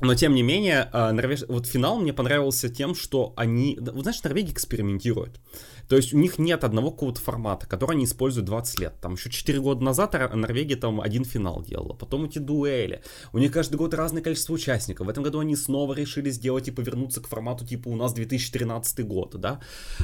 Но 0.00 0.14
тем 0.14 0.34
не 0.34 0.42
менее, 0.42 0.88
э, 0.92 1.12
Норвеж... 1.12 1.44
вот 1.48 1.66
финал 1.66 1.96
мне 1.96 2.12
понравился 2.12 2.68
тем, 2.68 2.94
что 2.94 3.32
они, 3.36 3.78
вот 3.80 4.02
знаешь, 4.02 4.22
Норвегия 4.22 4.52
экспериментирует. 4.52 5.40
То 5.88 5.96
есть 5.96 6.14
у 6.14 6.18
них 6.18 6.38
нет 6.38 6.64
одного 6.64 6.90
какого-то 6.90 7.20
формата, 7.20 7.66
который 7.66 7.92
они 7.92 8.04
используют 8.04 8.46
20 8.46 8.78
лет. 8.80 8.94
Там 9.00 9.14
еще 9.14 9.30
4 9.30 9.60
года 9.60 9.84
назад 9.84 10.14
Норвегия 10.34 10.76
там 10.76 11.00
один 11.00 11.24
финал 11.24 11.62
делала, 11.62 11.92
потом 11.92 12.24
эти 12.24 12.38
дуэли. 12.38 13.02
У 13.32 13.38
них 13.38 13.52
каждый 13.52 13.76
год 13.76 13.94
разное 13.94 14.22
количество 14.22 14.52
участников. 14.54 15.06
В 15.06 15.10
этом 15.10 15.24
году 15.24 15.40
они 15.40 15.56
снова 15.56 15.94
решили 15.94 16.30
сделать 16.30 16.68
и 16.68 16.70
повернуться 16.70 17.20
к 17.20 17.28
формату 17.28 17.66
типа 17.66 17.88
у 17.88 17.96
нас 17.96 18.12
2013 18.12 19.06
год, 19.06 19.34
да. 19.38 19.60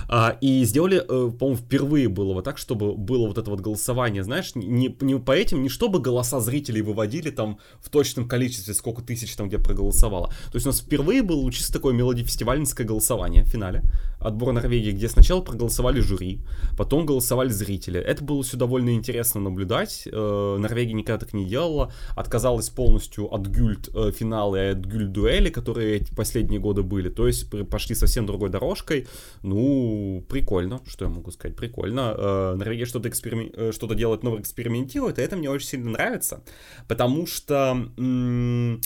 А, 0.08 0.36
и 0.40 0.64
сделали, 0.64 0.98
э, 0.98 1.30
по-моему, 1.30 1.56
впервые 1.56 2.08
было 2.08 2.34
вот 2.34 2.44
так, 2.44 2.58
чтобы 2.58 2.94
было 2.94 3.26
вот 3.26 3.38
это 3.38 3.50
вот 3.50 3.60
голосование, 3.60 4.24
знаешь, 4.24 4.54
не, 4.54 4.96
не 5.00 5.18
по 5.18 5.32
этим, 5.32 5.62
не 5.62 5.68
чтобы 5.68 6.00
голоса 6.00 6.40
зрителей 6.40 6.82
выводили 6.82 7.30
там 7.30 7.58
в 7.80 7.88
точном 7.88 8.28
количестве, 8.28 8.74
сколько 8.74 9.02
тысяч 9.02 9.34
там 9.36 9.48
где 9.48 9.58
проголосовало. 9.58 10.28
То 10.50 10.56
есть 10.56 10.66
у 10.66 10.70
нас 10.70 10.80
впервые 10.80 11.22
было 11.22 11.50
чисто 11.52 11.72
такое 11.72 11.94
мелодифестивальнское 11.94 12.86
голосование 12.86 13.44
в 13.44 13.48
финале 13.48 13.82
отбор 14.20 14.52
Норвегии, 14.52 14.92
где 14.92 15.08
сначала 15.08 15.40
проголосовали 15.40 15.70
жюри, 16.00 16.40
потом 16.76 17.06
голосовали 17.06 17.48
зрители. 17.48 18.00
Это 18.00 18.22
было 18.24 18.42
все 18.42 18.56
довольно 18.56 18.94
интересно 18.94 19.40
наблюдать. 19.40 20.06
Э, 20.06 20.56
Норвегия 20.58 20.92
никогда 20.92 21.18
так 21.18 21.32
не 21.32 21.44
делала. 21.44 21.92
Отказалась 22.16 22.68
полностью 22.70 23.32
от 23.32 23.46
гюльд 23.46 23.88
э, 23.94 24.12
финала 24.12 24.56
и 24.56 24.72
от 24.72 24.78
гюльд 24.78 25.12
дуэли, 25.12 25.50
которые 25.50 25.96
эти 25.96 26.14
последние 26.14 26.60
годы 26.60 26.82
были. 26.82 27.08
То 27.08 27.26
есть 27.26 27.50
пошли 27.68 27.94
совсем 27.94 28.26
другой 28.26 28.50
дорожкой. 28.50 29.06
Ну, 29.42 30.24
прикольно, 30.28 30.80
что 30.86 31.06
я 31.06 31.10
могу 31.10 31.30
сказать, 31.30 31.56
прикольно. 31.56 32.14
Э, 32.16 32.54
Норвегия 32.56 32.84
что-то 32.84 33.08
эксперим... 33.08 33.72
что-то 33.72 33.94
делает 33.94 34.22
новое, 34.22 34.40
экспериментирует, 34.40 35.18
и 35.18 35.22
это 35.22 35.36
мне 35.36 35.50
очень 35.50 35.68
сильно 35.68 35.90
нравится, 35.90 36.42
потому 36.88 37.26
что 37.26 37.86
м- 37.96 38.80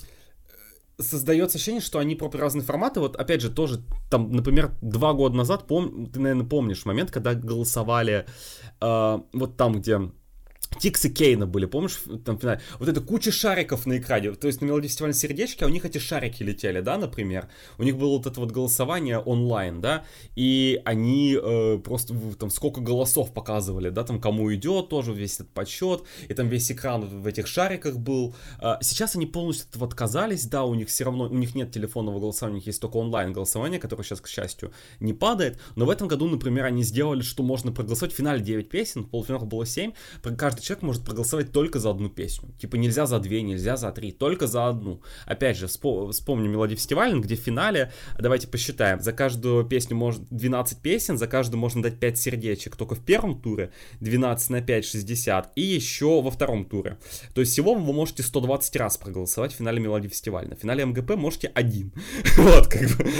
создается 0.98 1.56
ощущение, 1.56 1.80
что 1.80 1.98
они 1.98 2.14
про 2.14 2.30
разные 2.30 2.64
форматы. 2.64 3.00
Вот 3.00 3.16
опять 3.16 3.40
же, 3.40 3.50
тоже 3.50 3.82
там, 4.10 4.32
например, 4.32 4.72
два 4.80 5.12
года 5.12 5.36
назад, 5.36 5.66
пом... 5.66 6.06
ты, 6.06 6.20
наверное, 6.20 6.46
помнишь 6.46 6.84
момент, 6.84 7.10
когда 7.10 7.34
голосовали 7.34 8.26
э, 8.80 9.18
вот 9.32 9.56
там, 9.56 9.80
где 9.80 10.10
Тикс 10.78 11.04
и 11.04 11.10
Кейна 11.10 11.46
были, 11.46 11.66
помнишь, 11.66 12.02
там? 12.24 12.38
Вот 12.78 12.88
это 12.88 13.00
куча 13.00 13.32
шариков 13.32 13.86
на 13.86 13.98
экране. 13.98 14.32
То 14.32 14.46
есть 14.46 14.60
на 14.60 14.66
мелодии 14.66 14.88
фестиваля 14.88 15.12
сердечки, 15.12 15.64
а 15.64 15.66
у 15.66 15.70
них 15.70 15.84
эти 15.84 15.98
шарики 15.98 16.42
летели, 16.42 16.80
да, 16.80 16.98
например. 16.98 17.48
У 17.78 17.82
них 17.82 17.96
было 17.96 18.16
вот 18.16 18.26
это 18.26 18.40
вот 18.40 18.50
голосование 18.50 19.18
онлайн, 19.18 19.80
да, 19.80 20.04
и 20.34 20.80
они 20.84 21.38
э, 21.40 21.78
просто 21.78 22.14
там 22.38 22.50
сколько 22.50 22.80
голосов 22.80 23.32
показывали, 23.32 23.90
да, 23.90 24.04
там 24.04 24.20
кому 24.20 24.52
идет 24.54 24.88
тоже 24.88 25.12
весь 25.12 25.34
этот 25.34 25.50
подсчет, 25.50 26.02
и 26.28 26.34
там 26.34 26.48
весь 26.48 26.70
экран 26.70 27.04
в 27.22 27.26
этих 27.26 27.46
шариках 27.46 27.96
был. 27.96 28.34
А 28.58 28.78
сейчас 28.82 29.16
они 29.16 29.26
полностью 29.26 29.64
от 29.64 29.70
этого 29.70 29.86
отказались, 29.86 30.46
да, 30.46 30.64
у 30.64 30.74
них 30.74 30.88
все 30.88 31.04
равно, 31.04 31.24
у 31.24 31.34
них 31.34 31.54
нет 31.54 31.72
телефонного 31.72 32.20
голосования, 32.20 32.54
у 32.54 32.58
них 32.58 32.66
есть 32.66 32.80
только 32.80 32.96
онлайн 32.96 33.32
голосование, 33.32 33.78
которое 33.78 34.02
сейчас, 34.02 34.20
к 34.20 34.28
счастью, 34.28 34.72
не 35.00 35.12
падает. 35.12 35.58
Но 35.76 35.86
в 35.86 35.90
этом 35.90 36.08
году, 36.08 36.28
например, 36.28 36.64
они 36.64 36.82
сделали, 36.82 37.22
что 37.22 37.42
можно 37.42 37.72
проголосовать 37.72 38.12
в 38.12 38.16
финале 38.16 38.40
9 38.40 38.68
песен, 38.68 39.04
в 39.04 39.08
полуфиналах 39.08 39.46
было 39.46 39.66
7, 39.66 39.92
каждый 40.36 40.62
человек 40.64 40.82
может 40.82 41.04
проголосовать 41.04 41.52
только 41.52 41.78
за 41.78 41.90
одну 41.90 42.08
песню. 42.08 42.50
Типа 42.58 42.76
нельзя 42.76 43.06
за 43.06 43.18
две, 43.20 43.42
нельзя 43.42 43.76
за 43.76 43.92
три, 43.92 44.12
только 44.12 44.46
за 44.46 44.68
одну. 44.68 45.02
Опять 45.26 45.56
же, 45.56 45.66
вспомню 45.66 46.48
мелодию 46.48 46.76
фестиваля, 46.76 47.18
где 47.18 47.36
в 47.36 47.40
финале, 47.40 47.92
давайте 48.18 48.48
посчитаем, 48.48 49.00
за 49.00 49.12
каждую 49.12 49.64
песню 49.64 49.96
может 49.96 50.22
12 50.30 50.78
песен, 50.78 51.18
за 51.18 51.26
каждую 51.26 51.60
можно 51.60 51.82
дать 51.82 52.00
5 52.00 52.18
сердечек. 52.18 52.76
Только 52.76 52.94
в 52.94 53.04
первом 53.04 53.40
туре 53.40 53.70
12 54.00 54.50
на 54.50 54.60
5, 54.62 54.84
60, 54.84 55.52
и 55.56 55.62
еще 55.62 56.22
во 56.22 56.30
втором 56.30 56.64
туре. 56.64 56.98
То 57.34 57.40
есть 57.40 57.52
всего 57.52 57.74
вы 57.74 57.92
можете 57.92 58.22
120 58.22 58.76
раз 58.76 58.96
проголосовать 58.96 59.52
в 59.52 59.56
финале 59.56 59.80
мелодии 59.80 60.08
фестиваля. 60.08 60.48
На 60.48 60.56
финале 60.56 60.84
МГП 60.86 61.16
можете 61.16 61.48
один. 61.54 61.92
Вот, 62.36 62.66
как 62.66 62.82
бы. 62.82 63.10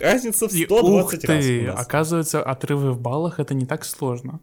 Разница 0.00 0.48
в 0.48 0.52
120 0.52 1.24
раз. 1.24 1.80
Оказывается, 1.80 2.42
отрывы 2.42 2.92
в 2.92 3.00
баллах 3.00 3.40
это 3.40 3.54
не 3.54 3.66
так 3.66 3.84
сложно. 3.84 4.40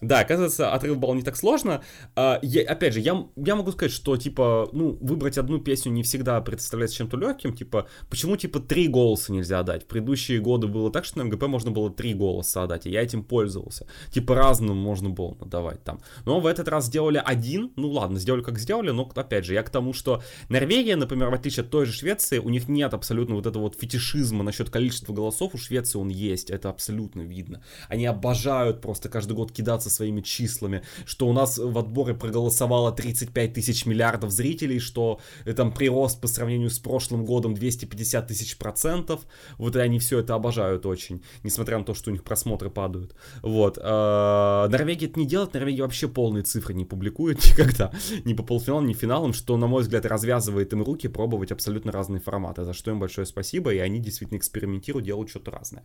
Да, 0.00 0.20
оказывается, 0.20 0.72
отрыв 0.72 0.98
балл 0.98 1.14
не 1.14 1.22
так 1.22 1.36
сложно. 1.36 1.82
А, 2.16 2.38
я, 2.42 2.62
опять 2.62 2.94
же, 2.94 3.00
я, 3.00 3.26
я 3.36 3.54
могу 3.54 3.72
сказать, 3.72 3.92
что, 3.92 4.16
типа, 4.16 4.68
ну, 4.72 4.96
выбрать 5.00 5.36
одну 5.36 5.58
песню 5.58 5.92
не 5.92 6.02
всегда 6.02 6.40
представляется 6.40 6.96
чем-то 6.98 7.16
легким. 7.18 7.54
Типа, 7.54 7.86
почему, 8.08 8.36
типа, 8.36 8.60
три 8.60 8.88
голоса 8.88 9.32
нельзя 9.32 9.62
дать? 9.62 9.84
В 9.84 9.86
предыдущие 9.86 10.40
годы 10.40 10.68
было 10.68 10.90
так, 10.90 11.04
что 11.04 11.18
на 11.18 11.24
МГП 11.24 11.42
можно 11.44 11.70
было 11.70 11.90
три 11.90 12.14
голоса 12.14 12.62
отдать, 12.62 12.86
и 12.86 12.90
я 12.90 13.02
этим 13.02 13.22
пользовался. 13.24 13.86
Типа, 14.10 14.34
разным 14.34 14.76
можно 14.76 15.10
было 15.10 15.36
надавать 15.38 15.84
там. 15.84 16.00
Но 16.24 16.40
в 16.40 16.46
этот 16.46 16.68
раз 16.68 16.86
сделали 16.86 17.22
один. 17.22 17.72
Ну, 17.76 17.90
ладно, 17.90 18.18
сделали 18.18 18.42
как 18.42 18.58
сделали, 18.58 18.90
но, 18.90 19.10
опять 19.14 19.44
же, 19.44 19.52
я 19.52 19.62
к 19.62 19.70
тому, 19.70 19.92
что 19.92 20.22
Норвегия, 20.48 20.96
например, 20.96 21.28
в 21.28 21.34
отличие 21.34 21.64
от 21.64 21.70
той 21.70 21.84
же 21.84 21.92
Швеции, 21.92 22.38
у 22.38 22.48
них 22.48 22.68
нет 22.68 22.94
абсолютно 22.94 23.34
вот 23.34 23.46
этого 23.46 23.64
вот 23.64 23.78
фетишизма 23.78 24.42
насчет 24.42 24.70
количества 24.70 25.12
голосов. 25.12 25.54
У 25.54 25.58
Швеции 25.58 25.98
он 25.98 26.08
есть, 26.08 26.48
это 26.48 26.70
абсолютно 26.70 27.20
видно. 27.20 27.62
Они 27.88 28.06
обожают 28.06 28.80
просто 28.80 29.10
каждый 29.10 29.34
год 29.34 29.52
кидаться 29.52 29.89
своими 29.90 30.20
числами, 30.20 30.82
что 31.04 31.28
у 31.28 31.32
нас 31.32 31.58
в 31.58 31.78
отборе 31.78 32.14
проголосовало 32.14 32.92
35 32.92 33.54
тысяч 33.54 33.86
миллиардов 33.86 34.30
зрителей, 34.30 34.78
что 34.78 35.20
э, 35.44 35.52
там 35.52 35.72
прирост 35.72 36.20
по 36.20 36.26
сравнению 36.26 36.70
с 36.70 36.78
прошлым 36.78 37.24
годом 37.24 37.54
250 37.54 38.26
тысяч 38.26 38.56
процентов, 38.56 39.26
вот 39.58 39.76
они 39.76 39.98
все 39.98 40.20
это 40.20 40.34
обожают 40.34 40.86
очень, 40.86 41.22
несмотря 41.42 41.78
на 41.78 41.84
то, 41.84 41.94
что 41.94 42.10
у 42.10 42.12
них 42.12 42.24
просмотры 42.24 42.70
падают. 42.70 43.14
Вот. 43.42 43.78
А, 43.82 44.68
Норвегия 44.68 45.06
это 45.06 45.18
не 45.18 45.26
делает, 45.26 45.54
Норвегия 45.54 45.82
вообще 45.82 46.08
полные 46.08 46.42
цифры 46.42 46.74
не 46.74 46.84
публикует 46.84 47.44
никогда, 47.44 47.92
ни 48.24 48.34
по 48.34 48.42
полуфиналам, 48.42 48.86
ни 48.86 48.92
финалам, 48.92 49.32
что, 49.32 49.56
на 49.56 49.66
мой 49.66 49.82
взгляд, 49.82 50.06
развязывает 50.06 50.72
им 50.72 50.82
руки 50.82 51.08
пробовать 51.08 51.52
абсолютно 51.52 51.92
разные 51.92 52.20
форматы, 52.20 52.64
за 52.64 52.72
что 52.72 52.90
им 52.90 53.00
большое 53.00 53.26
спасибо, 53.26 53.72
и 53.74 53.78
они 53.78 53.98
действительно 53.98 54.38
экспериментируют, 54.38 55.06
делают 55.06 55.30
что-то 55.30 55.50
разное. 55.50 55.84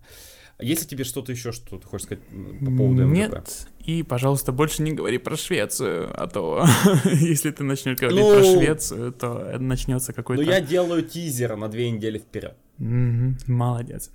Если 0.59 0.87
тебе 0.87 1.03
что-то 1.03 1.33
еще, 1.33 1.51
что 1.51 1.77
ты 1.77 1.85
хочешь 1.85 2.05
сказать 2.05 2.23
по 2.59 2.65
поводу 2.65 3.05
МГП? 3.05 3.13
Нет, 3.13 3.67
и, 3.79 4.03
пожалуйста, 4.03 4.53
больше 4.53 4.83
не 4.83 4.93
говори 4.93 5.17
про 5.17 5.35
Швецию, 5.35 6.09
а 6.15 6.27
то 6.27 6.65
если 7.03 7.51
ты 7.51 7.63
начнешь 7.63 7.97
говорить 7.97 8.19
ну, 8.19 8.33
про 8.33 8.43
Швецию, 8.43 9.11
то 9.11 9.57
начнется 9.59 10.13
какой-то... 10.13 10.43
Ну, 10.43 10.49
я 10.49 10.61
делаю 10.61 11.03
тизер 11.03 11.57
на 11.57 11.67
две 11.67 11.91
недели 11.91 12.19
вперед. 12.19 12.55
Mm-hmm, 12.79 13.33
молодец. 13.47 14.11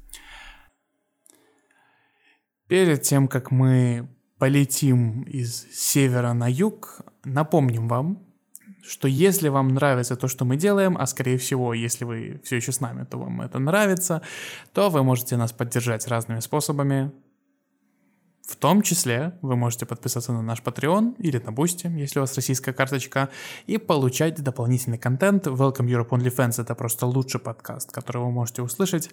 Перед 2.68 3.02
тем, 3.02 3.28
как 3.28 3.50
мы 3.50 4.08
полетим 4.38 5.22
из 5.24 5.66
севера 5.72 6.32
на 6.32 6.50
юг, 6.50 7.02
напомним 7.24 7.86
вам, 7.86 8.29
что 8.82 9.08
если 9.08 9.48
вам 9.48 9.68
нравится 9.68 10.16
то, 10.16 10.28
что 10.28 10.44
мы 10.44 10.56
делаем, 10.56 10.96
а 10.98 11.06
скорее 11.06 11.38
всего, 11.38 11.74
если 11.74 12.04
вы 12.04 12.40
все 12.44 12.56
еще 12.56 12.72
с 12.72 12.80
нами, 12.80 13.04
то 13.04 13.18
вам 13.18 13.40
это 13.42 13.58
нравится, 13.58 14.22
то 14.72 14.90
вы 14.90 15.02
можете 15.02 15.36
нас 15.36 15.52
поддержать 15.52 16.06
разными 16.08 16.40
способами. 16.40 17.12
В 18.50 18.56
том 18.56 18.82
числе 18.82 19.38
вы 19.42 19.54
можете 19.54 19.86
подписаться 19.86 20.32
на 20.32 20.42
наш 20.42 20.60
Patreon 20.60 21.14
или 21.18 21.38
на 21.38 21.50
Boosty, 21.50 21.88
если 21.96 22.18
у 22.18 22.22
вас 22.22 22.34
российская 22.34 22.72
карточка, 22.72 23.28
и 23.66 23.78
получать 23.78 24.42
дополнительный 24.42 24.98
контент. 24.98 25.46
Welcome 25.46 25.86
Europe 25.86 26.08
OnlyFans— 26.08 26.54
это 26.60 26.74
просто 26.74 27.06
лучший 27.06 27.38
подкаст, 27.38 27.92
который 27.92 28.22
вы 28.22 28.32
можете 28.32 28.62
услышать. 28.62 29.10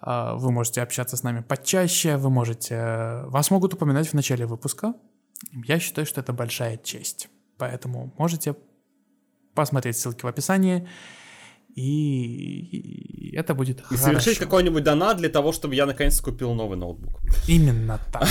А, 0.00 0.36
вы 0.36 0.50
можете 0.52 0.80
общаться 0.80 1.18
с 1.18 1.22
нами 1.22 1.42
почаще, 1.42 2.16
вы 2.16 2.30
можете... 2.30 3.24
Вас 3.26 3.50
могут 3.50 3.74
упоминать 3.74 4.08
в 4.08 4.14
начале 4.14 4.46
выпуска. 4.46 4.94
Я 5.66 5.78
считаю, 5.78 6.06
что 6.06 6.22
это 6.22 6.32
большая 6.32 6.78
честь. 6.78 7.28
Поэтому 7.58 8.14
можете 8.16 8.56
посмотреть 9.54 9.96
ссылки 9.96 10.24
в 10.24 10.28
описании. 10.28 10.88
И 11.74 13.30
это 13.34 13.54
будет 13.54 13.80
И 13.80 13.82
хорошо. 13.82 14.04
совершить 14.04 14.38
какой-нибудь 14.38 14.84
донат 14.84 15.16
для 15.16 15.30
того, 15.30 15.52
чтобы 15.52 15.74
я 15.74 15.86
наконец 15.86 16.20
купил 16.20 16.52
новый 16.52 16.76
ноутбук. 16.76 17.20
Именно 17.48 17.98
так. 18.12 18.28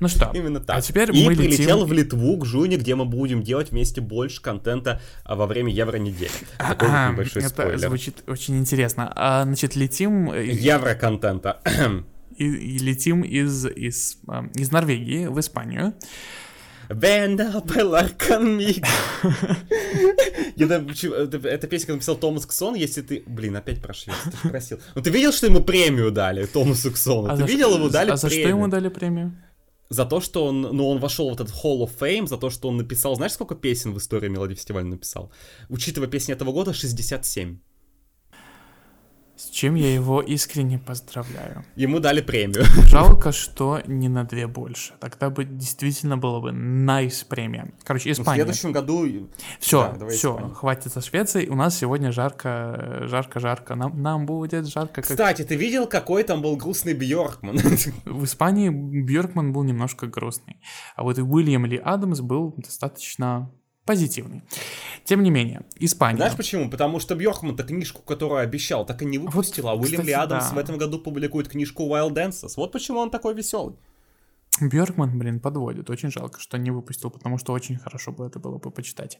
Ну 0.00 0.08
что, 0.08 0.30
именно 0.34 0.60
так. 0.60 0.78
А 0.78 0.80
теперь 0.80 1.14
и 1.14 1.26
мы 1.26 1.36
прилетел 1.36 1.76
летим... 1.78 1.88
в 1.88 1.92
Литву 1.92 2.38
к 2.38 2.46
Жуне, 2.46 2.78
где 2.78 2.94
мы 2.94 3.04
будем 3.04 3.42
делать 3.42 3.70
вместе 3.70 4.00
больше 4.00 4.40
контента 4.40 5.00
а, 5.24 5.36
во 5.36 5.46
время 5.46 5.70
Евро 5.72 5.98
недели. 5.98 6.30
Такой 6.56 6.88
а, 6.90 7.08
вот 7.08 7.12
небольшой 7.12 7.42
это 7.42 7.50
спойлер. 7.50 7.78
звучит 7.78 8.22
очень 8.26 8.58
интересно. 8.58 9.12
А, 9.14 9.44
значит, 9.44 9.76
летим... 9.76 10.32
Евро 10.32 10.94
контента. 10.94 11.60
И, 12.36 12.44
и 12.44 12.78
летим 12.78 13.20
из, 13.20 13.66
из, 13.66 14.16
из 14.54 14.70
Норвегии 14.70 15.26
в 15.26 15.38
Испанию. 15.38 15.92
Vänner 16.90 17.60
pellar 17.62 18.10
conmigo. 18.16 18.86
Это 20.56 21.66
песня 21.68 21.94
написал 21.94 22.16
Томас 22.16 22.46
Ксон, 22.46 22.74
если 22.74 23.02
ты... 23.02 23.22
Блин, 23.26 23.56
опять 23.56 23.80
про 23.80 23.94
Швецию, 23.94 24.32
ты 24.32 24.48
просил. 24.48 24.80
Ну 24.94 25.02
ты 25.02 25.10
видел, 25.10 25.32
что 25.32 25.46
ему 25.46 25.62
премию 25.62 26.10
дали, 26.10 26.46
Томасу 26.46 26.90
Ксону? 26.90 27.30
А 27.30 27.36
ты 27.36 27.44
видел, 27.44 27.74
ему 27.74 27.88
дали 27.88 28.10
премию? 28.10 28.14
А 28.14 28.16
за 28.16 28.30
что 28.30 28.48
ему 28.48 28.68
дали 28.68 28.88
премию? 28.88 29.32
за 29.90 30.06
то, 30.06 30.20
что 30.20 30.46
он, 30.46 30.62
ну, 30.62 30.88
он 30.88 30.98
вошел 31.00 31.28
в 31.30 31.32
этот 31.34 31.48
Hall 31.48 31.80
of 31.80 31.90
Fame, 31.98 32.26
за 32.28 32.38
то, 32.38 32.48
что 32.48 32.68
он 32.68 32.76
написал, 32.76 33.16
знаешь, 33.16 33.32
сколько 33.32 33.56
песен 33.56 33.92
в 33.92 33.98
истории 33.98 34.28
Мелодии 34.28 34.54
фестиваля 34.54 34.86
написал? 34.86 35.32
Учитывая 35.68 36.08
песни 36.08 36.32
этого 36.32 36.52
года, 36.52 36.72
67. 36.72 37.58
С 39.40 39.48
чем 39.48 39.74
я 39.74 39.94
его 39.94 40.20
искренне 40.20 40.78
поздравляю. 40.78 41.64
Ему 41.74 41.98
дали 41.98 42.20
премию. 42.20 42.62
Жалко, 42.84 43.32
что 43.32 43.80
не 43.86 44.10
на 44.10 44.24
две 44.24 44.46
больше. 44.46 44.92
Тогда 45.00 45.30
бы 45.30 45.46
действительно 45.46 46.18
было 46.18 46.40
бы 46.40 46.50
nice 46.50 47.24
премия. 47.26 47.72
Короче, 47.82 48.10
Испания. 48.10 48.32
В 48.32 48.44
следующем 48.44 48.72
году... 48.72 49.30
Все, 49.58 49.96
да, 49.98 50.08
все, 50.08 50.36
хватит 50.54 50.92
со 50.92 51.00
Швецией. 51.00 51.48
У 51.48 51.54
нас 51.54 51.74
сегодня 51.74 52.12
жарко, 52.12 53.04
жарко, 53.06 53.40
жарко. 53.40 53.74
Нам, 53.76 54.02
нам 54.02 54.26
будет 54.26 54.66
жарко. 54.66 54.96
Как... 54.96 55.06
Кстати, 55.06 55.42
ты 55.42 55.56
видел, 55.56 55.86
какой 55.86 56.22
там 56.22 56.42
был 56.42 56.56
грустный 56.56 56.92
Бьоркман? 56.92 57.56
В 58.04 58.24
Испании 58.24 58.68
Бьоркман 58.68 59.54
был 59.54 59.62
немножко 59.62 60.06
грустный. 60.06 60.60
А 60.96 61.02
вот 61.02 61.16
и 61.16 61.22
Уильям 61.22 61.64
Ли 61.64 61.78
Адамс 61.78 62.20
был 62.20 62.52
достаточно 62.58 63.50
позитивный. 63.90 64.42
Тем 65.02 65.24
не 65.24 65.30
менее, 65.30 65.62
Испания. 65.80 66.18
Знаешь 66.18 66.36
почему? 66.36 66.70
Потому 66.70 67.00
что 67.00 67.16
Бьоркман-то 67.16 67.64
книжку, 67.64 68.02
которую 68.02 68.40
обещал, 68.40 68.86
так 68.86 69.02
и 69.02 69.04
не 69.04 69.18
выпустил, 69.18 69.64
вот, 69.64 69.70
а 69.70 69.74
Уильям 69.74 70.06
Ли 70.06 70.12
Адамс 70.12 70.50
да. 70.50 70.54
в 70.54 70.58
этом 70.58 70.78
году 70.78 71.00
публикует 71.00 71.48
книжку 71.48 71.82
Wild 71.88 72.12
Dances. 72.12 72.52
Вот 72.56 72.70
почему 72.70 73.00
он 73.00 73.10
такой 73.10 73.34
веселый. 73.34 73.74
Бьоркман, 74.60 75.18
блин, 75.18 75.40
подводит. 75.40 75.90
Очень 75.90 76.12
жалко, 76.12 76.38
что 76.38 76.56
не 76.56 76.70
выпустил, 76.70 77.10
потому 77.10 77.38
что 77.38 77.52
очень 77.52 77.78
хорошо 77.78 78.12
бы 78.12 78.26
это 78.26 78.38
было 78.38 78.58
бы 78.58 78.70
почитать. 78.70 79.18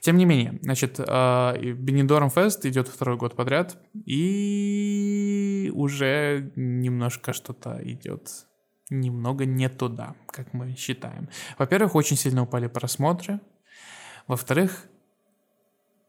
Тем 0.00 0.16
не 0.16 0.24
менее, 0.24 0.58
значит, 0.62 0.98
э, 0.98 1.72
Бенедорм 1.74 2.30
Фест 2.30 2.66
идет 2.66 2.88
второй 2.88 3.16
год 3.16 3.36
подряд, 3.36 3.76
и 4.04 5.70
уже 5.74 6.50
немножко 6.56 7.32
что-то 7.32 7.78
идет 7.84 8.48
немного 8.90 9.44
не 9.44 9.68
туда, 9.68 10.14
как 10.26 10.54
мы 10.54 10.74
считаем. 10.76 11.28
Во-первых, 11.58 11.94
очень 11.94 12.16
сильно 12.16 12.42
упали 12.42 12.66
просмотры, 12.66 13.40
во-вторых, 14.28 14.88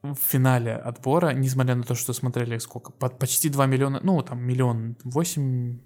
в 0.02 0.16
финале 0.16 0.76
отбора, 0.76 1.32
несмотря 1.32 1.76
на 1.76 1.84
то, 1.84 1.96
что 1.96 2.14
смотрели 2.14 2.58
сколько, 2.58 2.92
под 2.92 3.18
почти 3.20 3.50
2 3.50 3.66
миллиона, 3.66 4.00
ну, 4.04 4.22
там, 4.22 4.42
миллион 4.42 4.96
восемь... 5.04 5.80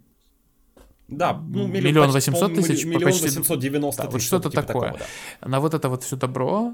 Да, 1.08 1.34
ну, 1.34 1.68
миллион 1.68 2.12
восемьсот 2.12 2.54
тысяч, 2.56 2.86
миллион. 2.86 3.12
890 3.12 4.02
да, 4.02 4.08
тысяч. 4.08 4.14
Вот 4.14 4.22
что-то 4.22 4.50
типа 4.50 4.64
такое. 4.64 4.92
Такого, 4.92 5.06
да. 5.42 5.48
На 5.48 5.60
вот 5.60 5.74
это 5.74 5.90
вот 5.90 6.04
все 6.04 6.16
добро 6.16 6.74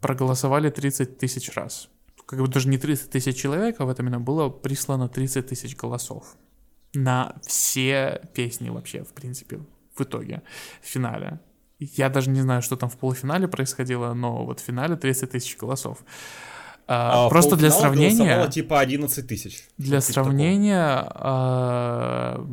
проголосовали 0.00 0.70
30 0.70 1.18
тысяч 1.18 1.50
раз. 1.54 1.88
Как 2.26 2.40
бы 2.40 2.48
даже 2.48 2.68
не 2.68 2.78
30 2.78 3.10
тысяч 3.10 3.36
человек, 3.36 3.80
а 3.80 3.86
в 3.86 3.88
этом 3.88 4.06
именно 4.06 4.20
было 4.20 4.48
прислано 4.50 5.08
30 5.08 5.46
тысяч 5.46 5.76
голосов. 5.76 6.36
На 6.94 7.36
все 7.42 8.20
песни 8.34 8.70
вообще, 8.70 9.02
в 9.02 9.14
принципе, 9.14 9.60
в 9.94 10.02
итоге, 10.02 10.42
в 10.82 10.86
финале. 10.86 11.40
Я 11.92 12.08
даже 12.08 12.30
не 12.30 12.40
знаю, 12.40 12.62
что 12.62 12.76
там 12.76 12.88
в 12.88 12.96
полуфинале 12.96 13.48
происходило, 13.48 14.14
но 14.14 14.44
вот 14.44 14.60
в 14.60 14.64
финале 14.64 14.96
30 14.96 15.30
тысяч 15.30 15.56
голосов. 15.56 15.98
А, 16.86 17.26
а 17.26 17.28
просто 17.30 17.56
для 17.56 17.70
сравнения... 17.70 18.46
типа 18.48 18.80
11 18.80 19.26
тысяч. 19.26 19.64
Для 19.78 20.00
типа 20.00 20.12
сравнения, 20.12 21.06
а, 21.14 22.46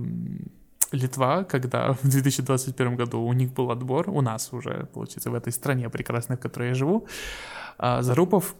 Литва, 0.91 1.43
когда 1.43 1.93
в 2.01 2.07
2021 2.07 2.95
году 2.95 3.21
у 3.21 3.33
них 3.33 3.53
был 3.53 3.71
отбор, 3.71 4.09
у 4.09 4.21
нас 4.21 4.53
уже, 4.53 4.87
получается, 4.93 5.31
в 5.31 5.35
этой 5.35 5.51
стране 5.51 5.89
прекрасной, 5.89 6.37
в 6.37 6.39
которой 6.39 6.69
я 6.69 6.75
живу, 6.75 7.07
а, 7.77 8.01
Зарупов 8.01 8.55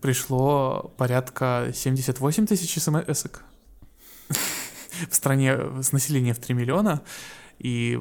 пришло 0.00 0.92
порядка 0.96 1.70
78 1.72 2.46
тысяч 2.46 2.82
смс 2.82 3.26
в 5.08 5.14
стране 5.14 5.56
с 5.80 5.92
населением 5.92 6.34
в 6.34 6.38
3 6.38 6.54
миллиона 6.54 7.02
и 7.58 7.98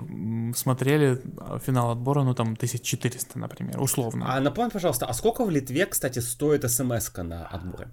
смотрели 0.55 1.21
а, 1.39 1.59
финал 1.59 1.91
отбора, 1.91 2.23
ну 2.23 2.33
там 2.33 2.53
1400, 2.53 3.39
например, 3.39 3.81
условно. 3.81 4.35
А 4.35 4.39
напомни, 4.39 4.69
пожалуйста, 4.69 5.05
а 5.05 5.13
сколько 5.13 5.45
в 5.45 5.49
Литве, 5.49 5.85
кстати, 5.85 6.19
стоит 6.19 6.69
смс 6.69 7.11
на 7.17 7.47
отборе? 7.47 7.89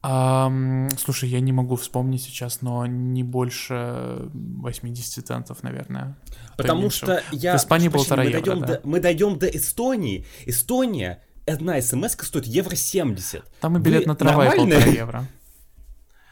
А, 0.00 0.50
слушай, 0.96 1.28
я 1.28 1.40
не 1.40 1.52
могу 1.52 1.76
вспомнить 1.76 2.22
сейчас, 2.22 2.62
но 2.62 2.86
не 2.86 3.24
больше 3.24 4.30
80 4.32 5.26
центов, 5.26 5.62
наверное. 5.62 6.16
Потому 6.56 6.90
что 6.90 7.22
я... 7.32 7.56
В 7.56 7.60
Испании 7.60 7.88
полтора 7.88 8.22
мы 8.22 8.30
евро, 8.30 8.40
дойдем 8.40 8.60
да. 8.60 8.66
до, 8.66 8.80
Мы 8.84 9.00
дойдем 9.00 9.38
до 9.38 9.48
Эстонии. 9.48 10.24
Эстония, 10.46 11.22
одна 11.46 11.80
смс 11.80 12.12
стоит 12.12 12.46
евро 12.46 12.76
70. 12.76 13.44
Там 13.60 13.76
и 13.76 13.80
билет 13.80 14.02
Вы 14.02 14.06
на 14.06 14.14
трамвай 14.14 14.56
полтора 14.56 14.86
евро. 14.86 15.26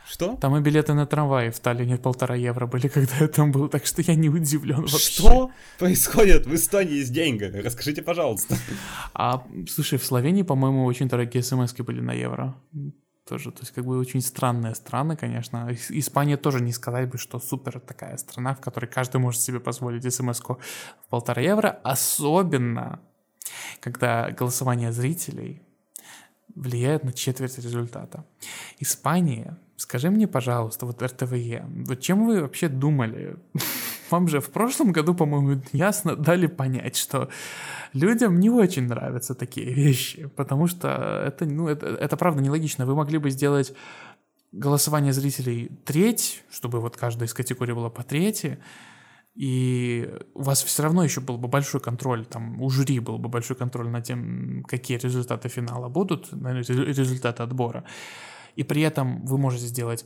Что? 0.08 0.36
Там 0.36 0.56
и 0.56 0.60
билеты 0.60 0.94
на 0.94 1.04
трамвай 1.04 1.50
в 1.50 1.58
Таллине 1.58 1.96
полтора 1.96 2.36
евро 2.36 2.66
были, 2.66 2.88
когда 2.94 3.16
я 3.20 3.28
там 3.28 3.50
был, 3.50 3.68
так 3.68 3.86
что 3.86 4.02
я 4.02 4.14
не 4.14 4.28
удивлен 4.28 4.82
вообще. 4.82 4.98
Что 4.98 5.50
происходит 5.78 6.46
в 6.46 6.54
Эстонии 6.54 7.02
с 7.02 7.10
деньгами? 7.10 7.58
Расскажите, 7.58 8.02
пожалуйста. 8.02 8.56
А, 9.14 9.44
слушай, 9.68 9.98
в 9.98 10.04
Словении, 10.04 10.42
по-моему, 10.42 10.84
очень 10.84 11.08
дорогие 11.08 11.42
смс 11.42 11.74
были 11.74 12.00
на 12.00 12.12
евро. 12.12 12.54
Тоже, 13.28 13.50
то 13.50 13.62
есть 13.62 13.72
как 13.72 13.84
бы 13.84 13.98
очень 13.98 14.20
странные 14.20 14.76
страны, 14.76 15.16
конечно. 15.16 15.68
Испания 15.88 16.36
тоже 16.36 16.62
не 16.62 16.72
сказать 16.72 17.10
бы, 17.10 17.18
что 17.18 17.40
супер 17.40 17.80
такая 17.80 18.16
страна, 18.18 18.54
в 18.54 18.60
которой 18.60 18.86
каждый 18.86 19.20
может 19.20 19.40
себе 19.40 19.58
позволить 19.58 20.14
смс 20.14 20.40
в 20.40 21.08
полтора 21.10 21.42
евро. 21.42 21.80
Особенно, 21.82 23.00
когда 23.80 24.30
голосование 24.30 24.92
зрителей 24.92 25.62
влияет 26.54 27.02
на 27.02 27.12
четверть 27.12 27.58
результата. 27.58 28.24
Испания 28.78 29.58
Скажи 29.76 30.10
мне, 30.10 30.26
пожалуйста, 30.26 30.86
вот 30.86 31.02
РТВЕ, 31.02 31.66
вот 31.86 32.00
чем 32.00 32.26
вы 32.26 32.40
вообще 32.40 32.68
думали? 32.68 33.36
Вам 34.10 34.26
же 34.28 34.40
в 34.40 34.50
прошлом 34.50 34.90
году, 34.90 35.14
по-моему, 35.14 35.60
ясно 35.72 36.16
дали 36.16 36.46
понять, 36.46 36.96
что 36.96 37.28
людям 37.92 38.40
не 38.40 38.48
очень 38.48 38.86
нравятся 38.86 39.34
такие 39.34 39.74
вещи, 39.74 40.28
потому 40.36 40.66
что 40.66 41.22
это, 41.26 41.44
ну, 41.44 41.68
это, 41.68 41.86
это 41.88 42.16
правда 42.16 42.40
нелогично. 42.40 42.86
Вы 42.86 42.94
могли 42.94 43.18
бы 43.18 43.30
сделать 43.30 43.74
голосование 44.52 45.12
зрителей 45.12 45.70
треть, 45.84 46.42
чтобы 46.50 46.80
вот 46.80 46.96
каждая 46.96 47.28
из 47.28 47.34
категорий 47.34 47.74
была 47.74 47.90
по 47.90 48.02
трети, 48.02 48.58
и 49.34 50.10
у 50.32 50.42
вас 50.42 50.62
все 50.62 50.82
равно 50.84 51.04
еще 51.04 51.20
был 51.20 51.36
бы 51.36 51.48
большой 51.48 51.82
контроль, 51.82 52.24
там 52.24 52.62
у 52.62 52.70
жюри 52.70 53.00
был 53.00 53.18
бы 53.18 53.28
большой 53.28 53.56
контроль 53.56 53.90
над 53.90 54.04
тем, 54.04 54.64
какие 54.66 54.96
результаты 54.96 55.50
финала 55.50 55.90
будут, 55.90 56.32
результаты 56.32 57.42
отбора 57.42 57.84
и 58.56 58.64
при 58.64 58.82
этом 58.82 59.24
вы 59.24 59.38
можете 59.38 59.66
сделать 59.66 60.04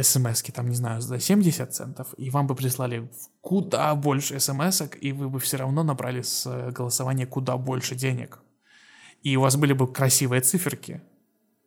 смс 0.00 0.42
там, 0.42 0.68
не 0.68 0.74
знаю, 0.74 1.00
за 1.00 1.18
70 1.18 1.74
центов, 1.74 2.14
и 2.16 2.30
вам 2.30 2.46
бы 2.46 2.54
прислали 2.54 3.10
куда 3.40 3.94
больше 3.94 4.40
смс 4.40 4.82
и 5.00 5.12
вы 5.12 5.28
бы 5.28 5.38
все 5.38 5.58
равно 5.58 5.82
набрали 5.82 6.22
с 6.22 6.46
э, 6.46 6.70
голосования 6.70 7.26
куда 7.26 7.56
больше 7.56 7.94
денег. 7.94 8.40
И 9.22 9.36
у 9.36 9.42
вас 9.42 9.56
были 9.56 9.72
бы 9.72 9.92
красивые 9.92 10.40
циферки, 10.40 11.02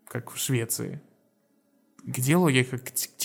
как 0.07 0.31
в 0.31 0.37
Швеции. 0.37 1.01
Где 2.07 2.35
логика? 2.35 2.79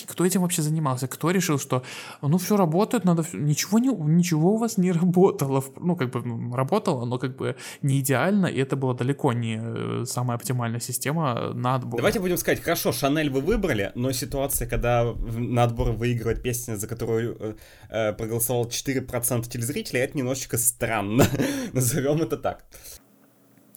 Кто 0.07 0.25
этим 0.25 0.41
вообще 0.41 0.63
занимался? 0.63 1.07
Кто 1.07 1.29
решил, 1.29 1.59
что 1.59 1.83
ну 2.21 2.37
все 2.39 2.57
работает, 2.57 3.05
надо 3.05 3.23
ничего 3.33 3.77
не 3.77 3.89
ничего 3.89 4.53
у 4.53 4.57
вас 4.57 4.77
не 4.77 4.91
работало, 4.91 5.63
ну 5.79 5.95
как 5.95 6.11
бы 6.11 6.55
работало, 6.55 7.05
но 7.05 7.19
как 7.19 7.35
бы 7.37 7.55
не 7.83 7.99
идеально, 7.99 8.47
и 8.47 8.57
это 8.57 8.75
была 8.75 8.93
далеко 8.95 9.33
не 9.33 9.59
э, 9.61 10.05
самая 10.05 10.37
оптимальная 10.37 10.79
система 10.79 11.53
на 11.53 11.75
отбор. 11.75 11.97
Давайте 11.97 12.19
будем 12.19 12.37
сказать, 12.37 12.59
хорошо, 12.61 12.91
Шанель 12.91 13.29
вы 13.29 13.41
выбрали, 13.41 13.91
но 13.93 14.11
ситуация, 14.13 14.67
когда 14.67 15.13
на 15.13 15.63
отбор 15.63 15.91
выигрывает 15.91 16.41
песня, 16.41 16.75
за 16.75 16.87
которую 16.87 17.37
э, 17.39 17.55
э 17.89 18.13
проголосовал 18.13 18.65
4% 18.65 19.47
телезрителей, 19.47 20.01
это 20.01 20.17
немножечко 20.17 20.57
странно. 20.57 21.25
Назовем 21.73 22.21
это 22.21 22.37
так. 22.37 22.65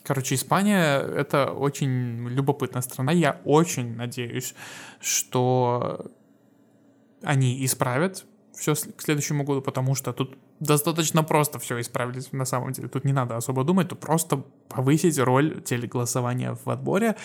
Короче, 0.05 0.35
Испания— 0.35 0.99
это 1.17 1.51
очень 1.51 2.29
любопытная 2.29 2.83
страна. 2.83 3.13
Я 3.13 3.41
очень 3.45 3.97
надеюсь, 3.97 4.55
что 5.01 6.11
они 7.23 7.65
исправят 7.65 8.27
все 8.53 8.75
к 8.75 9.03
следующему 9.03 9.45
году, 9.45 9.63
потому 9.63 9.95
что 9.95 10.13
тут 10.13 10.37
достаточно 10.61 11.25
просто 11.25 11.59
все 11.59 11.81
исправить 11.81 12.33
на 12.33 12.45
самом 12.45 12.73
деле. 12.73 12.89
Тут 12.89 13.05
не 13.05 13.13
надо 13.13 13.37
особо 13.37 13.65
думать, 13.65 13.89
тут 13.89 14.01
просто 14.01 14.45
повысить 14.69 15.19
роль 15.19 15.63
телеголосования 15.63 16.57
в 16.65 16.71
отборе, 16.71 17.17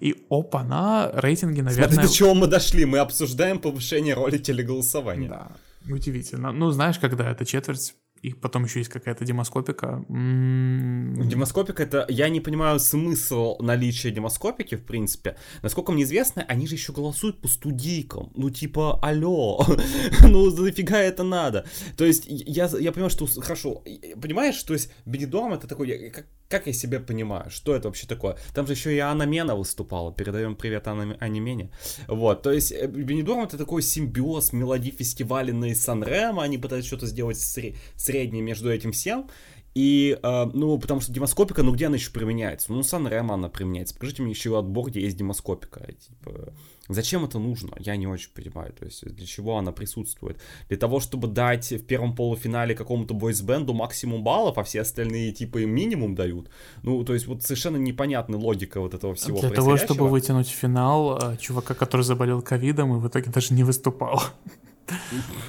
и 0.00 0.26
опа, 0.30 0.64
на 0.64 1.10
рейтинге, 1.12 1.62
наверное... 1.62 1.88
Смотри, 1.88 2.08
до 2.08 2.14
чего 2.14 2.34
мы 2.34 2.46
дошли, 2.46 2.84
мы 2.84 2.98
обсуждаем 2.98 3.58
повышение 3.58 4.14
роли 4.14 4.38
телеголосования. 4.38 5.28
Да, 5.28 5.52
удивительно. 5.88 6.52
Ну, 6.52 6.70
знаешь, 6.70 6.98
когда 6.98 7.30
это 7.30 7.44
четверть 7.44 7.94
и 8.22 8.32
потом 8.32 8.64
еще 8.64 8.78
есть 8.78 8.90
какая-то 8.90 9.24
демоскопика. 9.24 10.04
М-м-м. 10.08 11.28
Демоскопика 11.28 11.82
это... 11.82 12.06
Я 12.08 12.28
не 12.28 12.40
понимаю 12.40 12.78
смысл 12.78 13.56
наличия 13.58 14.12
демоскопики, 14.12 14.76
в 14.76 14.84
принципе. 14.84 15.36
Насколько 15.62 15.90
мне 15.90 16.04
известно, 16.04 16.44
они 16.48 16.68
же 16.68 16.76
еще 16.76 16.92
голосуют 16.92 17.40
по 17.40 17.48
студийкам. 17.48 18.30
Ну, 18.36 18.50
типа, 18.50 19.00
алло, 19.02 19.66
ну, 20.22 20.50
нафига 20.52 20.98
это 20.98 21.24
надо? 21.24 21.66
То 21.96 22.04
есть, 22.04 22.24
я, 22.28 22.70
я 22.78 22.92
понимаю, 22.92 23.10
что... 23.10 23.26
Хорошо, 23.26 23.82
понимаешь, 24.20 24.62
то 24.62 24.72
есть, 24.72 24.92
Бенедорм 25.04 25.54
это 25.54 25.66
такой... 25.66 26.10
Как, 26.10 26.26
как 26.48 26.66
я 26.66 26.72
себя 26.72 27.00
понимаю? 27.00 27.50
Что 27.50 27.74
это 27.74 27.88
вообще 27.88 28.06
такое? 28.06 28.36
Там 28.54 28.66
же 28.66 28.74
еще 28.74 28.94
и 28.94 28.98
Анна 28.98 29.24
Мена 29.24 29.56
выступала. 29.56 30.12
Передаем 30.12 30.54
привет 30.54 30.86
Анне, 30.86 31.16
Анне 31.18 31.40
Мене. 31.40 31.70
Вот, 32.06 32.42
то 32.42 32.52
есть, 32.52 32.72
Бенедорм 32.86 33.42
это 33.44 33.58
такой 33.58 33.82
симбиоз 33.82 34.52
мелодий 34.52 34.92
фестиваля 34.92 35.52
на 35.52 35.74
Сан. 35.74 36.04
Они 36.04 36.58
пытаются 36.58 36.88
что-то 36.88 37.06
сделать 37.06 37.38
сре- 37.38 37.74
среднее 38.12 38.42
между 38.42 38.70
этим 38.70 38.92
всем. 38.92 39.26
И, 39.74 40.18
э, 40.22 40.44
ну, 40.52 40.78
потому 40.78 41.00
что 41.00 41.12
демоскопика, 41.12 41.62
ну, 41.62 41.72
где 41.72 41.86
она 41.86 41.96
еще 41.96 42.10
применяется? 42.10 42.70
Ну, 42.72 42.82
сан 42.82 43.06
она 43.06 43.48
применяется. 43.48 43.94
Покажите 43.94 44.22
мне 44.22 44.32
еще 44.32 44.58
отбор, 44.58 44.90
где 44.90 45.00
есть 45.00 45.16
демоскопика. 45.16 45.80
Типа, 45.94 46.52
зачем 46.88 47.24
это 47.24 47.38
нужно? 47.38 47.70
Я 47.78 47.96
не 47.96 48.06
очень 48.06 48.30
понимаю. 48.34 48.74
То 48.74 48.84
есть, 48.84 49.02
для 49.06 49.26
чего 49.26 49.56
она 49.56 49.72
присутствует? 49.72 50.38
Для 50.68 50.76
того, 50.76 51.00
чтобы 51.00 51.26
дать 51.26 51.72
в 51.72 51.86
первом 51.86 52.14
полуфинале 52.14 52.74
какому-то 52.74 53.14
бойсбенду 53.14 53.72
максимум 53.72 54.22
баллов, 54.22 54.58
а 54.58 54.62
все 54.62 54.82
остальные, 54.82 55.32
типа, 55.32 55.62
им 55.62 55.70
минимум 55.70 56.14
дают? 56.14 56.50
Ну, 56.82 57.02
то 57.02 57.14
есть, 57.14 57.26
вот 57.26 57.42
совершенно 57.42 57.78
непонятная 57.78 58.38
логика 58.38 58.78
вот 58.78 58.92
этого 58.92 59.14
всего 59.14 59.40
Для 59.40 59.48
того, 59.48 59.78
чтобы 59.78 60.06
вытянуть 60.10 60.48
финал, 60.48 61.18
э, 61.18 61.38
чувака, 61.38 61.72
который 61.72 62.02
заболел 62.02 62.42
ковидом 62.42 62.94
и 62.94 63.00
в 63.00 63.08
итоге 63.08 63.30
даже 63.30 63.54
не 63.54 63.64
выступал. 63.64 64.22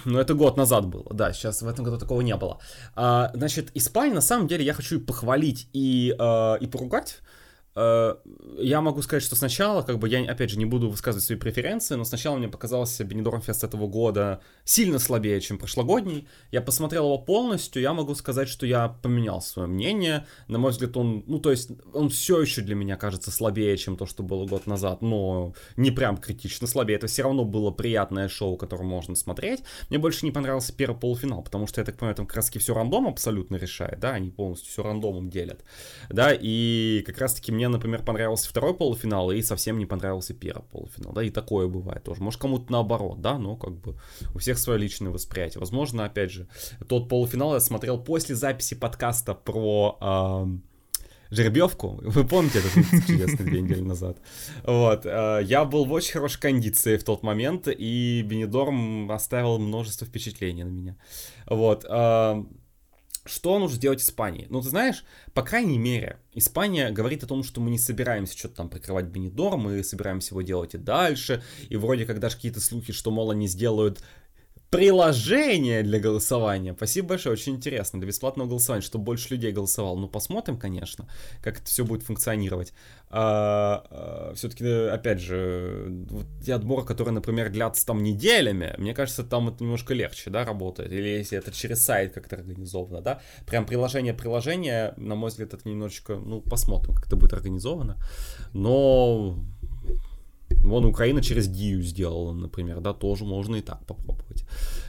Ну, 0.06 0.20
это 0.20 0.34
год 0.34 0.58
назад 0.58 0.86
было, 0.86 1.08
да, 1.14 1.34
сейчас 1.34 1.62
в 1.62 1.68
этом 1.68 1.86
году 1.86 1.98
такого 1.98 2.22
не 2.22 2.36
было. 2.36 2.60
А, 2.96 3.32
значит, 3.34 3.72
Испания, 3.74 4.14
на 4.14 4.22
самом 4.22 4.48
деле, 4.48 4.66
я 4.66 4.74
хочу 4.74 5.00
похвалить 5.00 5.68
и, 5.74 6.16
а, 6.20 6.56
и 6.56 6.68
поругать, 6.68 7.22
Э, 7.22 7.43
я 7.76 8.82
могу 8.82 9.02
сказать, 9.02 9.24
что 9.24 9.36
сначала, 9.36 9.82
как 9.82 10.00
бы, 10.00 10.08
я, 10.08 10.24
опять 10.32 10.50
же, 10.50 10.58
не 10.58 10.66
буду 10.66 10.90
высказывать 10.90 11.26
свои 11.26 11.38
преференции, 11.38 11.96
но 11.96 12.04
сначала 12.04 12.38
мне 12.38 12.48
показался 12.48 13.04
Бенедорм 13.04 13.42
Фест 13.42 13.64
этого 13.64 13.88
года 13.88 14.42
сильно 14.64 15.00
слабее, 15.00 15.42
чем 15.42 15.58
прошлогодний. 15.58 16.28
Я 16.52 16.62
посмотрел 16.62 17.06
его 17.06 17.18
полностью, 17.18 17.82
я 17.82 17.94
могу 17.94 18.16
сказать, 18.16 18.48
что 18.48 18.66
я 18.66 18.88
поменял 18.88 19.42
свое 19.42 19.68
мнение. 19.68 20.26
На 20.48 20.60
мой 20.60 20.72
взгляд, 20.72 20.96
он, 20.98 21.24
ну, 21.28 21.40
то 21.40 21.52
есть, 21.52 21.72
он 21.94 22.10
все 22.10 22.42
еще 22.42 22.62
для 22.62 22.76
меня 22.76 22.96
кажется 22.96 23.32
слабее, 23.32 23.76
чем 23.78 23.98
то, 23.98 24.06
что 24.06 24.24
было 24.24 24.46
год 24.46 24.68
назад, 24.68 25.02
но 25.02 25.54
не 25.76 25.92
прям 25.92 26.18
критично 26.18 26.68
слабее. 26.68 26.98
Это 26.98 27.08
все 27.08 27.24
равно 27.24 27.44
было 27.44 27.72
приятное 27.72 28.30
шоу, 28.30 28.58
которое 28.58 28.86
можно 28.86 29.16
смотреть. 29.16 29.64
Мне 29.90 30.00
больше 30.00 30.26
не 30.26 30.32
понравился 30.32 30.74
первый 30.74 31.00
полуфинал, 31.00 31.44
потому 31.44 31.68
что, 31.68 31.82
я 31.82 31.86
так 31.86 31.98
понимаю, 31.98 32.16
там 32.16 32.28
как 32.28 32.38
раз 32.38 32.50
все 32.50 32.74
рандом 32.74 33.08
абсолютно 33.08 33.56
решает, 33.56 34.00
да, 34.00 34.12
они 34.12 34.30
полностью 34.30 34.72
все 34.72 34.84
рандомом 34.84 35.30
делят, 35.30 35.64
да, 36.10 36.32
и 36.34 37.04
как 37.06 37.18
раз-таки 37.18 37.52
мне 37.52 37.63
мне, 37.64 37.70
например, 37.70 38.04
понравился 38.04 38.50
второй 38.50 38.74
полуфинал 38.74 39.32
и 39.32 39.42
совсем 39.42 39.78
не 39.78 39.86
понравился 39.86 40.34
первый 40.34 40.64
полуфинал, 40.64 41.14
да, 41.14 41.24
и 41.24 41.30
такое 41.30 41.68
бывает 41.68 42.04
тоже. 42.04 42.22
Может, 42.22 42.42
кому-то 42.42 42.70
наоборот, 42.72 43.22
да, 43.22 43.38
но 43.38 43.56
как 43.56 43.74
бы 43.80 43.96
у 44.36 44.40
всех 44.40 44.58
свое 44.58 44.78
личное 44.78 45.12
восприятие. 45.12 45.62
Возможно, 45.62 46.04
опять 46.04 46.32
же, 46.32 46.48
тот 46.90 47.08
полуфинал 47.08 47.54
я 47.54 47.62
смотрел 47.62 47.98
после 48.04 48.36
записи 48.36 48.76
подкаста 48.76 49.34
про... 49.34 49.98
Э, 50.02 50.48
жеребьевку. 51.32 52.00
Вы 52.04 52.26
помните, 52.26 52.60
это 52.60 53.08
чудесный 53.08 53.46
две 53.46 53.62
недели 53.62 53.82
назад. 53.82 54.18
Вот. 54.64 55.06
Э, 55.06 55.40
я 55.44 55.66
был 55.66 55.86
в 55.86 55.92
очень 55.94 56.12
хорошей 56.12 56.40
кондиции 56.40 56.98
в 56.98 57.04
тот 57.04 57.24
момент, 57.24 57.68
и 57.68 58.22
Бенедорм 58.24 59.10
оставил 59.10 59.58
множество 59.58 60.06
впечатлений 60.06 60.64
на 60.64 60.70
меня. 60.70 60.98
Вот. 61.48 61.86
Что 63.26 63.58
нужно 63.58 63.78
сделать 63.78 64.02
Испании? 64.02 64.48
Ну, 64.50 64.62
ты 64.62 64.68
знаешь, 64.68 65.06
по 65.34 65.44
крайней 65.44 65.78
мере, 65.78 66.20
Испания 66.34 66.92
говорит 66.92 67.24
о 67.24 67.28
том, 67.28 67.44
что 67.44 67.62
мы 67.62 67.70
не 67.70 67.80
собираемся 67.80 68.38
что-то 68.38 68.56
там 68.56 68.70
прикрывать 68.70 69.06
Бенедор, 69.06 69.56
мы 69.56 69.82
собираемся 69.84 70.34
его 70.34 70.42
делать 70.42 70.76
и 70.76 70.78
дальше, 70.78 71.42
и 71.70 71.78
вроде 71.78 72.06
как 72.06 72.20
даже 72.20 72.36
какие-то 72.36 72.60
слухи, 72.60 72.92
что, 72.92 73.12
мол, 73.12 73.32
они 73.32 73.48
сделают 73.48 74.04
приложение 74.74 75.84
для 75.84 76.00
голосования. 76.00 76.74
Спасибо 76.74 77.10
большое, 77.10 77.34
очень 77.34 77.56
интересно. 77.56 78.00
Для 78.00 78.08
бесплатного 78.08 78.48
голосования, 78.48 78.84
чтобы 78.84 79.06
больше 79.06 79.36
людей 79.36 79.52
голосовало. 79.52 80.00
Ну, 80.00 80.08
посмотрим, 80.08 80.58
конечно, 80.58 81.08
как 81.44 81.60
это 81.60 81.66
все 81.68 81.86
будет 81.86 82.02
функционировать. 82.02 82.74
А, 83.10 83.86
а, 83.92 84.34
все-таки, 84.34 84.66
опять 84.66 85.20
же, 85.20 85.86
вот 86.10 86.26
те 86.44 86.56
отборы, 86.56 86.84
которые, 86.86 87.14
например, 87.14 87.52
длятся 87.52 87.86
там 87.86 88.02
неделями, 88.02 88.74
мне 88.80 88.96
кажется, 88.96 89.24
там 89.24 89.50
это 89.50 89.64
немножко 89.64 89.94
легче, 89.94 90.32
да, 90.32 90.44
работает. 90.44 90.92
Или 90.92 91.10
если 91.10 91.38
это 91.38 91.52
через 91.52 91.84
сайт 91.84 92.14
как-то 92.14 92.38
организовано, 92.38 93.02
да. 93.02 93.22
Прям 93.46 93.68
приложение-приложение, 93.68 94.96
на 94.98 95.14
мой 95.14 95.30
взгляд, 95.30 95.54
это 95.54 95.70
немножечко, 95.70 96.16
ну, 96.16 96.42
посмотрим, 96.42 96.96
как 96.96 97.06
это 97.06 97.16
будет 97.16 97.34
организовано. 97.34 97.98
Но 98.54 99.38
Вон 100.64 100.86
Украина 100.86 101.22
через 101.22 101.48
Дию 101.48 101.82
сделала, 101.82 102.32
например, 102.32 102.80
да, 102.80 102.94
тоже 102.94 103.26
можно 103.26 103.58
и 103.58 103.62
так 103.62 103.86
попробовать. 103.86 104.46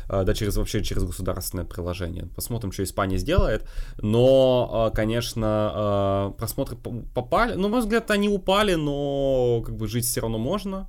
А, 0.08 0.22
да, 0.24 0.34
через 0.34 0.56
вообще 0.56 0.82
через 0.82 1.04
государственное 1.04 1.64
приложение. 1.64 2.26
Посмотрим, 2.34 2.72
что 2.72 2.84
Испания 2.84 3.18
сделает. 3.18 3.68
Но, 3.98 4.70
а, 4.72 4.90
конечно, 4.90 5.46
а, 5.46 6.30
просмотры 6.38 6.76
попали. 6.76 7.54
Ну, 7.54 7.62
на 7.62 7.68
мой 7.68 7.80
взгляд, 7.80 8.10
они 8.10 8.28
упали, 8.28 8.74
но 8.74 9.62
как 9.66 9.76
бы 9.76 9.88
жить 9.88 10.04
все 10.04 10.20
равно 10.20 10.38
можно. 10.38 10.88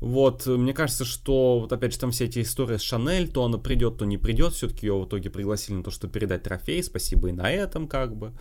Вот, 0.00 0.46
мне 0.46 0.72
кажется, 0.74 1.04
что, 1.04 1.60
вот 1.60 1.72
опять 1.72 1.92
же, 1.92 1.98
там 1.98 2.12
все 2.12 2.26
эти 2.26 2.42
истории 2.42 2.76
с 2.76 2.82
Шанель, 2.82 3.28
то 3.28 3.44
она 3.44 3.58
придет, 3.58 3.98
то 3.98 4.04
не 4.04 4.16
придет, 4.16 4.52
все-таки 4.52 4.86
ее 4.86 4.96
в 4.96 5.06
итоге 5.06 5.28
пригласили 5.28 5.76
на 5.76 5.82
то, 5.82 5.90
чтобы 5.90 6.12
передать 6.12 6.44
трофей, 6.44 6.82
спасибо 6.84 7.30
и 7.30 7.32
на 7.32 7.50
этом, 7.50 7.88
как 7.88 8.14
бы. 8.14 8.32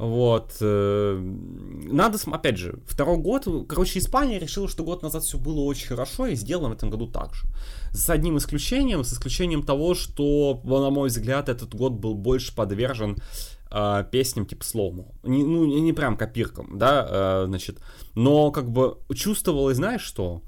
Вот. 0.00 0.56
Э, 0.62 1.20
надо, 1.20 2.18
опять 2.32 2.56
же, 2.56 2.78
второй 2.86 3.18
год, 3.18 3.46
короче, 3.68 3.98
Испания 3.98 4.38
решила, 4.38 4.66
что 4.66 4.82
год 4.82 5.02
назад 5.02 5.24
все 5.24 5.36
было 5.36 5.60
очень 5.60 5.88
хорошо, 5.88 6.26
и 6.26 6.36
сделаем 6.36 6.70
в 6.70 6.76
этом 6.76 6.88
году 6.88 7.06
так 7.06 7.34
же. 7.34 7.46
С 7.92 8.08
одним 8.08 8.38
исключением, 8.38 9.04
с 9.04 9.12
исключением 9.12 9.62
того, 9.62 9.94
что, 9.94 10.58
на 10.64 10.88
мой 10.88 11.10
взгляд, 11.10 11.50
этот 11.50 11.74
год 11.74 11.92
был 11.92 12.14
больше 12.14 12.54
подвержен 12.54 13.18
э, 13.70 14.04
песням 14.10 14.46
типа 14.46 14.64
слому. 14.64 15.14
Не, 15.22 15.44
ну, 15.44 15.66
не 15.66 15.92
прям 15.92 16.16
копиркам, 16.16 16.78
да, 16.78 17.06
э, 17.06 17.44
значит, 17.48 17.78
но 18.14 18.50
как 18.52 18.70
бы 18.70 18.96
чувствовалось, 19.14 19.76
знаешь 19.76 20.00
что? 20.00 20.40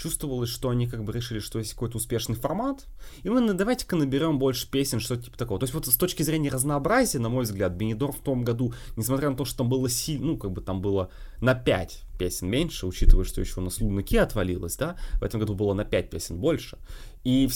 Чувствовалось, 0.00 0.48
что 0.48 0.70
они 0.70 0.86
как 0.86 1.04
бы 1.04 1.12
решили, 1.12 1.40
что 1.40 1.58
есть 1.58 1.74
какой-то 1.74 1.98
успешный 1.98 2.34
формат, 2.34 2.86
и 3.22 3.28
мы 3.28 3.40
ну, 3.40 3.52
давайте-ка 3.52 3.96
наберем 3.96 4.38
больше 4.38 4.70
песен, 4.70 4.98
что-то 4.98 5.24
типа 5.24 5.36
такого. 5.36 5.60
То 5.60 5.64
есть 5.64 5.74
вот 5.74 5.86
с 5.86 5.96
точки 5.96 6.22
зрения 6.22 6.50
разнообразия, 6.50 7.18
на 7.18 7.28
мой 7.28 7.44
взгляд, 7.44 7.72
Бенедор 7.72 8.12
в 8.12 8.20
том 8.20 8.42
году, 8.42 8.72
несмотря 8.96 9.30
на 9.30 9.36
то, 9.36 9.44
что 9.44 9.58
там 9.58 9.68
было 9.68 9.90
сильно, 9.90 10.28
ну, 10.28 10.36
как 10.38 10.52
бы 10.52 10.62
там 10.62 10.80
было 10.80 11.10
на 11.40 11.54
5 11.54 12.02
песен 12.18 12.48
меньше, 12.48 12.86
учитывая, 12.86 13.24
что 13.24 13.40
еще 13.40 13.60
у 13.60 13.62
нас 13.62 13.80
Лунаки 13.80 14.16
отвалилось, 14.16 14.76
да, 14.76 14.96
в 15.14 15.22
этом 15.22 15.40
году 15.40 15.54
было 15.54 15.74
на 15.74 15.84
5 15.84 16.10
песен 16.10 16.38
больше. 16.38 16.78
И. 17.24 17.48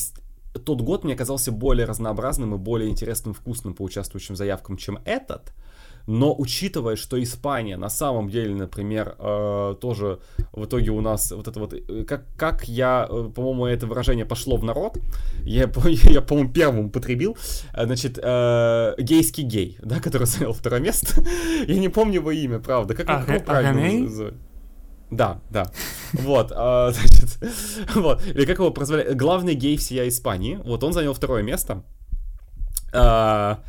тот 0.59 0.81
год 0.81 1.05
мне 1.05 1.15
оказался 1.15 1.53
более 1.53 1.87
разнообразным 1.87 2.55
и 2.55 2.59
более 2.59 2.91
интересным, 2.91 3.35
вкусным 3.35 3.75
по 3.75 3.83
участвующим 3.83 4.37
заявкам, 4.37 4.77
чем 4.77 4.99
этот. 5.05 5.53
Но 6.07 6.35
учитывая, 6.37 6.97
что 6.97 7.23
Испания 7.23 7.77
на 7.77 7.89
самом 7.89 8.29
деле, 8.29 8.55
например, 8.55 9.17
э, 9.19 9.75
тоже 9.81 10.19
в 10.53 10.67
итоге 10.67 10.91
у 10.91 11.01
нас 11.01 11.33
вот 11.33 11.49
это 11.49 11.59
вот, 11.59 11.73
э, 11.73 12.05
как, 12.05 12.25
как 12.37 12.69
я, 12.69 13.09
э, 13.09 13.31
по-моему, 13.35 13.67
это 13.67 13.87
выражение 13.87 14.27
пошло 14.27 14.57
в 14.57 14.65
народ, 14.65 14.99
я, 15.45 15.63
я 15.85 16.21
по-моему, 16.21 16.53
первым 16.53 16.87
употребил, 16.87 17.39
э, 17.73 17.87
значит, 17.87 18.19
э, 18.23 18.95
гейский 18.99 19.45
гей, 19.45 19.79
да, 19.83 19.99
который 19.99 20.27
занял 20.27 20.53
второе 20.53 20.81
место. 20.81 21.25
я 21.67 21.79
не 21.79 21.89
помню 21.89 22.17
его 22.17 22.31
имя, 22.31 22.59
правда. 22.59 22.95
Как, 22.95 23.07
а, 23.09 23.25
как 23.25 23.45
правильно 23.47 24.05
называть? 24.05 24.35
Да, 25.11 25.41
да. 25.51 25.71
Вот, 26.13 26.53
а, 26.55 26.91
значит, 26.93 27.39
вот. 27.95 28.25
Или 28.27 28.45
как 28.45 28.59
его 28.59 28.71
прозвали? 28.71 29.15
Главный 29.15 29.55
гей 29.55 29.77
всея 29.77 30.09
Испании. 30.09 30.59
Вот 30.65 30.83
он 30.83 30.93
занял 30.93 31.15
второе 31.15 31.43
место. 31.43 31.85
А, 32.93 33.63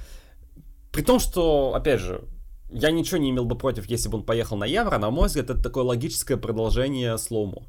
при 0.91 1.01
том, 1.01 1.19
что, 1.19 1.73
опять 1.75 1.99
же, 1.99 2.23
я 2.71 2.91
ничего 2.91 3.17
не 3.17 3.29
имел 3.29 3.45
бы 3.45 3.57
против, 3.57 3.85
если 3.85 4.09
бы 4.09 4.17
он 4.17 4.23
поехал 4.23 4.57
на 4.57 4.65
Евро, 4.65 4.97
на 4.97 5.09
мой 5.11 5.27
взгляд, 5.27 5.49
это 5.49 5.61
такое 5.61 5.83
логическое 5.83 6.37
продолжение 6.37 7.17
слому 7.17 7.67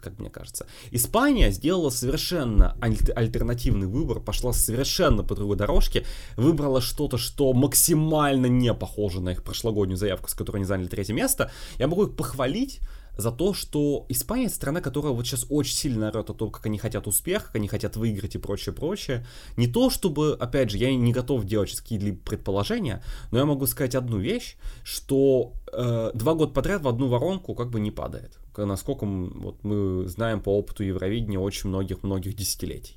как 0.00 0.18
мне 0.18 0.30
кажется. 0.30 0.66
Испания 0.90 1.50
сделала 1.50 1.90
совершенно 1.90 2.76
аль- 2.82 3.12
альтернативный 3.14 3.86
выбор, 3.86 4.20
пошла 4.20 4.52
совершенно 4.52 5.22
по 5.22 5.34
другой 5.34 5.56
дорожке, 5.56 6.04
выбрала 6.36 6.80
что-то, 6.80 7.18
что 7.18 7.52
максимально 7.52 8.46
не 8.46 8.72
похоже 8.74 9.20
на 9.20 9.30
их 9.30 9.42
прошлогоднюю 9.42 9.96
заявку, 9.96 10.28
с 10.28 10.34
которой 10.34 10.58
они 10.58 10.64
заняли 10.64 10.88
третье 10.88 11.14
место. 11.14 11.50
Я 11.78 11.88
могу 11.88 12.04
их 12.04 12.16
похвалить, 12.16 12.80
за 13.16 13.30
то, 13.30 13.54
что 13.54 14.06
Испания 14.08 14.48
страна, 14.48 14.80
которая 14.80 15.12
вот 15.12 15.26
сейчас 15.26 15.46
очень 15.50 15.74
сильно 15.74 16.08
орет 16.08 16.30
о 16.30 16.34
том, 16.34 16.50
как 16.50 16.66
они 16.66 16.78
хотят 16.78 17.06
успех, 17.06 17.46
как 17.46 17.56
они 17.56 17.68
хотят 17.68 17.96
выиграть 17.96 18.34
и 18.34 18.38
прочее, 18.38 18.74
прочее. 18.74 19.26
Не 19.56 19.66
то, 19.66 19.90
чтобы, 19.90 20.34
опять 20.34 20.70
же, 20.70 20.78
я 20.78 20.94
не 20.94 21.12
готов 21.12 21.44
делать 21.44 21.74
какие-либо 21.74 22.18
предположения, 22.18 23.02
но 23.30 23.38
я 23.38 23.44
могу 23.44 23.66
сказать 23.66 23.94
одну 23.94 24.18
вещь, 24.18 24.56
что 24.82 25.52
э, 25.72 26.10
два 26.14 26.34
года 26.34 26.52
подряд 26.52 26.82
в 26.82 26.88
одну 26.88 27.08
воронку 27.08 27.54
как 27.54 27.70
бы 27.70 27.80
не 27.80 27.90
падает. 27.90 28.38
Насколько 28.56 29.06
вот, 29.06 29.62
мы 29.64 30.06
знаем 30.08 30.40
по 30.40 30.56
опыту 30.56 30.84
Евровидения 30.84 31.38
очень 31.38 31.68
многих-многих 31.68 32.34
десятилетий. 32.34 32.96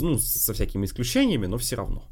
Ну, 0.00 0.18
со 0.18 0.52
всякими 0.52 0.86
исключениями, 0.86 1.46
но 1.46 1.58
все 1.58 1.76
равно. 1.76 2.04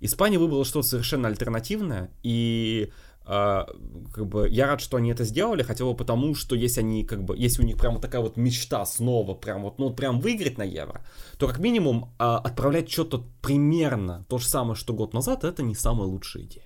Испания 0.00 0.38
выбрала 0.38 0.64
что-то 0.64 0.88
совершенно 0.88 1.28
альтернативное, 1.28 2.10
и 2.22 2.90
как 3.24 4.26
бы 4.26 4.48
я 4.48 4.66
рад, 4.66 4.80
что 4.80 4.96
они 4.96 5.10
это 5.10 5.24
сделали, 5.24 5.62
хотя 5.62 5.84
бы 5.84 5.94
потому, 5.94 6.34
что 6.34 6.56
если 6.56 6.80
они 6.80 7.04
как 7.04 7.22
бы, 7.22 7.36
если 7.36 7.62
у 7.62 7.64
них 7.64 7.76
прямо 7.76 8.00
такая 8.00 8.20
вот 8.20 8.36
мечта 8.36 8.84
снова, 8.84 9.34
прям 9.34 9.62
вот, 9.62 9.78
ну 9.78 9.92
прям 9.94 10.20
выиграть 10.20 10.58
на 10.58 10.64
евро, 10.64 11.04
то 11.38 11.46
как 11.46 11.58
минимум 11.60 12.12
uh, 12.18 12.36
отправлять 12.36 12.90
что-то 12.90 13.24
примерно 13.40 14.24
то 14.28 14.38
же 14.38 14.46
самое, 14.46 14.74
что 14.74 14.92
год 14.92 15.14
назад, 15.14 15.44
это 15.44 15.62
не 15.62 15.74
самая 15.74 16.08
лучшая 16.08 16.42
идея. 16.44 16.64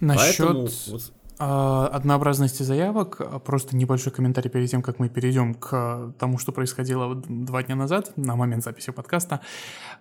Насчет 0.00 0.46
Поэтому, 0.46 0.62
вот... 0.62 1.12
uh, 1.38 1.86
однообразности 1.86 2.64
заявок, 2.64 3.42
просто 3.44 3.76
небольшой 3.76 4.12
комментарий 4.12 4.50
перед 4.50 4.68
тем, 4.70 4.82
как 4.82 4.98
мы 4.98 5.08
перейдем 5.08 5.54
к 5.54 6.14
тому, 6.18 6.38
что 6.38 6.50
происходило 6.52 7.14
два 7.14 7.62
дня 7.62 7.76
назад, 7.76 8.16
на 8.16 8.34
момент 8.34 8.64
записи 8.64 8.90
подкаста. 8.90 9.40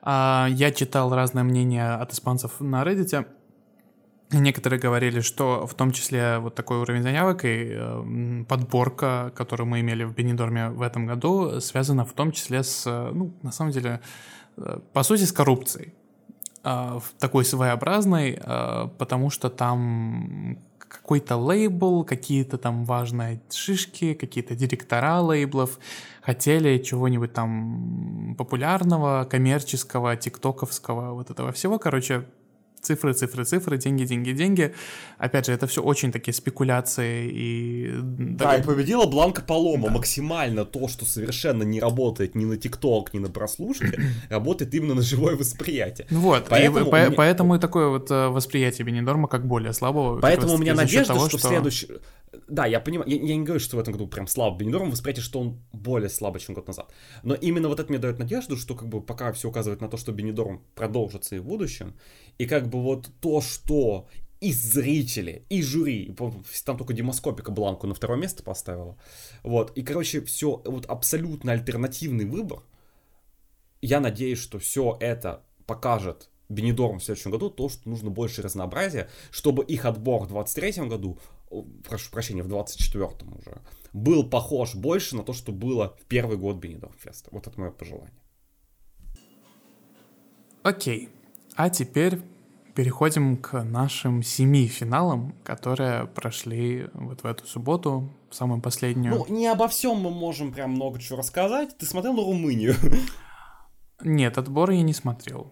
Я 0.03 0.71
читал 0.75 1.13
разное 1.13 1.43
мнение 1.43 1.91
от 1.93 2.13
испанцев 2.13 2.59
на 2.59 2.83
Reddit, 2.83 3.27
Некоторые 4.31 4.79
говорили, 4.79 5.21
что 5.21 5.65
в 5.65 5.73
том 5.73 5.91
числе 5.91 6.37
вот 6.37 6.53
такой 6.53 6.77
уровень 6.77 7.01
заявок 7.01 7.45
и 7.45 7.69
э, 7.71 8.43
подборка, 8.47 9.31
которую 9.35 9.67
мы 9.67 9.79
имели 9.79 10.03
в 10.03 10.13
Бенедорме 10.13 10.69
в 10.69 10.83
этом 10.83 11.07
году, 11.07 11.59
связана 11.61 12.05
в 12.05 12.13
том 12.13 12.31
числе 12.31 12.63
с, 12.63 12.85
ну, 12.85 13.33
на 13.41 13.51
самом 13.51 13.71
деле, 13.71 14.01
э, 14.57 14.79
по 14.93 15.01
сути, 15.01 15.23
с 15.23 15.31
коррупцией. 15.31 15.93
Э, 16.63 16.99
такой 17.19 17.45
своеобразной, 17.45 18.39
э, 18.39 18.87
потому 18.97 19.29
что 19.29 19.49
там 19.49 20.59
какой-то 20.77 21.37
лейбл, 21.37 22.03
какие-то 22.03 22.57
там 22.57 22.83
важные 22.83 23.41
шишки, 23.49 24.13
какие-то 24.13 24.55
директора 24.55 25.21
лейблов 25.21 25.79
хотели 26.21 26.77
чего-нибудь 26.79 27.33
там 27.33 28.35
популярного, 28.37 29.25
коммерческого, 29.25 30.15
тиктоковского, 30.17 31.13
вот 31.13 31.29
этого 31.29 31.51
всего. 31.51 31.79
Короче, 31.79 32.25
цифры, 32.81 33.13
цифры, 33.13 33.45
цифры, 33.45 33.77
деньги, 33.77 34.05
деньги, 34.05 34.31
деньги. 34.31 34.73
Опять 35.17 35.45
же, 35.45 35.53
это 35.53 35.67
все 35.67 35.81
очень 35.81 36.11
такие 36.11 36.33
спекуляции 36.33 37.29
и... 37.31 37.91
Да, 38.01 38.55
и 38.55 38.63
победила 38.63 39.05
Бланка 39.05 39.41
Палома. 39.41 39.87
Да. 39.87 39.93
Максимально 39.93 40.65
то, 40.65 40.87
что 40.87 41.05
совершенно 41.05 41.63
не 41.63 41.79
работает 41.79 42.35
ни 42.35 42.45
на 42.45 42.57
ТикТок, 42.57 43.13
ни 43.13 43.19
на 43.19 43.29
прослушке, 43.29 43.99
работает 44.29 44.73
именно 44.73 44.95
на 44.95 45.01
живое 45.01 45.35
восприятие. 45.35 46.07
Ну 46.09 46.19
вот, 46.19 46.45
поэтому, 46.49 46.87
и, 46.87 46.89
по, 46.89 46.95
меня... 46.95 47.11
поэтому 47.11 47.55
и 47.55 47.59
такое 47.59 47.89
вот 47.89 48.11
э, 48.11 48.27
восприятие 48.27 48.85
Бенедорма 48.85 49.27
как 49.27 49.45
более 49.45 49.73
слабого. 49.73 50.19
Поэтому 50.19 50.53
у 50.53 50.57
меня 50.57 50.73
надежда, 50.73 51.13
того, 51.13 51.27
что, 51.27 51.37
что 51.37 51.47
в 51.47 51.51
следующий... 51.51 51.87
Да, 52.47 52.65
я 52.65 52.79
понимаю, 52.79 53.09
я, 53.09 53.17
я 53.17 53.35
не 53.35 53.43
говорю, 53.43 53.59
что 53.59 53.77
в 53.77 53.79
этом 53.79 53.93
году 53.93 54.07
прям 54.07 54.27
слабо 54.27 54.57
Бенедорм, 54.57 54.91
восприятие, 54.91 55.23
что 55.23 55.39
он 55.39 55.61
более 55.73 56.09
слабый, 56.09 56.41
чем 56.41 56.55
год 56.55 56.67
назад. 56.67 56.91
Но 57.23 57.33
именно 57.33 57.69
вот 57.69 57.79
это 57.79 57.89
мне 57.89 57.99
дает 57.99 58.19
надежду, 58.19 58.55
что 58.55 58.75
как 58.75 58.87
бы 58.87 59.01
пока 59.01 59.31
все 59.33 59.49
указывает 59.49 59.81
на 59.81 59.87
то, 59.87 59.97
что 59.97 60.11
Бенедорм 60.11 60.61
продолжится 60.75 61.35
и 61.35 61.39
в 61.39 61.45
будущем, 61.45 61.95
и 62.39 62.45
как 62.45 62.69
бы 62.69 62.81
вот 62.81 63.11
то, 63.21 63.41
что 63.41 64.07
и 64.39 64.53
зрители, 64.53 65.45
и 65.49 65.61
жюри, 65.61 66.15
там 66.65 66.77
только 66.77 66.93
демоскопика 66.93 67.51
Бланку 67.51 67.85
на 67.85 67.93
второе 67.93 68.17
место 68.17 68.41
поставила, 68.41 68.97
вот, 69.43 69.77
и, 69.77 69.83
короче, 69.83 70.21
все, 70.21 70.61
вот 70.65 70.85
абсолютно 70.85 71.51
альтернативный 71.51 72.25
выбор, 72.25 72.63
я 73.81 73.99
надеюсь, 73.99 74.39
что 74.39 74.57
все 74.57 74.97
это 75.01 75.43
покажет 75.65 76.29
Бенедорм 76.47 76.99
в 76.99 77.03
следующем 77.03 77.31
году, 77.31 77.49
то, 77.49 77.67
что 77.67 77.87
нужно 77.89 78.09
больше 78.09 78.41
разнообразия, 78.41 79.09
чтобы 79.29 79.63
их 79.65 79.83
отбор 79.85 80.23
в 80.23 80.29
23 80.29 80.87
году, 80.87 81.19
прошу 81.87 82.09
прощения, 82.09 82.41
в 82.41 82.47
24-м 82.47 83.37
уже, 83.37 83.61
был 83.91 84.27
похож 84.27 84.75
больше 84.75 85.17
на 85.17 85.23
то, 85.23 85.33
что 85.33 85.51
было 85.51 85.97
в 86.01 86.05
первый 86.05 86.37
год 86.37 86.55
Бенедорм 86.55 86.93
Феста. 86.97 87.29
Вот 87.33 87.47
это 87.47 87.59
мое 87.59 87.71
пожелание. 87.71 88.17
Окей. 90.63 91.09
А 91.55 91.69
теперь 91.69 92.21
переходим 92.75 93.37
к 93.37 93.63
нашим 93.63 94.23
семи 94.23 94.67
финалам, 94.67 95.35
которые 95.43 96.07
прошли 96.07 96.87
вот 96.93 97.23
в 97.23 97.25
эту 97.25 97.45
субботу, 97.45 98.09
самую 98.31 98.61
последнюю. 98.61 99.15
Ну, 99.15 99.25
не 99.27 99.47
обо 99.47 99.67
всем 99.67 99.97
мы 99.97 100.11
можем 100.11 100.53
прям 100.53 100.71
много 100.71 100.99
чего 100.99 101.17
рассказать. 101.17 101.77
Ты 101.77 101.85
смотрел 101.85 102.13
на 102.13 102.21
Румынию? 102.21 102.75
Нет, 104.01 104.37
отбор 104.37 104.71
я 104.71 104.81
не 104.81 104.93
смотрел. 104.93 105.51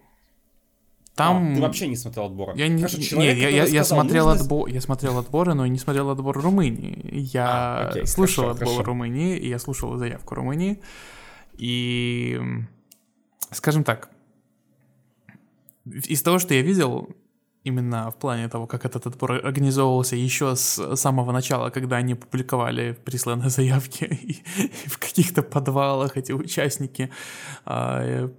Там... 1.15 1.53
А, 1.53 1.55
ты 1.55 1.61
вообще 1.61 1.87
не 1.87 1.95
смотрел 1.95 2.27
отборы? 2.27 2.53
Я 2.55 2.67
не, 2.67 2.83
Хорошо, 2.83 3.01
человек, 3.01 3.35
нет, 3.35 3.43
я, 3.43 3.49
я, 3.49 3.83
сказал, 3.83 4.03
смотрел 4.03 4.27
нужно... 4.27 4.43
отбор, 4.43 4.67
я 4.69 4.81
смотрел 4.81 5.17
отборы, 5.17 5.53
но 5.55 5.65
не 5.65 5.79
смотрел 5.79 6.11
отбор 6.11 6.39
Румынии. 6.39 7.09
Я 7.11 7.47
а, 7.47 7.89
окей, 7.89 8.05
слушал 8.05 8.43
хорошо, 8.43 8.55
отбор 8.55 8.73
хорошо. 8.75 8.83
Румынии, 8.83 9.37
и 9.37 9.49
я 9.49 9.57
слушал 9.57 9.97
заявку 9.97 10.35
Румынии. 10.35 10.79
И, 11.57 12.39
скажем 13.51 13.83
так, 13.83 14.11
из 16.09 16.21
того, 16.21 16.39
что 16.39 16.53
я 16.53 16.61
видел, 16.61 17.09
именно 17.67 18.09
в 18.11 18.15
плане 18.15 18.47
того, 18.47 18.67
как 18.67 18.85
этот 18.85 19.07
отбор 19.07 19.31
организовывался 19.31 20.15
еще 20.15 20.55
с 20.55 20.95
самого 20.95 21.31
начала, 21.31 21.69
когда 21.69 21.97
они 21.97 22.15
публиковали 22.15 22.97
присланные 23.05 23.49
заявки 23.49 24.05
и, 24.05 24.31
и 24.85 24.89
в 24.89 24.97
каких-то 24.97 25.43
подвалах 25.43 26.17
эти 26.17 26.31
участники. 26.31 27.09
А, 27.65 28.01
э, 28.03 28.29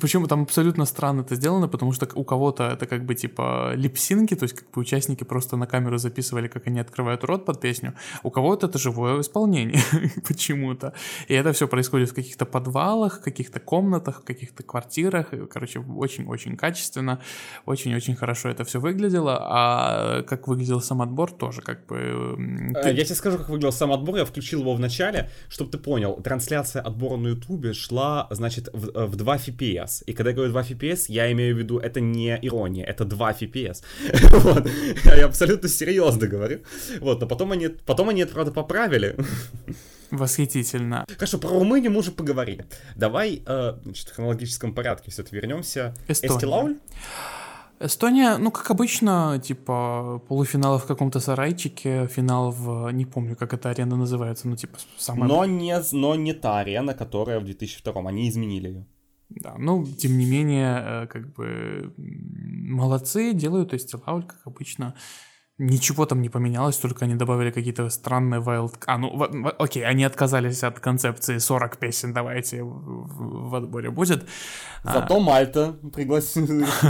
Причем 0.00 0.26
там 0.26 0.42
абсолютно 0.42 0.86
странно 0.86 1.20
это 1.22 1.34
сделано, 1.34 1.68
потому 1.68 1.92
что 1.92 2.08
у 2.14 2.24
кого-то 2.24 2.64
это 2.64 2.86
как 2.86 3.04
бы 3.04 3.14
типа 3.14 3.72
липсинки, 3.74 4.34
то 4.34 4.44
есть 4.44 4.54
как 4.54 4.70
бы 4.70 4.80
участники 4.80 5.24
просто 5.24 5.56
на 5.56 5.66
камеру 5.66 5.98
записывали, 5.98 6.48
как 6.48 6.66
они 6.66 6.80
открывают 6.80 7.24
рот 7.24 7.44
под 7.44 7.60
песню. 7.60 7.94
У 8.22 8.30
кого-то 8.30 8.66
это 8.66 8.78
живое 8.78 9.20
исполнение 9.20 9.80
почему-то. 10.28 10.92
И 11.28 11.34
это 11.34 11.52
все 11.52 11.68
происходит 11.68 12.10
в 12.10 12.14
каких-то 12.14 12.46
подвалах, 12.46 13.22
каких-то 13.22 13.60
комнатах, 13.60 14.24
каких-то 14.24 14.62
квартирах. 14.62 15.32
Короче, 15.50 15.80
очень-очень 15.80 16.56
качественно, 16.56 17.20
очень-очень 17.66 18.16
хорошо 18.16 18.48
это 18.48 18.64
все 18.64 18.80
выглядело, 18.80 19.38
а 19.40 20.22
как 20.22 20.48
выглядел 20.48 20.80
сам 20.80 21.02
отбор 21.02 21.32
тоже 21.32 21.62
как 21.62 21.86
бы... 21.86 22.36
Ты... 22.82 22.90
Я 22.90 23.04
тебе 23.04 23.14
скажу, 23.14 23.38
как 23.38 23.48
выглядел 23.48 23.72
сам 23.72 23.92
отбор, 23.92 24.16
я 24.16 24.24
включил 24.24 24.60
его 24.60 24.74
в 24.74 24.80
начале, 24.80 25.30
чтобы 25.48 25.70
ты 25.70 25.78
понял, 25.78 26.20
трансляция 26.22 26.82
отбора 26.82 27.16
на 27.16 27.28
ютубе 27.28 27.72
шла, 27.72 28.26
значит, 28.30 28.68
в, 28.72 28.88
э, 28.88 29.06
в 29.06 29.16
2 29.16 29.38
FPS, 29.52 30.02
и 30.06 30.12
когда 30.12 30.30
я 30.30 30.36
говорю 30.36 30.52
2 30.52 30.62
FPS, 30.62 31.04
я 31.08 31.30
имею 31.32 31.54
в 31.54 31.58
виду, 31.58 31.78
это 31.78 32.00
не 32.00 32.38
ирония, 32.42 32.84
это 32.84 33.04
2 33.04 33.32
FPS. 33.32 33.82
вот. 34.30 34.68
Я 35.04 35.26
абсолютно 35.26 35.68
серьезно 35.68 36.26
говорю. 36.26 36.60
Вот, 37.00 37.20
но 37.20 37.26
потом 37.26 37.52
они, 37.52 37.68
потом 37.68 38.08
они 38.08 38.22
это, 38.22 38.32
правда, 38.32 38.52
поправили. 38.52 39.16
Восхитительно. 40.10 41.06
Хорошо, 41.16 41.38
про 41.38 41.48
Румынию 41.48 41.90
мы 41.90 41.98
уже 41.98 42.12
поговорили. 42.12 42.66
Давай, 42.96 43.42
э, 43.46 43.74
значит, 43.82 44.08
в 44.08 44.14
хронологическом 44.14 44.74
порядке 44.74 45.10
все-таки 45.10 45.36
вернемся. 45.36 45.94
Эстония. 46.08 46.36
Эстилауль? 46.36 46.76
Эстония, 47.80 48.36
ну, 48.38 48.50
как 48.50 48.70
обычно, 48.70 49.40
типа, 49.42 50.22
полуфинал 50.28 50.78
в 50.78 50.84
каком-то 50.84 51.18
сарайчике, 51.18 52.06
финал 52.06 52.52
в... 52.52 52.90
Не 52.92 53.06
помню, 53.06 53.36
как 53.36 53.54
эта 53.54 53.70
арена 53.70 53.96
называется, 53.96 54.48
ну, 54.48 54.56
типа, 54.56 54.78
самая... 54.98 55.28
Но 55.28 55.44
не, 55.46 55.76
но 55.92 56.14
не 56.14 56.32
та 56.32 56.60
арена, 56.60 56.94
которая 56.94 57.40
в 57.40 57.44
2002-м, 57.44 58.06
они 58.06 58.28
изменили 58.28 58.68
ее. 58.68 58.86
Да, 59.40 59.54
ну, 59.58 59.84
тем 59.86 60.18
не 60.18 60.26
менее, 60.26 61.04
э, 61.04 61.06
как 61.06 61.32
бы, 61.32 61.92
молодцы, 61.96 63.32
делают 63.32 63.72
Эстилауль, 63.72 64.24
как 64.24 64.40
обычно. 64.46 64.94
Ничего 65.62 66.06
там 66.06 66.20
не 66.20 66.28
поменялось, 66.28 66.76
только 66.76 67.04
они 67.04 67.14
добавили 67.14 67.52
какие-то 67.52 67.88
странные 67.90 68.40
wild... 68.40 68.74
А, 68.86 68.98
ну, 68.98 69.16
в, 69.16 69.30
в, 69.30 69.50
окей, 69.58 69.84
они 69.84 70.02
отказались 70.02 70.64
от 70.64 70.80
концепции 70.80 71.38
40 71.38 71.76
песен, 71.76 72.12
давайте 72.12 72.64
в, 72.64 73.50
в 73.50 73.54
отборе 73.54 73.90
будет. 73.90 74.26
Зато 74.82 75.16
а, 75.16 75.20
Мальта 75.20 75.76
пригласил. 75.94 76.46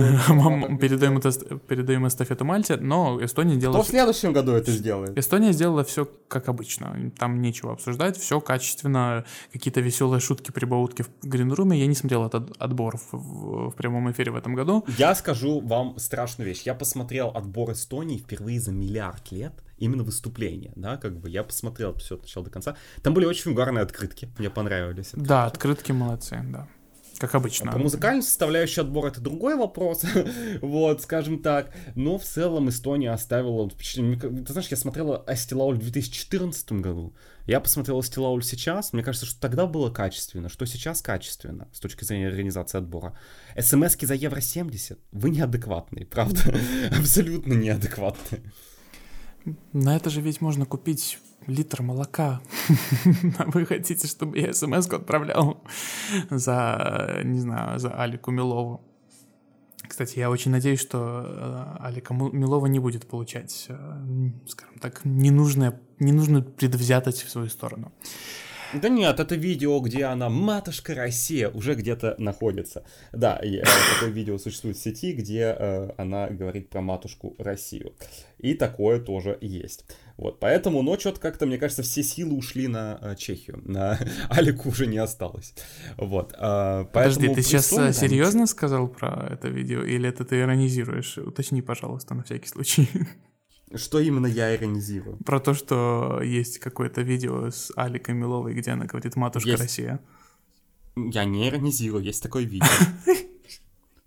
передаем, 0.78 1.20
передаем 1.68 2.06
эстафету 2.06 2.46
Мальте, 2.46 2.76
но 2.76 3.22
Эстония 3.22 3.56
сделала... 3.56 3.76
Кто 3.76 3.84
в 3.84 3.90
следующем 3.90 4.32
году 4.32 4.52
это 4.52 4.70
сделает? 4.70 5.18
Эстония 5.18 5.52
сделала 5.52 5.84
все 5.84 6.08
как 6.32 6.48
обычно. 6.48 7.12
Там 7.18 7.42
нечего 7.42 7.72
обсуждать, 7.72 8.16
все 8.16 8.40
качественно. 8.40 9.26
Какие-то 9.52 9.80
веселые 9.80 10.20
шутки, 10.20 10.50
прибаутки 10.50 11.02
в 11.02 11.10
гринруме. 11.22 11.78
Я 11.78 11.86
не 11.86 11.94
смотрел 11.94 12.24
этот 12.26 12.56
отбор 12.58 12.98
в 13.12 13.72
прямом 13.72 14.10
эфире 14.12 14.32
в 14.32 14.36
этом 14.36 14.54
году. 14.54 14.84
Я 14.96 15.14
скажу 15.14 15.60
вам 15.60 15.98
страшную 15.98 16.48
вещь. 16.48 16.62
Я 16.62 16.74
посмотрел 16.74 17.30
отбор 17.34 17.72
Эстонии 17.72 18.16
впервые 18.16 18.61
за 18.62 18.72
миллиард 18.72 19.30
лет 19.32 19.52
именно 19.78 20.04
выступление, 20.04 20.72
да, 20.76 20.96
как 20.96 21.18
бы 21.18 21.28
я 21.28 21.42
посмотрел 21.42 21.94
все 21.96 22.14
от 22.14 22.22
начала 22.22 22.44
до 22.44 22.50
конца. 22.50 22.76
Там 23.02 23.14
были 23.14 23.26
очень 23.26 23.50
угарные 23.50 23.82
открытки, 23.82 24.30
мне 24.38 24.48
понравились. 24.48 25.08
Открытки. 25.08 25.28
Да, 25.28 25.46
открытки 25.46 25.92
молодцы, 25.92 26.40
да. 26.50 26.68
Как 27.18 27.34
обычно. 27.34 27.70
Про 27.70 27.78
музыкальную 27.78 28.22
составляющую 28.22 28.84
отбора 28.84 29.08
это 29.08 29.20
другой 29.20 29.54
вопрос, 29.56 30.02
вот, 30.62 31.02
скажем 31.02 31.40
так. 31.40 31.72
Но 31.94 32.18
в 32.18 32.24
целом 32.24 32.68
Эстония 32.68 33.12
оставила 33.12 33.68
впечатление. 33.68 34.18
Ты 34.18 34.52
знаешь, 34.52 34.68
я 34.68 34.76
смотрела 34.76 35.18
Астилауль 35.18 35.76
в 35.76 35.82
2014 35.82 36.72
году. 36.72 37.14
Я 37.46 37.60
посмотрел 37.60 37.98
Астилауль 37.98 38.44
сейчас. 38.44 38.92
Мне 38.92 39.02
кажется, 39.02 39.26
что 39.26 39.40
тогда 39.40 39.66
было 39.66 39.90
качественно, 39.90 40.48
что 40.48 40.64
сейчас 40.64 41.02
качественно 41.02 41.68
с 41.72 41.80
точки 41.80 42.04
зрения 42.04 42.28
организации 42.28 42.78
отбора. 42.78 43.18
СМСки 43.58 44.06
за 44.06 44.14
евро 44.14 44.40
70. 44.40 44.98
Вы 45.10 45.30
неадекватные, 45.30 46.06
правда? 46.06 46.40
Абсолютно 46.98 47.54
неадекватные. 47.54 48.42
На 49.72 49.96
это 49.96 50.10
же 50.10 50.20
ведь 50.20 50.40
можно 50.40 50.66
купить 50.66 51.18
литр 51.46 51.82
молока. 51.82 52.40
Вы 53.46 53.66
хотите, 53.66 54.06
чтобы 54.06 54.38
я 54.38 54.52
смс 54.52 54.86
отправлял 54.86 55.64
за, 56.30 57.20
не 57.24 57.40
знаю, 57.40 57.78
за 57.80 57.90
Алику 57.90 58.30
Милову? 58.30 58.91
Кстати, 59.92 60.20
я 60.20 60.30
очень 60.30 60.50
надеюсь, 60.50 60.80
что 60.80 61.22
э, 61.22 61.84
Алика 61.86 62.14
Милова 62.14 62.64
не 62.64 62.78
будет 62.78 63.06
получать, 63.06 63.66
э, 63.68 63.74
скажем 64.48 64.78
так, 64.78 65.04
ненужное, 65.04 65.78
ненужную 65.98 66.42
предвзятость 66.42 67.24
в 67.24 67.28
свою 67.28 67.50
сторону. 67.50 67.92
Да 68.72 68.88
нет, 68.88 69.20
это 69.20 69.34
видео, 69.34 69.78
где 69.80 70.04
она 70.04 70.30
«Матушка 70.30 70.94
Россия» 70.94 71.50
уже 71.50 71.74
где-то 71.74 72.14
находится. 72.16 72.86
Да, 73.12 73.38
э, 73.42 73.62
такое 73.94 74.08
видео 74.08 74.38
существует 74.38 74.78
в 74.78 74.82
сети, 74.82 75.12
где 75.12 75.50
она 75.98 76.28
говорит 76.28 76.70
про 76.70 76.80
матушку 76.80 77.36
Россию. 77.38 77.92
И 78.38 78.54
такое 78.54 78.98
тоже 78.98 79.36
есть. 79.42 79.84
Вот, 80.16 80.40
поэтому, 80.40 80.82
но 80.82 80.98
что-то 80.98 81.20
как-то, 81.20 81.46
мне 81.46 81.58
кажется, 81.58 81.82
все 81.82 82.02
силы 82.02 82.36
ушли 82.36 82.68
на 82.68 82.98
э, 83.00 83.16
Чехию. 83.16 83.60
На 83.64 83.98
Алику 84.30 84.68
уже 84.68 84.86
не 84.86 84.98
осталось. 84.98 85.54
Вот, 85.96 86.34
э, 86.38 86.84
Подожди, 86.92 87.28
ты 87.28 87.42
сейчас 87.42 87.68
серьезно 87.68 88.40
там... 88.40 88.46
сказал 88.46 88.88
про 88.88 89.28
это 89.30 89.48
видео, 89.48 89.82
или 89.82 90.08
это 90.08 90.24
ты 90.24 90.40
иронизируешь? 90.40 91.18
Уточни, 91.18 91.62
пожалуйста, 91.62 92.14
на 92.14 92.22
всякий 92.22 92.48
случай. 92.48 92.88
Что 93.74 94.00
именно 94.00 94.26
я 94.26 94.54
иронизирую? 94.54 95.16
Про 95.24 95.40
то, 95.40 95.54
что 95.54 96.20
есть 96.22 96.58
какое-то 96.58 97.00
видео 97.00 97.50
с 97.50 97.72
Аликой 97.74 98.14
Миловой, 98.14 98.52
где 98.54 98.72
она 98.72 98.84
говорит 98.84 99.16
«Матушка 99.16 99.50
есть... 99.50 99.62
Россия». 99.62 100.00
Я 100.94 101.24
не 101.24 101.48
иронизирую, 101.48 102.04
есть 102.04 102.22
такое 102.22 102.44
видео. 102.44 102.66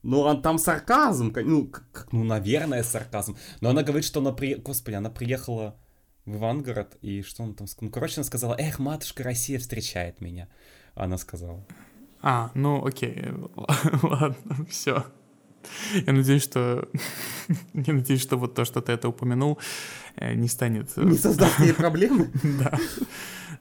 Ну, 0.07 0.27
а 0.27 0.36
там 0.36 0.60
сарказм, 0.60 1.34
ну, 1.36 1.65
как, 1.65 2.10
ну, 2.11 2.23
наверное, 2.23 2.84
сарказм. 2.84 3.38
Но 3.60 3.72
она 3.72 3.82
говорит, 3.82 4.06
что 4.06 4.19
она 4.19 4.32
при... 4.34 4.53
Господи, 4.53 4.94
она 4.94 5.10
приехала 5.10 5.80
в 6.26 6.36
Ивангород, 6.36 6.98
и 7.02 7.22
что 7.22 7.44
он 7.44 7.54
там... 7.54 7.68
Ну, 7.82 7.90
короче, 7.90 8.16
она 8.18 8.24
сказала, 8.24 8.56
эх, 8.58 8.80
матушка 8.80 9.24
Россия 9.24 9.60
встречает 9.60 10.22
меня. 10.22 10.48
Она 10.96 11.18
сказала. 11.18 11.64
А, 12.22 12.52
ну, 12.56 12.86
окей, 12.86 13.26
ладно, 14.02 14.66
все. 14.70 15.06
Я 15.94 16.14
надеюсь, 16.14 16.44
что... 16.44 16.88
Я 17.74 17.94
надеюсь, 17.94 18.22
что 18.22 18.38
вот 18.38 18.56
то, 18.56 18.66
что 18.66 18.82
ты 18.82 18.92
это 18.92 19.10
упомянул, 19.10 19.60
э, 20.16 20.34
не 20.34 20.48
станет... 20.48 20.92
Э, 20.98 21.04
не 21.04 21.18
создаст 21.18 21.60
ей 21.60 21.74
проблемы? 21.74 22.32
Да. 22.44 22.80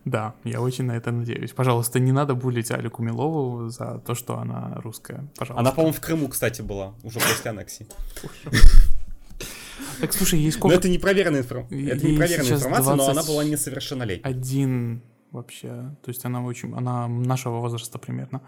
Да, 0.04 0.34
я 0.44 0.60
очень 0.60 0.84
на 0.84 0.92
это 0.92 1.10
надеюсь. 1.12 1.52
Пожалуйста, 1.52 1.98
не 1.98 2.12
надо 2.12 2.34
булить 2.34 2.70
Алику 2.70 3.02
Милову 3.02 3.70
за 3.70 4.02
то, 4.06 4.14
что 4.14 4.38
она 4.38 4.74
русская. 4.82 5.26
Пожалуйста. 5.38 5.60
Она, 5.60 5.72
по-моему, 5.72 5.94
в 5.94 6.00
Крыму, 6.00 6.28
кстати, 6.28 6.60
была, 6.60 6.92
уже 7.02 7.20
после 7.20 7.50
аннексии. 7.50 7.86
Так, 10.00 10.12
слушай, 10.12 10.38
есть 10.38 10.56
сколько... 10.58 10.74
Но 10.74 10.80
это 10.80 10.88
непроверенная, 10.88 11.40
информ... 11.40 11.66
это 11.66 12.06
непроверенная 12.06 12.52
информация, 12.52 12.94
но 12.94 13.08
она 13.08 13.22
была 13.22 13.44
несовершеннолетней. 13.44 14.30
Один 14.30 15.02
вообще, 15.30 15.68
то 16.02 16.08
есть 16.08 16.24
она 16.24 16.42
очень, 16.44 16.72
она 16.74 17.08
нашего 17.08 17.58
возраста 17.58 17.98
примерно. 17.98 18.40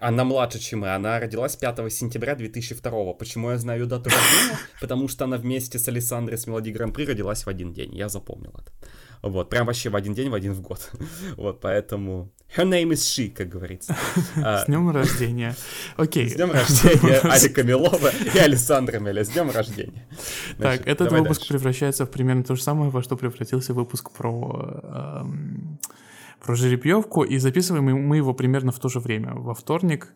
Она 0.00 0.24
младше, 0.24 0.58
чем 0.58 0.80
мы. 0.80 0.94
Она 0.94 1.18
родилась 1.18 1.56
5 1.56 1.90
сентября 1.92 2.34
2002. 2.34 3.14
Почему 3.14 3.50
я 3.50 3.58
знаю 3.58 3.86
дату 3.86 4.10
рождения? 4.10 4.58
Потому 4.80 5.08
что 5.08 5.24
она 5.24 5.38
вместе 5.38 5.78
с 5.78 5.88
Александрой 5.88 6.36
с 6.36 6.46
Мелоди 6.46 6.70
Гран-при 6.70 7.06
родилась 7.06 7.46
в 7.46 7.48
один 7.48 7.72
день. 7.72 7.94
Я 7.94 8.10
запомнил 8.10 8.50
это. 8.50 8.70
Вот, 9.22 9.50
прям 9.50 9.66
вообще 9.66 9.90
в 9.90 9.96
один 9.96 10.14
день, 10.14 10.30
в 10.30 10.34
один 10.34 10.52
в 10.52 10.60
год. 10.60 10.90
Вот, 11.36 11.60
поэтому... 11.60 12.30
Her 12.56 12.68
name 12.68 12.90
is 12.90 13.00
she, 13.00 13.30
как 13.30 13.48
говорится. 13.48 13.96
А, 14.36 14.62
с 14.62 14.66
днем 14.66 14.90
рождения. 14.90 15.54
Окей. 15.96 16.28
С 16.30 16.34
днем 16.34 16.52
рождения 16.52 17.18
Алика 17.20 17.62
Милова 17.62 18.10
и 18.34 18.38
Александра 18.38 18.98
Меля. 18.98 19.24
С 19.24 19.28
днем 19.30 19.50
рождения. 19.50 20.06
Так, 20.58 20.86
этот 20.86 21.10
выпуск 21.12 21.48
превращается 21.48 22.06
в 22.06 22.10
примерно 22.10 22.44
то 22.44 22.54
же 22.54 22.62
самое, 22.62 22.90
во 22.90 23.02
что 23.02 23.16
превратился 23.16 23.74
выпуск 23.74 24.10
про 24.10 25.22
эм, 25.22 25.78
про 26.44 26.54
жеребьевку, 26.54 27.24
и 27.24 27.38
записываем 27.38 27.84
мы 27.84 28.16
его 28.18 28.34
примерно 28.34 28.70
в 28.70 28.78
то 28.78 28.88
же 28.88 29.00
время, 29.00 29.34
во 29.34 29.54
вторник. 29.54 30.12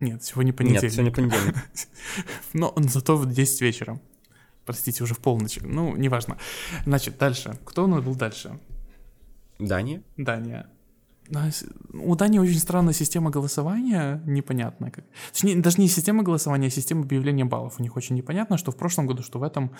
Нет, 0.00 0.24
сегодня 0.24 0.52
понедельник. 0.52 0.82
Нет, 0.82 0.92
сегодня 0.92 1.12
понедельник. 1.12 1.54
Но 2.52 2.74
зато 2.76 3.16
в 3.16 3.32
10 3.32 3.60
вечера. 3.60 4.00
Простите, 4.64 5.02
уже 5.04 5.14
в 5.14 5.18
полночь. 5.18 5.58
Ну, 5.60 5.96
неважно. 5.96 6.38
Значит, 6.84 7.18
дальше. 7.18 7.58
Кто 7.64 7.84
у 7.84 7.86
нас 7.86 8.02
был 8.02 8.14
дальше? 8.14 8.58
Дания. 9.58 10.02
Дания. 10.16 10.68
У 11.92 12.14
Дании 12.14 12.38
очень 12.38 12.58
странная 12.58 12.92
система 12.92 13.30
голосования, 13.30 14.20
непонятно 14.26 14.90
как. 14.90 15.04
Точнее, 15.32 15.56
даже 15.56 15.80
не 15.80 15.88
система 15.88 16.22
голосования, 16.22 16.66
а 16.66 16.70
система 16.70 17.02
объявления 17.02 17.44
баллов. 17.44 17.76
У 17.78 17.82
них 17.82 17.96
очень 17.96 18.16
непонятно, 18.16 18.58
что 18.58 18.70
в 18.70 18.76
прошлом 18.76 19.06
году, 19.06 19.22
что 19.22 19.38
в 19.38 19.42
этом 19.42 19.70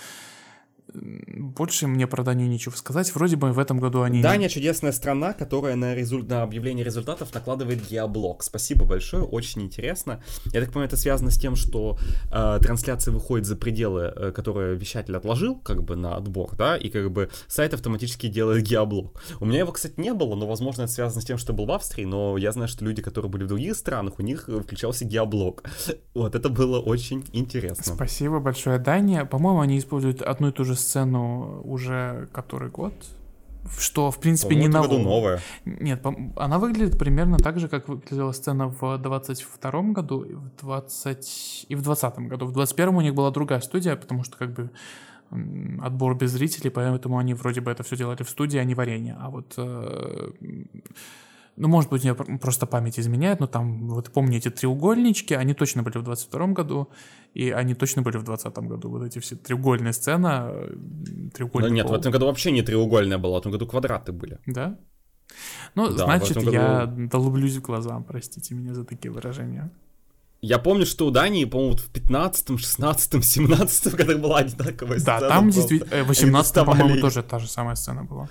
больше 0.94 1.86
мне 1.86 2.06
про 2.06 2.22
Данию 2.22 2.48
нечего 2.48 2.74
сказать. 2.74 3.14
Вроде 3.14 3.36
бы 3.36 3.52
в 3.52 3.58
этом 3.58 3.78
году 3.78 4.02
они... 4.02 4.22
Дания 4.22 4.48
чудесная 4.48 4.92
страна, 4.92 5.32
которая 5.32 5.76
на, 5.76 5.94
результ... 5.94 6.28
на 6.28 6.42
объявление 6.42 6.84
результатов 6.84 7.32
накладывает 7.32 7.88
геоблок. 7.88 8.42
Спасибо 8.42 8.84
большое, 8.84 9.24
очень 9.24 9.62
интересно. 9.62 10.22
Я 10.46 10.60
так 10.60 10.70
понимаю, 10.70 10.88
это 10.88 10.96
связано 10.96 11.30
с 11.30 11.38
тем, 11.38 11.56
что 11.56 11.98
э, 12.30 12.58
трансляция 12.60 13.12
выходит 13.12 13.46
за 13.46 13.56
пределы, 13.56 14.12
э, 14.14 14.32
которые 14.32 14.76
вещатель 14.76 15.16
отложил, 15.16 15.56
как 15.56 15.82
бы 15.82 15.96
на 15.96 16.16
отбор, 16.16 16.54
да, 16.56 16.76
и 16.76 16.90
как 16.90 17.10
бы 17.10 17.30
сайт 17.48 17.74
автоматически 17.74 18.28
делает 18.28 18.64
геоблок. 18.64 19.22
У 19.40 19.46
меня 19.46 19.60
его, 19.60 19.72
кстати, 19.72 19.94
не 19.96 20.12
было, 20.12 20.34
но, 20.34 20.46
возможно, 20.46 20.82
это 20.82 20.92
связано 20.92 21.22
с 21.22 21.24
тем, 21.24 21.38
что 21.38 21.52
был 21.52 21.66
в 21.66 21.72
Австрии, 21.72 22.04
но 22.04 22.36
я 22.36 22.52
знаю, 22.52 22.68
что 22.68 22.84
люди, 22.84 23.02
которые 23.02 23.30
были 23.30 23.44
в 23.44 23.48
других 23.48 23.76
странах, 23.76 24.18
у 24.18 24.22
них 24.22 24.48
включался 24.62 25.04
геоблок. 25.04 25.64
Вот, 26.14 26.34
это 26.34 26.50
было 26.50 26.78
очень 26.78 27.24
интересно. 27.32 27.94
Спасибо 27.94 28.38
большое, 28.38 28.78
Дания. 28.78 29.24
По-моему, 29.24 29.60
они 29.60 29.78
используют 29.78 30.20
одну 30.20 30.48
и 30.48 30.52
ту 30.52 30.64
же 30.64 30.76
сцену 30.82 31.62
уже 31.64 32.28
который 32.32 32.68
год, 32.68 32.92
что, 33.78 34.10
в 34.10 34.18
принципе, 34.18 34.56
не 34.56 34.68
новая. 34.68 34.98
новая. 34.98 35.40
Нет, 35.64 36.04
она 36.36 36.58
выглядит 36.58 36.98
примерно 36.98 37.38
так 37.38 37.58
же, 37.58 37.68
как 37.68 37.88
выглядела 37.88 38.32
сцена 38.32 38.68
в 38.68 38.98
22 38.98 39.82
году 39.92 40.22
и 40.22 40.34
в 40.34 40.50
20 40.60 41.66
и 41.68 41.74
в 41.74 41.82
20 41.82 42.18
году. 42.18 42.46
В 42.46 42.52
21 42.52 42.94
у 42.96 43.00
них 43.00 43.14
была 43.14 43.30
другая 43.30 43.60
студия, 43.60 43.96
потому 43.96 44.24
что 44.24 44.36
как 44.36 44.52
бы 44.52 44.70
отбор 45.80 46.14
без 46.14 46.32
зрителей, 46.32 46.70
поэтому 46.70 47.18
они 47.18 47.34
вроде 47.34 47.60
бы 47.60 47.70
это 47.70 47.82
все 47.82 47.96
делали 47.96 48.22
в 48.22 48.28
студии, 48.28 48.58
а 48.58 48.64
не 48.64 48.74
варенье. 48.74 49.16
А 49.18 49.30
вот 49.30 49.54
э, 49.56 50.30
ну, 51.56 51.68
может 51.68 51.90
быть, 51.90 52.04
мне 52.04 52.14
просто 52.14 52.66
память 52.66 52.98
изменяет, 52.98 53.40
но 53.40 53.46
там, 53.46 53.88
вот 53.88 54.10
помню 54.10 54.38
эти 54.38 54.50
треугольнички, 54.50 55.34
они 55.34 55.54
точно 55.54 55.82
были 55.82 55.98
в 55.98 56.02
22 56.02 56.46
году, 56.48 56.88
и 57.34 57.50
они 57.50 57.74
точно 57.74 58.02
были 58.02 58.16
в 58.16 58.22
20 58.22 58.54
году. 58.58 58.88
Вот 58.88 59.02
эти 59.02 59.18
все 59.18 59.36
треугольные 59.36 59.92
сцены, 59.92 60.50
треугольный 61.34 61.68
Ну 61.68 61.74
нет, 61.74 61.86
пол. 61.86 61.96
в 61.96 62.00
этом 62.00 62.12
году 62.12 62.26
вообще 62.26 62.52
не 62.52 62.62
треугольная 62.62 63.18
была, 63.18 63.36
в 63.36 63.40
этом 63.40 63.52
году 63.52 63.66
квадраты 63.66 64.12
были. 64.12 64.38
Да? 64.46 64.78
Ну, 65.74 65.88
да, 65.88 66.04
значит, 66.04 66.36
году... 66.36 66.52
я 66.52 66.86
долублюсь 66.86 67.56
в 67.56 67.62
глаза, 67.62 68.00
простите 68.00 68.54
меня 68.54 68.74
за 68.74 68.84
такие 68.84 69.10
выражения. 69.10 69.70
Я 70.44 70.58
помню, 70.58 70.86
что 70.86 71.06
у 71.06 71.10
Дании, 71.10 71.44
по-моему, 71.44 71.76
в 71.76 71.88
15 71.90 72.58
16 72.58 73.24
17 73.24 73.94
годах 73.94 74.18
была 74.18 74.38
одинаковая 74.38 74.98
да, 74.98 75.00
сцена. 75.00 75.20
Да, 75.20 75.28
там 75.28 75.50
действительно... 75.50 76.04
В 76.04 76.08
18 76.08 76.54
по-моему, 76.64 77.00
тоже 77.00 77.22
та 77.22 77.38
же 77.38 77.48
самая 77.48 77.76
сцена 77.76 78.04
была. 78.04 78.28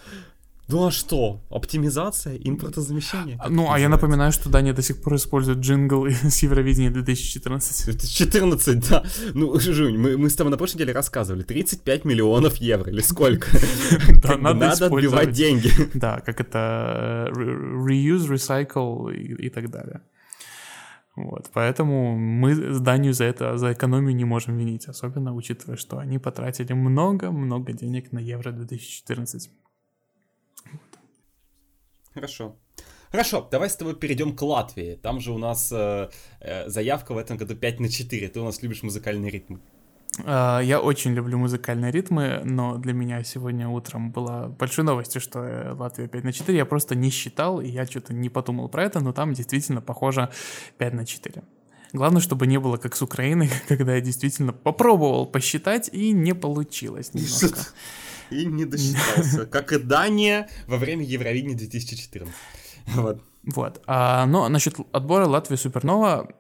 Ну 0.71 0.85
а 0.85 0.91
что? 0.91 1.41
Оптимизация, 1.49 2.37
импортозамещение? 2.37 3.39
Ну, 3.49 3.71
а 3.71 3.79
я 3.79 3.89
напоминаю, 3.89 4.31
что 4.31 4.49
Дания 4.49 4.73
до 4.73 4.81
сих 4.81 5.01
пор 5.01 5.15
использует 5.15 5.59
джингл 5.59 6.07
с 6.23 6.43
Евровидения 6.43 6.91
2014. 6.91 7.85
2014, 7.85 8.89
да. 8.89 9.03
Ну, 9.33 9.59
Жунь, 9.59 9.97
мы, 9.97 10.17
мы 10.17 10.29
с 10.29 10.35
тобой 10.35 10.51
на 10.51 10.57
прошлой 10.57 10.75
неделе 10.75 10.93
рассказывали. 10.93 11.43
35 11.43 12.05
миллионов 12.05 12.55
евро 12.57 12.91
или 12.91 13.01
сколько? 13.01 13.47
Да, 14.21 14.37
надо 14.37 14.71
отбивать 14.71 15.31
деньги. 15.31 15.71
Да, 15.93 16.19
как 16.19 16.39
это 16.39 17.27
э, 17.27 17.31
reuse, 17.31 18.27
recycle 18.27 19.13
и 19.13 19.49
так 19.49 19.69
далее. 19.69 20.01
Вот, 21.15 21.49
поэтому 21.53 22.17
мы 22.17 22.55
Данию 22.79 23.13
за 23.13 23.25
это, 23.25 23.57
за 23.57 23.73
экономию 23.73 24.15
не 24.15 24.25
можем 24.25 24.57
винить, 24.57 24.87
особенно 24.87 25.35
учитывая, 25.35 25.75
что 25.75 25.97
они 25.97 26.19
потратили 26.19 26.73
много-много 26.73 27.73
денег 27.73 28.11
на 28.13 28.19
Евро 28.19 28.51
2014. 28.51 29.51
Хорошо. 32.13 32.55
Хорошо, 33.11 33.47
давай 33.51 33.69
с 33.69 33.75
тобой 33.75 33.95
перейдем 33.95 34.35
к 34.35 34.41
Латвии. 34.41 34.95
Там 35.01 35.19
же 35.19 35.31
у 35.31 35.37
нас 35.37 35.71
э, 35.71 36.09
э, 36.39 36.69
заявка 36.69 37.13
в 37.13 37.17
этом 37.17 37.37
году 37.37 37.55
5 37.55 37.79
на 37.79 37.89
4. 37.89 38.27
Ты 38.29 38.39
у 38.39 38.45
нас 38.45 38.61
любишь 38.61 38.83
музыкальные 38.83 39.31
ритмы. 39.31 39.59
Uh, 40.19 40.61
я 40.63 40.81
очень 40.81 41.13
люблю 41.13 41.37
музыкальные 41.37 41.89
ритмы, 41.91 42.41
но 42.43 42.77
для 42.77 42.91
меня 42.91 43.23
сегодня 43.23 43.69
утром 43.69 44.11
была 44.11 44.47
большой 44.47 44.83
новостью, 44.83 45.21
что 45.21 45.39
э, 45.39 45.73
Латвия 45.73 46.07
5 46.07 46.23
на 46.23 46.33
4. 46.33 46.57
Я 46.57 46.65
просто 46.65 46.95
не 46.95 47.09
считал, 47.09 47.61
и 47.61 47.69
я 47.69 47.85
что-то 47.85 48.13
не 48.13 48.29
подумал 48.29 48.67
про 48.67 48.83
это, 48.83 48.99
но 48.99 49.13
там 49.13 49.33
действительно 49.33 49.81
похоже 49.81 50.29
5 50.77 50.93
на 50.93 51.05
4. 51.05 51.43
Главное, 51.93 52.21
чтобы 52.21 52.45
не 52.47 52.59
было 52.59 52.77
как 52.77 52.95
с 52.95 53.01
Украиной, 53.01 53.49
когда 53.67 53.95
я 53.95 54.01
действительно 54.01 54.51
попробовал 54.51 55.25
посчитать, 55.25 55.89
и 55.93 56.11
не 56.11 56.35
получилось 56.35 57.13
немножко. 57.13 57.59
И 58.31 58.45
не 58.45 58.65
досчитался. 58.65 59.45
Как 59.45 59.73
и 59.73 59.77
Дания 59.77 60.49
во 60.67 60.77
время 60.77 61.03
Евровидения 61.03 61.57
2014. 61.57 62.33
Вот. 62.95 63.21
Вот. 63.43 63.81
А, 63.87 64.25
но 64.25 64.47
насчет 64.49 64.75
отбора 64.91 65.25
Латвии 65.27 65.55
Супернова, 65.55 66.31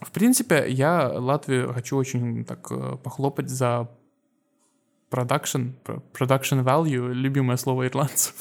в 0.00 0.10
принципе, 0.10 0.66
я 0.68 1.08
Латвию 1.08 1.72
хочу 1.72 1.96
очень 1.96 2.44
так 2.44 2.70
э, 2.70 2.96
похлопать 3.02 3.48
за 3.48 3.90
продакшн, 5.10 5.72
production 5.84 6.64
value, 6.64 7.12
любимое 7.12 7.56
слово 7.56 7.86
ирландцев. 7.86 8.34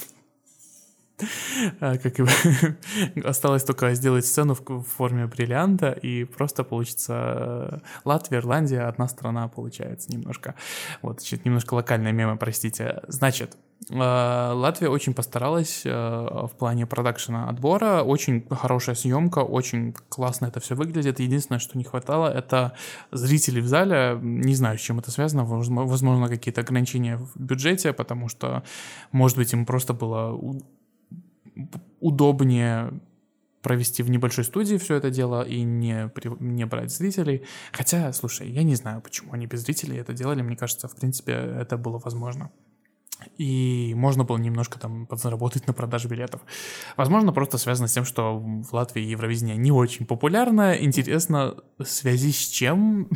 А, 1.80 1.98
как 1.98 2.20
и 2.20 2.24
осталось 3.24 3.64
только 3.64 3.94
сделать 3.94 4.26
сцену 4.26 4.56
в 4.56 4.84
форме 4.84 5.28
бриллианта, 5.28 5.92
и 5.92 6.24
просто 6.24 6.64
получится 6.64 7.14
э, 7.14 7.80
Латвия, 8.06 8.40
Ирландия, 8.40 8.82
одна 8.82 9.08
страна 9.08 9.48
получается 9.48 10.12
немножко. 10.12 10.56
Вот, 11.02 11.20
немножко 11.46 11.74
локальная 11.74 12.12
мема, 12.12 12.38
простите. 12.38 13.02
Значит, 13.08 13.58
э, 13.90 13.96
Латвия 13.96 14.90
очень 14.90 15.14
постаралась 15.14 15.84
э, 15.86 15.92
в 15.92 16.52
плане 16.58 16.86
продакшена 16.86 17.50
отбора, 17.50 18.02
очень 18.04 18.46
хорошая 18.50 18.96
съемка, 18.96 19.40
очень 19.40 19.94
классно 20.10 20.48
это 20.48 20.60
все 20.60 20.76
выглядит. 20.76 21.20
Единственное, 21.20 21.60
что 21.60 21.78
не 21.78 21.84
хватало, 21.84 22.28
это 22.28 22.74
зрителей 23.12 23.62
в 23.62 23.68
зале. 23.68 24.18
Не 24.22 24.56
знаю, 24.56 24.78
с 24.78 24.82
чем 24.82 25.00
это 25.00 25.12
связано, 25.12 25.46
возможно, 25.46 26.28
какие-то 26.28 26.62
ограничения 26.62 27.18
в 27.18 27.32
бюджете, 27.36 27.94
потому 27.94 28.30
что, 28.30 28.64
может 29.12 29.38
быть, 29.38 29.54
им 29.54 29.66
просто 29.66 29.94
было 29.94 30.32
удобнее 32.00 32.92
провести 33.62 34.04
в 34.04 34.10
небольшой 34.10 34.44
студии 34.44 34.78
все 34.78 34.96
это 34.96 35.10
дело 35.10 35.44
и 35.44 35.62
не, 35.62 36.12
не 36.40 36.66
брать 36.66 36.92
зрителей. 36.92 37.44
Хотя, 37.72 38.12
слушай, 38.14 38.50
я 38.50 38.64
не 38.64 38.76
знаю, 38.76 39.02
почему 39.02 39.34
они 39.34 39.46
без 39.46 39.62
зрителей 39.62 40.00
это 40.00 40.14
делали. 40.14 40.42
Мне 40.42 40.56
кажется, 40.56 40.88
в 40.88 40.96
принципе, 40.96 41.34
это 41.34 41.78
было 41.78 42.00
возможно. 42.00 42.52
И 43.38 43.94
можно 43.96 44.24
было 44.24 44.38
немножко 44.38 44.80
там 44.80 45.06
подзаработать 45.06 45.68
на 45.68 45.74
продаже 45.74 46.08
билетов. 46.08 46.42
Возможно, 46.98 47.34
просто 47.34 47.58
связано 47.58 47.88
с 47.88 47.94
тем, 47.94 48.06
что 48.06 48.38
в 48.38 48.74
Латвии 48.74 49.04
Евровидение 49.04 49.58
не 49.58 49.72
очень 49.72 50.06
популярно. 50.06 50.76
Интересно, 50.80 51.56
в 51.78 51.86
связи 51.86 52.32
с 52.32 52.48
чем? 52.48 53.10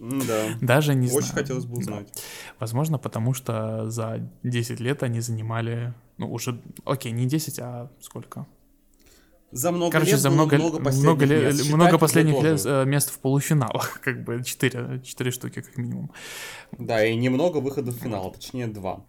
Да. 0.00 0.46
Даже 0.60 0.94
не 0.94 1.06
очень 1.06 1.10
знаю. 1.10 1.24
Очень 1.24 1.34
хотелось 1.34 1.64
бы 1.66 1.78
узнать. 1.78 2.12
Да. 2.14 2.20
Возможно, 2.60 2.98
потому 2.98 3.34
что 3.34 3.90
за 3.90 4.30
10 4.42 4.80
лет 4.80 5.02
они 5.02 5.20
занимали, 5.20 5.94
ну 6.16 6.32
уже, 6.32 6.60
окей, 6.84 7.12
не 7.12 7.26
10, 7.26 7.58
а 7.60 7.90
сколько? 8.00 8.46
За 9.50 9.72
много 9.72 9.92
Короче, 9.92 10.12
лет 10.12 10.20
за 10.20 10.30
много, 10.30 10.56
много 10.56 10.78
последних, 10.78 11.02
много, 11.04 11.24
лет. 11.24 11.56
Считать 11.56 11.74
много 11.74 11.98
последних 11.98 12.42
лет, 12.42 12.62
э, 12.66 12.84
мест 12.84 13.10
в 13.10 13.18
полуфиналах, 13.18 14.00
как 14.04 14.22
бы 14.22 14.44
4, 14.44 15.00
4 15.02 15.30
штуки 15.30 15.62
как 15.62 15.78
минимум. 15.78 16.10
Да, 16.72 17.02
и 17.02 17.16
немного 17.16 17.56
выходов 17.58 17.96
в 17.96 17.98
финал, 17.98 18.30
точнее 18.30 18.66
2 18.66 19.06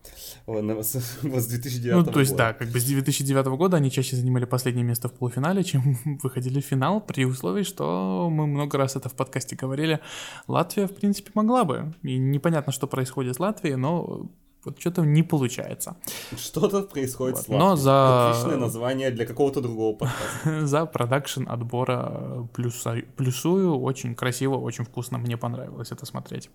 с, 0.48 0.94
с 1.22 1.48
2009 1.48 1.94
Ну, 1.94 2.04
то 2.06 2.22
есть, 2.22 2.32
года. 2.32 2.44
да, 2.44 2.54
как 2.54 2.70
бы 2.70 2.80
с 2.80 2.86
2009 2.86 3.46
года 3.48 3.78
они 3.78 3.92
чаще 3.92 4.16
занимали 4.16 4.46
последнее 4.46 4.86
место 4.86 5.10
в 5.10 5.14
полуфинале, 5.14 5.62
чем 5.64 5.98
выходили 6.24 6.62
в 6.62 6.66
финал, 6.66 7.02
при 7.02 7.26
условии, 7.26 7.64
что 7.64 8.30
мы 8.32 8.48
много 8.48 8.78
раз 8.78 8.96
это 8.96 9.10
в 9.10 9.16
подкасте 9.16 9.58
говорили, 9.58 10.00
Латвия, 10.48 10.88
в 10.88 10.96
принципе, 10.96 11.32
могла 11.34 11.66
бы. 11.66 11.94
И 12.04 12.18
непонятно, 12.18 12.72
что 12.72 12.88
происходит 12.88 13.36
с 13.36 13.40
Латвией, 13.40 13.76
но 13.76 14.30
вот 14.66 14.80
что-то 14.80 15.02
не 15.04 15.24
получается. 15.24 15.96
Что-то 16.38 16.84
происходит 16.84 17.38
вот. 17.38 17.46
с 17.46 17.48
Но 17.48 17.76
за... 17.76 18.32
Отличное 18.32 18.58
название 18.58 19.10
для 19.12 19.26
какого-то 19.26 19.62
другого 19.62 19.96
подкаста. 19.96 20.66
за 20.66 20.86
продакшн 20.86 21.48
отбора 21.48 22.48
плюса... 22.54 22.98
плюсую. 23.16 23.80
Очень 23.80 24.16
красиво, 24.16 24.56
очень 24.56 24.84
вкусно. 24.84 25.18
Мне 25.18 25.38
понравилось 25.38 25.92
это 25.92 26.06
смотреть. 26.06 26.50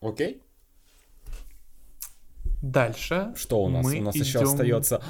Окей. 0.00 0.42
Дальше. 2.62 3.34
Что 3.36 3.62
у 3.62 3.68
нас? 3.68 3.84
у 3.84 4.00
нас 4.00 4.16
идем... 4.16 4.24
еще 4.24 4.42
остается... 4.42 5.02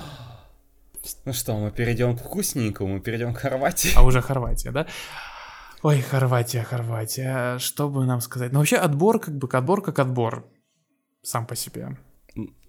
Ну 1.24 1.32
что, 1.32 1.56
мы 1.59 1.70
перейдем 1.70 2.16
к 2.16 2.23
вкусненькому, 2.23 2.94
мы 2.94 3.01
перейдем 3.01 3.35
к 3.35 3.39
Хорватии. 3.39 3.90
А 3.94 4.02
уже 4.02 4.23
Хорватия, 4.23 4.70
да? 4.70 4.86
Ой, 5.85 6.01
Хорватия, 6.01 6.62
Хорватия. 6.62 7.59
Что 7.59 7.90
бы 7.90 8.06
нам 8.06 8.23
сказать? 8.23 8.52
Ну, 8.52 8.61
вообще, 8.61 8.77
отбор 8.77 9.20
как 9.20 9.36
бы 9.36 9.47
отбор 9.52 9.82
как 9.82 9.98
отбор. 9.98 10.51
Сам 11.23 11.47
по 11.47 11.55
себе. 11.55 11.98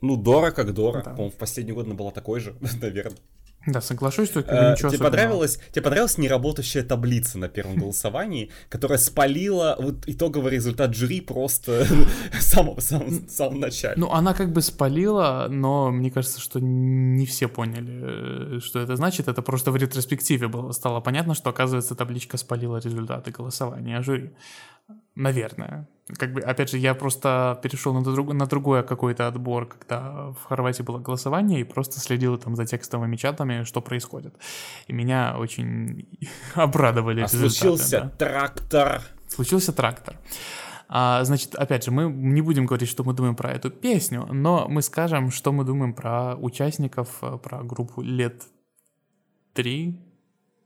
Ну, 0.02 0.18
Дора 0.18 0.52
как 0.52 0.74
Дора. 0.74 1.02
Да. 1.02 1.12
По-моему, 1.12 1.32
в 1.32 1.38
последний 1.38 1.72
год 1.72 1.86
она 1.86 1.96
была 1.96 2.12
такой 2.12 2.42
же, 2.42 2.58
наверное. 2.82 3.18
Да, 3.66 3.82
соглашусь, 3.82 4.30
только 4.30 4.52
э, 4.52 4.72
ничего 4.74 4.90
тебе 4.90 5.04
понравилось, 5.04 5.60
тебе 5.72 5.82
понравилась 5.82 6.18
неработающая 6.18 6.84
таблица 6.84 7.40
на 7.40 7.50
первом 7.50 7.78
голосовании, 7.78 8.52
которая 8.70 8.98
спалила 8.98 9.76
вот 9.80 10.08
итоговый 10.08 10.52
результат 10.52 10.94
жюри 10.94 11.22
просто 11.22 11.86
в 12.34 12.42
самом, 12.42 12.80
самом, 12.80 13.28
самом 13.28 13.60
начале? 13.60 13.96
Ну, 13.98 14.12
она 14.12 14.34
как 14.34 14.52
бы 14.52 14.62
спалила, 14.62 15.48
но 15.50 15.90
мне 15.90 16.12
кажется, 16.12 16.40
что 16.40 16.60
не 16.60 17.26
все 17.26 17.48
поняли, 17.48 18.58
э, 18.58 18.60
что 18.60 18.80
это 18.80 18.96
значит. 18.96 19.28
Это 19.28 19.42
просто 19.42 19.72
в 19.72 19.76
ретроспективе 19.76 20.48
было, 20.48 20.72
стало 20.72 21.02
понятно, 21.02 21.34
что, 21.34 21.50
оказывается, 21.50 21.96
табличка 21.96 22.38
спалила 22.38 22.78
результаты 22.78 23.32
голосования 23.32 24.02
жюри. 24.02 24.32
Наверное. 25.16 25.88
Как 26.18 26.34
бы, 26.34 26.42
опять 26.42 26.70
же, 26.70 26.78
я 26.78 26.94
просто 26.94 27.60
перешел 27.64 27.94
на, 27.94 28.04
друг, 28.04 28.32
на 28.32 28.46
другой 28.46 28.84
какой-то 28.84 29.28
отбор, 29.28 29.66
когда 29.66 30.30
в 30.30 30.44
Хорватии 30.44 30.84
было 30.84 31.00
голосование, 31.00 31.62
и 31.62 31.64
просто 31.64 32.00
следил 32.00 32.38
там 32.38 32.56
за 32.56 32.66
текстовыми 32.66 33.16
чатами, 33.16 33.64
что 33.64 33.82
происходит. 33.82 34.36
И 34.88 34.94
меня 34.94 35.36
очень 35.38 36.08
обрадовали 36.54 37.22
а 37.22 37.28
случился 37.28 38.02
да. 38.02 38.10
трактор. 38.10 39.02
Случился 39.28 39.74
трактор. 39.74 40.18
А, 40.88 41.24
значит, 41.24 41.56
опять 41.56 41.84
же, 41.86 41.92
мы 41.92 42.04
не 42.12 42.42
будем 42.42 42.68
говорить, 42.68 42.90
что 42.90 43.04
мы 43.04 43.14
думаем 43.14 43.36
про 43.36 43.52
эту 43.52 43.72
песню, 43.72 44.28
но 44.32 44.68
мы 44.70 44.84
скажем, 44.84 45.32
что 45.32 45.52
мы 45.52 45.64
думаем 45.64 45.94
про 45.94 46.36
участников, 46.36 47.24
про 47.42 47.64
группу 47.64 48.02
лет 48.04 48.44
три, 49.54 50.05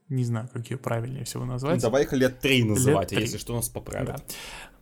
не 0.10 0.23
знаю, 0.23 0.49
как 0.52 0.69
ее 0.69 0.77
правильнее 0.77 1.23
всего 1.23 1.45
назвать. 1.45 1.76
Ну, 1.76 1.81
давай 1.81 2.03
их 2.03 2.14
лет 2.14 2.40
три 2.40 2.64
называть, 2.64 3.11
лет 3.11 3.19
3. 3.19 3.22
если 3.22 3.38
что, 3.38 3.56
нас 3.56 3.69
поправят. 3.69 4.07
Да. 4.07 4.23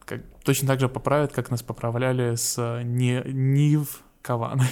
Как, 0.05 0.21
точно 0.43 0.67
так 0.69 0.79
же 0.79 0.87
поправят, 0.87 1.33
как 1.33 1.51
нас 1.51 1.61
поправляли 1.61 2.35
с 2.35 2.57
э, 2.57 2.83
не, 2.83 3.21
Нив 3.25 4.03
Каваной. 4.21 4.67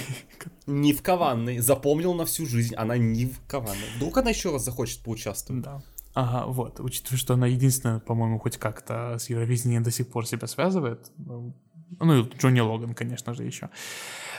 Нив 0.66 1.02
Каванной. 1.02 1.58
Запомнил 1.58 2.14
на 2.14 2.24
всю 2.24 2.46
жизнь. 2.46 2.74
Она 2.74 2.96
Нив 2.96 3.38
Каванной. 3.46 3.88
Вдруг 3.96 4.16
она 4.16 4.30
еще 4.30 4.52
раз 4.52 4.64
захочет 4.64 5.02
поучаствовать. 5.02 5.62
Да. 5.62 5.82
Ага, 6.14 6.46
вот. 6.46 6.80
Учитывая, 6.80 7.18
что 7.18 7.34
она 7.34 7.46
единственная, 7.46 7.98
по-моему, 7.98 8.38
хоть 8.38 8.56
как-то 8.56 9.18
с 9.18 9.28
Евровидением 9.28 9.82
до 9.82 9.90
сих 9.90 10.08
пор 10.08 10.26
себя 10.26 10.46
связывает. 10.46 11.10
Ну 11.18 12.14
и 12.14 12.36
Джонни 12.38 12.60
Логан, 12.60 12.94
конечно 12.94 13.34
же, 13.34 13.44
еще. 13.44 13.68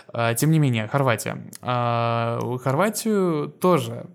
А, 0.08 0.34
тем 0.34 0.50
не 0.50 0.58
менее, 0.58 0.88
Хорватия. 0.88 1.50
А, 1.62 2.40
Хорватию 2.64 3.50
тоже 3.50 4.08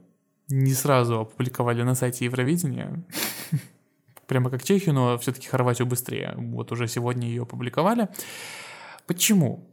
не 0.52 0.74
сразу 0.74 1.20
опубликовали 1.20 1.82
на 1.82 1.94
сайте 1.94 2.26
Евровидения. 2.26 3.02
Прямо 4.26 4.50
как 4.50 4.62
Чехию, 4.62 4.94
но 4.94 5.18
все-таки 5.18 5.48
Хорватию 5.48 5.86
быстрее. 5.86 6.34
Вот 6.36 6.72
уже 6.72 6.88
сегодня 6.88 7.26
ее 7.28 7.42
опубликовали. 7.42 8.08
Почему? 9.06 9.68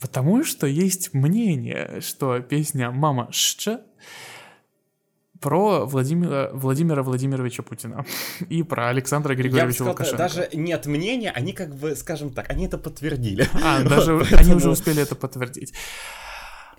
Потому 0.00 0.44
что 0.44 0.66
есть 0.66 1.14
мнение, 1.14 2.00
что 2.00 2.40
песня 2.40 2.90
«Мама 2.90 3.28
Шча» 3.32 3.80
про 5.40 5.84
Владимира, 5.86 6.50
Владимира 6.52 7.02
Владимировича 7.02 7.62
Путина 7.62 8.04
и 8.48 8.62
про 8.62 8.88
Александра 8.88 9.34
Григорьевича 9.34 9.62
Я 9.62 9.66
бы 9.66 9.72
сказал, 9.72 9.92
Лукашенко. 9.92 10.18
Даже 10.18 10.48
нет 10.52 10.86
мнения, 10.86 11.30
они 11.30 11.52
как 11.52 11.74
бы, 11.74 11.94
скажем 11.96 12.32
так, 12.32 12.50
они 12.50 12.66
это 12.66 12.78
подтвердили. 12.78 13.48
А, 13.62 13.82
даже 13.88 14.18
они 14.32 14.54
уже 14.54 14.70
успели 14.70 15.02
это 15.02 15.14
подтвердить. 15.14 15.72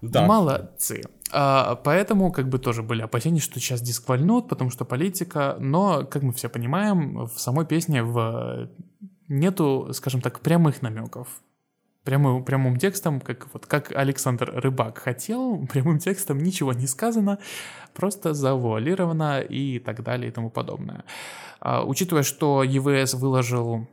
Да. 0.02 0.26
Молодцы. 0.26 1.04
А, 1.32 1.76
поэтому 1.76 2.32
как 2.32 2.48
бы 2.48 2.60
тоже 2.60 2.84
были 2.84 3.02
опасения, 3.02 3.40
что 3.40 3.60
сейчас 3.60 3.82
дисквальнут, 3.82 4.48
потому 4.48 4.70
что 4.70 4.86
политика, 4.86 5.58
но, 5.60 6.06
как 6.06 6.24
мы 6.24 6.34
все 6.34 6.50
понимаем, 6.50 7.26
в 7.26 7.40
самой 7.40 7.66
песне 7.66 8.04
в... 8.04 8.70
нету, 9.28 9.90
скажем 9.94 10.22
так, 10.22 10.40
прямых 10.40 10.82
намеков. 10.82 11.28
Прямым, 12.04 12.46
прямым 12.46 12.78
текстом, 12.78 13.20
как, 13.20 13.48
вот, 13.52 13.66
как 13.66 13.92
Александр 13.94 14.50
Рыбак 14.54 14.98
хотел, 15.00 15.68
прямым 15.72 16.00
текстом 16.00 16.38
ничего 16.38 16.72
не 16.74 16.88
сказано, 16.88 17.40
просто 17.94 18.34
завуалировано 18.34 19.42
и 19.42 19.80
так 19.80 20.04
далее 20.04 20.30
и 20.30 20.32
тому 20.32 20.50
подобное. 20.50 21.04
А, 21.60 21.84
учитывая, 21.84 22.24
что 22.24 22.64
ЕВС 22.64 23.16
выложил 23.16 23.88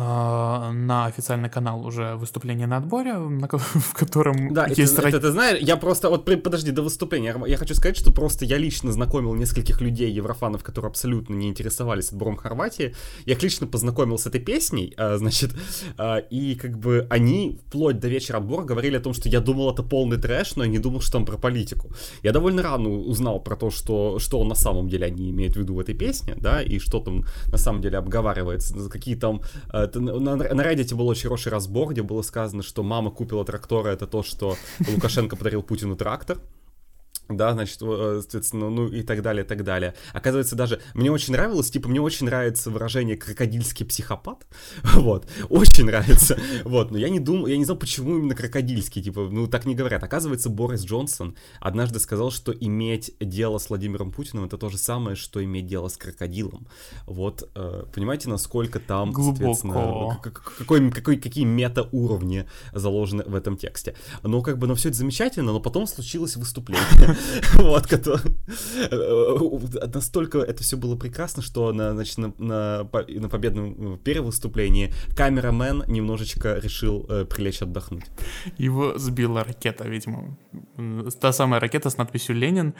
на 0.00 1.06
официальный 1.06 1.48
канал 1.48 1.86
уже 1.86 2.16
выступление 2.16 2.66
на 2.66 2.76
отборе, 2.76 3.14
на, 3.14 3.48
в 3.58 3.94
котором 3.94 4.52
да, 4.52 4.66
есть... 4.66 4.92
Это, 4.92 5.08
это, 5.08 5.20
ты 5.20 5.30
знаешь, 5.30 5.58
я 5.62 5.76
просто... 5.76 6.10
Вот 6.10 6.24
подожди, 6.24 6.70
до 6.70 6.82
выступления. 6.82 7.34
Я 7.46 7.56
хочу 7.56 7.74
сказать, 7.74 7.96
что 7.96 8.12
просто 8.12 8.44
я 8.44 8.58
лично 8.58 8.92
знакомил 8.92 9.34
нескольких 9.34 9.80
людей, 9.80 10.10
еврофанов, 10.10 10.62
которые 10.62 10.90
абсолютно 10.90 11.34
не 11.34 11.48
интересовались 11.48 12.10
отбором 12.10 12.36
Хорватии. 12.36 12.94
Я 13.24 13.34
их 13.34 13.42
лично 13.42 13.66
познакомил 13.66 14.18
с 14.18 14.26
этой 14.26 14.40
песней, 14.40 14.94
а, 14.96 15.16
значит, 15.16 15.52
а, 15.96 16.18
и 16.18 16.54
как 16.56 16.78
бы 16.78 17.06
они 17.10 17.58
вплоть 17.66 17.98
до 17.98 18.08
вечера 18.08 18.38
отбора 18.38 18.64
говорили 18.64 18.96
о 18.96 19.00
том, 19.00 19.14
что 19.14 19.28
я 19.28 19.40
думал, 19.40 19.72
это 19.72 19.82
полный 19.82 20.18
трэш, 20.18 20.56
но 20.56 20.64
я 20.64 20.70
не 20.70 20.78
думал, 20.78 21.00
что 21.00 21.12
там 21.12 21.24
про 21.24 21.38
политику. 21.38 21.90
Я 22.22 22.32
довольно 22.32 22.62
рано 22.62 22.88
узнал 22.90 23.40
про 23.40 23.56
то, 23.56 23.70
что, 23.70 24.18
что 24.18 24.44
на 24.44 24.54
самом 24.54 24.88
деле 24.88 25.06
они 25.06 25.30
имеют 25.30 25.54
в 25.54 25.58
виду 25.58 25.74
в 25.74 25.80
этой 25.80 25.94
песне, 25.94 26.34
да, 26.36 26.62
и 26.62 26.78
что 26.78 27.00
там 27.00 27.24
на 27.50 27.58
самом 27.58 27.80
деле 27.80 27.98
обговаривается, 27.98 28.74
какие 28.90 29.14
там 29.14 29.40
это, 29.86 30.00
на, 30.00 30.36
на 30.36 30.62
Reddit 30.62 30.94
был 30.94 31.08
очень 31.08 31.24
хороший 31.24 31.50
разбор, 31.50 31.92
где 31.92 32.02
было 32.02 32.22
сказано, 32.22 32.62
что 32.62 32.82
мама 32.82 33.10
купила 33.10 33.44
трактора, 33.44 33.88
это 33.88 34.06
то, 34.06 34.22
что 34.22 34.56
Лукашенко 34.88 35.36
подарил 35.36 35.62
Путину 35.62 35.96
трактор. 35.96 36.38
Да, 37.28 37.52
значит, 37.52 37.78
э, 37.82 38.18
соответственно, 38.20 38.70
ну 38.70 38.86
и 38.88 39.02
так 39.02 39.22
далее, 39.22 39.44
и 39.44 39.48
так 39.48 39.64
далее. 39.64 39.94
Оказывается, 40.12 40.54
даже 40.56 40.80
мне 40.94 41.10
очень 41.10 41.32
нравилось, 41.32 41.70
типа, 41.70 41.88
мне 41.88 42.00
очень 42.00 42.26
нравится 42.26 42.70
выражение 42.70 43.16
«крокодильский 43.16 43.84
психопат», 43.84 44.46
вот, 44.94 45.26
очень 45.48 45.84
нравится, 45.84 46.38
вот, 46.64 46.90
но 46.90 46.98
я 46.98 47.08
не 47.08 47.20
думал, 47.20 47.46
я 47.46 47.56
не 47.56 47.64
знал, 47.64 47.76
почему 47.76 48.18
именно 48.18 48.34
крокодильский, 48.34 49.02
типа, 49.02 49.28
ну 49.30 49.46
так 49.46 49.66
не 49.66 49.74
говорят. 49.74 50.02
Оказывается, 50.02 50.50
Борис 50.50 50.84
Джонсон 50.84 51.36
однажды 51.60 51.98
сказал, 51.98 52.30
что 52.30 52.52
иметь 52.52 53.12
дело 53.20 53.58
с 53.58 53.68
Владимиром 53.68 54.12
Путиным 54.12 54.44
это 54.44 54.56
то 54.56 54.68
же 54.68 54.78
самое, 54.78 55.16
что 55.16 55.42
иметь 55.42 55.66
дело 55.66 55.88
с 55.88 55.96
крокодилом. 55.96 56.66
Вот, 57.06 57.50
э, 57.54 57.84
понимаете, 57.92 58.28
насколько 58.28 58.78
там, 58.78 59.10
Глубоко. 59.12 60.18
какой, 60.22 60.90
какой, 60.90 61.16
какие 61.16 61.44
мета-уровни 61.44 62.46
заложены 62.72 63.24
в 63.24 63.34
этом 63.34 63.56
тексте. 63.56 63.96
Ну, 64.22 64.42
как 64.42 64.58
бы, 64.58 64.66
ну 64.66 64.74
все 64.74 64.90
это 64.90 64.98
замечательно, 64.98 65.52
но 65.52 65.60
потом 65.60 65.86
случилось 65.86 66.36
выступление. 66.36 67.15
вот, 67.54 67.86
который... 67.86 68.32
Э, 68.90 69.86
настолько 69.94 70.38
это 70.38 70.62
все 70.62 70.76
было 70.76 70.96
прекрасно, 70.96 71.42
что 71.42 71.72
на, 71.72 71.92
значит, 71.92 72.18
на, 72.18 72.32
на, 72.38 72.88
на 73.08 73.28
победном 73.28 73.94
э, 73.94 73.98
перевыступлении 73.98 74.92
камерамен 75.16 75.84
немножечко 75.86 76.58
решил 76.58 77.06
э, 77.08 77.24
прилечь 77.24 77.62
отдохнуть. 77.62 78.04
Его 78.58 78.98
сбила 78.98 79.44
ракета, 79.44 79.88
видимо. 79.88 80.36
Та 81.20 81.32
самая 81.32 81.60
ракета 81.60 81.90
с 81.90 81.96
надписью 81.98 82.36
«Ленин». 82.36 82.74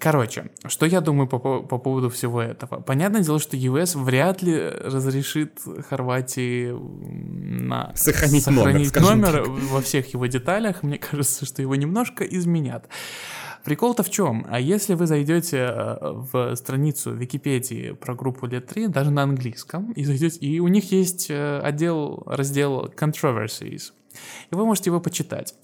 Короче, 0.00 0.50
что 0.66 0.86
я 0.86 1.00
думаю 1.00 1.26
по, 1.28 1.38
по 1.38 1.78
поводу 1.78 2.10
всего 2.10 2.40
этого? 2.40 2.80
Понятное 2.80 3.22
дело, 3.22 3.38
что 3.38 3.56
ЕС 3.56 3.94
вряд 3.94 4.42
ли 4.42 4.56
разрешит 4.58 5.60
Хорватии 5.88 6.72
на 6.72 7.92
сохранить, 7.94 8.44
сохранить 8.44 8.94
номер, 8.96 9.46
номер 9.46 9.50
во 9.70 9.80
всех 9.80 10.12
его 10.12 10.26
деталях. 10.26 10.82
Мне 10.82 10.98
кажется, 10.98 11.46
что 11.46 11.62
его 11.62 11.74
немножко 11.74 12.24
изменят. 12.24 12.88
Прикол-то 13.64 14.02
в 14.02 14.10
чем? 14.10 14.46
А 14.50 14.60
если 14.60 14.92
вы 14.92 15.06
зайдете 15.06 15.56
э, 15.56 15.96
в 16.00 16.54
страницу 16.54 17.12
Википедии 17.14 17.92
про 17.92 18.14
группу 18.14 18.46
лет 18.46 18.66
3, 18.66 18.88
даже 18.88 19.10
на 19.10 19.22
английском, 19.22 19.92
и 19.92 20.04
зайдете, 20.04 20.38
и 20.38 20.60
у 20.60 20.68
них 20.68 20.92
есть 20.92 21.30
э, 21.30 21.60
отдел, 21.60 22.22
раздел 22.26 22.92
Controversies, 22.94 23.92
и 24.50 24.54
вы 24.54 24.66
можете 24.66 24.90
его 24.90 25.00
почитать. 25.00 25.54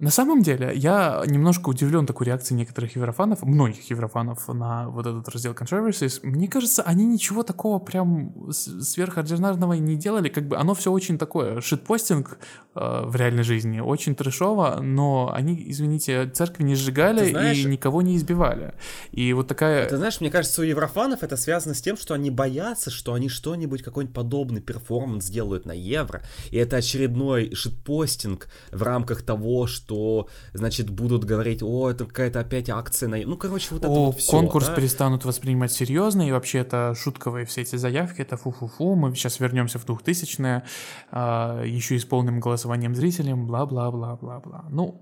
На 0.00 0.10
самом 0.10 0.40
деле, 0.42 0.72
я 0.74 1.22
немножко 1.26 1.68
удивлен 1.68 2.06
такой 2.06 2.26
реакцией 2.26 2.56
некоторых 2.56 2.96
еврофанов, 2.96 3.42
многих 3.42 3.90
еврофанов 3.90 4.48
на 4.48 4.88
вот 4.88 5.06
этот 5.06 5.28
раздел 5.28 5.52
Controversies. 5.52 6.20
Мне 6.22 6.48
кажется, 6.48 6.82
они 6.82 7.04
ничего 7.04 7.42
такого 7.42 7.78
прям 7.78 8.50
сверхординарного 8.50 9.74
не 9.74 9.96
делали, 9.96 10.30
как 10.30 10.48
бы 10.48 10.56
оно 10.56 10.74
все 10.74 10.90
очень 10.90 11.18
такое, 11.18 11.60
шитпостинг 11.60 12.38
э, 12.74 13.02
в 13.04 13.14
реальной 13.14 13.42
жизни, 13.42 13.80
очень 13.80 14.14
трешово, 14.14 14.78
но 14.80 15.30
они, 15.34 15.62
извините, 15.70 16.26
церкви 16.30 16.62
не 16.62 16.76
сжигали 16.76 17.30
знаешь, 17.30 17.58
и 17.58 17.64
никого 17.66 18.00
не 18.00 18.16
избивали. 18.16 18.72
И 19.12 19.34
вот 19.34 19.48
такая... 19.48 19.86
Ты 19.86 19.98
знаешь, 19.98 20.18
мне 20.22 20.30
кажется, 20.30 20.62
у 20.62 20.64
еврофанов 20.64 21.22
это 21.22 21.36
связано 21.36 21.74
с 21.74 21.82
тем, 21.82 21.98
что 21.98 22.14
они 22.14 22.30
боятся, 22.30 22.88
что 22.88 23.12
они 23.12 23.28
что-нибудь, 23.28 23.82
какой-нибудь 23.82 24.14
подобный 24.14 24.62
перформанс 24.62 25.26
сделают 25.26 25.66
на 25.66 25.72
евро, 25.72 26.22
и 26.50 26.56
это 26.56 26.76
очередной 26.76 27.54
шитпостинг 27.54 28.48
в 28.72 28.82
рамках 28.82 29.20
того, 29.20 29.66
что 29.66 29.89
что, 29.90 30.28
значит, 30.54 30.88
будут 30.88 31.24
говорить, 31.24 31.62
о, 31.64 31.90
это 31.90 32.04
какая-то 32.04 32.38
опять 32.38 32.70
акция 32.70 33.08
на... 33.08 33.16
Ну, 33.16 33.36
короче, 33.36 33.68
вот 33.72 33.82
это 33.82 33.88
вот 33.88 34.16
все. 34.18 34.30
Конкурс 34.30 34.68
да? 34.68 34.76
перестанут 34.76 35.24
воспринимать 35.24 35.72
серьезно, 35.72 36.28
и 36.28 36.30
вообще 36.30 36.58
это 36.58 36.94
шутковые 36.96 37.44
все 37.44 37.62
эти 37.62 37.74
заявки, 37.74 38.20
это 38.20 38.36
фу-фу-фу, 38.36 38.94
мы 38.94 39.12
сейчас 39.16 39.40
вернемся 39.40 39.80
в 39.80 39.86
2000-е, 39.86 40.62
а, 41.10 41.64
еще 41.64 41.96
и 41.96 41.98
с 41.98 42.04
полным 42.04 42.38
голосованием 42.38 42.94
зрителей, 42.94 43.34
бла-бла-бла-бла-бла. 43.34 44.66
Ну, 44.70 45.00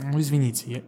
ну, 0.00 0.20
извините, 0.20 0.64
я... 0.66 0.82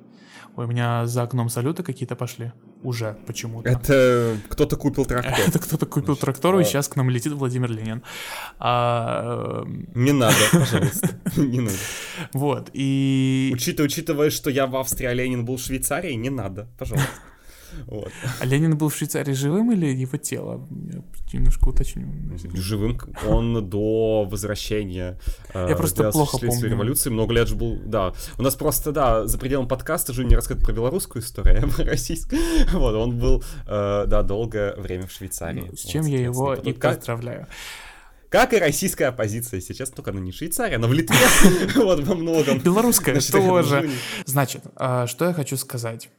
Ой, 0.57 0.65
у 0.65 0.69
меня 0.69 1.07
за 1.07 1.23
окном 1.23 1.49
салюты 1.49 1.85
какие-то 1.85 2.17
пошли 2.17 2.53
уже 2.83 3.17
почему-то. 3.27 3.69
Это 3.69 4.37
кто-то 4.49 4.77
купил 4.77 5.05
трактор. 5.05 5.35
Это 5.47 5.59
кто-то 5.59 5.87
купил 5.87 6.15
Значит, 6.15 6.21
трактор, 6.21 6.59
и 6.61 6.65
сейчас 6.65 6.89
к 6.89 6.97
нам 6.97 7.11
летит 7.11 7.33
Владимир 7.33 7.71
Ленин. 7.71 8.03
А... 8.59 9.63
Эм, 9.63 9.89
не 9.95 10.13
надо, 10.13 10.37
пожалуйста, 10.53 11.09
не 11.37 11.61
надо. 11.61 11.77
Вот, 12.33 12.71
и... 12.73 13.51
Учитывая, 13.55 14.31
что 14.31 14.51
я 14.51 14.67
в 14.67 14.77
Австрии, 14.77 15.07
а 15.07 15.15
Ленин 15.15 15.45
был 15.45 15.57
в 15.57 15.61
Швейцарии, 15.61 16.13
не 16.13 16.31
надо, 16.31 16.69
пожалуйста. 16.79 17.11
Вот. 17.87 18.11
А 18.41 18.45
Ленин 18.45 18.77
был 18.77 18.89
в 18.89 18.97
Швейцарии 18.97 19.33
живым 19.33 19.73
или 19.73 19.87
его 19.87 20.17
тело? 20.17 20.67
Я 21.33 21.39
немножко 21.39 21.69
уточню. 21.69 22.07
Живым 22.55 22.99
он 23.27 23.69
до 23.69 24.25
возвращения. 24.25 25.19
Э, 25.53 25.67
Я 25.69 25.77
просто 25.77 26.11
плохо 26.11 26.39
помню. 26.39 26.69
революции 26.69 27.11
много 27.11 27.35
лет 27.35 27.49
же 27.49 27.57
был, 27.57 27.79
да. 27.85 28.13
У 28.39 28.43
нас 28.43 28.55
просто, 28.55 28.93
да, 28.93 29.27
за 29.27 29.39
пределом 29.39 29.69
подкаста 29.69 30.13
же 30.13 30.25
не 30.25 30.37
рассказать 30.37 30.63
про 30.63 30.73
белорусскую 30.73 31.23
историю, 31.23 31.69
а 31.79 31.85
российскую. 31.85 32.41
Вот, 32.73 32.95
он 32.95 33.19
был, 33.19 33.43
э, 33.67 34.05
да, 34.07 34.23
долгое 34.23 34.75
время 34.77 35.07
в 35.07 35.13
Швейцарии. 35.13 35.67
Ну, 35.71 35.77
с 35.77 35.81
чем 35.81 36.07
я 36.07 36.21
его 36.21 36.55
и 36.55 36.73
поздравляю. 36.73 37.47
Как 38.29 38.53
и 38.53 38.59
российская 38.59 39.07
оппозиция 39.07 39.61
сейчас, 39.61 39.91
только 39.91 40.11
она 40.11 40.21
не 40.21 40.33
Швейцария, 40.33 40.77
она 40.77 40.89
в 40.89 40.93
Литве, 40.93 41.17
вот 41.77 42.01
во 42.01 42.15
многом. 42.15 42.59
Белорусская 42.59 43.21
тоже. 43.21 43.91
Значит, 44.25 44.63
а, 44.75 45.07
что 45.07 45.27
я 45.27 45.33
хочу 45.33 45.57
сказать. 45.57 46.11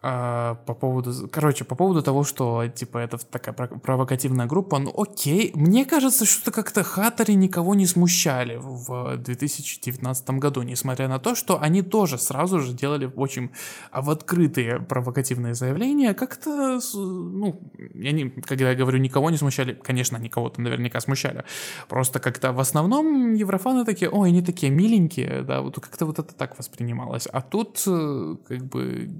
А, 0.00 0.54
по 0.66 0.74
поводу, 0.74 1.28
короче, 1.28 1.64
по 1.64 1.74
поводу 1.74 2.02
того, 2.02 2.22
что, 2.22 2.68
типа, 2.68 2.98
это 2.98 3.18
такая 3.18 3.52
провокативная 3.52 4.46
группа, 4.46 4.78
ну 4.78 4.92
окей, 4.96 5.50
мне 5.54 5.84
кажется, 5.84 6.24
что 6.24 6.52
как-то 6.52 6.84
хатари 6.84 7.32
никого 7.32 7.74
не 7.74 7.84
смущали 7.86 8.58
в 8.60 9.16
2019 9.16 10.30
году, 10.30 10.62
несмотря 10.62 11.08
на 11.08 11.18
то, 11.18 11.34
что 11.34 11.60
они 11.60 11.82
тоже 11.82 12.16
сразу 12.18 12.60
же 12.60 12.74
делали 12.74 13.10
очень 13.16 13.50
а, 13.90 14.00
в 14.00 14.10
открытые 14.10 14.78
провокативные 14.78 15.54
заявления, 15.54 16.14
как-то, 16.14 16.78
ну, 16.94 17.60
я 17.94 18.12
не, 18.12 18.30
когда 18.30 18.70
я 18.70 18.76
говорю 18.76 18.98
никого 18.98 19.30
не 19.30 19.36
смущали, 19.36 19.72
конечно, 19.74 20.16
никого 20.16 20.48
там 20.48 20.62
наверняка 20.62 21.00
смущали, 21.00 21.44
просто 21.88 22.20
как-то 22.20 22.52
в 22.52 22.60
основном 22.60 23.34
еврофаны 23.34 23.84
такие, 23.84 24.10
ой, 24.10 24.28
они 24.28 24.42
такие 24.42 24.70
миленькие, 24.70 25.42
да, 25.42 25.60
вот 25.60 25.74
как-то 25.80 26.06
вот 26.06 26.20
это 26.20 26.32
так 26.34 26.56
воспринималось, 26.56 27.26
а 27.26 27.40
тут, 27.40 27.82
э, 27.88 28.36
как 28.46 28.64
бы, 28.64 29.10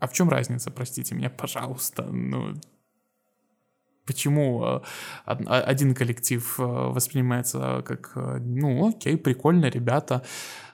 а 0.00 0.06
в 0.06 0.12
чем 0.12 0.28
разница, 0.28 0.70
простите 0.70 1.14
меня, 1.14 1.30
пожалуйста, 1.30 2.02
ну, 2.04 2.54
почему 4.06 4.64
э, 4.64 4.80
один 5.26 5.94
коллектив 5.94 6.58
э, 6.58 6.62
воспринимается 6.62 7.82
как, 7.86 8.12
э, 8.16 8.38
ну, 8.40 8.88
окей, 8.88 9.16
прикольно, 9.16 9.66
ребята 9.66 10.24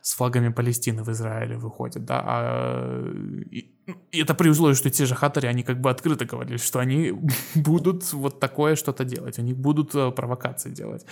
с 0.02 0.14
флагами 0.14 0.48
Палестины 0.48 1.02
в 1.02 1.10
Израиле 1.10 1.56
выходят, 1.56 2.04
да, 2.04 2.22
а 2.24 3.04
и, 3.50 3.70
и 4.12 4.20
это 4.20 4.34
при 4.34 4.48
условии, 4.48 4.74
что 4.74 4.90
те 4.90 5.06
же 5.06 5.14
хатари, 5.14 5.46
они 5.46 5.62
как 5.62 5.80
бы 5.80 5.90
открыто 5.90 6.24
говорили, 6.24 6.56
что 6.58 6.78
они 6.78 7.12
будут 7.54 8.12
вот 8.12 8.40
такое 8.40 8.76
что-то 8.76 9.04
делать, 9.04 9.38
они 9.38 9.54
будут 9.54 9.92
провокации 10.14 10.70
делать, 10.70 11.06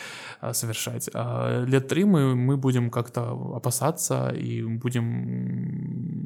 совершать. 0.52 1.10
А 1.14 1.64
лет 1.64 1.88
три 1.88 2.04
мы, 2.04 2.34
мы 2.34 2.56
будем 2.56 2.90
как-то 2.90 3.30
опасаться 3.56 4.30
и 4.30 4.62
будем 4.62 6.16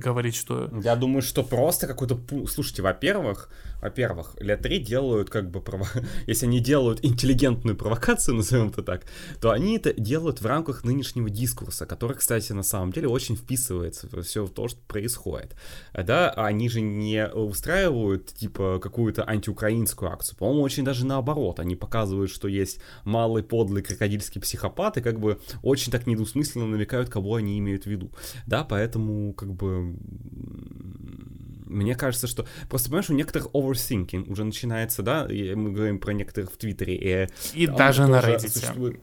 говорить, 0.00 0.34
что... 0.34 0.70
Я 0.82 0.96
думаю, 0.96 1.22
что 1.22 1.42
просто 1.42 1.86
какой-то... 1.86 2.18
Слушайте, 2.46 2.82
во-первых, 2.82 3.48
во-первых, 3.80 4.34
лет 4.40 4.62
три 4.62 4.78
делают 4.78 5.30
как 5.30 5.50
бы... 5.50 5.60
Прово... 5.60 5.86
Если 6.26 6.46
они 6.46 6.60
делают 6.60 7.04
интеллигентную 7.04 7.76
провокацию, 7.76 8.34
назовем 8.36 8.68
это 8.68 8.82
так, 8.82 9.02
то 9.40 9.50
они 9.50 9.76
это 9.76 9.92
делают 9.92 10.40
в 10.40 10.46
рамках 10.46 10.84
нынешнего 10.84 11.28
дискурса, 11.30 11.86
который, 11.86 12.03
кстати, 12.12 12.52
на 12.52 12.62
самом 12.62 12.92
деле 12.92 13.08
очень 13.08 13.36
вписывается 13.36 14.08
в 14.08 14.22
все 14.22 14.46
то, 14.46 14.68
что 14.68 14.80
происходит. 14.86 15.56
Да, 15.92 16.30
они 16.30 16.68
же 16.68 16.80
не 16.80 17.26
устраивают, 17.26 18.26
типа, 18.34 18.78
какую-то 18.82 19.26
антиукраинскую 19.28 20.10
акцию. 20.10 20.36
По-моему, 20.36 20.62
очень 20.62 20.84
даже 20.84 21.06
наоборот. 21.06 21.60
Они 21.60 21.76
показывают, 21.76 22.30
что 22.30 22.48
есть 22.48 22.80
малый 23.04 23.42
подлый 23.42 23.82
крокодильский 23.82 24.40
психопат, 24.40 24.98
и 24.98 25.00
как 25.00 25.20
бы 25.20 25.40
очень 25.62 25.92
так 25.92 26.06
недвусмысленно 26.06 26.66
намекают, 26.66 27.08
кого 27.08 27.36
они 27.36 27.58
имеют 27.58 27.84
в 27.84 27.86
виду. 27.86 28.10
Да, 28.46 28.64
поэтому, 28.64 29.32
как 29.32 29.54
бы, 29.54 29.96
мне 31.74 31.94
кажется, 31.94 32.26
что... 32.26 32.46
Просто, 32.68 32.88
понимаешь, 32.88 33.10
у 33.10 33.14
некоторых 33.14 33.48
overthinking 33.48 34.30
уже 34.30 34.44
начинается, 34.44 35.02
да, 35.02 35.26
и 35.26 35.54
мы 35.54 35.72
говорим 35.72 35.98
про 35.98 36.12
некоторых 36.12 36.52
в 36.52 36.56
Твиттере. 36.56 37.28
И, 37.54 37.64
и 37.64 37.66
даже 37.66 38.06
на 38.06 38.20
Reddit. 38.20 38.48
Существует... 38.48 39.00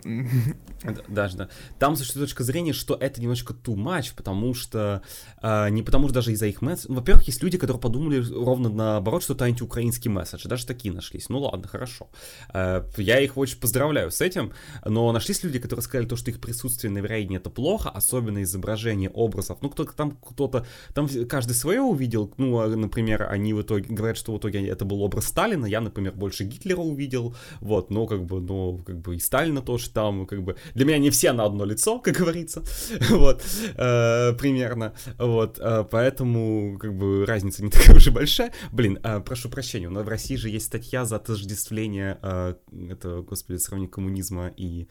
Даже, 1.07 1.37
да. 1.37 1.49
Там 1.77 1.95
существует 1.95 2.29
точка 2.29 2.43
зрения, 2.43 2.73
что 2.73 2.95
это 2.95 3.21
немножко 3.21 3.53
too 3.53 3.75
much, 3.75 4.13
потому 4.15 4.53
что... 4.53 5.03
Э, 5.41 5.69
не 5.69 5.83
потому 5.83 6.07
что 6.07 6.15
даже 6.15 6.31
из-за 6.31 6.47
их 6.47 6.61
месседжа... 6.61 6.87
Ну, 6.89 6.95
во-первых, 6.95 7.27
есть 7.27 7.43
люди, 7.43 7.57
которые 7.57 7.79
подумали 7.79 8.23
ровно 8.33 8.69
наоборот, 8.69 9.23
что 9.23 9.33
это 9.33 9.45
антиукраинский 9.45 10.09
месседж. 10.09 10.47
Даже 10.47 10.65
такие 10.65 10.93
нашлись. 10.93 11.29
Ну 11.29 11.39
ладно, 11.39 11.67
хорошо. 11.67 12.09
Э, 12.53 12.83
я 12.97 13.19
их 13.19 13.37
очень 13.37 13.59
поздравляю 13.59 14.11
с 14.11 14.21
этим, 14.21 14.53
но 14.85 15.11
нашлись 15.11 15.43
люди, 15.43 15.59
которые 15.59 15.83
сказали 15.83 16.07
то, 16.07 16.15
что 16.15 16.31
их 16.31 16.39
присутствие 16.39 16.91
на 16.91 16.99
Вероятне 16.99 17.37
это 17.37 17.49
плохо, 17.49 17.89
особенно 17.89 18.41
изображение 18.43 19.09
образов. 19.09 19.59
Ну, 19.61 19.69
кто-то 19.69 19.93
там, 19.93 20.11
кто-то... 20.11 20.65
Там 20.93 21.07
каждый 21.27 21.53
свое 21.53 21.81
увидел, 21.81 22.33
ну, 22.37 22.60
например, 22.67 23.27
они 23.29 23.53
в 23.53 23.61
итоге 23.61 23.93
говорят, 23.93 24.17
что 24.17 24.33
в 24.33 24.37
итоге 24.37 24.67
это 24.67 24.85
был 24.85 25.01
образ 25.01 25.25
Сталина, 25.25 25.65
я, 25.65 25.81
например, 25.81 26.13
больше 26.13 26.43
Гитлера 26.43 26.79
увидел, 26.79 27.35
вот, 27.59 27.89
но 27.89 28.07
как 28.07 28.25
бы, 28.25 28.41
ну, 28.41 28.81
как 28.85 28.99
бы 28.99 29.15
и 29.15 29.19
Сталина 29.19 29.61
тоже 29.61 29.89
там, 29.89 30.25
как 30.25 30.43
бы, 30.43 30.55
для 30.73 30.85
меня 30.85 30.97
не 30.97 31.09
все 31.09 31.31
на 31.33 31.45
одно 31.45 31.65
лицо, 31.65 31.99
как 31.99 32.15
говорится, 32.15 32.63
вот, 33.09 33.43
э, 33.75 34.33
примерно, 34.33 34.93
вот, 35.17 35.59
э, 35.59 35.85
поэтому, 35.89 36.77
как 36.79 36.95
бы, 36.95 37.25
разница 37.25 37.63
не 37.63 37.69
такая 37.69 37.95
уж 37.95 38.07
и 38.07 38.11
большая. 38.11 38.51
Блин, 38.71 38.99
э, 39.03 39.19
прошу 39.19 39.49
прощения, 39.49 39.89
но 39.89 40.03
в 40.03 40.07
России 40.07 40.35
же 40.35 40.49
есть 40.49 40.65
статья 40.65 41.05
за 41.05 41.17
отождествление, 41.17 42.17
э, 42.21 42.55
это, 42.89 43.21
господи, 43.21 43.57
сравнение 43.57 43.91
коммунизма 43.91 44.51
и 44.55 44.87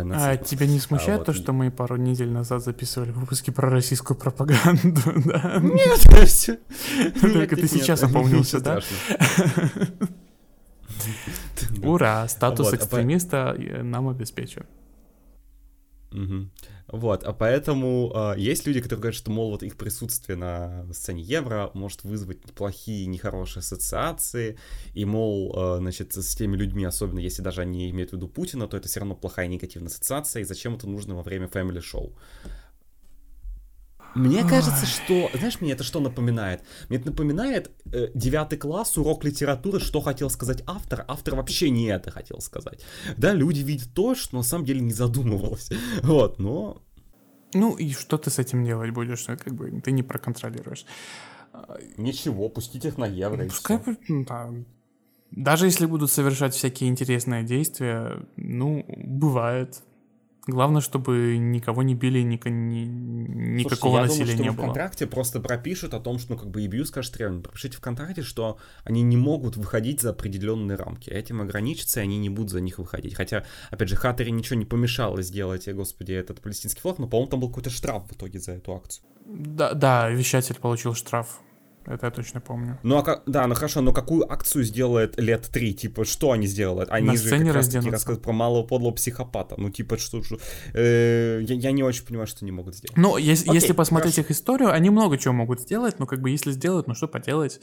А 0.00 0.36
тебя 0.36 0.66
не 0.66 0.80
смущает 0.80 1.16
а, 1.16 1.18
вот. 1.18 1.26
то, 1.26 1.32
что 1.32 1.52
мы 1.52 1.70
пару 1.70 1.96
недель 1.96 2.30
назад 2.30 2.64
записывали 2.64 3.10
выпуски 3.10 3.50
про 3.50 3.70
российскую 3.70 4.16
пропаганду, 4.16 5.00
да? 5.24 5.58
Нет, 5.60 6.28
все. 6.28 6.58
Только 7.20 7.56
ты 7.56 7.68
сейчас 7.68 8.02
опомнился, 8.02 8.60
да? 8.60 8.80
Ура, 11.82 12.26
статус 12.28 12.72
а 12.72 12.76
экстремиста 12.76 13.56
нам 13.82 14.08
обеспечен. 14.08 14.64
Вот, 16.86 17.24
а 17.24 17.32
поэтому 17.32 18.12
э, 18.14 18.34
есть 18.38 18.66
люди, 18.66 18.80
которые 18.80 19.00
говорят, 19.00 19.16
что, 19.16 19.30
мол, 19.30 19.50
вот 19.50 19.62
их 19.62 19.76
присутствие 19.76 20.36
на 20.36 20.86
сцене 20.92 21.22
Евро 21.22 21.70
может 21.72 22.04
вызвать 22.04 22.42
плохие, 22.52 23.06
нехорошие 23.06 23.60
ассоциации, 23.60 24.58
и, 24.92 25.04
мол, 25.04 25.54
э, 25.56 25.78
значит, 25.78 26.12
с 26.14 26.36
теми 26.36 26.56
людьми, 26.56 26.84
особенно 26.84 27.20
если 27.20 27.42
даже 27.42 27.62
они 27.62 27.90
имеют 27.90 28.10
в 28.10 28.12
виду 28.14 28.28
Путина, 28.28 28.68
то 28.68 28.76
это 28.76 28.88
все 28.88 29.00
равно 29.00 29.14
плохая 29.14 29.46
негативная 29.46 29.88
ассоциация, 29.88 30.42
и 30.42 30.44
зачем 30.44 30.74
это 30.74 30.86
нужно 30.86 31.14
во 31.14 31.22
время 31.22 31.46
Family 31.46 31.80
Мне 34.14 34.44
кажется, 34.44 34.86
что... 34.86 35.30
Знаешь, 35.34 35.60
мне 35.60 35.72
это 35.72 35.84
что 35.84 36.00
напоминает? 36.00 36.62
Мне 36.88 36.98
это 36.98 37.10
напоминает 37.10 37.70
э, 37.92 38.08
девятый 38.14 38.58
класс, 38.58 38.96
урок 38.96 39.24
литературы, 39.24 39.80
что 39.80 40.00
хотел 40.00 40.30
сказать 40.30 40.62
автор. 40.66 41.04
Автор 41.08 41.34
вообще 41.34 41.70
не 41.70 41.86
это 41.86 42.10
хотел 42.10 42.40
сказать. 42.40 42.84
Да, 43.16 43.32
люди 43.32 43.60
видят 43.60 43.88
то, 43.94 44.14
что 44.14 44.36
на 44.36 44.42
самом 44.42 44.64
деле 44.64 44.80
не 44.80 44.92
задумывалось. 44.92 45.70
Вот, 46.02 46.38
но... 46.38 46.82
Ну 47.54 47.74
и 47.76 47.92
что 47.92 48.18
ты 48.18 48.30
с 48.30 48.38
этим 48.38 48.64
делать 48.64 48.90
будешь? 48.90 49.24
Как 49.24 49.54
бы 49.54 49.80
ты 49.80 49.92
не 49.92 50.02
проконтролируешь. 50.02 50.86
Ничего, 51.96 52.48
пустить 52.48 52.84
их 52.84 52.98
на 52.98 53.06
евро. 53.06 53.44
Пускай, 53.44 53.80
ну, 54.08 54.24
да. 54.24 54.50
Даже 55.30 55.66
если 55.66 55.86
будут 55.86 56.10
совершать 56.10 56.54
всякие 56.54 56.90
интересные 56.90 57.42
действия, 57.42 58.24
ну, 58.36 58.84
бывает. 58.88 59.82
Главное, 60.46 60.82
чтобы 60.82 61.38
никого 61.38 61.82
не 61.82 61.94
били, 61.94 62.20
ни, 62.20 62.38
ни, 62.48 62.84
никакого 62.84 64.06
Слушайте, 64.06 64.24
насилия 64.24 64.36
думаю, 64.36 64.50
не 64.52 64.56
было. 64.56 64.64
в 64.64 64.66
контракте 64.66 65.06
просто 65.06 65.40
пропишут 65.40 65.94
о 65.94 66.00
том, 66.00 66.18
что, 66.18 66.34
ну, 66.34 66.38
как 66.38 66.50
бы, 66.50 66.62
EBU 66.66 66.84
скажет 66.84 67.16
реально, 67.16 67.40
пропишите 67.40 67.78
в 67.78 67.80
контракте, 67.80 68.22
что 68.22 68.58
они 68.84 69.00
не 69.02 69.16
могут 69.16 69.56
выходить 69.56 70.02
за 70.02 70.10
определенные 70.10 70.76
рамки. 70.76 71.08
Этим 71.08 71.40
ограничатся, 71.40 72.00
и 72.00 72.02
они 72.02 72.18
не 72.18 72.28
будут 72.28 72.50
за 72.50 72.60
них 72.60 72.78
выходить. 72.78 73.14
Хотя, 73.14 73.44
опять 73.70 73.88
же, 73.88 73.96
Хаттери 73.96 74.30
ничего 74.30 74.56
не 74.56 74.66
помешало 74.66 75.22
сделать, 75.22 75.66
господи, 75.72 76.12
этот 76.12 76.42
палестинский 76.42 76.82
флаг, 76.82 76.98
но, 76.98 77.08
по-моему, 77.08 77.30
там 77.30 77.40
был 77.40 77.48
какой-то 77.48 77.70
штраф 77.70 78.06
в 78.08 78.12
итоге 78.12 78.38
за 78.38 78.52
эту 78.52 78.74
акцию. 78.74 79.06
Да, 79.26 79.72
да, 79.72 80.10
вещатель 80.10 80.56
получил 80.56 80.94
штраф. 80.94 81.40
Это 81.86 82.06
я 82.06 82.10
точно 82.10 82.40
помню. 82.40 82.78
Ну 82.82 82.96
а 82.96 83.02
как, 83.02 83.22
да, 83.26 83.46
ну 83.46 83.54
хорошо, 83.54 83.82
но 83.82 83.92
какую 83.92 84.30
акцию 84.30 84.64
сделает 84.64 85.20
лет 85.20 85.48
три? 85.52 85.74
Типа, 85.74 86.04
что 86.04 86.32
они 86.32 86.46
сделают? 86.46 86.90
Они 86.90 87.08
На 87.08 87.16
же 87.16 87.28
как 87.28 87.54
раз 87.54 87.68
таки 87.68 87.90
рассказывают 87.90 88.22
про 88.22 88.32
малого 88.32 88.66
подлого 88.66 88.92
психопата. 88.92 89.56
Ну, 89.58 89.70
типа, 89.70 89.98
что... 89.98 90.22
что 90.22 90.38
э, 90.72 91.40
я, 91.42 91.54
я 91.54 91.72
не 91.72 91.82
очень 91.82 92.06
понимаю, 92.06 92.26
что 92.26 92.38
они 92.42 92.52
могут 92.52 92.74
сделать. 92.74 92.96
Ну, 92.96 93.16
если, 93.18 93.50
Окей, 93.50 93.60
если 93.60 93.72
посмотреть 93.74 94.14
хорошо. 94.14 94.32
их 94.32 94.36
историю, 94.36 94.72
они 94.72 94.90
много 94.90 95.18
чего 95.18 95.34
могут 95.34 95.60
сделать, 95.60 95.98
но 95.98 96.06
как 96.06 96.20
бы 96.20 96.30
если 96.30 96.52
сделают, 96.52 96.86
ну 96.86 96.94
что 96.94 97.06
поделать? 97.06 97.60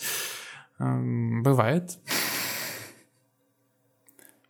Эм, 0.80 1.41
бывает. 1.41 1.98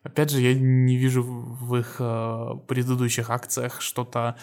Опять 0.03 0.31
же, 0.31 0.41
я 0.41 0.53
не 0.53 0.97
вижу 0.97 1.23
в 1.23 1.75
их 1.77 1.97
э, 1.99 2.47
предыдущих 2.67 3.29
акциях 3.29 3.81
что-то 3.81 4.35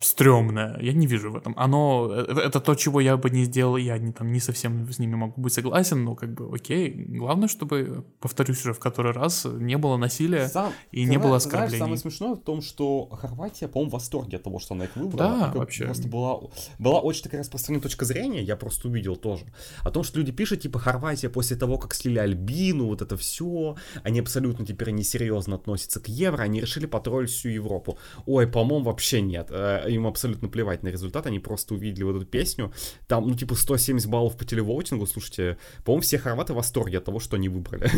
стрёмное. 0.00 0.78
Я 0.80 0.92
не 0.94 1.06
вижу 1.06 1.30
в 1.30 1.36
этом. 1.36 1.54
Оно, 1.56 2.08
э, 2.10 2.46
это 2.46 2.60
то, 2.60 2.74
чего 2.74 3.00
я 3.00 3.16
бы 3.16 3.28
не 3.28 3.44
сделал, 3.44 3.76
я 3.76 3.98
не, 3.98 4.12
там, 4.12 4.32
не 4.32 4.40
совсем 4.40 4.90
с 4.90 4.98
ними 4.98 5.14
могу 5.14 5.40
быть 5.42 5.52
согласен, 5.52 6.04
но 6.04 6.14
как 6.14 6.32
бы 6.32 6.54
окей. 6.54 6.90
Главное, 7.08 7.48
чтобы, 7.48 8.04
повторюсь 8.18 8.60
уже 8.60 8.72
в 8.72 8.78
который 8.78 9.12
раз, 9.12 9.44
не 9.44 9.76
было 9.76 9.98
насилия 9.98 10.48
Сам, 10.48 10.72
и 10.90 11.04
не 11.04 11.18
было 11.18 11.36
оскорблений. 11.36 11.76
Знаешь, 11.76 11.80
самое 11.80 11.98
смешное 11.98 12.34
в 12.34 12.40
том, 12.40 12.62
что 12.62 13.06
Хорватия, 13.10 13.68
по-моему, 13.68 13.90
в 13.90 13.92
восторге 13.92 14.38
от 14.38 14.42
того, 14.42 14.58
что 14.58 14.74
она 14.74 14.84
их 14.84 14.96
выбрала. 14.96 15.38
Да, 15.38 15.52
вообще. 15.54 15.84
Просто 15.84 16.08
была, 16.08 16.40
была 16.78 17.00
очень 17.00 17.22
такая 17.22 17.42
распространенная 17.42 17.82
точка 17.82 18.06
зрения, 18.06 18.42
я 18.42 18.56
просто 18.56 18.88
увидел 18.88 19.16
тоже, 19.16 19.44
о 19.82 19.90
том, 19.90 20.02
что 20.02 20.18
люди 20.18 20.32
пишут, 20.32 20.62
типа, 20.62 20.78
Хорватия 20.78 21.28
после 21.28 21.56
того, 21.56 21.76
как 21.76 21.92
слили 21.92 22.18
Альбину, 22.18 22.86
вот 22.86 23.02
это 23.02 23.18
все, 23.18 23.76
они 24.02 24.20
абсолютно 24.20 24.64
теперь 24.64 24.90
несерьезно 24.92 25.56
относятся 25.56 26.00
к 26.00 26.08
евро, 26.08 26.42
они 26.42 26.62
решили 26.62 26.86
потроллить 26.86 27.30
всю 27.30 27.50
Европу. 27.50 27.98
Ой, 28.24 28.46
по-моему, 28.46 28.86
вообще 28.86 29.20
нет 29.20 29.48
э, 29.50 29.89
им 29.92 30.06
абсолютно 30.06 30.48
плевать 30.48 30.82
на 30.82 30.88
результат, 30.88 31.26
они 31.26 31.38
просто 31.38 31.74
увидели 31.74 32.04
вот 32.04 32.16
эту 32.16 32.26
песню, 32.26 32.72
там, 33.06 33.26
ну, 33.26 33.34
типа, 33.34 33.54
170 33.54 34.08
баллов 34.08 34.36
по 34.36 34.44
телевоутингу, 34.44 35.06
слушайте, 35.06 35.58
по-моему, 35.84 36.02
все 36.02 36.18
хорваты 36.18 36.52
в 36.52 36.56
восторге 36.56 36.98
от 36.98 37.04
того, 37.04 37.20
что 37.20 37.36
они 37.36 37.48
выбрали. 37.48 37.90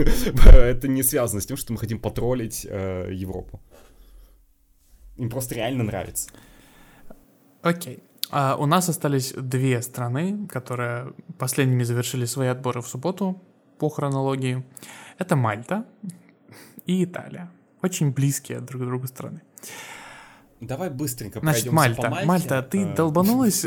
Это 0.56 0.88
не 0.88 1.02
связано 1.02 1.40
с 1.40 1.46
тем, 1.46 1.56
что 1.56 1.72
мы 1.72 1.78
хотим 1.78 1.98
потроллить 1.98 2.66
э, 2.68 3.10
Европу. 3.12 3.60
Им 5.16 5.30
просто 5.30 5.54
реально 5.54 5.84
нравится. 5.84 6.30
Окей. 7.62 8.02
А 8.30 8.56
у 8.56 8.66
нас 8.66 8.88
остались 8.88 9.32
две 9.32 9.82
страны, 9.82 10.46
которые 10.48 11.12
последними 11.38 11.84
завершили 11.84 12.24
свои 12.24 12.48
отборы 12.48 12.80
в 12.80 12.88
субботу 12.88 13.42
по 13.78 13.90
хронологии. 13.90 14.64
Это 15.18 15.36
Мальта 15.36 15.84
и 16.86 17.04
Италия. 17.04 17.50
Очень 17.82 18.12
близкие 18.12 18.60
друг 18.60 18.82
к 18.82 18.86
другу 18.86 19.06
страны. 19.06 19.42
Давай 20.62 20.90
быстренько 20.90 21.40
Значит, 21.40 21.72
Мальта. 21.72 22.02
По 22.02 22.24
Мальта, 22.24 22.62
ты 22.62 22.84
а... 22.84 22.94
долбанулась 22.94 23.62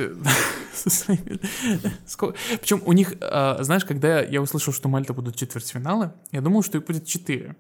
Причем 2.55 2.81
у 2.85 2.93
них, 2.93 3.15
а, 3.19 3.61
знаешь, 3.63 3.83
когда 3.83 4.21
я 4.21 4.41
услышал, 4.41 4.71
что 4.71 4.87
Мальта 4.87 5.13
будут 5.13 5.35
четвертьфиналы, 5.35 6.13
я 6.31 6.39
думал, 6.39 6.63
что 6.63 6.77
их 6.77 6.85
будет 6.85 7.05
четыре. 7.05 7.57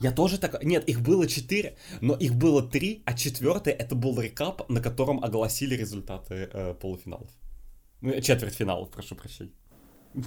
Я 0.00 0.12
тоже 0.12 0.36
так... 0.36 0.62
Нет, 0.62 0.86
их 0.86 1.00
было 1.00 1.26
четыре, 1.26 1.78
но 2.02 2.14
их 2.14 2.34
было 2.34 2.62
три, 2.62 3.02
а 3.06 3.14
четвертый 3.14 3.72
это 3.72 3.94
был 3.94 4.20
рекап, 4.20 4.68
на 4.68 4.82
котором 4.82 5.24
огласили 5.24 5.74
результаты 5.74 6.50
э, 6.52 6.74
полуфиналов. 6.74 7.30
Ну, 8.02 8.20
четвертьфиналов, 8.20 8.90
прошу 8.90 9.14
прощения. 9.14 9.54
В 10.12 10.26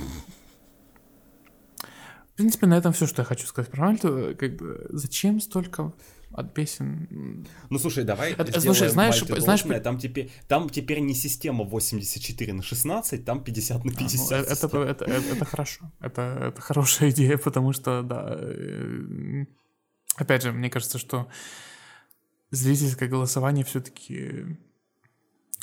принципе, 2.35 2.65
на 2.65 2.75
этом 2.75 2.91
все, 2.91 3.05
что 3.05 3.21
я 3.21 3.25
хочу 3.25 3.45
сказать 3.45 3.69
про 3.69 3.85
Мальту. 3.85 4.35
Как 4.39 4.55
бы, 4.55 4.87
зачем 4.89 5.39
столько 5.39 5.93
от 6.31 6.53
песен. 6.53 7.45
Ну 7.69 7.79
слушай, 7.79 8.03
давай. 8.03 8.33
Это, 8.33 8.61
слушай, 8.61 8.89
знаешь, 8.89 9.19
знаешь, 9.19 9.63
там 9.83 9.97
теперь 9.97 10.31
там 10.47 10.69
теперь 10.69 10.99
не 10.99 11.13
система 11.13 11.63
84 11.63 12.53
на 12.53 12.63
16, 12.63 13.25
там 13.25 13.43
50 13.43 13.85
на 13.85 13.91
50. 13.91 14.31
А, 14.31 14.35
ну, 14.35 14.43
это, 14.43 14.77
это, 14.77 15.05
это, 15.05 15.35
это 15.35 15.45
хорошо. 15.45 15.91
Это, 15.99 16.21
это 16.51 16.61
хорошая 16.61 17.09
идея, 17.11 17.37
потому 17.37 17.73
что, 17.73 18.03
да. 18.03 18.37
Э, 18.39 19.45
опять 20.15 20.43
же, 20.43 20.51
мне 20.51 20.69
кажется, 20.69 20.99
что 20.99 21.27
зрительское 22.51 23.09
голосование 23.09 23.65
все-таки, 23.65 24.57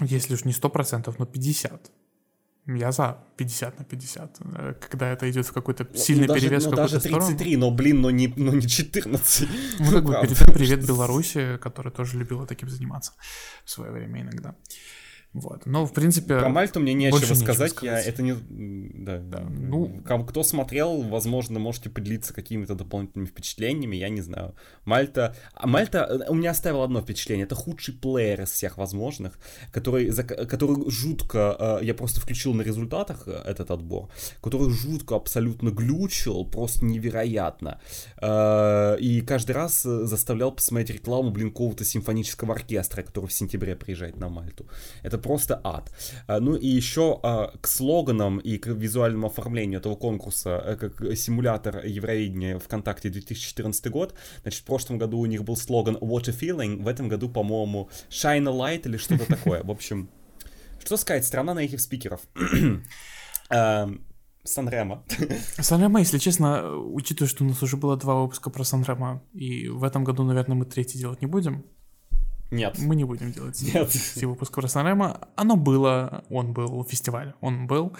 если 0.00 0.34
уж 0.34 0.44
не 0.44 0.52
100%, 0.52 1.14
но 1.18 1.24
50%. 1.24 1.90
Я 2.66 2.90
за 2.92 3.18
50 3.36 3.78
на 3.78 3.84
50. 3.84 4.38
Э, 4.40 4.74
когда 4.80 5.12
это 5.12 5.30
идет 5.30 5.46
в 5.46 5.52
какой-то 5.52 5.84
ну, 5.84 5.98
сильный 5.98 6.26
ну, 6.26 6.34
даже, 6.34 6.46
перевес 6.46 6.64
ну, 6.64 6.70
в 6.70 6.74
какую-то 6.74 6.94
даже 6.94 7.08
33, 7.08 7.36
сторону. 7.36 7.70
но, 7.70 7.76
блин, 7.76 8.00
но 8.00 8.10
не, 8.10 8.32
но 8.36 8.52
не 8.52 8.66
14. 8.66 9.48
Ну, 9.78 9.90
как 9.92 10.04
бы 10.04 10.12
передам 10.20 10.54
привет 10.54 10.86
Беларуси, 10.86 11.58
которая 11.58 11.92
тоже 11.92 12.18
любила 12.18 12.46
таким 12.46 12.68
заниматься 12.68 13.12
в 13.64 13.70
свое 13.70 13.92
время 13.92 14.22
иногда. 14.22 14.56
Вот. 15.36 15.66
Но, 15.66 15.84
в 15.84 15.92
принципе... 15.92 16.38
Про 16.38 16.48
Мальту 16.48 16.80
мне 16.80 16.94
нечего 16.94 17.34
сказать, 17.34 17.72
сказать, 17.72 17.82
я 17.82 18.00
это 18.00 18.22
не... 18.22 18.34
Да, 19.04 19.18
да. 19.18 19.40
Ну... 19.40 20.02
Кто 20.26 20.42
смотрел, 20.42 21.02
возможно, 21.02 21.58
можете 21.58 21.90
поделиться 21.90 22.32
какими-то 22.32 22.74
дополнительными 22.74 23.26
впечатлениями, 23.26 23.96
я 23.96 24.08
не 24.08 24.22
знаю. 24.22 24.54
Мальта... 24.86 25.36
А 25.54 25.66
Мальта 25.66 25.98
э, 26.08 26.30
у 26.30 26.34
меня 26.34 26.52
оставил 26.52 26.82
одно 26.82 27.02
впечатление, 27.02 27.44
это 27.44 27.54
худший 27.54 27.92
плеер 27.92 28.42
из 28.42 28.50
всех 28.50 28.78
возможных, 28.78 29.38
который, 29.72 30.08
за... 30.08 30.22
который 30.24 30.90
жутко... 30.90 31.78
Э, 31.82 31.84
я 31.84 31.92
просто 31.92 32.20
включил 32.20 32.54
на 32.54 32.62
результатах 32.62 33.24
э, 33.28 33.32
этот 33.32 33.70
отбор, 33.70 34.08
который 34.40 34.70
жутко 34.70 35.16
абсолютно 35.16 35.68
глючил, 35.68 36.46
просто 36.46 36.86
невероятно. 36.86 37.78
И 38.22 39.22
каждый 39.26 39.52
раз 39.52 39.82
заставлял 39.82 40.52
посмотреть 40.52 40.90
рекламу, 40.90 41.30
блин, 41.30 41.50
какого-то 41.50 41.84
симфонического 41.84 42.54
оркестра, 42.54 43.02
который 43.02 43.26
в 43.26 43.32
сентябре 43.34 43.76
приезжает 43.76 44.16
на 44.16 44.30
Мальту. 44.30 44.66
Это 45.02 45.18
просто 45.26 45.60
ад. 45.64 45.92
А, 46.26 46.40
ну 46.40 46.54
и 46.54 46.66
еще 46.66 47.20
а, 47.22 47.52
к 47.60 47.66
слоганам 47.66 48.38
и 48.38 48.58
к 48.58 48.66
визуальному 48.68 49.26
оформлению 49.26 49.80
этого 49.80 49.96
конкурса, 49.96 50.62
э, 50.64 50.76
как 50.76 51.16
симулятор 51.16 51.84
Евровидения 51.84 52.58
ВКонтакте 52.58 53.10
2014 53.10 53.90
год, 53.90 54.14
значит, 54.42 54.62
в 54.62 54.64
прошлом 54.64 54.98
году 54.98 55.18
у 55.18 55.26
них 55.26 55.44
был 55.44 55.56
слоган 55.56 55.96
What 55.96 56.28
a 56.28 56.32
Feeling, 56.32 56.82
в 56.82 56.88
этом 56.88 57.08
году, 57.08 57.28
по-моему, 57.28 57.88
Shine 58.10 58.48
a 58.48 58.52
Light 58.52 58.82
или 58.86 58.96
что-то 58.96 59.26
такое. 59.36 59.62
В 59.62 59.70
общем, 59.70 60.08
Что 60.84 60.96
сказать, 60.96 61.24
страна 61.24 61.52
native 61.52 61.78
спикеров. 61.78 62.20
Санремо. 64.46 65.04
Санремо, 65.60 66.00
если 66.00 66.18
честно, 66.18 66.76
учитывая, 66.76 67.28
что 67.28 67.44
у 67.44 67.48
нас 67.48 67.62
уже 67.62 67.76
было 67.76 67.96
два 67.96 68.14
выпуска 68.14 68.50
про 68.50 68.64
Санремо, 68.64 69.22
и 69.32 69.68
в 69.68 69.84
этом 69.84 70.04
году, 70.04 70.22
наверное, 70.22 70.56
мы 70.56 70.64
третий 70.64 70.98
делать 70.98 71.20
не 71.20 71.26
будем. 71.26 71.64
Нет. 72.50 72.78
Мы 72.78 72.94
не 72.94 73.04
будем 73.04 73.32
делать 73.32 73.60
Нет. 73.62 73.90
все 73.90 74.26
выпуски 74.26 74.54
про 74.54 74.68
Санремо. 74.68 75.28
Оно 75.36 75.56
было, 75.56 76.24
он 76.30 76.52
был, 76.52 76.84
фестиваль, 76.84 77.34
он 77.40 77.66
был. 77.66 77.96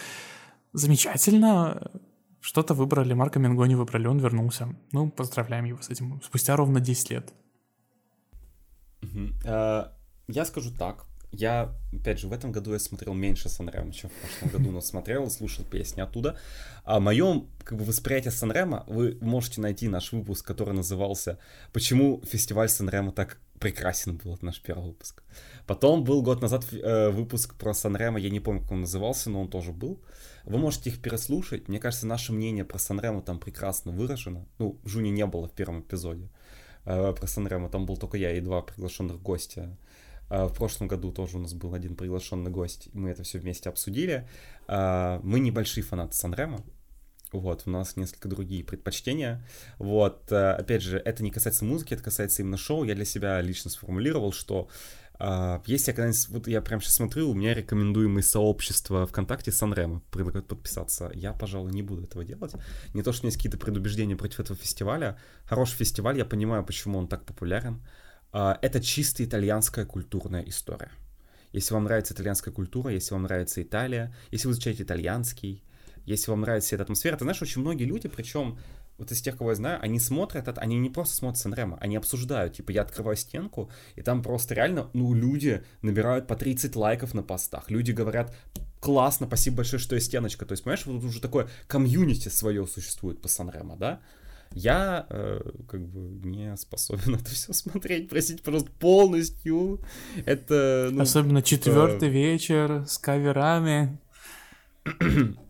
Замечательно. 0.73 1.90
Что-то 2.40 2.74
выбрали, 2.74 3.12
Марко 3.12 3.40
Менгони 3.40 3.74
выбрали, 3.74 4.06
он 4.06 4.18
вернулся. 4.18 4.68
Ну, 4.93 5.10
поздравляем 5.10 5.64
его 5.64 5.82
с 5.82 5.90
этим. 5.90 6.20
Спустя 6.23 6.55
ровно 6.55 6.78
10 6.78 7.10
лет. 7.10 7.32
Э, 9.44 9.86
я 10.28 10.44
скажу 10.44 10.70
так. 10.70 11.06
Я, 11.32 11.74
опять 11.92 12.18
же, 12.18 12.28
в 12.28 12.32
этом 12.32 12.52
году 12.52 12.72
я 12.72 12.78
смотрел 12.78 13.12
меньше 13.12 13.48
Санрема, 13.48 13.92
чем 13.92 14.10
в 14.10 14.12
прошлом 14.14 14.48
году, 14.50 14.70
но 14.72 14.80
смотрел 14.80 15.26
и 15.26 15.30
слушал 15.30 15.64
песни 15.64 16.00
оттуда. 16.00 16.38
А 16.84 17.00
моем 17.00 17.48
как 17.64 17.78
бы, 17.78 17.84
восприятие 17.84 18.30
Санрема 18.30 18.84
вы 18.86 19.18
можете 19.20 19.60
найти 19.60 19.88
наш 19.88 20.12
выпуск, 20.12 20.46
который 20.46 20.72
назывался 20.74 21.38
«Почему 21.72 22.22
фестиваль 22.24 22.68
Санрема 22.68 23.12
так 23.12 23.38
прекрасен 23.58 24.16
был», 24.16 24.34
это 24.34 24.44
наш 24.44 24.60
первый 24.60 24.86
выпуск. 24.86 25.22
Потом 25.66 26.04
был 26.04 26.22
год 26.22 26.40
назад 26.42 26.64
э, 26.72 27.10
выпуск 27.10 27.54
про 27.56 27.74
Санрема, 27.74 28.20
я 28.20 28.30
не 28.30 28.40
помню, 28.40 28.62
как 28.62 28.72
он 28.72 28.82
назывался, 28.82 29.28
но 29.28 29.42
он 29.42 29.48
тоже 29.48 29.72
был. 29.72 30.00
Вы 30.44 30.58
можете 30.58 30.90
их 30.90 31.02
переслушать. 31.02 31.68
Мне 31.68 31.80
кажется, 31.80 32.06
наше 32.06 32.32
мнение 32.32 32.64
про 32.64 32.78
Санрему 32.78 33.20
там 33.20 33.40
прекрасно 33.40 33.90
выражено. 33.90 34.46
Ну, 34.58 34.78
Жуни 34.84 35.10
не 35.10 35.26
было 35.26 35.48
в 35.48 35.52
первом 35.52 35.80
эпизоде 35.80 36.30
э, 36.84 37.12
про 37.12 37.26
Санрему, 37.26 37.68
там 37.68 37.84
был 37.84 37.96
только 37.96 38.16
я 38.16 38.32
и 38.32 38.40
два 38.40 38.62
приглашенных 38.62 39.20
гостя. 39.20 39.76
Э, 40.30 40.46
в 40.46 40.54
прошлом 40.54 40.88
году 40.88 41.12
тоже 41.12 41.36
у 41.36 41.40
нас 41.40 41.54
был 41.54 41.74
один 41.74 41.96
приглашенный 41.96 42.50
гость, 42.50 42.88
мы 42.92 43.10
это 43.10 43.22
все 43.22 43.38
вместе 43.38 43.68
обсудили. 43.68 44.28
Э, 44.68 45.20
мы 45.22 45.40
небольшие 45.40 45.84
фанаты 45.84 46.14
Санрема, 46.14 46.64
вот, 47.32 47.62
у 47.66 47.70
нас 47.70 47.96
несколько 47.96 48.28
другие 48.28 48.64
предпочтения. 48.64 49.44
Вот, 49.78 50.30
э, 50.30 50.52
опять 50.52 50.82
же, 50.82 50.98
это 50.98 51.22
не 51.22 51.30
касается 51.30 51.64
музыки, 51.64 51.94
это 51.94 52.02
касается 52.02 52.42
именно 52.42 52.56
шоу. 52.56 52.84
Я 52.84 52.94
для 52.94 53.04
себя 53.04 53.40
лично 53.40 53.70
сформулировал, 53.70 54.32
что 54.32 54.68
Uh, 55.18 55.62
если 55.64 55.92
я 55.92 55.96
когда-нибудь, 55.96 56.28
вот 56.28 56.46
я 56.46 56.60
прям 56.60 56.82
сейчас 56.82 56.96
смотрю, 56.96 57.30
у 57.30 57.34
меня 57.34 57.54
рекомендуемые 57.54 58.22
сообщества 58.22 59.06
ВКонтакте 59.06 59.50
Санрема 59.50 60.02
предлагают 60.10 60.46
подписаться. 60.46 61.10
Я, 61.14 61.32
пожалуй, 61.32 61.72
не 61.72 61.82
буду 61.82 62.02
этого 62.02 62.22
делать. 62.22 62.52
Не 62.92 63.02
то, 63.02 63.12
что 63.12 63.22
у 63.22 63.24
меня 63.24 63.28
есть 63.28 63.38
какие-то 63.38 63.56
предубеждения 63.56 64.14
против 64.14 64.40
этого 64.40 64.58
фестиваля. 64.58 65.18
Хороший 65.46 65.76
фестиваль, 65.76 66.18
я 66.18 66.26
понимаю, 66.26 66.66
почему 66.66 66.98
он 66.98 67.08
так 67.08 67.24
популярен. 67.24 67.80
Uh, 68.32 68.58
это 68.60 68.80
чисто 68.80 69.24
итальянская 69.24 69.86
культурная 69.86 70.42
история. 70.42 70.90
Если 71.52 71.72
вам 71.72 71.84
нравится 71.84 72.12
итальянская 72.12 72.52
культура, 72.52 72.92
если 72.92 73.14
вам 73.14 73.22
нравится 73.22 73.62
Италия, 73.62 74.14
если 74.30 74.48
вы 74.48 74.52
изучаете 74.52 74.82
итальянский, 74.82 75.62
если 76.04 76.30
вам 76.30 76.42
нравится 76.42 76.74
эта 76.74 76.84
атмосфера, 76.84 77.16
ты 77.16 77.24
знаешь, 77.24 77.40
очень 77.40 77.62
многие 77.62 77.84
люди, 77.84 78.08
причем 78.08 78.58
вот 78.98 79.12
из 79.12 79.20
тех, 79.20 79.36
кого 79.36 79.50
я 79.50 79.56
знаю, 79.56 79.78
они 79.82 80.00
смотрят 80.00 80.48
это, 80.48 80.60
они 80.60 80.78
не 80.78 80.88
просто 80.88 81.16
смотрят 81.16 81.38
Санремо, 81.38 81.76
они 81.80 81.96
обсуждают. 81.96 82.54
Типа, 82.54 82.70
я 82.70 82.82
открываю 82.82 83.16
стенку, 83.16 83.70
и 83.94 84.02
там 84.02 84.22
просто 84.22 84.54
реально, 84.54 84.88
ну, 84.94 85.12
люди 85.14 85.62
набирают 85.82 86.26
по 86.26 86.36
30 86.36 86.76
лайков 86.76 87.12
на 87.12 87.22
постах. 87.22 87.70
Люди 87.70 87.92
говорят, 87.92 88.34
классно, 88.80 89.26
спасибо 89.26 89.58
большое, 89.58 89.80
что 89.80 89.96
есть 89.96 90.06
стеночка. 90.06 90.46
То 90.46 90.52
есть, 90.52 90.64
понимаешь, 90.64 90.86
вот 90.86 91.04
уже 91.04 91.20
такое 91.20 91.48
комьюнити 91.66 92.28
свое 92.28 92.66
существует 92.66 93.20
по 93.20 93.28
Санремо, 93.28 93.76
да? 93.76 94.00
Я 94.52 95.06
э, 95.10 95.40
как 95.68 95.86
бы 95.86 96.27
не 96.27 96.56
способен 96.56 97.14
это 97.20 97.31
все 97.31 97.52
смотреть, 97.52 98.09
простите, 98.09 98.43
пожалуйста, 98.43 98.70
полностью. 98.78 99.81
Это... 100.24 100.89
Ну, 100.93 101.02
Особенно 101.02 101.43
четвертый 101.43 102.09
э... 102.09 102.12
вечер 102.12 102.85
с 102.86 102.98
каверами 102.98 103.98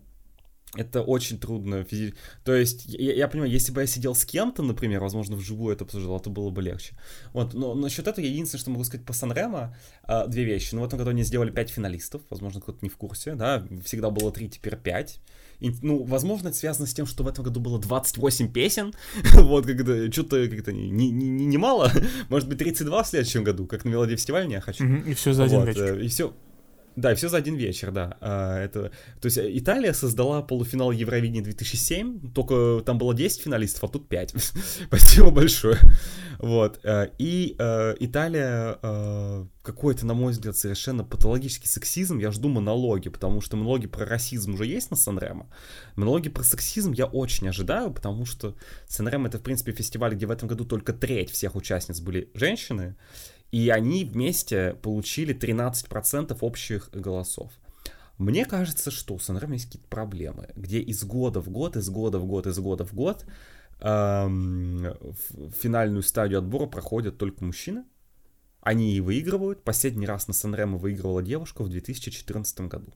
это 0.77 1.02
очень 1.02 1.39
трудно 1.39 1.85
физи... 1.85 2.14
То 2.44 2.55
есть, 2.55 2.86
я, 2.86 3.14
я 3.14 3.28
понимаю, 3.28 3.51
если 3.51 3.73
бы 3.73 3.81
я 3.81 3.86
сидел 3.86 4.14
с 4.14 4.24
кем-то, 4.24 4.62
например, 4.62 5.01
возможно, 5.01 5.36
вживую 5.36 5.74
это 5.74 5.85
обсуждал, 5.85 6.20
то 6.20 6.31
было 6.31 6.51
бы 6.51 6.62
легче. 6.62 6.97
Вот, 7.32 7.55
но 7.55 7.74
насчет 7.74 8.06
этого 8.06 8.24
единственное, 8.24 8.60
что 8.60 8.70
могу 8.70 8.85
сказать 8.85 9.06
по 9.06 9.12
Санремо, 9.12 9.77
э, 10.06 10.27
две 10.28 10.44
вещи. 10.44 10.74
Ну, 10.74 10.82
в 10.82 10.85
этом 10.85 10.98
году 10.98 11.10
они 11.10 11.23
сделали 11.23 11.51
пять 11.51 11.70
финалистов, 11.70 12.23
возможно, 12.31 12.60
кто-то 12.60 12.78
не 12.82 12.89
в 12.89 12.97
курсе, 12.97 13.35
да, 13.35 13.66
всегда 13.85 14.10
было 14.10 14.31
три, 14.32 14.48
теперь 14.48 14.77
пять. 14.77 15.20
Ну, 15.60 16.04
возможно, 16.04 16.48
это 16.48 16.56
связано 16.56 16.86
с 16.86 16.94
тем, 16.94 17.06
что 17.06 17.24
в 17.24 17.28
этом 17.28 17.44
году 17.44 17.60
было 17.60 17.78
28 17.78 18.52
песен, 18.52 18.92
вот, 19.34 19.66
когда 19.66 20.10
что-то 20.10 20.48
как-то 20.48 20.72
не, 20.72 20.90
не, 20.90 21.10
не, 21.10 21.46
не 21.46 21.58
мало, 21.58 21.90
может 22.28 22.48
быть, 22.48 22.58
32 22.58 23.02
в 23.02 23.06
следующем 23.06 23.44
году, 23.44 23.66
как 23.66 23.84
на 23.84 23.90
мелодии 23.90 24.16
фестиваля 24.16 24.46
не 24.46 24.60
хочу. 24.60 24.84
И 24.84 25.14
все 25.14 25.32
за 25.32 25.44
один 25.44 25.60
вот, 25.60 25.68
вечер. 25.68 25.98
Э, 25.98 26.04
и 26.04 26.08
все, 26.08 26.32
да, 26.97 27.12
и 27.12 27.14
все 27.14 27.28
за 27.28 27.36
один 27.36 27.56
вечер, 27.56 27.90
да. 27.93 28.16
А, 28.20 28.59
это, 28.59 28.90
то 29.20 29.27
есть 29.27 29.39
Италия 29.39 29.93
создала 29.93 30.40
полуфинал 30.40 30.93
Евровидения 30.93 31.43
2007, 31.43 32.32
только 32.32 32.82
там 32.86 32.97
было 32.97 33.14
10 33.14 33.43
финалистов, 33.43 33.85
а 33.85 33.89
тут 33.89 34.09
5. 34.09 34.35
Спасибо 34.86 35.31
большое. 35.31 35.78
Вот. 36.39 36.81
Э, 36.85 37.09
и 37.18 37.55
э, 37.59 37.94
Италия 38.01 38.78
э, 38.82 39.47
какой-то, 39.62 40.06
на 40.06 40.14
мой 40.14 40.32
взгляд, 40.32 40.56
совершенно 40.56 41.05
патологический 41.05 41.68
сексизм, 41.68 42.18
я 42.18 42.31
жду 42.31 42.48
монологи, 42.48 43.10
потому 43.10 43.43
что 43.43 43.56
монологи 43.59 43.86
про 43.86 44.06
расизм 44.06 44.55
уже 44.55 44.64
есть 44.64 44.90
на 44.90 44.97
Санремо. 44.97 45.48
Монологи 45.97 46.31
про 46.31 46.44
сексизм 46.44 46.93
я 46.93 47.05
очень 47.05 47.48
ожидаю, 47.48 47.93
потому 47.93 48.24
что 48.24 48.55
Санремо 48.89 49.28
это, 49.28 49.39
в 49.39 49.43
принципе, 49.43 49.73
фестиваль, 49.73 50.14
где 50.14 50.27
в 50.27 50.31
этом 50.31 50.48
году 50.48 50.64
только 50.64 50.94
треть 50.94 51.31
всех 51.31 51.56
участниц 51.56 52.01
были 52.01 52.31
женщины. 52.35 52.97
И 53.52 53.68
они 53.70 54.05
вместе 54.05 54.77
получили 54.82 55.35
13% 55.35 56.36
общих 56.40 56.90
голосов. 56.93 57.52
Мне 58.18 58.47
кажется, 58.47 58.90
что 58.90 59.14
у 59.14 59.18
Санремо 59.18 59.55
есть 59.55 59.66
какие-то 59.66 59.89
проблемы, 59.89 60.48
где 60.56 60.81
из 60.81 61.05
года 61.05 61.40
в 61.40 61.51
год, 61.51 61.77
из 61.77 61.89
года 61.90 62.18
в 62.18 62.27
год, 62.27 62.47
из 62.47 62.59
года 62.59 62.85
в 62.85 62.94
год 62.94 63.27
эм, 63.81 64.85
в 65.31 65.51
финальную 65.52 66.02
стадию 66.02 66.39
отбора 66.39 66.66
проходят 66.66 67.18
только 67.18 67.44
мужчины. 67.44 67.85
Они 68.60 68.97
и 68.97 69.01
выигрывают. 69.01 69.62
Последний 69.62 70.06
раз 70.06 70.28
на 70.28 70.35
Санремо 70.35 70.78
выигрывала 70.78 71.23
девушка 71.23 71.62
в 71.62 71.68
2014 71.68 72.60
году. 72.62 72.93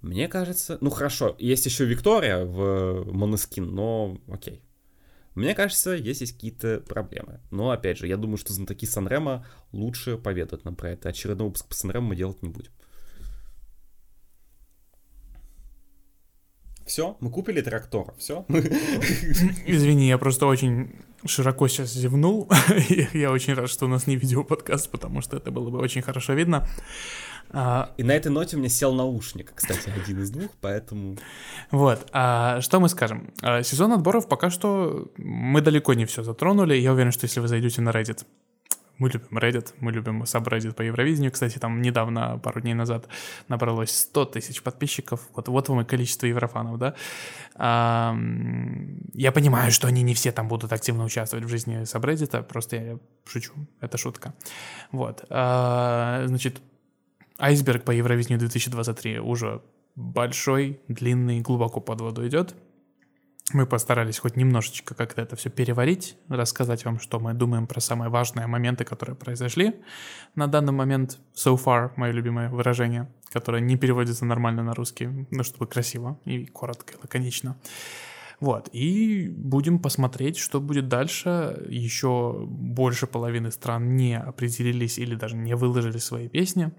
Мне 0.00 0.28
кажется... 0.28 0.78
Ну 0.80 0.90
хорошо, 0.90 1.36
есть 1.38 1.66
еще 1.66 1.84
Виктория 1.84 2.44
в 2.44 3.04
Монескин, 3.12 3.74
но 3.74 4.18
окей. 4.28 4.62
Мне 5.36 5.54
кажется, 5.54 5.90
есть 5.90 6.16
здесь 6.16 6.32
какие-то 6.32 6.80
проблемы. 6.80 7.40
Но, 7.50 7.70
опять 7.70 7.98
же, 7.98 8.06
я 8.08 8.16
думаю, 8.16 8.38
что 8.38 8.54
знатоки 8.54 8.86
Санрема 8.86 9.46
лучше 9.70 10.16
поведают 10.16 10.64
нам 10.64 10.74
про 10.74 10.92
это. 10.92 11.10
Очередной 11.10 11.48
выпуск 11.48 11.68
по 11.68 11.74
Санрему 11.74 12.08
мы 12.08 12.16
делать 12.16 12.42
не 12.42 12.48
будем. 12.48 12.72
Все, 16.86 17.18
мы 17.20 17.30
купили 17.30 17.60
трактор, 17.60 18.14
все. 18.16 18.46
Извини, 19.66 20.08
я 20.08 20.16
просто 20.16 20.46
очень 20.46 20.92
широко 21.26 21.68
сейчас 21.68 21.92
зевнул. 21.92 22.48
я 23.12 23.30
очень 23.30 23.52
рад, 23.52 23.68
что 23.68 23.84
у 23.84 23.88
нас 23.88 24.06
не 24.06 24.16
видеоподкаст, 24.16 24.90
потому 24.90 25.20
что 25.20 25.36
это 25.36 25.50
было 25.50 25.68
бы 25.68 25.78
очень 25.78 26.00
хорошо 26.00 26.32
видно. 26.32 26.66
А... 27.50 27.90
И 27.96 28.02
на 28.02 28.12
этой 28.12 28.28
ноте 28.28 28.56
у 28.56 28.58
меня 28.58 28.68
сел 28.68 28.94
наушник, 28.94 29.52
кстати, 29.54 29.90
один 29.90 30.22
из 30.22 30.30
двух, 30.30 30.50
поэтому... 30.60 31.16
Вот, 31.70 32.06
а 32.12 32.60
что 32.60 32.80
мы 32.80 32.88
скажем? 32.88 33.32
А, 33.42 33.62
сезон 33.62 33.92
отборов 33.92 34.28
пока 34.28 34.50
что 34.50 35.10
мы 35.16 35.60
далеко 35.60 35.94
не 35.94 36.06
все 36.06 36.22
затронули. 36.22 36.74
Я 36.74 36.92
уверен, 36.92 37.12
что 37.12 37.24
если 37.24 37.40
вы 37.40 37.48
зайдете 37.48 37.80
на 37.82 37.90
Reddit, 37.90 38.24
мы 38.98 39.10
любим 39.10 39.38
Reddit, 39.38 39.74
мы 39.80 39.92
любим 39.92 40.22
Subreddit 40.22 40.72
по 40.72 40.82
Евровидению. 40.82 41.30
Кстати, 41.30 41.58
там 41.58 41.82
недавно, 41.82 42.38
пару 42.38 42.60
дней 42.60 42.74
назад, 42.74 43.08
набралось 43.48 43.90
100 43.90 44.24
тысяч 44.26 44.62
подписчиков. 44.62 45.20
Вот, 45.34 45.48
вот 45.48 45.68
вам 45.68 45.82
и 45.82 45.84
количество 45.84 46.26
еврофанов, 46.26 46.78
да. 46.78 46.94
А, 47.54 48.16
я 49.12 49.32
понимаю, 49.32 49.70
что 49.70 49.86
они 49.86 50.02
не 50.02 50.14
все 50.14 50.32
там 50.32 50.48
будут 50.48 50.72
активно 50.72 51.04
участвовать 51.04 51.44
в 51.44 51.48
жизни 51.48 51.82
Subreddit, 51.82 52.42
просто 52.44 52.76
я 52.76 52.98
шучу, 53.26 53.52
это 53.80 53.98
шутка. 53.98 54.34
Вот. 54.92 55.24
А, 55.28 56.24
значит, 56.26 56.60
Айсберг 57.38 57.84
по 57.84 57.90
Евровидению 57.90 58.38
2023 58.40 59.20
уже 59.20 59.62
большой, 59.94 60.80
длинный, 60.88 61.40
глубоко 61.40 61.80
под 61.80 62.00
воду 62.00 62.26
идет. 62.26 62.54
Мы 63.52 63.64
постарались 63.64 64.18
хоть 64.18 64.36
немножечко 64.36 64.94
как-то 64.94 65.22
это 65.22 65.36
все 65.36 65.50
переварить, 65.50 66.16
рассказать 66.28 66.84
вам, 66.84 66.98
что 66.98 67.20
мы 67.20 67.32
думаем 67.32 67.68
про 67.68 67.80
самые 67.80 68.10
важные 68.10 68.48
моменты, 68.48 68.84
которые 68.84 69.14
произошли. 69.14 69.76
На 70.34 70.48
данный 70.48 70.72
момент 70.72 71.18
so 71.34 71.56
far, 71.56 71.92
мое 71.96 72.10
любимое 72.10 72.50
выражение, 72.50 73.08
которое 73.30 73.62
не 73.62 73.76
переводится 73.76 74.24
нормально 74.24 74.64
на 74.64 74.74
русский, 74.74 75.08
ну, 75.30 75.44
чтобы 75.44 75.66
красиво 75.66 76.18
и 76.24 76.46
коротко, 76.46 76.94
и 76.94 76.96
лаконично. 77.00 77.56
Вот, 78.40 78.68
и 78.72 79.28
будем 79.28 79.78
посмотреть, 79.78 80.38
что 80.38 80.60
будет 80.60 80.88
дальше. 80.88 81.64
Еще 81.68 82.46
больше 82.48 83.06
половины 83.06 83.50
стран 83.50 83.96
не 83.96 84.18
определились 84.18 84.98
или 84.98 85.14
даже 85.14 85.36
не 85.36 85.54
выложили 85.54 85.98
свои 85.98 86.28
песни. 86.28 86.72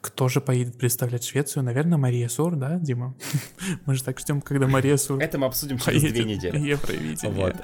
Кто 0.00 0.28
же 0.28 0.40
поедет 0.40 0.78
представлять 0.78 1.24
Швецию? 1.24 1.64
Наверное, 1.64 1.96
Мария 1.96 2.28
Сур, 2.28 2.56
да, 2.56 2.76
Дима? 2.76 3.14
Мы 3.86 3.94
же 3.94 4.04
так 4.04 4.20
ждем, 4.20 4.42
когда 4.42 4.66
Мария 4.66 4.96
Сур 4.96 5.18
Это 5.18 5.38
мы 5.38 5.46
обсудим 5.46 5.78
через 5.78 6.02
две 6.02 6.24
недели. 6.24 6.58
Евровидение 6.58 7.30
вот. 7.30 7.56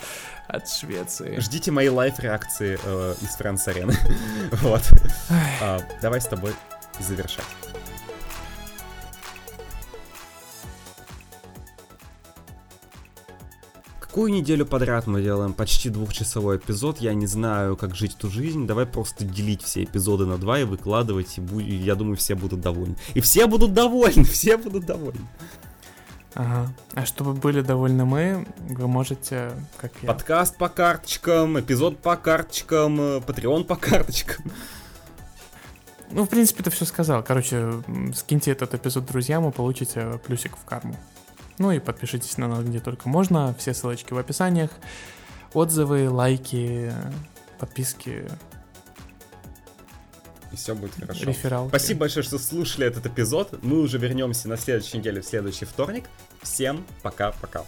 от 0.48 0.68
Швеции. 0.68 1.38
Ждите 1.38 1.70
мои 1.70 1.88
лайф-реакции 1.88 2.78
э, 2.82 3.14
из 3.20 3.36
Франс-арены. 3.36 3.94
вот. 4.62 4.82
А, 5.60 5.80
давай 6.00 6.20
с 6.20 6.26
тобой 6.26 6.52
завершать. 6.98 7.44
Какую 14.14 14.30
неделю 14.30 14.64
подряд 14.64 15.08
мы 15.08 15.22
делаем 15.22 15.52
почти 15.52 15.90
двухчасовой 15.90 16.58
эпизод, 16.58 16.98
я 16.98 17.14
не 17.14 17.26
знаю, 17.26 17.76
как 17.76 17.96
жить 17.96 18.14
эту 18.16 18.30
жизнь, 18.30 18.64
давай 18.64 18.86
просто 18.86 19.24
делить 19.24 19.60
все 19.60 19.82
эпизоды 19.82 20.24
на 20.24 20.38
два 20.38 20.60
и 20.60 20.62
выкладывать, 20.62 21.36
и 21.36 21.40
бу- 21.40 21.60
я 21.60 21.96
думаю, 21.96 22.16
все 22.16 22.36
будут 22.36 22.60
довольны. 22.60 22.94
И 23.14 23.20
все 23.20 23.48
будут 23.48 23.72
довольны, 23.72 24.22
все 24.32 24.56
будут 24.56 24.86
довольны. 24.86 25.26
Ага. 26.34 26.72
А 26.92 27.06
чтобы 27.06 27.32
были 27.32 27.60
довольны 27.60 28.04
мы, 28.04 28.46
вы 28.68 28.86
можете, 28.86 29.50
как 29.78 29.90
я... 30.00 30.12
Подкаст 30.12 30.56
по 30.58 30.68
карточкам, 30.68 31.58
эпизод 31.58 31.98
по 31.98 32.14
карточкам, 32.14 33.00
э, 33.00 33.18
Patreon 33.18 33.64
по 33.64 33.74
карточкам. 33.74 34.44
Ну, 36.12 36.22
в 36.22 36.28
принципе, 36.28 36.62
ты 36.62 36.70
все 36.70 36.84
сказал. 36.84 37.24
Короче, 37.24 37.82
скиньте 38.14 38.52
этот 38.52 38.74
эпизод 38.74 39.06
друзьям 39.06 39.48
и 39.48 39.50
получите 39.50 40.20
плюсик 40.24 40.56
в 40.56 40.64
карму. 40.64 40.94
Ну 41.58 41.70
и 41.70 41.78
подпишитесь 41.78 42.36
на 42.38 42.48
нас 42.48 42.64
где 42.64 42.80
только 42.80 43.08
можно. 43.08 43.54
Все 43.58 43.74
ссылочки 43.74 44.12
в 44.12 44.18
описаниях. 44.18 44.70
Отзывы, 45.52 46.10
лайки, 46.10 46.92
подписки. 47.58 48.28
И 50.52 50.56
все 50.56 50.74
будет 50.74 50.94
хорошо. 50.94 51.24
Рефералки. 51.24 51.68
Спасибо 51.68 52.00
большое, 52.00 52.24
что 52.24 52.38
слушали 52.38 52.86
этот 52.86 53.06
эпизод. 53.06 53.62
Мы 53.62 53.80
уже 53.80 53.98
вернемся 53.98 54.48
на 54.48 54.56
следующей 54.56 54.98
неделе, 54.98 55.20
в 55.20 55.24
следующий 55.24 55.64
вторник. 55.64 56.04
Всем 56.42 56.84
пока-пока. 57.02 57.64